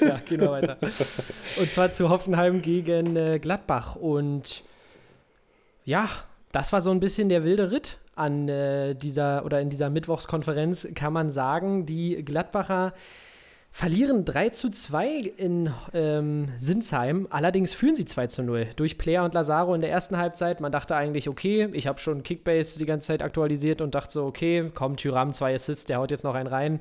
ja, 0.00 0.20
gehen 0.28 0.40
wir 0.40 0.50
weiter. 0.50 0.76
Und 0.80 1.72
zwar 1.72 1.92
zu 1.92 2.08
Hoffenheim 2.08 2.60
gegen 2.62 3.16
äh, 3.16 3.38
Gladbach. 3.38 3.96
Und 3.96 4.62
ja, 5.84 6.08
das 6.52 6.72
war 6.72 6.80
so 6.80 6.90
ein 6.90 7.00
bisschen 7.00 7.28
der 7.28 7.44
wilde 7.44 7.70
Ritt 7.70 7.98
an 8.20 8.48
äh, 8.48 8.94
dieser 8.94 9.44
oder 9.44 9.60
in 9.60 9.70
dieser 9.70 9.90
Mittwochskonferenz, 9.90 10.88
kann 10.94 11.12
man 11.12 11.30
sagen. 11.30 11.86
Die 11.86 12.24
Gladbacher 12.24 12.92
verlieren 13.72 14.24
3 14.24 14.50
zu 14.50 14.70
2 14.70 15.32
in 15.36 15.72
ähm, 15.94 16.48
Sinsheim. 16.58 17.26
Allerdings 17.30 17.72
führen 17.72 17.94
sie 17.94 18.04
2 18.04 18.26
zu 18.26 18.42
0 18.42 18.68
durch 18.76 18.98
Player 18.98 19.24
und 19.24 19.34
Lazaro 19.34 19.74
in 19.74 19.80
der 19.80 19.90
ersten 19.90 20.16
Halbzeit. 20.16 20.60
Man 20.60 20.72
dachte 20.72 20.96
eigentlich, 20.96 21.28
okay, 21.28 21.68
ich 21.72 21.86
habe 21.86 21.98
schon 21.98 22.22
Kickbase 22.22 22.78
die 22.78 22.86
ganze 22.86 23.08
Zeit 23.08 23.22
aktualisiert 23.22 23.80
und 23.80 23.94
dachte 23.94 24.12
so, 24.12 24.24
okay, 24.24 24.70
komm, 24.74 24.96
Tyram, 24.96 25.32
zwei 25.32 25.54
Assists, 25.54 25.86
der 25.86 25.98
haut 25.98 26.10
jetzt 26.10 26.24
noch 26.24 26.34
einen 26.34 26.48
rein. 26.48 26.80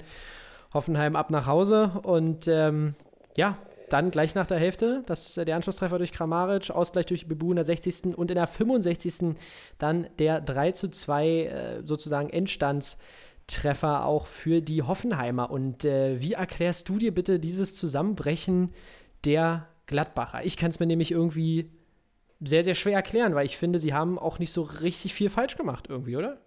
Hoffenheim 0.73 1.15
ab 1.15 1.31
nach 1.31 1.47
Hause 1.47 1.91
und 2.03 2.47
ähm, 2.47 2.93
ja, 3.37 3.57
dann 3.93 4.11
gleich 4.11 4.35
nach 4.35 4.47
der 4.47 4.59
Hälfte, 4.59 5.03
das, 5.05 5.35
der 5.35 5.55
Anschlusstreffer 5.55 5.97
durch 5.97 6.11
Kramaric, 6.11 6.71
Ausgleich 6.71 7.05
durch 7.05 7.27
Bebu 7.27 7.51
in 7.51 7.55
der 7.55 7.65
60. 7.65 8.17
und 8.17 8.31
in 8.31 8.35
der 8.35 8.47
65. 8.47 9.35
dann 9.77 10.07
der 10.19 10.41
3 10.41 10.71
zu 10.71 10.89
2 10.89 11.27
äh, 11.27 11.81
sozusagen 11.83 12.29
Endstandstreffer 12.29 14.05
auch 14.05 14.27
für 14.27 14.61
die 14.61 14.83
Hoffenheimer. 14.83 15.51
Und 15.51 15.85
äh, 15.85 16.19
wie 16.19 16.33
erklärst 16.33 16.89
du 16.89 16.97
dir 16.97 17.13
bitte 17.13 17.39
dieses 17.39 17.75
Zusammenbrechen 17.75 18.71
der 19.25 19.67
Gladbacher? 19.87 20.45
Ich 20.45 20.57
kann 20.57 20.69
es 20.69 20.79
mir 20.79 20.87
nämlich 20.87 21.11
irgendwie 21.11 21.71
sehr, 22.41 22.63
sehr 22.63 22.75
schwer 22.75 22.95
erklären, 22.95 23.35
weil 23.35 23.45
ich 23.45 23.57
finde, 23.57 23.79
sie 23.79 23.93
haben 23.93 24.17
auch 24.17 24.39
nicht 24.39 24.53
so 24.53 24.61
richtig 24.61 25.13
viel 25.13 25.29
falsch 25.29 25.57
gemacht 25.57 25.87
irgendwie, 25.89 26.15
oder? 26.15 26.39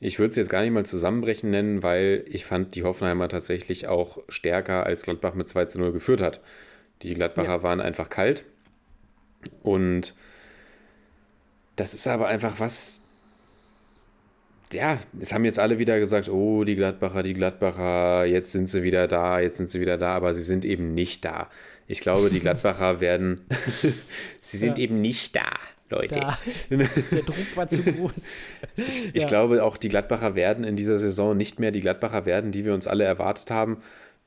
Ich 0.00 0.18
würde 0.18 0.30
es 0.30 0.36
jetzt 0.36 0.50
gar 0.50 0.62
nicht 0.62 0.72
mal 0.72 0.84
zusammenbrechen 0.86 1.50
nennen, 1.50 1.82
weil 1.82 2.24
ich 2.28 2.44
fand 2.44 2.74
die 2.74 2.82
Hoffenheimer 2.84 3.28
tatsächlich 3.28 3.86
auch 3.88 4.18
stärker, 4.28 4.84
als 4.84 5.02
Gladbach 5.04 5.34
mit 5.34 5.48
2 5.48 5.64
zu 5.66 5.78
0 5.78 5.92
geführt 5.92 6.20
hat. 6.20 6.40
Die 7.02 7.14
Gladbacher 7.14 7.48
Ja. 7.48 7.62
waren 7.62 7.80
einfach 7.80 8.10
kalt. 8.10 8.44
Und 9.62 10.14
das 11.76 11.94
ist 11.94 12.06
aber 12.06 12.28
einfach 12.28 12.60
was. 12.60 13.00
Ja, 14.72 14.98
es 15.20 15.32
haben 15.32 15.44
jetzt 15.44 15.58
alle 15.58 15.78
wieder 15.78 15.98
gesagt, 15.98 16.28
oh, 16.28 16.64
die 16.64 16.74
Gladbacher, 16.76 17.22
die 17.22 17.34
Gladbacher, 17.34 18.24
jetzt 18.24 18.52
sind 18.52 18.68
sie 18.68 18.82
wieder 18.82 19.06
da, 19.06 19.38
jetzt 19.40 19.56
sind 19.58 19.70
sie 19.70 19.80
wieder 19.80 19.98
da, 19.98 20.14
aber 20.16 20.34
sie 20.34 20.42
sind 20.42 20.64
eben 20.64 20.94
nicht 20.94 21.24
da. 21.24 21.48
Ich 21.86 22.00
glaube, 22.00 22.30
die 22.30 22.40
Gladbacher 22.40 23.00
werden, 23.00 23.42
sie 24.40 24.56
sind 24.56 24.78
Ja. 24.78 24.84
eben 24.84 25.00
nicht 25.00 25.36
da, 25.36 25.48
Leute. 25.94 26.14
Da, 26.20 26.38
der 26.70 27.22
Druck 27.22 27.56
war 27.56 27.68
zu 27.68 27.82
groß. 27.82 28.12
Ich 29.12 29.22
Ja. 29.22 29.28
glaube, 29.28 29.62
auch 29.62 29.76
die 29.76 29.88
Gladbacher 29.88 30.34
werden 30.34 30.64
in 30.64 30.76
dieser 30.76 30.96
Saison 30.98 31.36
nicht 31.36 31.60
mehr 31.60 31.70
die 31.70 31.80
Gladbacher 31.80 32.26
werden, 32.26 32.52
die 32.52 32.64
wir 32.64 32.74
uns 32.74 32.86
alle 32.86 33.04
erwartet 33.04 33.50
haben. 33.50 33.78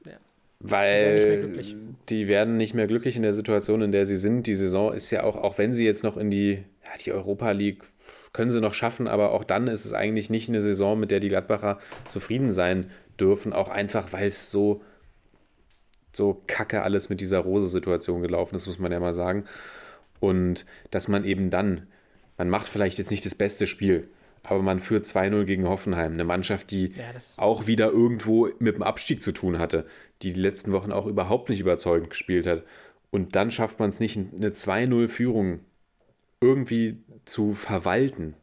Ja. 0.05 0.13
Weil 0.59 1.13
mehr 1.13 1.37
glücklich. 1.37 1.75
die 2.09 2.27
werden 2.27 2.57
nicht 2.57 2.73
mehr 2.73 2.87
glücklich 2.87 3.15
in 3.15 3.23
der 3.23 3.33
Situation, 3.33 3.81
in 3.81 3.91
der 3.91 4.05
sie 4.05 4.17
sind. 4.17 4.47
Die 4.47 4.55
Saison 4.55 4.93
ist 4.93 5.11
ja 5.11 5.23
auch, 5.23 5.35
auch 5.35 5.57
wenn 5.57 5.73
sie 5.73 5.85
jetzt 5.85 6.03
noch 6.03 6.17
in 6.17 6.31
die, 6.31 6.53
ja, 6.53 6.91
die 7.03 7.11
Europa 7.11 7.51
League 7.51 7.83
können 8.33 8.51
sie 8.51 8.61
noch 8.61 8.73
schaffen, 8.73 9.07
aber 9.07 9.31
auch 9.31 9.43
dann 9.43 9.67
ist 9.67 9.85
es 9.85 9.93
eigentlich 9.93 10.29
nicht 10.29 10.47
eine 10.49 10.61
Saison, 10.61 10.99
mit 10.99 11.09
der 11.11 11.19
die 11.19 11.29
Gladbacher 11.29 11.79
zufrieden 12.07 12.51
sein 12.51 12.91
dürfen. 13.19 13.51
Auch 13.53 13.69
einfach, 13.69 14.13
weil 14.13 14.27
es 14.27 14.51
so, 14.51 14.81
so 16.13 16.41
kacke 16.47 16.83
alles 16.83 17.09
mit 17.09 17.19
dieser 17.21 17.39
Rose-Situation 17.39 18.21
gelaufen 18.21 18.55
ist, 18.55 18.67
muss 18.67 18.79
man 18.79 18.91
ja 18.91 18.99
mal 18.99 19.13
sagen. 19.13 19.45
Und 20.19 20.65
dass 20.91 21.07
man 21.07 21.23
eben 21.23 21.49
dann, 21.49 21.87
man 22.37 22.49
macht 22.49 22.67
vielleicht 22.67 22.97
jetzt 22.97 23.11
nicht 23.11 23.25
das 23.25 23.35
beste 23.35 23.67
Spiel, 23.67 24.09
aber 24.43 24.61
man 24.61 24.79
führt 24.79 25.05
2-0 25.05 25.43
gegen 25.43 25.67
Hoffenheim, 25.67 26.13
eine 26.13 26.23
Mannschaft, 26.23 26.71
die 26.71 26.93
Ja, 26.93 27.03
auch 27.37 27.67
wieder 27.67 27.91
irgendwo 27.91 28.49
mit 28.59 28.75
dem 28.75 28.83
Abstieg 28.83 29.21
zu 29.21 29.31
tun 29.31 29.59
hatte, 29.59 29.85
die 30.21 30.33
die 30.33 30.39
letzten 30.39 30.71
Wochen 30.71 30.91
auch 30.91 31.05
überhaupt 31.05 31.49
nicht 31.49 31.59
überzeugend 31.59 32.09
gespielt 32.09 32.47
hat. 32.47 32.63
Und 33.11 33.35
dann 33.35 33.51
schafft 33.51 33.79
man 33.79 33.89
es 33.89 33.99
nicht, 33.99 34.17
eine 34.17 34.49
2-0-Führung 34.49 35.59
irgendwie 36.41 36.99
zu 37.25 37.53
verwalten. 37.53 38.35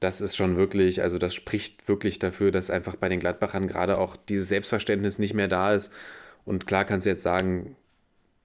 Das 0.00 0.20
ist 0.20 0.34
schon 0.34 0.56
wirklich, 0.56 1.02
also 1.02 1.18
das 1.18 1.34
spricht 1.34 1.86
wirklich 1.88 2.18
dafür, 2.18 2.50
dass 2.50 2.70
einfach 2.70 2.96
bei 2.96 3.08
den 3.08 3.20
Gladbachern 3.20 3.68
gerade 3.68 3.98
auch 3.98 4.16
dieses 4.16 4.48
Selbstverständnis 4.48 5.18
nicht 5.18 5.34
mehr 5.34 5.48
da 5.48 5.74
ist. 5.74 5.92
Und 6.44 6.66
klar 6.66 6.84
kannst 6.84 7.06
du 7.06 7.10
jetzt 7.10 7.22
sagen, 7.22 7.76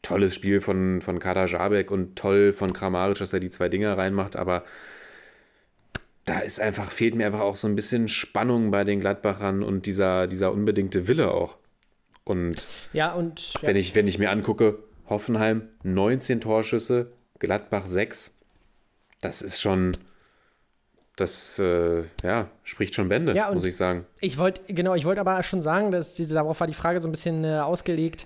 tolles 0.07 0.33
Spiel 0.33 0.61
von, 0.61 1.01
von 1.01 1.19
Kader 1.19 1.47
Jabek 1.47 1.91
und 1.91 2.15
toll 2.15 2.53
von 2.53 2.71
Kramaric, 2.71 3.19
dass 3.19 3.33
er 3.33 3.41
die 3.41 3.49
zwei 3.49 3.67
Dinger 3.67 3.97
reinmacht, 3.97 4.37
aber 4.37 4.63
da 6.25 6.39
ist 6.39 6.59
einfach, 6.59 6.91
fehlt 6.91 7.15
mir 7.15 7.25
einfach 7.25 7.41
auch 7.41 7.57
so 7.57 7.67
ein 7.67 7.75
bisschen 7.75 8.07
Spannung 8.07 8.71
bei 8.71 8.83
den 8.83 8.99
Gladbachern 9.01 9.63
und 9.63 9.85
dieser, 9.85 10.27
dieser 10.27 10.51
unbedingte 10.51 11.07
Wille 11.07 11.31
auch. 11.31 11.57
Und 12.23 12.67
Ja, 12.93 13.13
und 13.13 13.53
ja, 13.53 13.61
wenn, 13.63 13.75
ich, 13.75 13.95
wenn 13.95 14.07
ich 14.07 14.17
mir 14.17 14.29
angucke, 14.31 14.79
Hoffenheim 15.09 15.69
19 15.83 16.41
Torschüsse, 16.41 17.11
Gladbach 17.39 17.87
6, 17.87 18.37
das 19.21 19.41
ist 19.41 19.61
schon, 19.61 19.95
das 21.15 21.59
äh, 21.59 22.03
ja, 22.23 22.49
spricht 22.63 22.95
schon 22.95 23.09
Bände, 23.09 23.33
Ja, 23.33 23.51
muss 23.51 23.65
ich 23.65 23.77
sagen. 23.77 24.05
Ich 24.19 24.37
wollte, 24.37 24.73
genau, 24.73 24.95
ich 24.95 25.05
wollte 25.05 25.21
aber 25.21 25.41
schon 25.43 25.61
sagen, 25.61 25.91
dass 25.91 26.15
diese, 26.15 26.33
darauf 26.33 26.59
war 26.59 26.67
die 26.67 26.73
Frage 26.73 26.99
so 26.99 27.07
ein 27.07 27.11
bisschen 27.11 27.43
äh, 27.45 27.59
ausgelegt. 27.59 28.25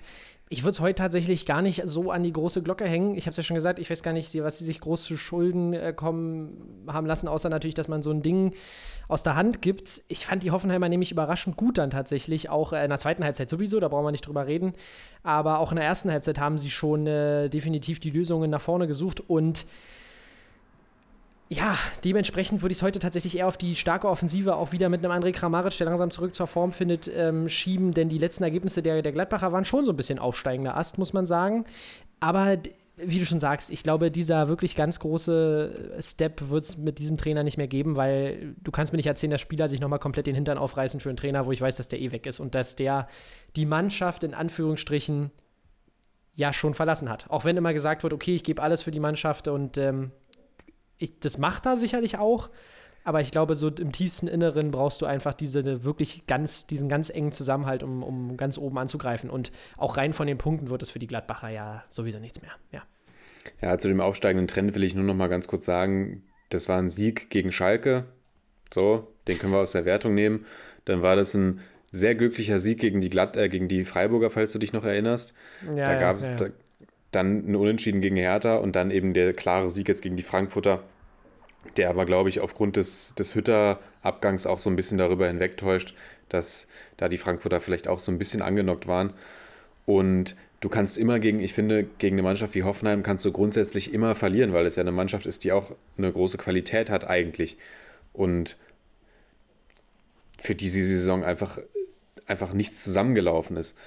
Ich 0.52 0.64
würde 0.64 0.72
es 0.72 0.80
heute 0.80 0.96
tatsächlich 0.96 1.46
gar 1.46 1.62
nicht 1.62 1.80
so 1.86 2.10
an 2.10 2.22
die 2.22 2.32
große 2.32 2.62
Glocke 2.62 2.84
hängen. 2.84 3.16
Ich 3.16 3.24
habe 3.24 3.30
es 3.30 3.38
ja 3.38 3.42
schon 3.42 3.54
gesagt, 3.54 3.78
ich 3.78 3.88
weiß 3.88 4.02
gar 4.02 4.12
nicht, 4.12 4.34
was 4.42 4.58
sie 4.58 4.66
sich 4.66 4.80
groß 4.80 5.02
zu 5.02 5.16
Schulden 5.16 5.72
äh, 5.72 5.94
kommen 5.94 6.84
haben 6.86 7.06
lassen, 7.06 7.26
außer 7.26 7.48
natürlich, 7.48 7.74
dass 7.74 7.88
man 7.88 8.02
so 8.02 8.10
ein 8.10 8.20
Ding 8.20 8.52
aus 9.08 9.22
der 9.22 9.34
Hand 9.34 9.62
gibt. 9.62 10.02
Ich 10.08 10.26
fand 10.26 10.42
die 10.42 10.50
Hoffenheimer 10.50 10.90
nämlich 10.90 11.10
überraschend 11.10 11.56
gut 11.56 11.78
dann 11.78 11.88
tatsächlich, 11.88 12.50
auch 12.50 12.74
äh, 12.74 12.84
in 12.84 12.90
der 12.90 12.98
zweiten 12.98 13.24
Halbzeit 13.24 13.48
sowieso, 13.48 13.80
da 13.80 13.88
brauchen 13.88 14.04
wir 14.04 14.12
nicht 14.12 14.26
drüber 14.26 14.46
reden. 14.46 14.74
Aber 15.22 15.58
auch 15.58 15.72
in 15.72 15.76
der 15.76 15.86
ersten 15.86 16.10
Halbzeit 16.10 16.38
haben 16.38 16.58
sie 16.58 16.68
schon 16.68 17.06
äh, 17.06 17.48
definitiv 17.48 17.98
die 17.98 18.10
Lösungen 18.10 18.50
nach 18.50 18.60
vorne 18.60 18.86
gesucht 18.86 19.20
und 19.20 19.64
ja, 21.52 21.78
dementsprechend 22.02 22.62
würde 22.62 22.72
ich 22.72 22.78
es 22.78 22.82
heute 22.82 22.98
tatsächlich 22.98 23.36
eher 23.36 23.46
auf 23.46 23.58
die 23.58 23.76
starke 23.76 24.08
Offensive 24.08 24.56
auch 24.56 24.72
wieder 24.72 24.88
mit 24.88 25.04
einem 25.04 25.12
André 25.12 25.32
Kramaric, 25.32 25.76
der 25.76 25.86
langsam 25.86 26.10
zurück 26.10 26.34
zur 26.34 26.46
Form 26.46 26.72
findet, 26.72 27.10
ähm, 27.14 27.46
schieben, 27.50 27.92
denn 27.92 28.08
die 28.08 28.16
letzten 28.16 28.44
Ergebnisse 28.44 28.82
der, 28.82 29.02
der 29.02 29.12
Gladbacher 29.12 29.52
waren 29.52 29.66
schon 29.66 29.84
so 29.84 29.92
ein 29.92 29.96
bisschen 29.96 30.18
aufsteigender 30.18 30.78
Ast, 30.78 30.96
muss 30.96 31.12
man 31.12 31.26
sagen. 31.26 31.66
Aber 32.20 32.56
wie 32.96 33.18
du 33.18 33.26
schon 33.26 33.38
sagst, 33.38 33.70
ich 33.70 33.82
glaube, 33.82 34.10
dieser 34.10 34.48
wirklich 34.48 34.76
ganz 34.76 34.98
große 34.98 35.98
Step 36.00 36.48
wird 36.48 36.64
es 36.64 36.78
mit 36.78 36.98
diesem 36.98 37.18
Trainer 37.18 37.42
nicht 37.42 37.58
mehr 37.58 37.68
geben, 37.68 37.96
weil 37.96 38.54
du 38.62 38.70
kannst 38.70 38.94
mir 38.94 38.96
nicht 38.96 39.06
erzählen, 39.06 39.32
dass 39.32 39.42
Spieler 39.42 39.68
sich 39.68 39.80
nochmal 39.80 39.98
komplett 39.98 40.26
den 40.26 40.34
Hintern 40.34 40.56
aufreißen 40.56 41.00
für 41.00 41.10
einen 41.10 41.18
Trainer, 41.18 41.44
wo 41.44 41.52
ich 41.52 41.60
weiß, 41.60 41.76
dass 41.76 41.88
der 41.88 42.00
eh 42.00 42.12
weg 42.12 42.24
ist 42.24 42.40
und 42.40 42.54
dass 42.54 42.76
der 42.76 43.08
die 43.56 43.66
Mannschaft 43.66 44.24
in 44.24 44.32
Anführungsstrichen 44.32 45.32
ja 46.34 46.54
schon 46.54 46.72
verlassen 46.72 47.10
hat. 47.10 47.28
Auch 47.28 47.44
wenn 47.44 47.58
immer 47.58 47.74
gesagt 47.74 48.04
wird, 48.04 48.14
okay, 48.14 48.34
ich 48.34 48.44
gebe 48.44 48.62
alles 48.62 48.80
für 48.80 48.90
die 48.90 49.00
Mannschaft 49.00 49.48
und 49.48 49.76
ähm, 49.76 50.12
ich, 51.02 51.18
das 51.20 51.38
macht 51.38 51.66
er 51.66 51.76
sicherlich 51.76 52.18
auch, 52.18 52.50
aber 53.04 53.20
ich 53.20 53.30
glaube, 53.30 53.54
so 53.54 53.68
im 53.68 53.92
tiefsten 53.92 54.28
Inneren 54.28 54.70
brauchst 54.70 55.02
du 55.02 55.06
einfach 55.06 55.34
diese 55.34 55.84
wirklich 55.84 56.26
ganz, 56.26 56.66
diesen 56.66 56.88
ganz 56.88 57.10
engen 57.10 57.32
Zusammenhalt, 57.32 57.82
um, 57.82 58.02
um 58.02 58.36
ganz 58.36 58.58
oben 58.58 58.78
anzugreifen. 58.78 59.28
Und 59.28 59.50
auch 59.76 59.96
rein 59.96 60.12
von 60.12 60.26
den 60.26 60.38
Punkten 60.38 60.70
wird 60.70 60.82
es 60.82 60.90
für 60.90 61.00
die 61.00 61.08
Gladbacher 61.08 61.48
ja 61.48 61.84
sowieso 61.90 62.18
nichts 62.18 62.40
mehr. 62.42 62.52
Ja. 62.70 62.82
Ja, 63.60 63.76
zu 63.76 63.88
dem 63.88 64.00
aufsteigenden 64.00 64.46
Trend 64.46 64.74
will 64.74 64.84
ich 64.84 64.94
nur 64.94 65.04
noch 65.04 65.16
mal 65.16 65.28
ganz 65.28 65.48
kurz 65.48 65.64
sagen, 65.64 66.22
das 66.50 66.68
war 66.68 66.78
ein 66.78 66.88
Sieg 66.88 67.28
gegen 67.28 67.50
Schalke. 67.50 68.04
So, 68.72 69.12
den 69.26 69.38
können 69.38 69.52
wir 69.52 69.58
aus 69.58 69.72
der 69.72 69.84
Wertung 69.84 70.14
nehmen. 70.14 70.46
Dann 70.84 71.02
war 71.02 71.16
das 71.16 71.34
ein 71.34 71.60
sehr 71.90 72.14
glücklicher 72.14 72.60
Sieg 72.60 72.78
gegen 72.78 73.00
die, 73.00 73.10
Glatt, 73.10 73.36
äh, 73.36 73.48
gegen 73.48 73.66
die 73.66 73.84
Freiburger, 73.84 74.30
falls 74.30 74.52
du 74.52 74.58
dich 74.60 74.72
noch 74.72 74.84
erinnerst. 74.84 75.34
Ja, 75.66 75.92
da 75.92 75.98
gab 75.98 76.18
es 76.18 76.28
ja, 76.28 76.30
ja. 76.30 76.36
da, 76.36 76.46
dann 77.10 77.50
ein 77.50 77.56
Unentschieden 77.56 78.00
gegen 78.00 78.16
Hertha 78.16 78.56
und 78.56 78.76
dann 78.76 78.90
eben 78.90 79.12
der 79.12 79.34
klare 79.34 79.68
Sieg 79.70 79.88
jetzt 79.88 80.02
gegen 80.02 80.16
die 80.16 80.22
Frankfurter, 80.22 80.82
der 81.76 81.90
aber, 81.90 82.06
glaube 82.06 82.28
ich, 82.28 82.40
aufgrund 82.40 82.76
des, 82.76 83.14
des 83.14 83.34
Hütter-Abgangs 83.34 84.46
auch 84.46 84.58
so 84.58 84.70
ein 84.70 84.76
bisschen 84.76 84.98
darüber 84.98 85.26
hinwegtäuscht, 85.26 85.94
dass 86.28 86.68
da 86.96 87.08
die 87.08 87.18
Frankfurter 87.18 87.60
vielleicht 87.60 87.88
auch 87.88 87.98
so 87.98 88.12
ein 88.12 88.18
bisschen 88.18 88.42
angenockt 88.42 88.86
waren. 88.86 89.12
Und 89.86 90.36
du 90.60 90.68
kannst 90.68 90.98
immer 90.98 91.18
gegen, 91.18 91.40
ich 91.40 91.52
finde, 91.54 91.84
gegen 91.98 92.16
eine 92.16 92.22
Mannschaft 92.22 92.54
wie 92.54 92.62
Hoffenheim 92.62 93.02
kannst 93.02 93.24
du 93.24 93.32
grundsätzlich 93.32 93.92
immer 93.92 94.14
verlieren, 94.14 94.52
weil 94.52 94.66
es 94.66 94.76
ja 94.76 94.82
eine 94.82 94.92
Mannschaft 94.92 95.26
ist, 95.26 95.44
die 95.44 95.52
auch 95.52 95.72
eine 95.98 96.12
große 96.12 96.38
Qualität 96.38 96.90
hat 96.90 97.04
eigentlich. 97.08 97.56
Und 98.12 98.56
für 100.38 100.54
die 100.54 100.64
diese 100.64 100.84
Saison 100.84 101.24
einfach, 101.24 101.58
einfach 102.26 102.52
nichts 102.52 102.82
zusammengelaufen 102.82 103.56
ist. 103.56 103.78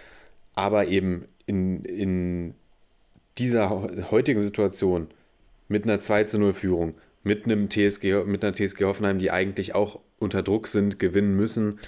Aber 0.54 0.88
eben 0.88 1.28
in, 1.46 1.84
in 1.84 2.56
dieser 3.38 3.70
heu- 3.70 4.04
heutigen 4.12 4.40
Situation 4.40 5.08
mit 5.68 5.84
einer 5.84 6.00
2 6.00 6.24
zu 6.26 6.40
0 6.40 6.54
Führung, 6.54 6.96
mit 7.26 7.46
einem 7.46 7.70
TSG, 7.70 8.24
mit 8.26 8.46
einer 8.46 8.56
TSG 8.56 8.86
Hoffenheim, 8.86 9.20
die 9.20 9.32
eigentlich 9.32 9.76
auch 9.76 10.00
unter 10.20 10.44
Druck 10.44 10.68
sind, 10.68 11.00
gewinnen 11.00 11.36
müssen, 11.36 11.80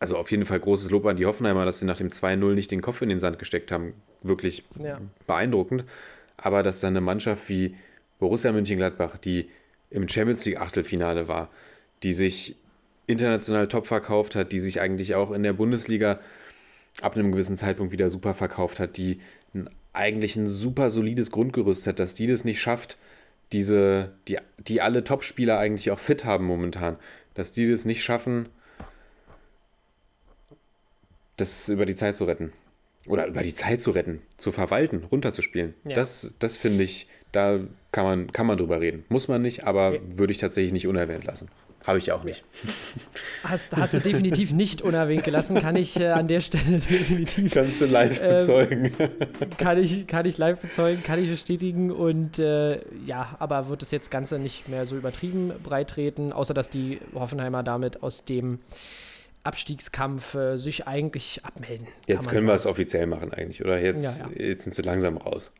also 0.00 0.16
auf 0.16 0.30
jeden 0.30 0.46
Fall 0.46 0.58
großes 0.58 0.90
Lob 0.90 1.04
an 1.06 1.16
die 1.16 1.26
Hoffenheimer, 1.26 1.64
dass 1.64 1.78
sie 1.78 1.84
nach 1.84 1.98
dem 1.98 2.08
2-0 2.08 2.54
nicht 2.54 2.70
den 2.70 2.80
Kopf 2.80 3.02
in 3.02 3.08
den 3.10 3.18
Sand 3.18 3.38
gesteckt 3.38 3.70
haben. 3.70 3.92
Wirklich 4.22 4.64
Ja. 4.82 5.00
beeindruckend. 5.26 5.84
Aber 6.36 6.62
dass 6.62 6.80
dann 6.80 6.94
eine 6.94 7.00
Mannschaft 7.02 7.48
wie 7.48 7.74
Borussia 8.18 8.50
Mönchengladbach, 8.50 9.18
die 9.18 9.48
im 9.90 10.08
Champions 10.08 10.44
League 10.44 10.60
Achtelfinale 10.60 11.28
war, 11.28 11.50
die 12.02 12.12
sich 12.12 12.56
international 13.06 13.68
top 13.68 13.86
verkauft 13.86 14.36
hat, 14.36 14.52
die 14.52 14.60
sich 14.60 14.80
eigentlich 14.80 15.14
auch 15.14 15.32
in 15.32 15.42
der 15.42 15.52
Bundesliga 15.52 16.20
ab 17.02 17.14
einem 17.14 17.32
gewissen 17.32 17.56
Zeitpunkt 17.56 17.92
wieder 17.92 18.08
super 18.08 18.34
verkauft 18.34 18.80
hat, 18.80 18.96
die 18.96 19.20
eigentlich 19.92 20.36
ein 20.36 20.46
super 20.46 20.90
solides 20.90 21.30
Grundgerüst 21.30 21.86
hat, 21.86 21.98
dass 21.98 22.14
die 22.14 22.26
das 22.26 22.44
nicht 22.44 22.60
schafft, 22.60 22.96
diese, 23.52 24.14
die, 24.28 24.38
die 24.58 24.80
alle 24.80 25.04
Topspieler 25.04 25.58
eigentlich 25.58 25.90
auch 25.90 25.98
fit 25.98 26.24
haben 26.24 26.44
momentan, 26.44 26.96
dass 27.34 27.52
die 27.52 27.70
das 27.70 27.84
nicht 27.84 28.02
schaffen, 28.02 28.48
das 31.36 31.68
über 31.68 31.86
die 31.86 31.94
Zeit 31.94 32.16
zu 32.16 32.24
retten. 32.24 32.52
Oder 33.06 33.26
über 33.26 33.42
die 33.42 33.54
Zeit 33.54 33.80
zu 33.80 33.92
retten, 33.92 34.20
zu 34.36 34.52
verwalten, 34.52 35.04
runterzuspielen. 35.04 35.74
Ja. 35.84 35.94
Das, 35.94 36.34
das 36.40 36.56
finde 36.56 36.84
ich, 36.84 37.08
da 37.32 37.60
kann 37.90 38.04
man, 38.04 38.32
kann 38.32 38.46
man 38.46 38.58
drüber 38.58 38.80
reden. 38.80 39.04
Muss 39.08 39.28
man 39.28 39.40
nicht, 39.40 39.64
aber 39.64 39.98
würde 40.04 40.32
ich 40.32 40.38
tatsächlich 40.38 40.72
nicht 40.72 40.86
unerwähnt 40.86 41.24
lassen. 41.24 41.48
Habe 41.88 41.96
ich 42.00 42.12
auch 42.12 42.22
nicht. 42.22 42.44
Hast, 43.44 43.74
hast 43.74 43.94
du 43.94 44.00
definitiv 44.00 44.52
nicht 44.52 44.82
unerwähnt 44.82 45.24
gelassen, 45.24 45.58
kann 45.58 45.74
ich 45.74 45.98
äh, 45.98 46.08
an 46.08 46.28
der 46.28 46.40
Stelle 46.42 46.78
definitiv 46.90 47.54
Kannst 47.54 47.80
du 47.80 47.86
live 47.86 48.20
Ähm, 48.20 48.28
bezeugen. 48.28 48.92
kann 49.58 49.78
ich, 49.82 50.06
kann 50.06 50.26
ich 50.26 50.36
live 50.36 50.60
bezeugen, 50.60 51.02
kann 51.02 51.18
ich 51.18 51.30
bestätigen 51.30 51.90
und 51.90 52.38
äh, 52.38 52.82
ja, 53.06 53.36
aber 53.38 53.70
wird 53.70 53.80
das 53.80 53.90
jetzt 53.90 54.10
Ganze 54.10 54.38
nicht 54.38 54.68
mehr 54.68 54.84
so 54.84 54.96
übertrieben 54.96 55.50
breit 55.62 55.88
treten, 55.88 56.30
außer 56.34 56.52
dass 56.52 56.68
die 56.68 57.00
Hoffenheimer 57.14 57.62
damit 57.62 58.02
aus 58.02 58.26
dem 58.26 58.58
Abstiegskampf 59.44 60.34
äh, 60.34 60.58
sich 60.58 60.86
eigentlich 60.86 61.42
abmelden. 61.46 61.86
Jetzt 62.06 62.28
können 62.28 62.46
wir 62.46 62.52
es 62.52 62.64
sagen. 62.64 62.72
offiziell 62.72 63.06
machen 63.06 63.32
eigentlich, 63.32 63.64
oder? 63.64 63.80
Jetzt, 63.80 64.20
Ja, 64.20 64.26
jetzt 64.36 64.64
sind 64.64 64.74
sie 64.74 64.82
langsam 64.82 65.16
raus. 65.16 65.52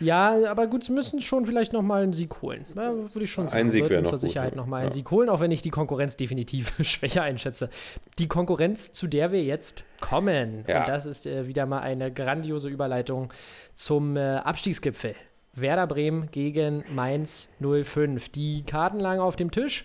Ja, 0.00 0.50
aber 0.50 0.66
gut, 0.66 0.84
sie 0.84 0.92
müssen 0.92 1.20
schon 1.20 1.46
vielleicht 1.46 1.72
nochmal 1.72 2.02
einen 2.02 2.12
Sieg 2.12 2.40
holen. 2.42 2.64
Ja, 2.74 2.92
würde 2.94 3.22
ich 3.22 3.30
schon 3.30 3.48
sagen. 3.48 3.60
Ein 3.60 3.70
Sieg 3.70 3.88
wäre 3.88 4.02
noch 4.02 4.10
zur 4.10 4.18
Sicherheit 4.18 4.56
nochmal 4.56 4.80
einen 4.80 4.90
Ja. 4.90 4.94
Sieg 4.94 5.10
holen, 5.10 5.28
auch 5.28 5.40
wenn 5.40 5.50
ich 5.50 5.62
die 5.62 5.70
Konkurrenz 5.70 6.16
definitiv 6.16 6.72
schwächer 6.86 7.22
einschätze. 7.22 7.70
Die 8.18 8.28
Konkurrenz, 8.28 8.92
zu 8.92 9.06
der 9.06 9.32
wir 9.32 9.42
jetzt 9.42 9.84
kommen. 10.00 10.64
Ja. 10.68 10.80
Und 10.80 10.88
das 10.88 11.06
ist 11.06 11.26
äh, 11.26 11.46
wieder 11.46 11.66
mal 11.66 11.80
eine 11.80 12.12
grandiose 12.12 12.68
Überleitung 12.68 13.32
zum 13.74 14.16
äh, 14.16 14.36
Abstiegsgipfel. 14.36 15.14
Werder 15.54 15.86
Bremen 15.86 16.30
gegen 16.30 16.84
Mainz 16.94 17.50
05. 17.60 18.28
Die 18.30 18.62
Karten 18.64 19.00
lagen 19.00 19.20
auf 19.20 19.36
dem 19.36 19.50
Tisch. 19.50 19.84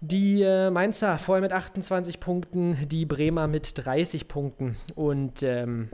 Die 0.00 0.42
äh, 0.42 0.70
Mainzer 0.70 1.16
vorher 1.18 1.42
mit 1.42 1.52
28 1.52 2.18
Punkten, 2.18 2.76
die 2.88 3.06
Bremer 3.06 3.46
mit 3.46 3.84
30 3.86 4.26
Punkten. 4.26 4.76
Und 4.96 5.44
ähm, 5.44 5.90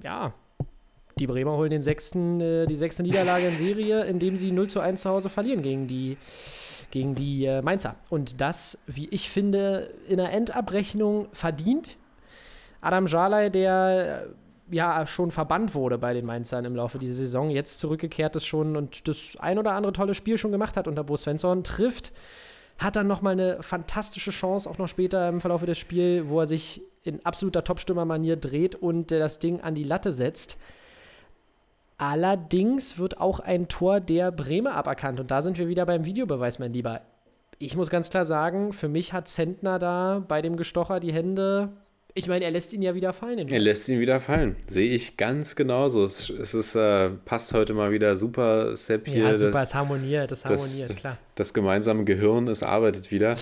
ja, 0.00 0.32
die 1.18 1.26
Bremer 1.26 1.56
holen 1.56 1.70
den 1.70 1.82
sechsten, 1.82 2.40
äh, 2.40 2.66
die 2.66 2.76
sechste 2.76 3.02
Niederlage 3.02 3.46
in 3.46 3.56
Serie, 3.56 4.04
indem 4.04 4.36
sie 4.36 4.52
0 4.52 4.68
zu 4.68 4.80
1 4.80 5.02
zu 5.02 5.10
Hause 5.10 5.28
verlieren 5.28 5.62
gegen 5.62 5.86
die, 5.86 6.16
gegen 6.90 7.14
die 7.14 7.44
äh, 7.44 7.62
Mainzer. 7.62 7.96
Und 8.08 8.40
das, 8.40 8.78
wie 8.86 9.08
ich 9.10 9.30
finde, 9.30 9.90
in 10.08 10.16
der 10.16 10.32
Endabrechnung 10.32 11.28
verdient. 11.32 11.96
Adam 12.80 13.06
Jalai, 13.06 13.50
der 13.50 14.26
äh, 14.70 14.74
ja 14.74 15.06
schon 15.06 15.30
verbannt 15.30 15.74
wurde 15.74 15.98
bei 15.98 16.14
den 16.14 16.24
Mainzern 16.24 16.64
im 16.64 16.74
Laufe 16.74 16.98
dieser 16.98 17.14
Saison, 17.14 17.50
jetzt 17.50 17.78
zurückgekehrt 17.78 18.36
ist 18.36 18.46
schon 18.46 18.76
und 18.76 19.06
das 19.06 19.36
ein 19.38 19.58
oder 19.58 19.72
andere 19.72 19.92
tolle 19.92 20.14
Spiel 20.14 20.38
schon 20.38 20.52
gemacht 20.52 20.76
hat 20.76 20.88
unter 20.88 21.04
Bo 21.04 21.16
Svensson, 21.16 21.62
trifft, 21.62 22.12
hat 22.78 22.96
dann 22.96 23.06
nochmal 23.06 23.34
eine 23.34 23.62
fantastische 23.62 24.30
Chance, 24.30 24.68
auch 24.68 24.78
noch 24.78 24.88
später 24.88 25.28
im 25.28 25.40
Verlauf 25.40 25.64
des 25.64 25.78
Spiels, 25.78 26.28
wo 26.28 26.40
er 26.40 26.46
sich 26.46 26.82
in 27.04 27.24
absoluter 27.24 27.64
Topstürmer-Manier 27.64 28.36
dreht 28.36 28.74
und 28.74 29.12
äh, 29.12 29.18
das 29.18 29.38
Ding 29.38 29.60
an 29.60 29.74
die 29.74 29.84
Latte 29.84 30.12
setzt. 30.12 30.56
Allerdings 32.02 32.98
wird 32.98 33.20
auch 33.20 33.38
ein 33.38 33.68
Tor 33.68 34.00
der 34.00 34.32
Bremer 34.32 34.74
aberkannt. 34.74 35.20
Und 35.20 35.30
da 35.30 35.40
sind 35.40 35.56
wir 35.56 35.68
wieder 35.68 35.86
beim 35.86 36.04
Videobeweis, 36.04 36.58
mein 36.58 36.72
Lieber. 36.72 37.02
Ich 37.60 37.76
muss 37.76 37.90
ganz 37.90 38.10
klar 38.10 38.24
sagen, 38.24 38.72
für 38.72 38.88
mich 38.88 39.12
hat 39.12 39.28
Zentner 39.28 39.78
da 39.78 40.24
bei 40.26 40.42
dem 40.42 40.56
Gestocher 40.56 40.98
die 40.98 41.12
Hände. 41.12 41.68
Ich 42.14 42.26
meine, 42.26 42.44
er 42.44 42.50
lässt 42.50 42.72
ihn 42.72 42.82
ja 42.82 42.96
wieder 42.96 43.12
fallen. 43.12 43.46
Er 43.48 43.60
lässt 43.60 43.88
ihn 43.88 44.00
wieder 44.00 44.18
fallen. 44.20 44.56
Sehe 44.66 44.92
ich 44.92 45.16
ganz 45.16 45.54
genauso. 45.54 46.02
Es, 46.02 46.28
es 46.28 46.54
ist, 46.54 46.74
äh, 46.74 47.10
passt 47.24 47.54
heute 47.54 47.72
mal 47.72 47.92
wieder 47.92 48.16
super, 48.16 48.74
Sepp 48.74 49.06
hier. 49.06 49.26
ja, 49.26 49.34
super, 49.34 49.52
das, 49.52 49.68
es 49.68 49.74
harmoniert, 49.76 50.32
es 50.32 50.42
das- 50.42 50.50
harmoniert, 50.60 50.96
klar. 50.96 51.18
das 51.36 51.54
gemeinsame 51.54 52.02
Gehirn, 52.02 52.48
es 52.48 52.64
arbeitet 52.64 53.12
wieder. 53.12 53.36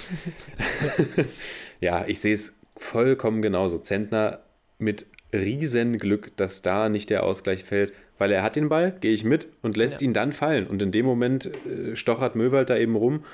ja, 1.81 2.05
ich 2.07 2.21
sehe 2.21 2.35
es 2.35 2.59
vollkommen 2.77 3.41
genauso. 3.41 3.79
Zentner 3.79 4.41
mit 4.79 5.07
riesen 5.33 5.97
Glück, 5.97 6.37
dass 6.37 6.61
da 6.61 6.91
nicht 6.91 7.09
der 7.09 7.23
Ausgleich 7.25 7.65
fällt, 7.65 7.95
weil 8.21 8.31
er 8.33 8.43
hat 8.43 8.55
den 8.55 8.69
Ball, 8.69 8.93
gehe 9.01 9.13
ich 9.15 9.25
mit 9.25 9.49
und 9.63 9.77
lässt 9.79 10.01
Ja. 10.01 10.05
ihn 10.05 10.13
dann 10.15 10.33
fallen. 10.33 10.67
Und 10.67 10.83
in 10.83 10.93
dem 10.93 11.07
Moment 11.07 11.47
äh, 11.67 11.97
stochert 11.97 12.37
Möwald 12.37 12.69
da 12.71 12.77
eben 12.77 12.95
rum 12.95 13.25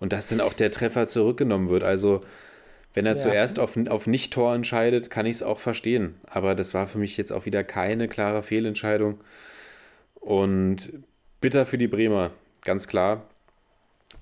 und 0.00 0.12
dass 0.12 0.28
dann 0.28 0.40
auch 0.40 0.52
der 0.52 0.70
Treffer 0.72 1.06
zurückgenommen 1.06 1.68
wird. 1.70 1.84
Also, 1.84 2.20
wenn 2.92 3.06
er 3.06 3.12
Ja. 3.12 3.18
zuerst 3.18 3.60
auf, 3.60 3.76
auf 3.88 4.06
Nicht-Tor 4.08 4.52
entscheidet, 4.54 5.10
kann 5.10 5.26
ich 5.26 5.36
es 5.36 5.42
auch 5.44 5.60
verstehen. 5.60 6.16
Aber 6.26 6.54
das 6.56 6.74
war 6.74 6.88
für 6.88 6.98
mich 6.98 7.16
jetzt 7.16 7.30
auch 7.32 7.46
wieder 7.46 7.62
keine 7.62 8.08
klare 8.08 8.42
Fehlentscheidung. 8.42 9.20
Und 10.14 10.92
bitter 11.40 11.66
für 11.66 11.78
die 11.78 11.88
Bremer, 11.88 12.30
ganz 12.62 12.88
klar. 12.88 13.22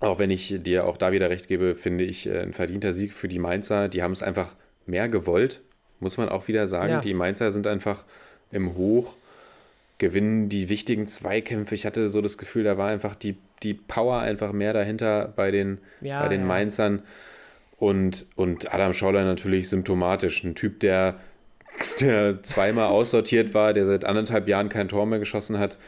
Auch 0.01 0.19
wenn 0.19 0.31
ich 0.31 0.55
dir 0.63 0.85
auch 0.85 0.97
da 0.99 1.13
wieder 1.13 1.31
recht 1.31 1.49
gebe, 1.49 1.75
finde 1.75 2.05
ich 2.05 2.27
äh, 2.27 2.41
ein 2.41 2.53
verdienter 2.53 2.93
Sieg 2.93 3.13
für 3.15 3.27
die 3.27 3.39
Mainzer. 3.39 3.89
Die 3.89 4.03
haben 4.03 4.13
es 4.13 4.23
einfach 4.23 4.55
mehr 4.87 5.09
gewollt, 5.09 5.61
muss 5.99 6.19
man 6.19 6.29
auch 6.29 6.47
wieder 6.47 6.67
sagen. 6.67 6.93
Ja. 6.93 7.01
Die 7.01 7.15
Mainzer 7.15 7.51
sind 7.53 7.67
einfach 7.67 8.05
im 8.53 8.77
Hoch, 8.77 9.15
gewinnen 9.99 10.49
die 10.49 10.69
wichtigen 10.69 11.07
Zweikämpfe. 11.07 11.75
Ich 11.75 11.85
hatte 11.85 12.09
so 12.09 12.21
das 12.21 12.39
Gefühl, 12.39 12.65
da 12.65 12.79
war 12.79 12.89
einfach 12.89 13.15
die, 13.15 13.37
die 13.63 13.75
Power 13.75 14.21
einfach 14.21 14.53
mehr 14.53 14.73
dahinter 14.73 15.33
bei 15.35 15.51
den, 15.51 15.79
Ja, 16.01 16.23
bei 16.23 16.29
den 16.29 16.43
ja. 16.43 16.47
Mainzern. 16.47 17.03
Und, 17.77 18.27
und 18.37 18.73
Adam 18.73 18.93
Schauler 18.93 19.25
natürlich 19.25 19.69
symptomatisch. 19.69 20.43
Ein 20.45 20.55
Typ, 20.55 20.81
der, 20.81 21.17
der 22.01 22.43
zweimal 22.43 22.87
aussortiert 22.87 23.55
war, 23.55 23.73
der 23.73 23.85
seit 23.85 24.05
anderthalb 24.05 24.49
Jahren 24.49 24.69
kein 24.69 24.89
Tor 24.89 25.07
mehr 25.07 25.19
geschossen 25.19 25.59
hat, 25.59 25.79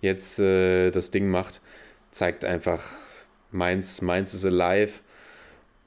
jetzt 0.00 0.38
äh, 0.40 0.90
das 0.90 1.10
Ding 1.10 1.28
macht, 1.28 1.60
zeigt 2.10 2.44
einfach, 2.44 2.84
Mainz, 3.50 4.00
Mainz 4.02 4.34
ist 4.34 4.44
alive. 4.44 5.00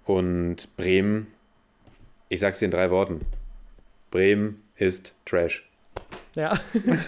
Und 0.06 0.76
Bremen, 0.76 1.28
ich 2.28 2.42
sag's 2.42 2.60
dir 2.60 2.66
in 2.66 2.72
drei 2.72 2.92
Worten: 2.92 3.22
Bremen 4.12 4.62
ist 4.76 5.14
Trash. 5.26 5.66
Ja. 6.36 6.54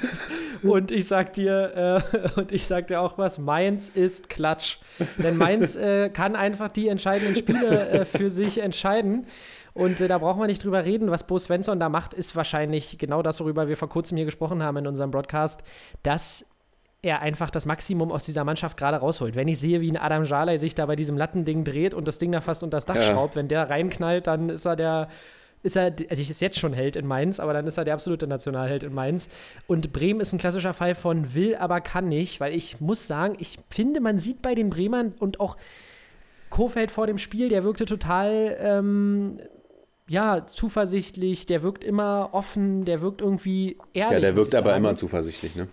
und 0.63 0.91
ich 0.91 1.07
sag 1.07 1.33
dir, 1.33 2.03
äh, 2.13 2.39
und 2.39 2.51
ich 2.51 2.67
sag 2.67 2.87
dir 2.87 3.01
auch 3.01 3.17
was, 3.17 3.37
Mainz 3.37 3.89
ist 3.89 4.29
Klatsch. 4.29 4.77
Denn 5.17 5.37
Mainz 5.37 5.75
äh, 5.75 6.09
kann 6.09 6.35
einfach 6.35 6.69
die 6.69 6.87
entscheidenden 6.87 7.35
Spiele 7.35 7.89
äh, 7.89 8.05
für 8.05 8.29
sich 8.29 8.59
entscheiden. 8.59 9.25
Und 9.73 9.99
äh, 9.99 10.07
da 10.07 10.19
braucht 10.19 10.37
man 10.37 10.47
nicht 10.47 10.63
drüber 10.63 10.85
reden. 10.85 11.11
Was 11.11 11.27
Bo 11.27 11.37
Svensson 11.37 11.79
da 11.79 11.89
macht, 11.89 12.13
ist 12.13 12.35
wahrscheinlich 12.35 12.97
genau 12.97 13.21
das, 13.21 13.39
worüber 13.41 13.67
wir 13.67 13.77
vor 13.77 13.89
kurzem 13.89 14.15
hier 14.15 14.25
gesprochen 14.25 14.63
haben 14.63 14.77
in 14.77 14.87
unserem 14.87 15.11
Broadcast, 15.11 15.63
dass 16.03 16.45
er 17.01 17.21
einfach 17.21 17.49
das 17.51 17.65
Maximum 17.65 18.11
aus 18.11 18.23
dieser 18.23 18.43
Mannschaft 18.43 18.77
gerade 18.77 18.97
rausholt. 18.97 19.35
Wenn 19.35 19.47
ich 19.47 19.59
sehe, 19.59 19.81
wie 19.81 19.91
ein 19.91 19.97
Adam 19.97 20.23
Jalai 20.23 20.57
sich 20.57 20.73
da 20.75 20.85
bei 20.85 20.95
diesem 20.95 21.17
Lattending 21.17 21.63
dreht 21.63 21.93
und 21.93 22.07
das 22.07 22.17
Ding 22.17 22.31
da 22.31 22.41
fast 22.41 22.63
unter 22.63 22.77
das 22.77 22.85
Dach 22.85 22.95
Ja. 22.95 23.01
schraubt, 23.03 23.35
wenn 23.35 23.47
der 23.47 23.69
reinknallt, 23.69 24.27
dann 24.27 24.49
ist 24.49 24.65
er 24.65 24.75
der, 24.75 25.09
ist 25.65 25.75
er, 25.75 25.93
also 26.09 26.21
ich 26.21 26.29
ist 26.29 26.41
jetzt 26.41 26.59
schon 26.59 26.73
Held 26.73 26.95
in 26.95 27.07
Mainz, 27.07 27.39
aber 27.39 27.53
dann 27.53 27.67
ist 27.67 27.77
er 27.77 27.83
der 27.83 27.95
absolute 27.95 28.27
Nationalheld 28.27 28.83
in 28.83 28.93
Mainz. 28.93 29.27
Und 29.67 29.91
Bremen 29.91 30.21
ist 30.21 30.31
ein 30.31 30.39
klassischer 30.39 30.73
Fall 30.73 30.95
von 30.95 31.33
will, 31.33 31.55
aber 31.55 31.81
kann 31.81 32.07
nicht, 32.07 32.39
weil 32.39 32.53
ich 32.53 32.79
muss 32.79 33.07
sagen, 33.07 33.35
ich 33.39 33.57
finde, 33.69 33.99
man 33.99 34.19
sieht 34.19 34.41
bei 34.41 34.55
den 34.55 34.69
Bremern 34.69 35.13
und 35.19 35.39
auch 35.39 35.57
Kofeld 36.49 36.91
vor 36.91 37.07
dem 37.07 37.17
Spiel, 37.17 37.49
der 37.49 37.63
wirkte 37.63 37.85
total, 37.85 38.55
ähm, 38.61 39.39
ja, 40.07 40.45
zuversichtlich, 40.45 41.47
der 41.47 41.63
wirkt 41.63 41.83
immer 41.83 42.29
offen, 42.31 42.85
der 42.85 43.01
wirkt 43.01 43.21
irgendwie 43.21 43.77
ehrlich. 43.93 44.13
Ja, 44.13 44.19
der 44.19 44.35
wirkt 44.35 44.55
aber 44.55 44.75
immer 44.75 44.95
zuversichtlich, 44.95 45.55
ne? 45.55 45.67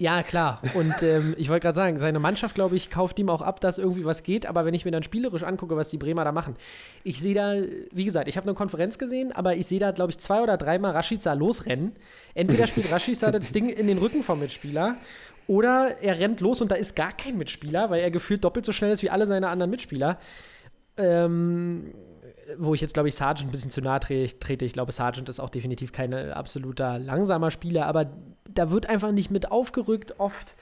Ja, 0.00 0.22
klar. 0.22 0.62
Und 0.72 1.02
ähm, 1.02 1.34
ich 1.36 1.50
wollte 1.50 1.64
gerade 1.64 1.76
sagen, 1.76 1.98
seine 1.98 2.18
Mannschaft, 2.20 2.54
glaube 2.54 2.74
ich, 2.74 2.88
kauft 2.88 3.18
ihm 3.18 3.28
auch 3.28 3.42
ab, 3.42 3.60
dass 3.60 3.76
irgendwie 3.76 4.06
was 4.06 4.22
geht. 4.22 4.46
Aber 4.46 4.64
wenn 4.64 4.72
ich 4.72 4.86
mir 4.86 4.90
dann 4.92 5.02
spielerisch 5.02 5.42
angucke, 5.42 5.76
was 5.76 5.90
die 5.90 5.98
Bremer 5.98 6.24
da 6.24 6.32
machen, 6.32 6.56
ich 7.04 7.20
sehe 7.20 7.34
da, 7.34 7.54
wie 7.92 8.04
gesagt, 8.06 8.26
ich 8.26 8.38
habe 8.38 8.46
eine 8.46 8.54
Konferenz 8.54 8.96
gesehen, 8.96 9.30
aber 9.30 9.56
ich 9.56 9.66
sehe 9.66 9.78
da, 9.78 9.90
glaube 9.90 10.10
ich, 10.10 10.18
zwei 10.18 10.40
oder 10.40 10.56
dreimal 10.56 10.92
Rashica 10.92 11.34
losrennen. 11.34 11.92
Entweder 12.34 12.66
spielt 12.66 12.90
Rashica 12.90 13.30
das 13.30 13.52
Ding 13.52 13.68
in 13.68 13.88
den 13.88 13.98
Rücken 13.98 14.22
vom 14.22 14.40
Mitspieler 14.40 14.96
oder 15.46 15.96
er 16.00 16.18
rennt 16.18 16.40
los 16.40 16.62
und 16.62 16.70
da 16.70 16.76
ist 16.76 16.96
gar 16.96 17.12
kein 17.12 17.36
Mitspieler, 17.36 17.90
weil 17.90 18.00
er 18.00 18.10
gefühlt 18.10 18.42
doppelt 18.42 18.64
so 18.64 18.72
schnell 18.72 18.92
ist 18.92 19.02
wie 19.02 19.10
alle 19.10 19.26
seine 19.26 19.48
anderen 19.48 19.70
Mitspieler. 19.70 20.18
Ähm, 20.96 21.92
wo 22.58 22.74
ich 22.74 22.80
jetzt, 22.80 22.94
glaube 22.94 23.08
ich, 23.08 23.14
Sargent 23.14 23.48
ein 23.48 23.50
bisschen 23.50 23.70
zu 23.70 23.80
nahe 23.80 24.00
tre 24.00 24.26
trete. 24.26 24.64
Ich 24.64 24.72
glaube, 24.72 24.92
Sargent 24.92 25.28
ist 25.28 25.40
auch 25.40 25.50
definitiv 25.50 25.92
kein 25.92 26.12
absoluter 26.14 26.98
langsamer 26.98 27.50
Spieler, 27.50 27.86
aber 27.86 28.10
da 28.48 28.70
wird 28.70 28.86
einfach 28.86 29.12
nicht 29.12 29.30
mit 29.30 29.50
aufgerückt 29.50 30.18
oft. 30.18 30.56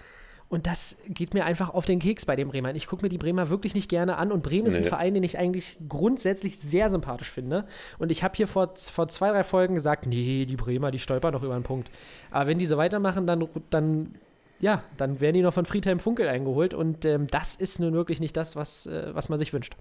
Und 0.51 0.67
das 0.67 0.97
geht 1.07 1.35
mir 1.35 1.45
einfach 1.45 1.69
auf 1.69 1.85
den 1.85 1.99
Keks 1.99 2.25
bei 2.25 2.35
den 2.35 2.49
Bremern. 2.49 2.75
Ich 2.75 2.87
gucke 2.87 3.03
mir 3.03 3.11
die 3.11 3.19
Bremer 3.19 3.51
wirklich 3.51 3.75
nicht 3.75 3.91
gerne 3.91 4.17
an. 4.17 4.33
Und 4.33 4.43
Bremen 4.43 4.67
ist 4.67 4.77
ein 4.77 4.85
Nee. 4.85 4.89
Verein, 4.89 5.13
den 5.13 5.23
ich 5.23 5.39
eigentlich 5.39 5.77
grundsätzlich 5.91 6.59
sehr 6.59 6.89
sympathisch 6.89 7.31
finde. 7.31 7.67
Und 7.99 8.11
ich 8.11 8.23
habe 8.23 8.35
hier 8.35 8.47
vor, 8.47 8.73
vor 8.77 9.09
zwei, 9.09 9.31
drei 9.31 9.43
Folgen 9.43 9.75
gesagt, 9.75 10.07
nee, 10.07 10.47
die 10.47 10.57
Bremer, 10.57 10.91
die 10.91 10.99
stolpern 10.99 11.35
doch 11.35 11.43
über 11.43 11.55
einen 11.55 11.65
Punkt. 11.65 11.91
Aber 12.31 12.47
wenn 12.47 12.59
die 12.59 12.65
so 12.65 12.79
weitermachen, 12.79 13.27
dann, 13.27 13.47
dann 13.69 14.15
ja, 14.59 14.83
dann 14.97 15.21
werden 15.21 15.35
die 15.35 15.43
noch 15.43 15.53
von 15.53 15.67
Friedhelm 15.67 16.01
Funkel 16.01 16.27
eingeholt. 16.29 16.73
Und 16.73 17.05
ähm, 17.05 17.27
das 17.27 17.55
ist 17.55 17.79
nun 17.79 17.93
wirklich 17.93 18.19
nicht 18.19 18.35
das, 18.35 18.57
was, 18.57 18.87
äh, 18.87 19.15
was 19.15 19.29
man 19.29 19.39
sich 19.39 19.53
wünscht. 19.53 19.77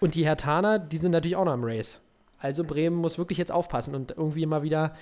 Und 0.00 0.14
die 0.14 0.24
Hertaner, 0.24 0.78
die 0.78 0.96
sind 0.96 1.12
natürlich 1.12 1.36
auch 1.36 1.44
noch 1.44 1.54
im 1.54 1.64
Race. 1.64 2.00
Also 2.38 2.64
Bremen 2.64 2.96
muss 2.96 3.18
wirklich 3.18 3.38
jetzt 3.38 3.52
aufpassen 3.52 3.94
und 3.94 4.12
irgendwie 4.12 4.46
mal 4.46 4.62
wieder, 4.62 4.94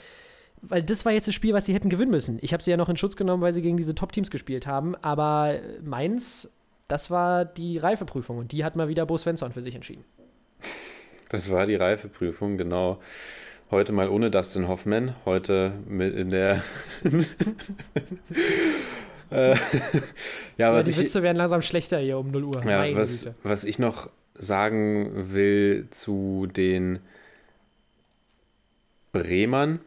weil 0.61 0.83
das 0.83 1.05
war 1.05 1.13
jetzt 1.13 1.29
das 1.29 1.35
Spiel, 1.35 1.55
was 1.55 1.67
sie 1.67 1.75
hätten 1.75 1.89
gewinnen 1.89 2.11
müssen. 2.11 2.39
Ich 2.43 2.53
habe 2.53 2.63
sie 2.63 2.73
ja 2.73 2.77
noch 2.77 2.89
in 2.89 2.97
Schutz 2.97 3.15
genommen, 3.15 3.43
weil 3.43 3.53
sie 3.53 3.63
gegen 3.63 3.77
diese 3.77 3.95
Top-Teams 3.95 4.31
gespielt 4.31 4.67
haben, 4.67 4.97
aber 4.97 5.55
Mainz, 5.83 6.53
das 6.89 7.11
war 7.11 7.45
die 7.45 7.79
Reifeprüfung 7.79 8.39
und 8.39 8.51
die 8.51 8.65
hat 8.65 8.75
mal 8.75 8.89
wieder 8.89 9.07
Bo 9.07 9.17
Svensson 9.17 9.53
für 9.53 9.63
sich 9.63 9.77
entschieden. 9.77 10.05
Das 11.31 11.51
war 11.51 11.67
die 11.67 11.77
Reifeprüfung, 11.77 12.57
genau. 12.57 12.99
Heute 13.71 13.93
mal 13.93 14.09
ohne 14.09 14.31
Dustin 14.31 14.67
Hoffman, 14.67 15.15
heute 15.27 15.75
mit 15.87 16.15
in 16.15 16.31
der. 16.31 16.63
äh, 19.31 19.55
ja, 20.57 20.69
Aber 20.69 20.79
was 20.79 20.87
die 20.87 20.93
ich, 20.93 20.99
Witze 20.99 21.23
werden 21.23 21.37
langsam 21.37 21.61
schlechter 21.61 21.99
hier 21.99 22.19
um 22.19 22.31
0 22.31 22.45
Uhr. 22.45 22.65
ja, 22.65 22.97
was, 22.97 23.29
was 23.43 23.65
ich 23.65 23.79
noch 23.79 24.09
sagen 24.39 25.33
will 25.33 25.89
zu 25.91 26.47
den 26.47 27.01
Bremern, 29.13 29.81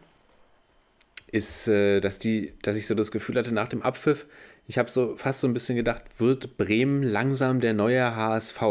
ist, 1.31 1.67
äh, 1.67 2.01
dass, 2.01 2.19
die, 2.19 2.53
dass 2.61 2.75
ich 2.75 2.87
so 2.87 2.95
das 2.95 3.11
Gefühl 3.11 3.37
hatte 3.37 3.53
nach 3.53 3.69
dem 3.69 3.81
Abpfiff, 3.81 4.27
ich 4.67 4.77
habe 4.77 4.89
so 4.89 5.15
fast 5.17 5.39
so 5.41 5.47
ein 5.47 5.53
bisschen 5.53 5.75
gedacht, 5.75 6.03
wird 6.17 6.57
Bremen 6.57 7.03
langsam 7.03 7.59
der 7.59 7.73
neue 7.73 8.15
HSV? 8.15 8.61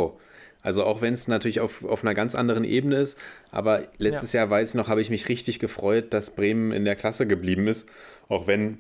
Also 0.63 0.85
auch 0.85 1.01
wenn 1.01 1.15
es 1.15 1.27
natürlich 1.27 1.61
auf, 1.61 1.85
auf 1.85 2.03
einer 2.03 2.15
ganz 2.15 2.35
anderen 2.35 2.65
Ebene 2.65 2.97
ist, 2.97 3.19
aber 3.51 3.89
letztes 3.97 4.33
Jahr 4.35 4.51
weiß 4.51 4.71
ich 4.71 4.75
noch, 4.75 4.89
habe 4.89 5.01
ich 5.01 5.09
mich 5.09 5.29
richtig 5.29 5.59
gefreut, 5.59 6.13
dass 6.13 6.35
Bremen 6.35 6.71
in 6.73 6.85
der 6.85 6.97
Klasse 6.97 7.27
geblieben 7.27 7.67
ist, 7.67 7.89
auch 8.29 8.47
wenn 8.47 8.79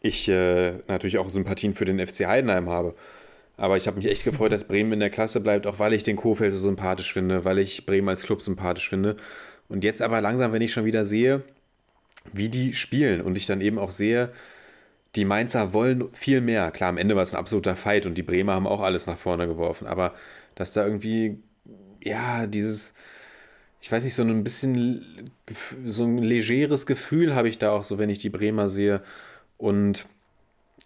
ich 0.00 0.28
äh, 0.28 0.74
natürlich 0.86 1.18
auch 1.18 1.28
Sympathien 1.28 1.74
für 1.74 1.84
den 1.84 2.04
FC 2.04 2.26
Heidenheim 2.26 2.68
habe. 2.70 2.94
Aber 3.60 3.76
ich 3.76 3.86
habe 3.86 3.98
mich 3.98 4.06
echt 4.06 4.24
gefreut, 4.24 4.52
dass 4.52 4.64
Bremen 4.64 4.94
in 4.94 5.00
der 5.00 5.10
Klasse 5.10 5.38
bleibt, 5.38 5.66
auch 5.66 5.78
weil 5.78 5.92
ich 5.92 6.02
den 6.02 6.16
Kofeld 6.16 6.54
so 6.54 6.58
sympathisch 6.58 7.12
finde, 7.12 7.44
weil 7.44 7.58
ich 7.58 7.84
Bremen 7.84 8.08
als 8.08 8.22
Club 8.22 8.40
sympathisch 8.40 8.88
finde. 8.88 9.16
Und 9.68 9.84
jetzt 9.84 10.00
aber 10.00 10.22
langsam, 10.22 10.54
wenn 10.54 10.62
ich 10.62 10.72
schon 10.72 10.86
wieder 10.86 11.04
sehe, 11.04 11.42
wie 12.32 12.48
die 12.48 12.72
spielen 12.72 13.20
und 13.20 13.36
ich 13.36 13.44
dann 13.44 13.60
eben 13.60 13.78
auch 13.78 13.90
sehe, 13.90 14.30
die 15.14 15.26
Mainzer 15.26 15.74
wollen 15.74 16.08
viel 16.14 16.40
mehr. 16.40 16.70
Klar, 16.70 16.88
am 16.88 16.96
Ende 16.96 17.16
war 17.16 17.22
es 17.22 17.34
ein 17.34 17.38
absoluter 17.38 17.76
Fight 17.76 18.06
und 18.06 18.14
die 18.14 18.22
Bremer 18.22 18.54
haben 18.54 18.66
auch 18.66 18.80
alles 18.80 19.06
nach 19.06 19.18
vorne 19.18 19.46
geworfen, 19.46 19.86
aber 19.86 20.14
dass 20.54 20.72
da 20.72 20.86
irgendwie, 20.86 21.38
ja, 22.02 22.46
dieses, 22.46 22.94
ich 23.82 23.92
weiß 23.92 24.04
nicht, 24.04 24.14
so 24.14 24.22
ein 24.22 24.42
bisschen, 24.42 25.30
so 25.84 26.04
ein 26.04 26.16
legeres 26.16 26.86
Gefühl 26.86 27.34
habe 27.34 27.50
ich 27.50 27.58
da 27.58 27.72
auch 27.72 27.84
so, 27.84 27.98
wenn 27.98 28.08
ich 28.08 28.20
die 28.20 28.30
Bremer 28.30 28.68
sehe. 28.68 29.02
Und 29.58 30.06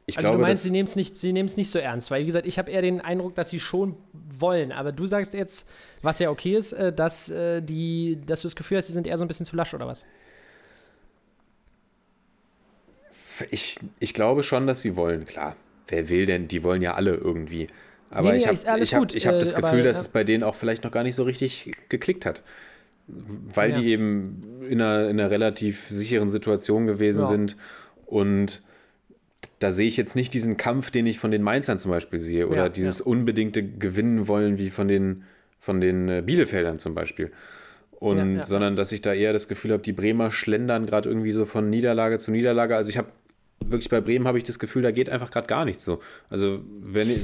ich 0.07 0.19
Also 0.19 0.29
glaube, 0.29 0.39
du 0.39 0.43
meinst, 0.43 0.63
sie 0.63 0.71
nehmen 0.71 0.87
es 0.87 0.97
nicht, 0.97 1.17
sie 1.17 1.33
nicht 1.33 1.71
so 1.71 1.79
ernst, 1.79 2.11
weil 2.11 2.23
wie 2.23 2.27
gesagt, 2.27 2.47
ich 2.47 2.59
habe 2.59 2.71
eher 2.71 2.83
den 2.83 3.01
Eindruck, 3.01 3.35
dass 3.35 3.49
sie 3.51 3.61
schon 3.61 3.97
wollen. 4.13 4.71
Aber 4.73 4.93
du 4.93 5.07
sagst 5.07 5.33
jetzt, 5.35 5.69
was 6.03 6.19
ja 6.19 6.31
okay 6.31 6.57
ist, 6.57 6.73
äh, 6.73 6.93
dass, 6.93 7.31
äh, 7.31 7.63
die, 7.63 8.19
dass 8.27 8.43
du 8.43 8.49
das 8.49 8.57
Gefühl 8.57 8.79
hast, 8.79 8.89
sie 8.89 8.93
sind 8.93 9.07
eher 9.07 9.17
so 9.17 9.25
ein 9.25 9.29
bisschen 9.29 9.47
zu 9.47 9.57
lasch 9.57 9.73
oder 9.73 9.87
was? 9.87 10.05
ich, 13.51 13.79
ich 13.99 14.15
glaube 14.15 14.43
schon, 14.43 14.67
dass 14.67 14.83
sie 14.83 14.97
wollen, 14.97 15.25
klar. 15.25 15.57
Wer 15.89 16.09
will 16.09 16.27
denn? 16.27 16.49
Die 16.49 16.63
wollen 16.63 16.83
ja 16.83 16.95
alle 16.95 17.15
irgendwie. 17.15 17.67
Aber 18.11 18.33
Nee, 18.33 18.39
ich 18.39 18.47
habe 18.47 18.55
ich 18.81 18.95
hab, 18.95 19.15
ich 19.15 19.27
hab 19.27 19.35
äh, 19.35 19.39
das 19.39 19.55
aber, 19.55 19.71
Gefühl, 19.71 19.85
dass 19.85 19.97
ja. 19.99 20.01
es 20.03 20.09
bei 20.09 20.25
denen 20.25 20.43
auch 20.45 20.55
vielleicht 20.55 20.85
noch 20.85 20.91
gar 20.91 21.03
nicht 21.03 21.15
so 21.15 21.25
richtig 21.25 21.73
geklickt 21.89 22.25
hat. 22.27 22.43
Weil 23.07 23.71
Ja. 23.71 23.81
die 23.81 23.89
eben 23.89 24.63
in 24.69 24.81
einer, 24.81 25.09
in 25.11 25.21
einer 25.21 25.31
relativ 25.31 25.89
sicheren 25.89 26.31
Situation 26.31 26.87
gewesen 26.87 27.27
sind. 27.27 27.57
Und 28.07 28.63
da 29.65 29.73
sehe 29.73 29.89
ich 29.89 29.97
jetzt 29.97 30.15
nicht 30.15 30.35
diesen 30.35 30.59
Kampf, 30.59 30.91
den 30.91 31.07
ich 31.07 31.19
von 31.19 31.31
den 31.31 31.41
Mainzern 31.41 31.79
zum 31.79 31.91
Beispiel 31.91 32.21
sehe. 32.21 32.49
Oder 32.49 32.65
Ja, 32.65 32.69
dieses 32.69 32.99
ja. 32.99 33.07
unbedingte 33.07 33.67
Gewinnen 33.67 34.29
wollen 34.29 34.59
wie 34.59 34.69
von 34.69 34.89
den, 34.89 35.25
von 35.59 35.81
den 35.81 36.07
äh, 36.07 36.23
Bielefeldern 36.23 36.79
zum 36.79 36.95
Beispiel. 36.95 37.33
Und 37.93 38.19
Ja, 38.19 38.27
ja, 38.27 38.45
sondern 38.45 38.77
dass 38.77 38.93
ich 38.93 39.01
da 39.01 39.15
eher 39.15 39.33
das 39.33 39.49
Gefühl 39.49 39.73
habe, 39.73 39.83
die 39.83 39.95
Bremer 39.95 40.31
schlendern 40.33 40.85
gerade 40.85 41.09
irgendwie 41.09 41.33
so 41.33 41.47
von 41.47 41.71
Niederlage 41.71 42.19
zu 42.19 42.31
Niederlage. 42.31 42.77
Also 42.77 42.91
ich 42.91 42.99
habe 42.99 43.09
wirklich 43.65 43.89
bei 43.89 44.03
Bremen 44.03 44.29
habe 44.29 44.37
ich 44.37 44.45
das 44.45 44.59
Gefühl, 44.59 44.83
da 44.83 44.91
geht 44.91 45.09
einfach 45.09 45.31
gerade 45.31 45.47
gar 45.47 45.65
nichts 45.65 45.83
so. 45.83 46.03
Also 46.29 46.61
wenn 46.83 47.09
ich, 47.09 47.21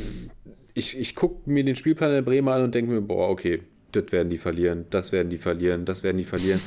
ich, 0.72 0.98
ich 0.98 1.14
gucke 1.14 1.50
mir 1.50 1.62
den 1.62 1.76
Spielplan 1.76 2.10
der 2.10 2.22
Bremer 2.22 2.54
an 2.54 2.62
und 2.62 2.74
denke 2.74 2.90
mir, 2.90 3.02
boah, 3.02 3.28
okay, 3.28 3.64
das 3.92 4.12
werden 4.12 4.30
die 4.30 4.38
verlieren, 4.38 4.86
das 4.88 5.12
werden 5.12 5.28
die 5.28 5.36
verlieren, 5.36 5.84
das 5.84 6.02
werden 6.02 6.16
die 6.16 6.24
verlieren. 6.24 6.62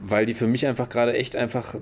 Weil 0.00 0.26
die 0.26 0.34
für 0.34 0.46
mich 0.46 0.64
einfach 0.64 0.88
gerade 0.88 1.14
echt 1.14 1.34
einfach 1.34 1.74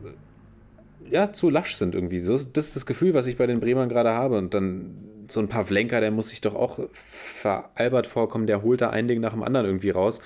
ja, 1.13 1.33
zu 1.33 1.51
lasch 1.51 1.77
sind 1.77 1.95
irgendwie. 1.95 2.19
So, 2.19 2.33
das 2.33 2.67
ist 2.67 2.77
das 2.77 2.87
Gefühl, 2.87 3.15
was 3.15 3.27
ich 3.27 3.37
bei 3.37 3.47
den 3.47 3.61
Bremern 3.61 3.89
gerade 3.89 4.11
habe. 4.15 4.39
Und 4.39 4.55
dann 4.55 4.95
so 5.29 5.41
ein 5.41 5.49
Pavlenka, 5.49 6.01
der 6.01 6.11
muss 6.11 6.31
sich 6.31 6.41
doch 6.41 6.55
auch 6.55 6.79
veralbert 6.93 8.07
vorkommen, 8.07 8.47
der 8.47 8.63
holt 8.63 8.81
da 8.81 8.91
ein 8.91 9.09
Ding 9.09 9.21
nach 9.21 9.33
dem 9.33 9.43
anderen 9.43 9.67
irgendwie 9.67 9.91
raus. 9.91 10.21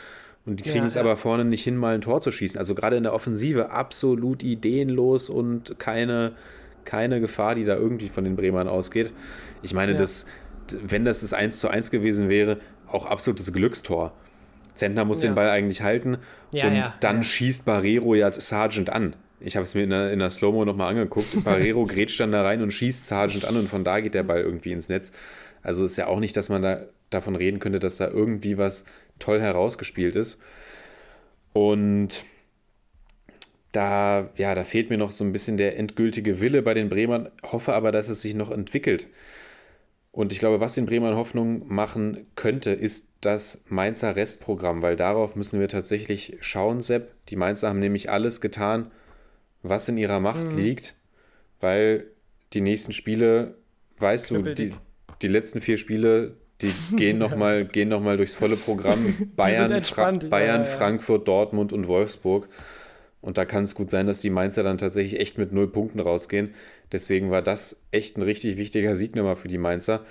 Und 0.45 0.61
die 0.61 0.65
kriegen 0.65 0.79
Ja, 0.79 0.85
es 0.85 0.95
ja. 0.95 1.01
aber 1.01 1.17
vorne 1.17 1.45
nicht 1.45 1.65
hin, 1.65 1.77
mal 1.77 1.95
ein 1.95 2.01
Tor 2.01 2.21
zu 2.21 2.31
schießen. 2.31 2.59
Also 2.59 2.75
gerade 2.75 2.97
in 2.97 3.03
der 3.03 3.13
Offensive 3.15 3.71
absolut 3.71 4.43
ideenlos 4.45 5.29
und 5.29 5.79
keine, 5.79 6.33
keine 6.85 7.21
Gefahr, 7.21 7.55
die 7.57 7.65
da 7.65 7.75
irgendwie 7.77 8.09
von 8.09 8.23
den 8.25 8.37
Bremern 8.37 8.69
ausgeht. 8.69 9.13
Ich 9.63 9.75
meine, 9.75 9.93
Ja. 9.93 9.99
das, 9.99 10.27
wenn 10.87 11.05
das 11.05 11.21
das 11.21 11.33
1 11.33 11.59
zu 11.59 11.69
1 11.69 11.91
gewesen 11.91 12.29
wäre, 12.29 12.59
auch 12.87 13.07
absolutes 13.07 13.53
Glückstor. 13.53 14.13
Zentner 14.75 15.05
muss 15.05 15.21
den 15.21 15.35
Ball 15.35 15.49
eigentlich 15.49 15.83
halten 15.83 16.19
und 16.53 16.93
dann 17.01 17.25
schießt 17.25 17.65
Barrero 17.65 18.15
ja 18.15 18.31
Sargent 18.31 18.91
an. 18.91 19.17
Ich 19.41 19.57
habe 19.57 19.65
es 19.65 19.75
mir 19.75 19.85
in 19.85 19.91
der, 19.91 20.13
in 20.13 20.19
der 20.19 20.31
Slow-Mo 20.31 20.65
nochmal 20.65 20.91
angeguckt. 20.91 21.29
Barrero 21.45 21.85
grätscht 21.85 22.21
dann 22.21 22.33
da 22.33 22.43
rein 22.43 22.63
und 22.63 22.73
schießt 22.73 23.07
Sargent 23.07 23.45
an 23.45 23.57
und 23.57 23.69
von 23.69 23.85
da 23.85 24.01
geht 24.01 24.15
der 24.15 24.23
Ball 24.23 24.41
irgendwie 24.41 24.73
ins 24.73 24.89
Netz. 24.89 25.13
Also 25.63 25.85
ist 25.85 25.97
ja 25.97 26.07
auch 26.07 26.21
nicht, 26.21 26.37
dass 26.37 26.49
man 26.49 26.63
da 26.63 26.87
davon 27.11 27.37
reden 27.37 27.59
könnte, 27.59 27.79
dass 27.79 27.97
da 27.97 28.09
irgendwie 28.09 28.59
was 28.59 28.85
toll 29.19 29.41
herausgespielt 29.41 30.17
ist. 30.17 30.41
Und 31.53 32.25
da, 33.73 34.31
ja, 34.37 34.55
da 34.55 34.65
fehlt 34.65 34.91
mir 34.91 34.99
noch 34.99 35.11
so 35.11 35.25
ein 35.25 35.33
bisschen 35.33 35.57
der 35.57 35.79
endgültige 35.79 36.41
Wille 36.41 36.63
bei 36.63 36.75
den 36.75 36.89
Bremern, 36.89 37.31
hoffe 37.43 37.75
aber, 37.75 37.93
dass 37.93 38.09
es 38.09 38.23
sich 38.23 38.35
noch 38.35 38.51
entwickelt. 38.51 39.07
Und 40.13 40.33
ich 40.33 40.39
glaube, 40.39 40.61
was 40.61 40.75
den 40.75 40.87
Bremern 40.87 41.15
Hoffnung 41.15 41.69
machen 41.69 42.27
könnte, 42.37 42.71
ist 42.71 43.11
das 43.21 43.63
Mainzer 43.69 44.17
Restprogramm, 44.17 44.81
weil 44.81 44.97
darauf 44.97 45.37
müssen 45.37 45.61
wir 45.61 45.69
tatsächlich 45.69 46.39
schauen, 46.41 46.81
Sepp. 46.81 47.13
Die 47.29 47.37
Mainzer 47.37 47.69
haben 47.69 47.81
nämlich 47.81 48.11
alles 48.11 48.41
getan, 48.41 48.91
was 49.69 49.89
in 49.89 49.99
ihrer 49.99 50.21
Macht 50.21 50.53
Mhm. 50.53 50.59
liegt, 50.59 50.95
weil 51.61 52.07
die 52.53 52.61
nächsten 52.61 52.93
Spiele, 52.93 53.55
weißt 53.99 54.31
du, 54.31 54.43
die, 54.43 54.75
die 55.23 55.29
letzten 55.29 55.61
vier 55.61 55.77
Spiele, 55.77 56.37
die 56.63 56.73
gehen 56.97 57.19
nochmal 57.19 57.69
noch 57.87 58.01
mal 58.01 58.17
durchs 58.17 58.35
volle 58.35 58.57
Programm. 58.57 59.31
Bayern, 59.37 59.69
Fra 59.69 59.77
entspannt, 59.77 60.23
ja, 60.25 60.29
Bayern 60.29 60.63
ja. 60.63 60.65
Frankfurt, 60.65 61.29
Dortmund 61.29 61.73
und 61.73 61.87
Wolfsburg. 61.89 62.49
Und 63.21 63.39
da 63.39 63.45
kann 63.45 63.65
es 63.65 63.75
gut 63.75 63.91
sein, 63.91 64.07
dass 64.07 64.21
die 64.21 64.31
Mainzer 64.31 64.63
dann 64.63 64.79
tatsächlich 64.79 65.21
echt 65.21 65.37
mit 65.37 65.53
null 65.53 65.67
Punkten 65.69 65.99
rausgehen. 65.99 66.55
Deswegen 66.93 67.31
war 67.31 67.43
das 67.43 67.81
echt 67.91 68.17
ein 68.17 68.23
richtig 68.23 68.57
wichtiger 68.57 68.97
Sieg 68.97 69.17
nochmal 69.17 69.37
für 69.37 69.49
die 69.49 69.59
Mainzer. 69.59 70.07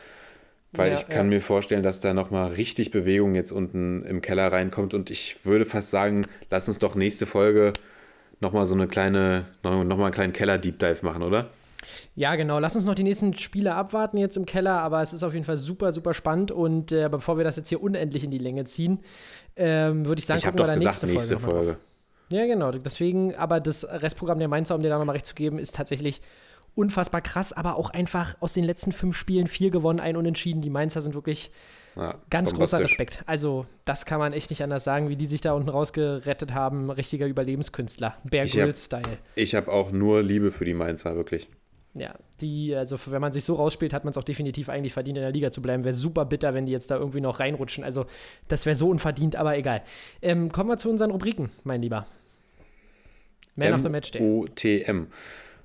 Weil 0.73 0.91
Ja, 0.91 0.95
ich 0.97 1.07
kann 1.07 1.29
mir 1.29 1.39
vorstellen, 1.39 1.83
dass 1.83 2.01
da 2.01 2.13
nochmal 2.13 2.51
richtig 2.51 2.91
Bewegung 2.91 3.33
jetzt 3.33 3.51
unten 3.53 4.03
im 4.03 4.21
Keller 4.21 4.51
reinkommt. 4.51 4.93
Und 4.93 5.09
ich 5.09 5.45
würde 5.45 5.65
fast 5.65 5.91
sagen, 5.91 6.25
lass 6.49 6.67
uns 6.67 6.79
doch 6.79 6.95
nächste 6.95 7.25
Folge 7.25 7.71
nochmal 8.45 8.65
so 8.67 8.75
eine 8.75 8.87
kleine, 8.87 9.45
nochmal 9.63 9.85
noch 9.85 9.99
einen 9.99 10.13
kleinen 10.13 10.33
Keller-Deep 10.33 10.79
Dive 10.79 11.03
machen, 11.03 11.23
oder? 11.23 11.49
Ja, 12.15 12.35
genau. 12.35 12.59
Lass 12.59 12.75
uns 12.75 12.85
noch 12.85 12.95
die 12.95 13.03
nächsten 13.03 13.37
Spiele 13.37 13.75
abwarten 13.75 14.17
jetzt 14.17 14.37
im 14.37 14.45
Keller, 14.45 14.79
aber 14.79 15.01
es 15.01 15.13
ist 15.13 15.23
auf 15.23 15.33
jeden 15.33 15.45
Fall 15.45 15.57
super, 15.57 15.91
super 15.91 16.13
spannend. 16.13 16.51
Und 16.51 16.91
äh, 16.91 17.09
bevor 17.09 17.37
wir 17.37 17.43
das 17.43 17.55
jetzt 17.57 17.69
hier 17.69 17.81
unendlich 17.81 18.23
in 18.23 18.31
die 18.31 18.37
Länge 18.37 18.65
ziehen, 18.65 18.99
ähm, 19.55 20.05
würde 20.05 20.19
ich 20.19 20.25
sagen, 20.25 20.39
Ich 20.39 20.45
habe 20.45 20.57
gucken 20.57 20.71
wir 20.71 20.75
doch 20.75 20.83
da 20.83 20.91
gesagt, 20.91 21.11
nächste 21.11 21.33
noch 21.35 21.41
mal 21.41 21.47
drauf. 21.47 21.55
Folge. 21.65 21.77
Ja, 22.29 22.45
genau. 22.45 22.71
Deswegen, 22.71 23.35
aber 23.35 23.59
das 23.59 23.83
Restprogramm 23.83 24.39
der 24.39 24.47
Mainzer, 24.47 24.75
um 24.75 24.81
dir 24.81 24.89
da 24.89 24.97
nochmal 24.97 25.13
recht 25.15 25.25
zu 25.25 25.35
geben, 25.35 25.59
ist 25.59 25.75
tatsächlich 25.75 26.21
unfassbar 26.75 27.21
krass, 27.21 27.53
aber 27.53 27.77
auch 27.77 27.89
einfach 27.89 28.35
aus 28.41 28.53
den 28.53 28.63
letzten 28.63 28.91
fünf 28.91 29.15
Spielen 29.15 29.47
vier 29.47 29.69
gewonnen, 29.69 29.99
ein 29.99 30.17
Unentschieden. 30.17 30.61
Die 30.61 30.69
Mainzer 30.69 31.01
sind 31.01 31.13
wirklich 31.15 31.51
Ja, 31.95 32.15
ganz 32.29 32.53
großer. 32.53 32.79
Respekt. 32.79 33.23
Also, 33.25 33.65
das 33.85 34.05
kann 34.05 34.19
man 34.19 34.33
echt 34.33 34.49
nicht 34.49 34.61
anders 34.61 34.83
sagen, 34.83 35.07
wie 35.09 35.15
die 35.15 35.25
sich 35.25 35.39
da 35.41 35.53
unten 35.53 35.69
rausgerettet 35.69 36.53
haben. 36.53 36.89
Richtiger 36.91 37.25
Überlebenskünstler. 37.25 38.17
Bear 38.29 38.43
Ich 38.45 38.53
hab- 38.53 38.63
Grylls-Style. 38.63 39.17
Ich 39.35 39.55
habe 39.55 39.71
auch 39.71 39.91
nur 39.91 40.21
Liebe 40.21 40.51
für 40.51 40.65
die 40.65 40.73
Mainzer, 40.73 41.15
wirklich. 41.15 41.47
Ja, 41.93 42.13
die, 42.41 42.75
also 42.75 42.97
wenn 43.09 43.21
man 43.21 43.31
sich 43.31 43.45
so 43.45 43.55
rausspielt, 43.55 43.93
hat 43.93 44.03
man 44.03 44.11
es 44.11 44.17
auch 44.17 44.25
definitiv 44.25 44.67
eigentlich 44.67 44.91
verdient, 44.91 45.17
in 45.17 45.21
der 45.23 45.31
Liga 45.31 45.51
zu 45.51 45.61
bleiben. 45.61 45.85
Wäre 45.85 45.93
super 45.93 46.25
bitter, 46.25 46.53
wenn 46.53 46.65
die 46.65 46.73
jetzt 46.73 46.91
da 46.91 46.97
irgendwie 46.97 47.21
noch 47.21 47.39
reinrutschen. 47.39 47.85
Also, 47.85 48.05
das 48.49 48.65
wäre 48.65 48.75
so 48.75 48.89
unverdient, 48.89 49.37
aber 49.37 49.57
egal. 49.57 49.81
Ähm, 50.21 50.51
kommen 50.51 50.69
wir 50.69 50.77
zu 50.77 50.89
unseren 50.89 51.11
Rubriken, 51.11 51.51
mein 51.63 51.81
Lieber. 51.81 52.05
Man 53.55 53.71
of 53.73 53.81
the 53.83 53.89
Match 53.89 54.11
Day. 54.11 54.21
OTM. 54.21 55.07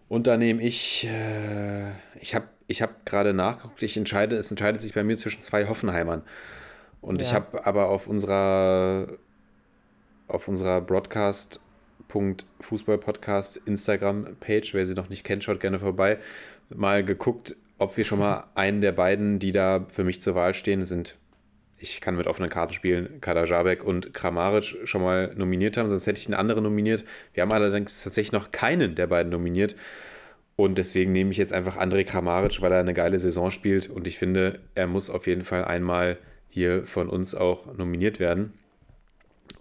Und 0.08 0.28
da 0.28 0.36
nehme 0.36 0.62
ich, 0.62 1.06
äh, 1.08 1.90
ich 2.20 2.36
habe 2.36 2.46
ich 2.70 2.80
hab 2.82 3.04
gerade 3.04 3.34
nachgeguckt, 3.34 3.82
ich 3.82 3.96
entscheide, 3.96 4.36
es 4.36 4.48
entscheidet 4.50 4.80
sich 4.80 4.94
bei 4.94 5.02
mir 5.02 5.16
zwischen 5.16 5.42
zwei 5.42 5.66
Hoffenheimern. 5.66 6.22
Und 7.00 7.20
ich 7.20 7.30
Ja. 7.30 7.36
habe 7.36 7.66
aber 7.66 7.88
auf 7.88 8.06
unserer, 8.06 9.08
auf 10.28 10.46
unserer 10.46 10.80
Broadcast.fußballpodcast 10.80 13.56
Instagram-Page, 13.66 14.74
wer 14.74 14.86
sie 14.86 14.94
noch 14.94 15.08
nicht 15.08 15.24
kennt, 15.24 15.42
schaut 15.42 15.58
gerne 15.58 15.80
vorbei, 15.80 16.18
mal 16.68 17.04
geguckt, 17.04 17.56
ob 17.78 17.96
wir 17.96 18.04
schon 18.04 18.20
mal 18.20 18.44
einen 18.54 18.80
der 18.80 18.92
beiden, 18.92 19.40
die 19.40 19.50
da 19.50 19.84
für 19.88 20.04
mich 20.04 20.22
zur 20.22 20.36
Wahl 20.36 20.54
stehen, 20.54 20.86
sind, 20.86 21.16
ich 21.76 22.00
kann 22.00 22.16
mit 22.16 22.28
offenen 22.28 22.50
Karten 22.50 22.74
spielen, 22.74 23.20
Kader 23.20 23.46
Jabek 23.46 23.82
und 23.82 24.14
Kramaric 24.14 24.76
schon 24.84 25.02
mal 25.02 25.34
nominiert 25.34 25.76
haben, 25.76 25.88
sonst 25.88 26.06
hätte 26.06 26.20
ich 26.20 26.26
einen 26.26 26.34
anderen 26.34 26.62
nominiert. 26.62 27.02
Wir 27.34 27.42
haben 27.42 27.52
allerdings 27.52 28.04
tatsächlich 28.04 28.30
noch 28.32 28.52
keinen 28.52 28.94
der 28.94 29.08
beiden 29.08 29.32
nominiert. 29.32 29.74
Und 30.60 30.76
deswegen 30.76 31.12
nehme 31.12 31.30
ich 31.30 31.38
jetzt 31.38 31.54
einfach 31.54 31.78
André 31.78 32.04
Kramaric, 32.04 32.60
weil 32.60 32.70
er 32.70 32.80
eine 32.80 32.92
geile 32.92 33.18
Saison 33.18 33.50
spielt. 33.50 33.88
Und 33.88 34.06
ich 34.06 34.18
finde, 34.18 34.60
er 34.74 34.86
muss 34.86 35.08
auf 35.08 35.26
jeden 35.26 35.42
Fall 35.42 35.64
einmal 35.64 36.18
hier 36.50 36.84
von 36.84 37.08
uns 37.08 37.34
auch 37.34 37.74
nominiert 37.74 38.20
werden. 38.20 38.52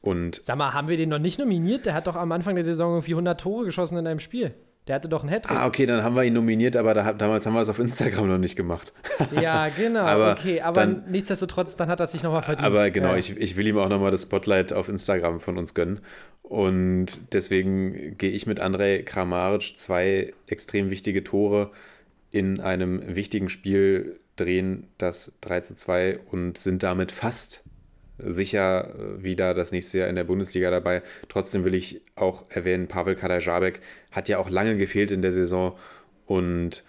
Und 0.01 0.41
Sag 0.43 0.57
mal, 0.57 0.73
haben 0.73 0.89
wir 0.89 0.97
den 0.97 1.07
noch 1.07 1.19
nicht 1.19 1.39
nominiert? 1.39 1.85
Der 1.85 1.93
hat 1.93 2.07
doch 2.07 2.17
am 2.17 2.33
Anfang 2.33 2.55
der 2.55 2.65
Saison 2.65 2.95
irgendwie 2.95 3.13
100 3.13 3.39
Tore 3.39 3.63
geschossen 3.63 3.97
in 3.97 4.07
einem 4.07 4.19
Spiel. 4.19 4.53
Der 4.89 4.95
hatte 4.95 5.07
doch 5.07 5.21
einen 5.21 5.29
Hattrick. 5.31 5.55
ah, 5.55 5.67
okay, 5.67 5.85
dann 5.85 6.03
haben 6.03 6.15
wir 6.15 6.23
ihn 6.23 6.33
nominiert, 6.33 6.75
aber 6.75 6.93
da, 6.95 7.13
damals 7.13 7.45
haben 7.45 7.53
wir 7.53 7.61
es 7.61 7.69
auf 7.69 7.77
Instagram 7.79 8.27
noch 8.27 8.37
nicht 8.39 8.55
gemacht. 8.55 8.91
Ja, 9.39 9.69
genau. 9.69 9.99
Aber 10.01 10.31
okay, 10.31 10.61
aber 10.61 10.81
dann- 10.81 11.03
nichtsdestotrotz, 11.09 11.75
dann 11.77 11.89
hat 11.89 11.99
er 11.99 12.07
sich 12.07 12.23
nochmal 12.23 12.41
verdient. 12.41 12.65
Aber 12.65 12.89
genau, 12.89 13.11
Ja. 13.11 13.17
ich, 13.17 13.37
ich 13.37 13.55
will 13.55 13.67
ihm 13.67 13.77
auch 13.77 13.87
nochmal 13.87 14.09
das 14.11 14.23
Spotlight 14.23 14.73
auf 14.73 14.89
Instagram 14.89 15.39
von 15.39 15.57
uns 15.59 15.73
gönnen. 15.75 15.99
Und 16.41 17.33
deswegen 17.33 18.17
gehe 18.17 18.31
ich 18.31 18.47
mit 18.47 18.59
Andrei 18.59 19.03
Kramaric 19.03 19.73
zwei 19.77 20.33
extrem 20.47 20.89
wichtige 20.89 21.23
Tore 21.23 21.69
in 22.31 22.59
einem 22.59 23.15
wichtigen 23.15 23.49
Spiel 23.49 24.19
drehen, 24.37 24.87
das 24.97 25.33
3 25.41 25.61
zu 25.61 25.75
2 25.75 26.19
und 26.31 26.57
sind 26.57 26.81
damit 26.81 27.11
fast 27.11 27.63
sicher 28.25 28.93
äh, 28.95 29.23
wieder 29.23 29.53
das 29.53 29.71
nächste 29.71 29.99
Jahr 29.99 30.07
in 30.07 30.15
der 30.15 30.23
Bundesliga 30.23 30.71
dabei. 30.71 31.01
Trotzdem 31.27 31.65
will 31.65 31.73
ich 31.75 32.01
auch 32.15 32.45
erwähnen, 32.49 32.87
Pavel 32.87 33.15
Kadajabek 33.15 33.79
hat 34.11 34.29
ja 34.29 34.37
auch 34.37 34.49
lange 34.49 34.77
gefehlt 34.77 35.11
in 35.11 35.21
der 35.21 35.31
Saison 35.31 35.77
und 36.25 36.83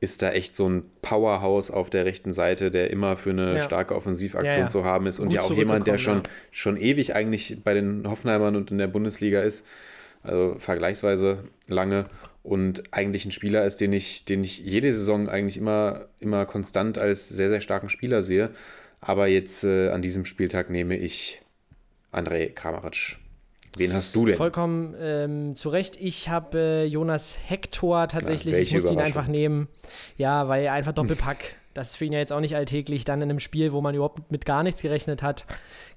ist 0.00 0.20
da 0.22 0.32
echt 0.32 0.54
so 0.54 0.68
ein 0.68 0.84
Powerhouse 1.02 1.70
auf 1.70 1.88
der 1.88 2.04
rechten 2.04 2.32
Seite, 2.32 2.70
der 2.70 2.90
immer 2.90 3.16
für 3.16 3.30
eine 3.30 3.54
Ja. 3.54 3.60
starke 3.60 3.94
Offensivaktion 3.94 4.54
Ja, 4.54 4.60
ja. 4.64 4.68
zu 4.68 4.84
haben 4.84 5.06
ist 5.06 5.18
und 5.18 5.26
Gut 5.28 5.36
ja 5.36 5.42
auch 5.42 5.52
jemand, 5.52 5.86
der 5.86 5.98
schon, 5.98 6.22
schon 6.50 6.76
ewig 6.76 7.14
eigentlich 7.14 7.58
bei 7.64 7.72
den 7.74 8.08
Hoffenheimern 8.08 8.54
und 8.56 8.70
in 8.70 8.78
der 8.78 8.86
Bundesliga 8.86 9.40
ist, 9.40 9.64
also 10.22 10.56
vergleichsweise 10.58 11.44
lange 11.68 12.06
und 12.42 12.82
eigentlich 12.92 13.24
ein 13.24 13.30
Spieler 13.32 13.64
ist, 13.64 13.80
den 13.80 13.94
ich, 13.94 14.26
den 14.26 14.44
ich 14.44 14.58
jede 14.58 14.92
Saison 14.92 15.28
eigentlich 15.30 15.56
immer, 15.56 16.06
immer 16.20 16.44
konstant 16.44 16.98
als 16.98 17.28
sehr, 17.28 17.48
sehr 17.48 17.62
starken 17.62 17.88
Spieler 17.88 18.22
sehe. 18.22 18.50
Aber 19.06 19.26
jetzt 19.26 19.64
äh, 19.64 19.90
an 19.90 20.00
diesem 20.00 20.24
Spieltag 20.24 20.70
nehme 20.70 20.96
ich 20.96 21.42
André 22.10 22.48
Kramaric. 22.48 23.18
Wen 23.76 23.92
hast 23.92 24.16
du 24.16 24.24
denn? 24.24 24.36
Vollkommen 24.36 24.94
ähm, 24.98 25.56
zu 25.56 25.68
Recht. 25.68 26.00
Ich 26.00 26.30
habe 26.30 26.58
äh, 26.58 26.84
Jonas 26.86 27.36
Hector 27.44 28.08
tatsächlich. 28.08 28.54
Ja, 28.54 28.60
ich 28.60 28.72
musste 28.72 28.94
ihn 28.94 29.00
einfach 29.00 29.26
nehmen. 29.26 29.68
Ja, 30.16 30.48
weil 30.48 30.64
er 30.64 30.72
einfach 30.72 30.92
Doppelpack. 30.92 31.56
Das 31.74 31.90
ist 31.90 31.96
für 31.96 32.04
ihn 32.04 32.12
ja 32.12 32.20
jetzt 32.20 32.32
auch 32.32 32.40
nicht 32.40 32.56
alltäglich. 32.56 33.04
Dann 33.04 33.20
in 33.20 33.30
einem 33.30 33.40
Spiel, 33.40 33.72
wo 33.72 33.80
man 33.80 33.94
überhaupt 33.94 34.30
mit 34.30 34.44
gar 34.44 34.62
nichts 34.62 34.80
gerechnet 34.80 35.22
hat, 35.22 35.44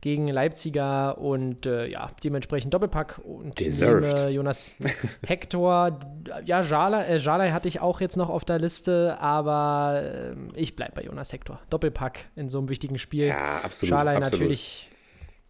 gegen 0.02 0.28
Leipziger 0.28 1.18
und 1.18 1.66
äh, 1.66 1.88
ja, 1.88 2.12
dementsprechend 2.24 2.74
Doppelpack. 2.74 3.20
Und 3.24 3.60
Deserved. 3.60 4.16
nehme 4.16 4.30
Jonas 4.30 4.76
Hector. 5.26 6.00
Ja, 6.46 6.62
Jala, 6.62 7.04
äh, 7.06 7.18
Jalai 7.18 7.52
hatte 7.52 7.68
ich 7.68 7.80
auch 7.80 8.02
jetzt 8.02 8.18
noch 8.18 8.30
auf 8.30 8.44
der 8.44 8.60
Liste, 8.60 9.18
aber 9.20 10.02
ähm, 10.04 10.52
ich 10.56 10.76
bleibe 10.76 10.94
bei 10.96 11.04
Jonas 11.04 11.32
Hector. 11.32 11.60
Doppelpack 11.70 12.28
in 12.36 12.50
so 12.50 12.58
einem 12.58 12.70
wichtigen 12.70 12.98
Spiel. 12.98 13.28
Ja, 13.28 13.62
absolut. 13.64 13.90
Schalai 13.90 14.18
absolut. 14.18 14.42
natürlich 14.42 14.90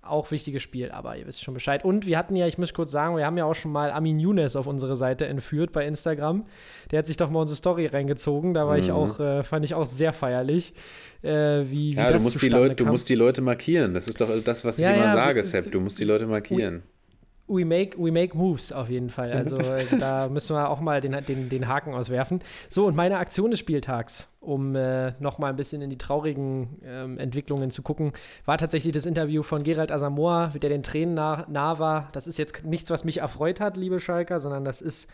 auch 0.09 0.31
wichtiges 0.31 0.61
Spiel, 0.61 0.91
aber 0.91 1.17
ihr 1.17 1.27
wisst 1.27 1.43
schon 1.43 1.53
Bescheid. 1.53 1.83
Und 1.85 2.05
wir 2.05 2.17
hatten 2.17 2.35
ja, 2.35 2.47
ich 2.47 2.57
muss 2.57 2.73
kurz 2.73 2.91
sagen, 2.91 3.17
wir 3.17 3.25
haben 3.25 3.37
ja 3.37 3.45
auch 3.45 3.55
schon 3.55 3.71
mal 3.71 3.91
Amin 3.91 4.19
Younes 4.19 4.55
auf 4.55 4.67
unsere 4.67 4.95
Seite 4.95 5.25
entführt 5.27 5.71
bei 5.71 5.85
Instagram. 5.85 6.45
Der 6.91 6.99
hat 6.99 7.07
sich 7.07 7.17
doch 7.17 7.29
mal 7.29 7.41
unsere 7.41 7.57
Story 7.57 7.85
reingezogen. 7.87 8.53
Da 8.53 8.67
war 8.67 8.77
ich 8.77 8.91
auch, 8.91 9.19
äh, 9.19 9.43
fand 9.43 9.65
ich 9.65 9.73
auch 9.73 9.85
sehr 9.85 10.13
feierlich. 10.13 10.73
Äh, 11.21 11.29
wie, 11.29 11.93
wie 11.93 11.95
Ja, 11.95 12.11
du 12.11 12.19
musst, 12.21 12.41
die 12.41 12.49
Leute, 12.49 12.75
du 12.75 12.85
musst 12.85 13.09
die 13.09 13.15
Leute 13.15 13.41
markieren. 13.41 13.93
Das 13.93 14.07
ist 14.07 14.21
doch 14.21 14.29
das, 14.43 14.65
was 14.65 14.79
ich 14.79 14.85
Ja, 14.85 14.91
immer 14.91 15.05
ja, 15.05 15.09
sage, 15.09 15.43
Sepp. 15.43 15.71
Du 15.71 15.79
musst 15.79 15.99
die 15.99 16.05
Leute 16.05 16.27
markieren. 16.27 16.83
We 17.49 17.63
make, 17.63 17.97
we 17.97 18.11
make 18.11 18.35
moves 18.35 18.73
auf 18.73 18.89
jeden 18.89 19.09
Fall. 19.09 19.31
Also 19.31 19.57
äh, 19.57 19.85
da 19.99 20.27
müssen 20.31 20.55
wir 20.55 20.69
auch 20.69 20.81
mal 20.81 20.99
den, 20.99 21.13
den, 21.25 21.47
den 21.47 21.67
Haken 21.67 21.93
auswerfen. 21.93 22.41
So, 22.67 22.85
und 22.85 22.95
meine 22.95 23.17
Aktion 23.19 23.51
des 23.51 23.59
Spieltags, 23.59 24.29
um 24.41 24.75
äh, 24.75 25.11
noch 25.21 25.39
mal 25.39 25.49
ein 25.49 25.55
bisschen 25.55 25.81
in 25.81 25.89
die 25.89 25.97
traurigen 25.97 26.81
ähm, 26.83 27.17
Entwicklungen 27.17 27.71
zu 27.71 27.83
gucken, 27.83 28.11
war 28.45 28.57
tatsächlich 28.57 28.93
das 28.93 29.05
Interview 29.05 29.43
von 29.43 29.63
Gerald 29.63 29.93
Asamoah, 29.93 30.51
der 30.61 30.69
den 30.69 30.83
Tränen 30.83 31.15
nah, 31.15 31.45
nah 31.49 31.79
war. 31.79 32.09
Das 32.11 32.27
ist 32.27 32.37
jetzt 32.37 32.65
nichts, 32.65 32.89
was 32.89 33.05
mich 33.05 33.19
erfreut 33.19 33.61
hat, 33.61 33.77
liebe 33.77 34.01
Schalker, 34.01 34.39
sondern 34.39 34.65
das 34.65 34.81
ist 34.81 35.09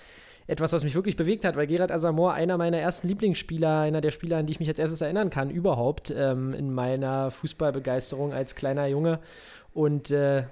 etwas, 0.48 0.74
was 0.74 0.84
mich 0.84 0.96
wirklich 0.96 1.16
bewegt 1.16 1.46
hat, 1.46 1.56
weil 1.56 1.68
Gerald 1.68 1.92
Asamoah 1.92 2.34
einer 2.34 2.58
meiner 2.58 2.78
ersten 2.78 3.08
Lieblingsspieler, 3.08 3.82
einer 3.82 4.02
der 4.02 4.12
Spieler, 4.12 4.38
an 4.38 4.46
die 4.46 4.54
ich 4.54 4.60
mich 4.60 4.70
als 4.70 4.80
erstes 4.80 5.02
erinnern 5.02 5.30
kann, 5.30 5.50
überhaupt 5.50 6.14
ähm, 6.16 6.54
in 6.54 6.74
meiner 6.74 7.32
Fußballbegeisterung 7.32 8.34
als 8.34 8.56
kleiner 8.56 8.88
Junge. 8.88 9.20
Und 9.74 10.12
äh, 10.12 10.44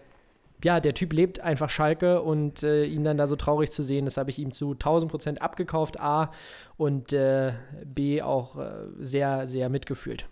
ja, 0.63 0.79
der 0.79 0.93
Typ 0.93 1.13
lebt 1.13 1.39
einfach 1.39 1.69
Schalke 1.69 2.21
und 2.21 2.63
äh, 2.63 2.85
ihn 2.85 3.03
dann 3.03 3.17
da 3.17 3.27
so 3.27 3.35
traurig 3.35 3.71
zu 3.71 3.83
sehen, 3.83 4.05
das 4.05 4.17
habe 4.17 4.29
ich 4.29 4.39
ihm 4.39 4.51
zu 4.51 4.71
1000 4.71 5.11
Prozent 5.11 5.41
abgekauft, 5.41 5.99
A, 5.99 6.31
und 6.77 7.13
äh, 7.13 7.53
B, 7.85 8.21
auch 8.21 8.57
äh, 8.57 8.71
sehr, 8.99 9.47
sehr 9.47 9.69
mitgefühlt. 9.69 10.27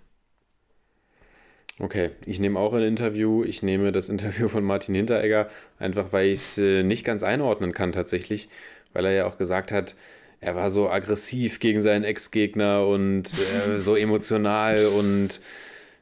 Okay, 1.80 2.11
ich 2.25 2.39
nehme 2.39 2.59
auch 2.59 2.73
ein 2.73 2.84
Interview. 2.84 3.43
Ich 3.43 3.63
nehme 3.63 3.91
das 3.91 4.09
Interview 4.09 4.49
von 4.49 4.63
Martin 4.63 4.95
Hinteregger, 4.95 5.49
einfach 5.80 6.11
weil 6.11 6.27
ich 6.27 6.41
es 6.41 6.57
äh, 6.57 6.84
nicht 6.84 7.05
ganz 7.05 7.23
einordnen 7.23 7.71
kann 7.71 7.93
tatsächlich, 7.93 8.49
weil 8.93 9.05
er 9.05 9.11
ja 9.11 9.25
auch 9.25 9.38
gesagt 9.38 9.71
hat, 9.71 9.95
er 10.41 10.55
war 10.55 10.69
so 10.71 10.89
aggressiv 10.89 11.59
gegen 11.59 11.82
seinen 11.82 12.03
Ex-Gegner 12.03 12.86
und 12.86 13.30
äh, 13.67 13.77
so 13.77 13.95
emotional 13.95 14.86
und 14.97 15.41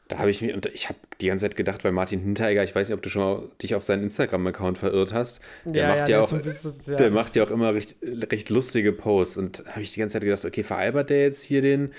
da 0.07 0.19
habe 0.19 0.29
ich 0.29 0.41
mir, 0.41 0.53
und 0.55 0.65
ich 0.67 0.87
habe 0.87 0.97
die 1.19 1.27
ganze 1.27 1.43
Zeit 1.45 1.55
gedacht, 1.57 1.83
weil 1.83 1.91
Martin 1.91 2.21
Hinteregger, 2.21 2.63
ich 2.63 2.73
weiß 2.73 2.87
nicht, 2.87 2.95
ob 2.95 3.01
du 3.01 3.09
schon 3.09 3.21
mal 3.21 3.49
dich 3.61 3.75
auf 3.75 3.83
seinen 3.83 4.03
Instagram-Account 4.03 4.77
verirrt 4.77 5.11
hast, 5.13 5.41
der 5.65 5.89
macht 5.89 5.99
ja, 5.99 6.05
der 6.05 6.21
auch, 6.21 6.31
bisschen- 6.41 6.73
ja. 6.87 6.95
der 6.95 7.11
macht 7.11 7.35
ja 7.35 7.43
auch 7.43 7.51
immer 7.51 7.73
recht, 7.73 7.95
recht 8.03 8.49
lustige 8.49 8.93
Posts 8.93 9.37
und 9.37 9.59
da 9.65 9.71
habe 9.71 9.81
ich 9.81 9.91
die 9.93 9.99
ganze 9.99 10.13
Zeit 10.13 10.23
gedacht, 10.23 10.45
okay, 10.45 10.63
veralbert 10.63 11.09
der 11.09 11.21
jetzt 11.23 11.43
hier 11.43 11.61
den, 11.61 11.91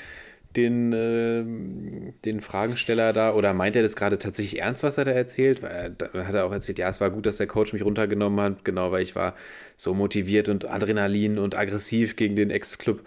den, 0.57 0.93
ähm, 0.95 2.15
den 2.25 2.41
Fragensteller 2.41 3.13
da 3.13 3.35
oder 3.35 3.53
meint 3.53 3.77
er 3.77 3.83
das 3.83 3.97
gerade 3.97 4.19
tatsächlich 4.19 4.61
ernst, 4.61 4.83
was 4.83 4.97
er 4.97 5.05
da 5.05 5.11
erzählt? 5.11 5.63
Weil 5.63 5.71
er, 5.71 5.91
da 5.91 6.25
hat 6.25 6.35
er 6.35 6.47
auch 6.47 6.53
erzählt, 6.53 6.79
ja, 6.79 6.89
es 6.89 7.01
war 7.03 7.11
gut, 7.11 7.27
dass 7.27 7.37
der 7.37 7.47
Coach 7.47 7.75
mich 7.75 7.85
runtergenommen 7.85 8.41
hat, 8.41 8.65
genau, 8.65 8.91
weil 8.91 9.03
ich 9.03 9.15
war 9.15 9.35
so 9.77 9.93
motiviert 9.93 10.49
und 10.49 10.65
Adrenalin 10.65 11.39
und 11.39 11.55
aggressiv 11.57 12.17
gegen 12.17 12.37
den 12.37 12.51
Ex-Club 12.51 13.03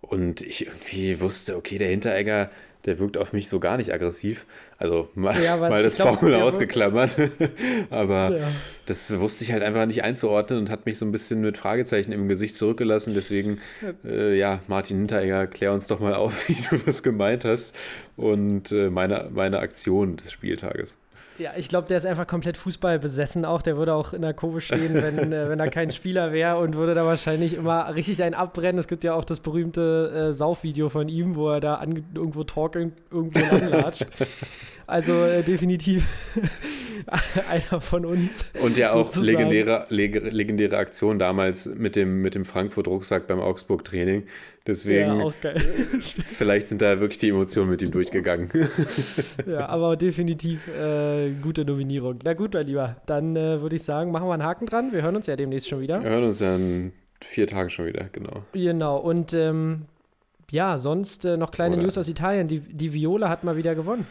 und 0.00 0.40
ich 0.40 0.66
irgendwie 0.66 1.20
wusste, 1.20 1.56
okay, 1.56 1.76
der 1.78 1.88
Hinteregger, 1.88 2.50
der 2.84 2.98
wirkt 2.98 3.16
auf 3.16 3.32
mich 3.32 3.48
so 3.48 3.60
gar 3.60 3.76
nicht 3.76 3.92
aggressiv. 3.92 4.46
Also 4.78 5.08
mal, 5.14 5.40
Ja, 5.42 5.56
mal 5.56 5.82
das 5.82 5.96
glaub, 5.96 6.20
wirkt- 6.22 6.42
ausgeklammert. 6.42 7.16
aber 7.90 8.36
Ja. 8.38 8.48
das 8.86 9.18
wusste 9.20 9.44
ich 9.44 9.52
halt 9.52 9.62
einfach 9.62 9.86
nicht 9.86 10.02
einzuordnen 10.04 10.58
und 10.58 10.70
hat 10.70 10.86
mich 10.86 10.98
so 10.98 11.04
ein 11.06 11.12
bisschen 11.12 11.40
mit 11.40 11.56
Fragezeichen 11.58 12.12
im 12.12 12.28
Gesicht 12.28 12.56
zurückgelassen. 12.56 13.14
Deswegen, 13.14 13.58
äh, 14.04 14.36
ja, 14.36 14.60
Martin 14.66 14.98
Hinteregger, 14.98 15.46
klär 15.46 15.72
uns 15.72 15.86
doch 15.86 16.00
mal 16.00 16.14
auf, 16.14 16.48
wie 16.48 16.56
du 16.70 16.76
das 16.84 17.02
gemeint 17.02 17.44
hast 17.44 17.74
und 18.16 18.72
äh, 18.72 18.90
meine, 18.90 19.30
meine 19.32 19.60
Aktion 19.60 20.16
des 20.16 20.32
Spieltages. 20.32 20.98
Ja, 21.38 21.52
ich 21.56 21.68
glaube, 21.68 21.88
der 21.88 21.96
ist 21.96 22.06
einfach 22.06 22.26
komplett 22.26 22.56
Fußball 22.56 22.98
besessen 22.98 23.44
auch. 23.44 23.62
Der 23.62 23.76
würde 23.76 23.94
auch 23.94 24.12
in 24.12 24.22
der 24.22 24.34
Kurve 24.34 24.60
stehen, 24.60 24.94
wenn, 24.94 25.18
äh, 25.32 25.48
wenn 25.48 25.60
er 25.60 25.70
kein 25.70 25.90
Spieler 25.90 26.32
wäre 26.32 26.58
und 26.58 26.74
würde 26.74 26.94
da 26.94 27.04
wahrscheinlich 27.06 27.54
immer 27.54 27.94
richtig 27.94 28.22
einen 28.22 28.34
abbrennen. 28.34 28.78
Es 28.78 28.88
gibt 28.88 29.04
ja 29.04 29.14
auch 29.14 29.24
das 29.24 29.40
berühmte 29.40 30.30
äh, 30.30 30.32
Saufvideo 30.32 30.88
von 30.88 31.08
ihm, 31.08 31.34
wo 31.34 31.50
er 31.50 31.60
da 31.60 31.82
irgendwo 31.82 32.44
talking, 32.44 32.92
irgendwo 33.10 33.40
langlatscht. 33.40 34.06
Also 34.86 35.12
äh, 35.24 35.42
definitiv 35.42 36.06
einer 37.48 37.80
von 37.80 38.04
uns. 38.04 38.44
Und 38.62 38.76
ja 38.76 38.90
auch 38.90 39.04
sozusagen. 39.10 39.26
legendäre, 39.26 39.86
leg, 39.88 40.14
legendäre 40.32 40.76
Aktion 40.76 41.18
damals 41.18 41.66
mit 41.66 41.96
dem, 41.96 42.22
mit 42.22 42.34
dem 42.34 42.44
Frankfurt-Rucksack 42.44 43.26
beim 43.26 43.40
Augsburg-Training. 43.40 44.24
Deswegen, 44.66 45.18
Ja, 45.18 45.24
auch 45.24 45.34
geil. 45.40 45.56
vielleicht 46.00 46.68
sind 46.68 46.82
da 46.82 47.00
wirklich 47.00 47.18
die 47.18 47.30
Emotionen 47.30 47.70
mit 47.70 47.82
ihm 47.82 47.90
durchgegangen. 47.90 48.48
Ja, 49.46 49.66
aber 49.66 49.96
definitiv 49.96 50.68
äh, 50.68 51.30
gute 51.42 51.64
Nominierung. 51.64 52.18
Na 52.24 52.34
gut, 52.34 52.54
mein 52.54 52.66
Lieber, 52.66 52.96
dann 53.06 53.34
äh, 53.36 53.60
würde 53.60 53.76
ich 53.76 53.82
sagen, 53.82 54.12
machen 54.12 54.28
wir 54.28 54.34
einen 54.34 54.44
Haken 54.44 54.66
dran. 54.66 54.92
Wir 54.92 55.02
hören 55.02 55.16
uns 55.16 55.26
ja 55.26 55.34
demnächst 55.36 55.68
schon 55.68 55.80
wieder. 55.80 56.02
Wir 56.02 56.10
hören 56.10 56.24
uns 56.24 56.38
ja 56.40 56.54
in 56.54 56.92
vier 57.20 57.46
Tagen 57.46 57.70
schon 57.70 57.86
wieder, 57.86 58.08
genau. 58.12 58.44
Genau, 58.52 58.98
und 58.98 59.34
ähm, 59.34 59.82
ja, 60.50 60.78
sonst 60.78 61.24
äh, 61.24 61.36
noch 61.36 61.50
kleine 61.50 61.74
Oder- 61.76 61.84
News 61.84 61.98
aus 61.98 62.08
Italien. 62.08 62.46
Die, 62.46 62.60
die 62.60 62.92
Viola 62.92 63.28
hat 63.28 63.42
mal 63.42 63.56
wieder 63.56 63.74
gewonnen. 63.74 64.06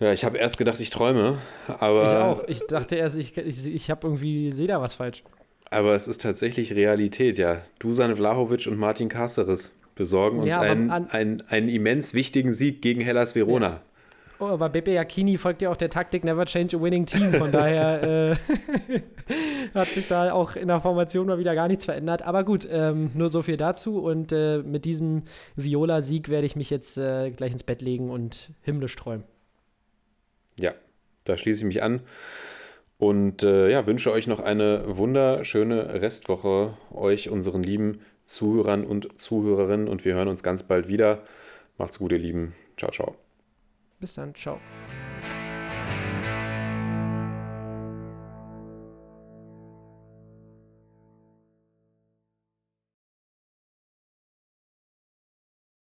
Ja, 0.00 0.12
ich 0.12 0.24
habe 0.24 0.38
erst 0.38 0.58
gedacht, 0.58 0.78
ich 0.80 0.90
träume, 0.90 1.38
aber. 1.66 2.06
ich 2.06 2.12
auch. 2.16 2.44
Ich 2.48 2.60
dachte 2.66 2.94
erst, 2.96 3.18
ich, 3.18 3.36
ich, 3.36 3.66
ich 3.74 3.90
habe 3.90 4.06
irgendwie, 4.06 4.52
sehe 4.52 4.68
da 4.68 4.80
was 4.80 4.94
falsch. 4.94 5.24
Aber 5.70 5.94
es 5.94 6.06
ist 6.08 6.22
tatsächlich 6.22 6.72
Realität, 6.74 7.36
ja. 7.36 7.62
Dusan 7.78 8.14
Vlahovic 8.16 8.66
und 8.68 8.78
Martin 8.78 9.08
Cáceres 9.10 9.70
besorgen 9.96 10.38
uns 10.38 10.46
Ja, 10.48 10.60
einen, 10.60 10.90
an- 10.90 11.10
einen, 11.10 11.42
einen 11.48 11.68
immens 11.68 12.14
wichtigen 12.14 12.52
Sieg 12.52 12.80
gegen 12.80 13.00
Hellas 13.00 13.34
Verona. 13.34 13.80
Oh, 14.40 14.44
aber 14.46 14.68
Beppe 14.68 14.92
Jacchini 14.92 15.36
folgt 15.36 15.62
ja 15.62 15.68
auch 15.70 15.76
der 15.76 15.90
Taktik 15.90 16.22
Never 16.22 16.46
Change 16.46 16.76
a 16.76 16.80
Winning 16.80 17.04
Team. 17.06 17.32
Von 17.34 17.50
daher 17.50 18.36
äh, 18.88 19.00
hat 19.74 19.88
sich 19.88 20.06
da 20.06 20.32
auch 20.32 20.54
in 20.54 20.68
der 20.68 20.78
Formation 20.80 21.26
mal 21.26 21.40
wieder 21.40 21.56
gar 21.56 21.66
nichts 21.66 21.84
verändert. 21.84 22.22
Aber 22.22 22.44
gut, 22.44 22.66
ähm, 22.70 23.10
nur 23.14 23.30
so 23.30 23.42
viel 23.42 23.56
dazu. 23.56 23.98
Und 23.98 24.30
äh, 24.30 24.58
mit 24.58 24.84
diesem 24.84 25.24
Viola-Sieg 25.56 26.28
werde 26.28 26.46
ich 26.46 26.54
mich 26.54 26.70
jetzt 26.70 26.96
äh, 26.98 27.32
gleich 27.32 27.50
ins 27.50 27.64
Bett 27.64 27.82
legen 27.82 28.10
und 28.10 28.50
himmlisch 28.62 28.94
träumen. 28.94 29.24
Ja, 30.58 30.74
da 31.24 31.36
schließe 31.36 31.60
ich 31.60 31.66
mich 31.66 31.82
an. 31.82 32.00
Und 32.98 33.44
äh, 33.44 33.70
ja, 33.70 33.86
wünsche 33.86 34.10
euch 34.10 34.26
noch 34.26 34.40
eine 34.40 34.82
wunderschöne 34.86 36.00
Restwoche, 36.02 36.76
euch, 36.92 37.30
unseren 37.30 37.62
lieben 37.62 38.00
Zuhörern 38.24 38.84
und 38.84 39.20
Zuhörerinnen. 39.20 39.88
Und 39.88 40.04
wir 40.04 40.14
hören 40.14 40.28
uns 40.28 40.42
ganz 40.42 40.64
bald 40.64 40.88
wieder. 40.88 41.22
Macht's 41.78 41.98
gut, 41.98 42.12
ihr 42.12 42.18
Lieben. 42.18 42.54
Ciao, 42.76 42.90
ciao. 42.90 43.14
Bis 44.00 44.14
dann, 44.14 44.34
ciao. 44.34 44.60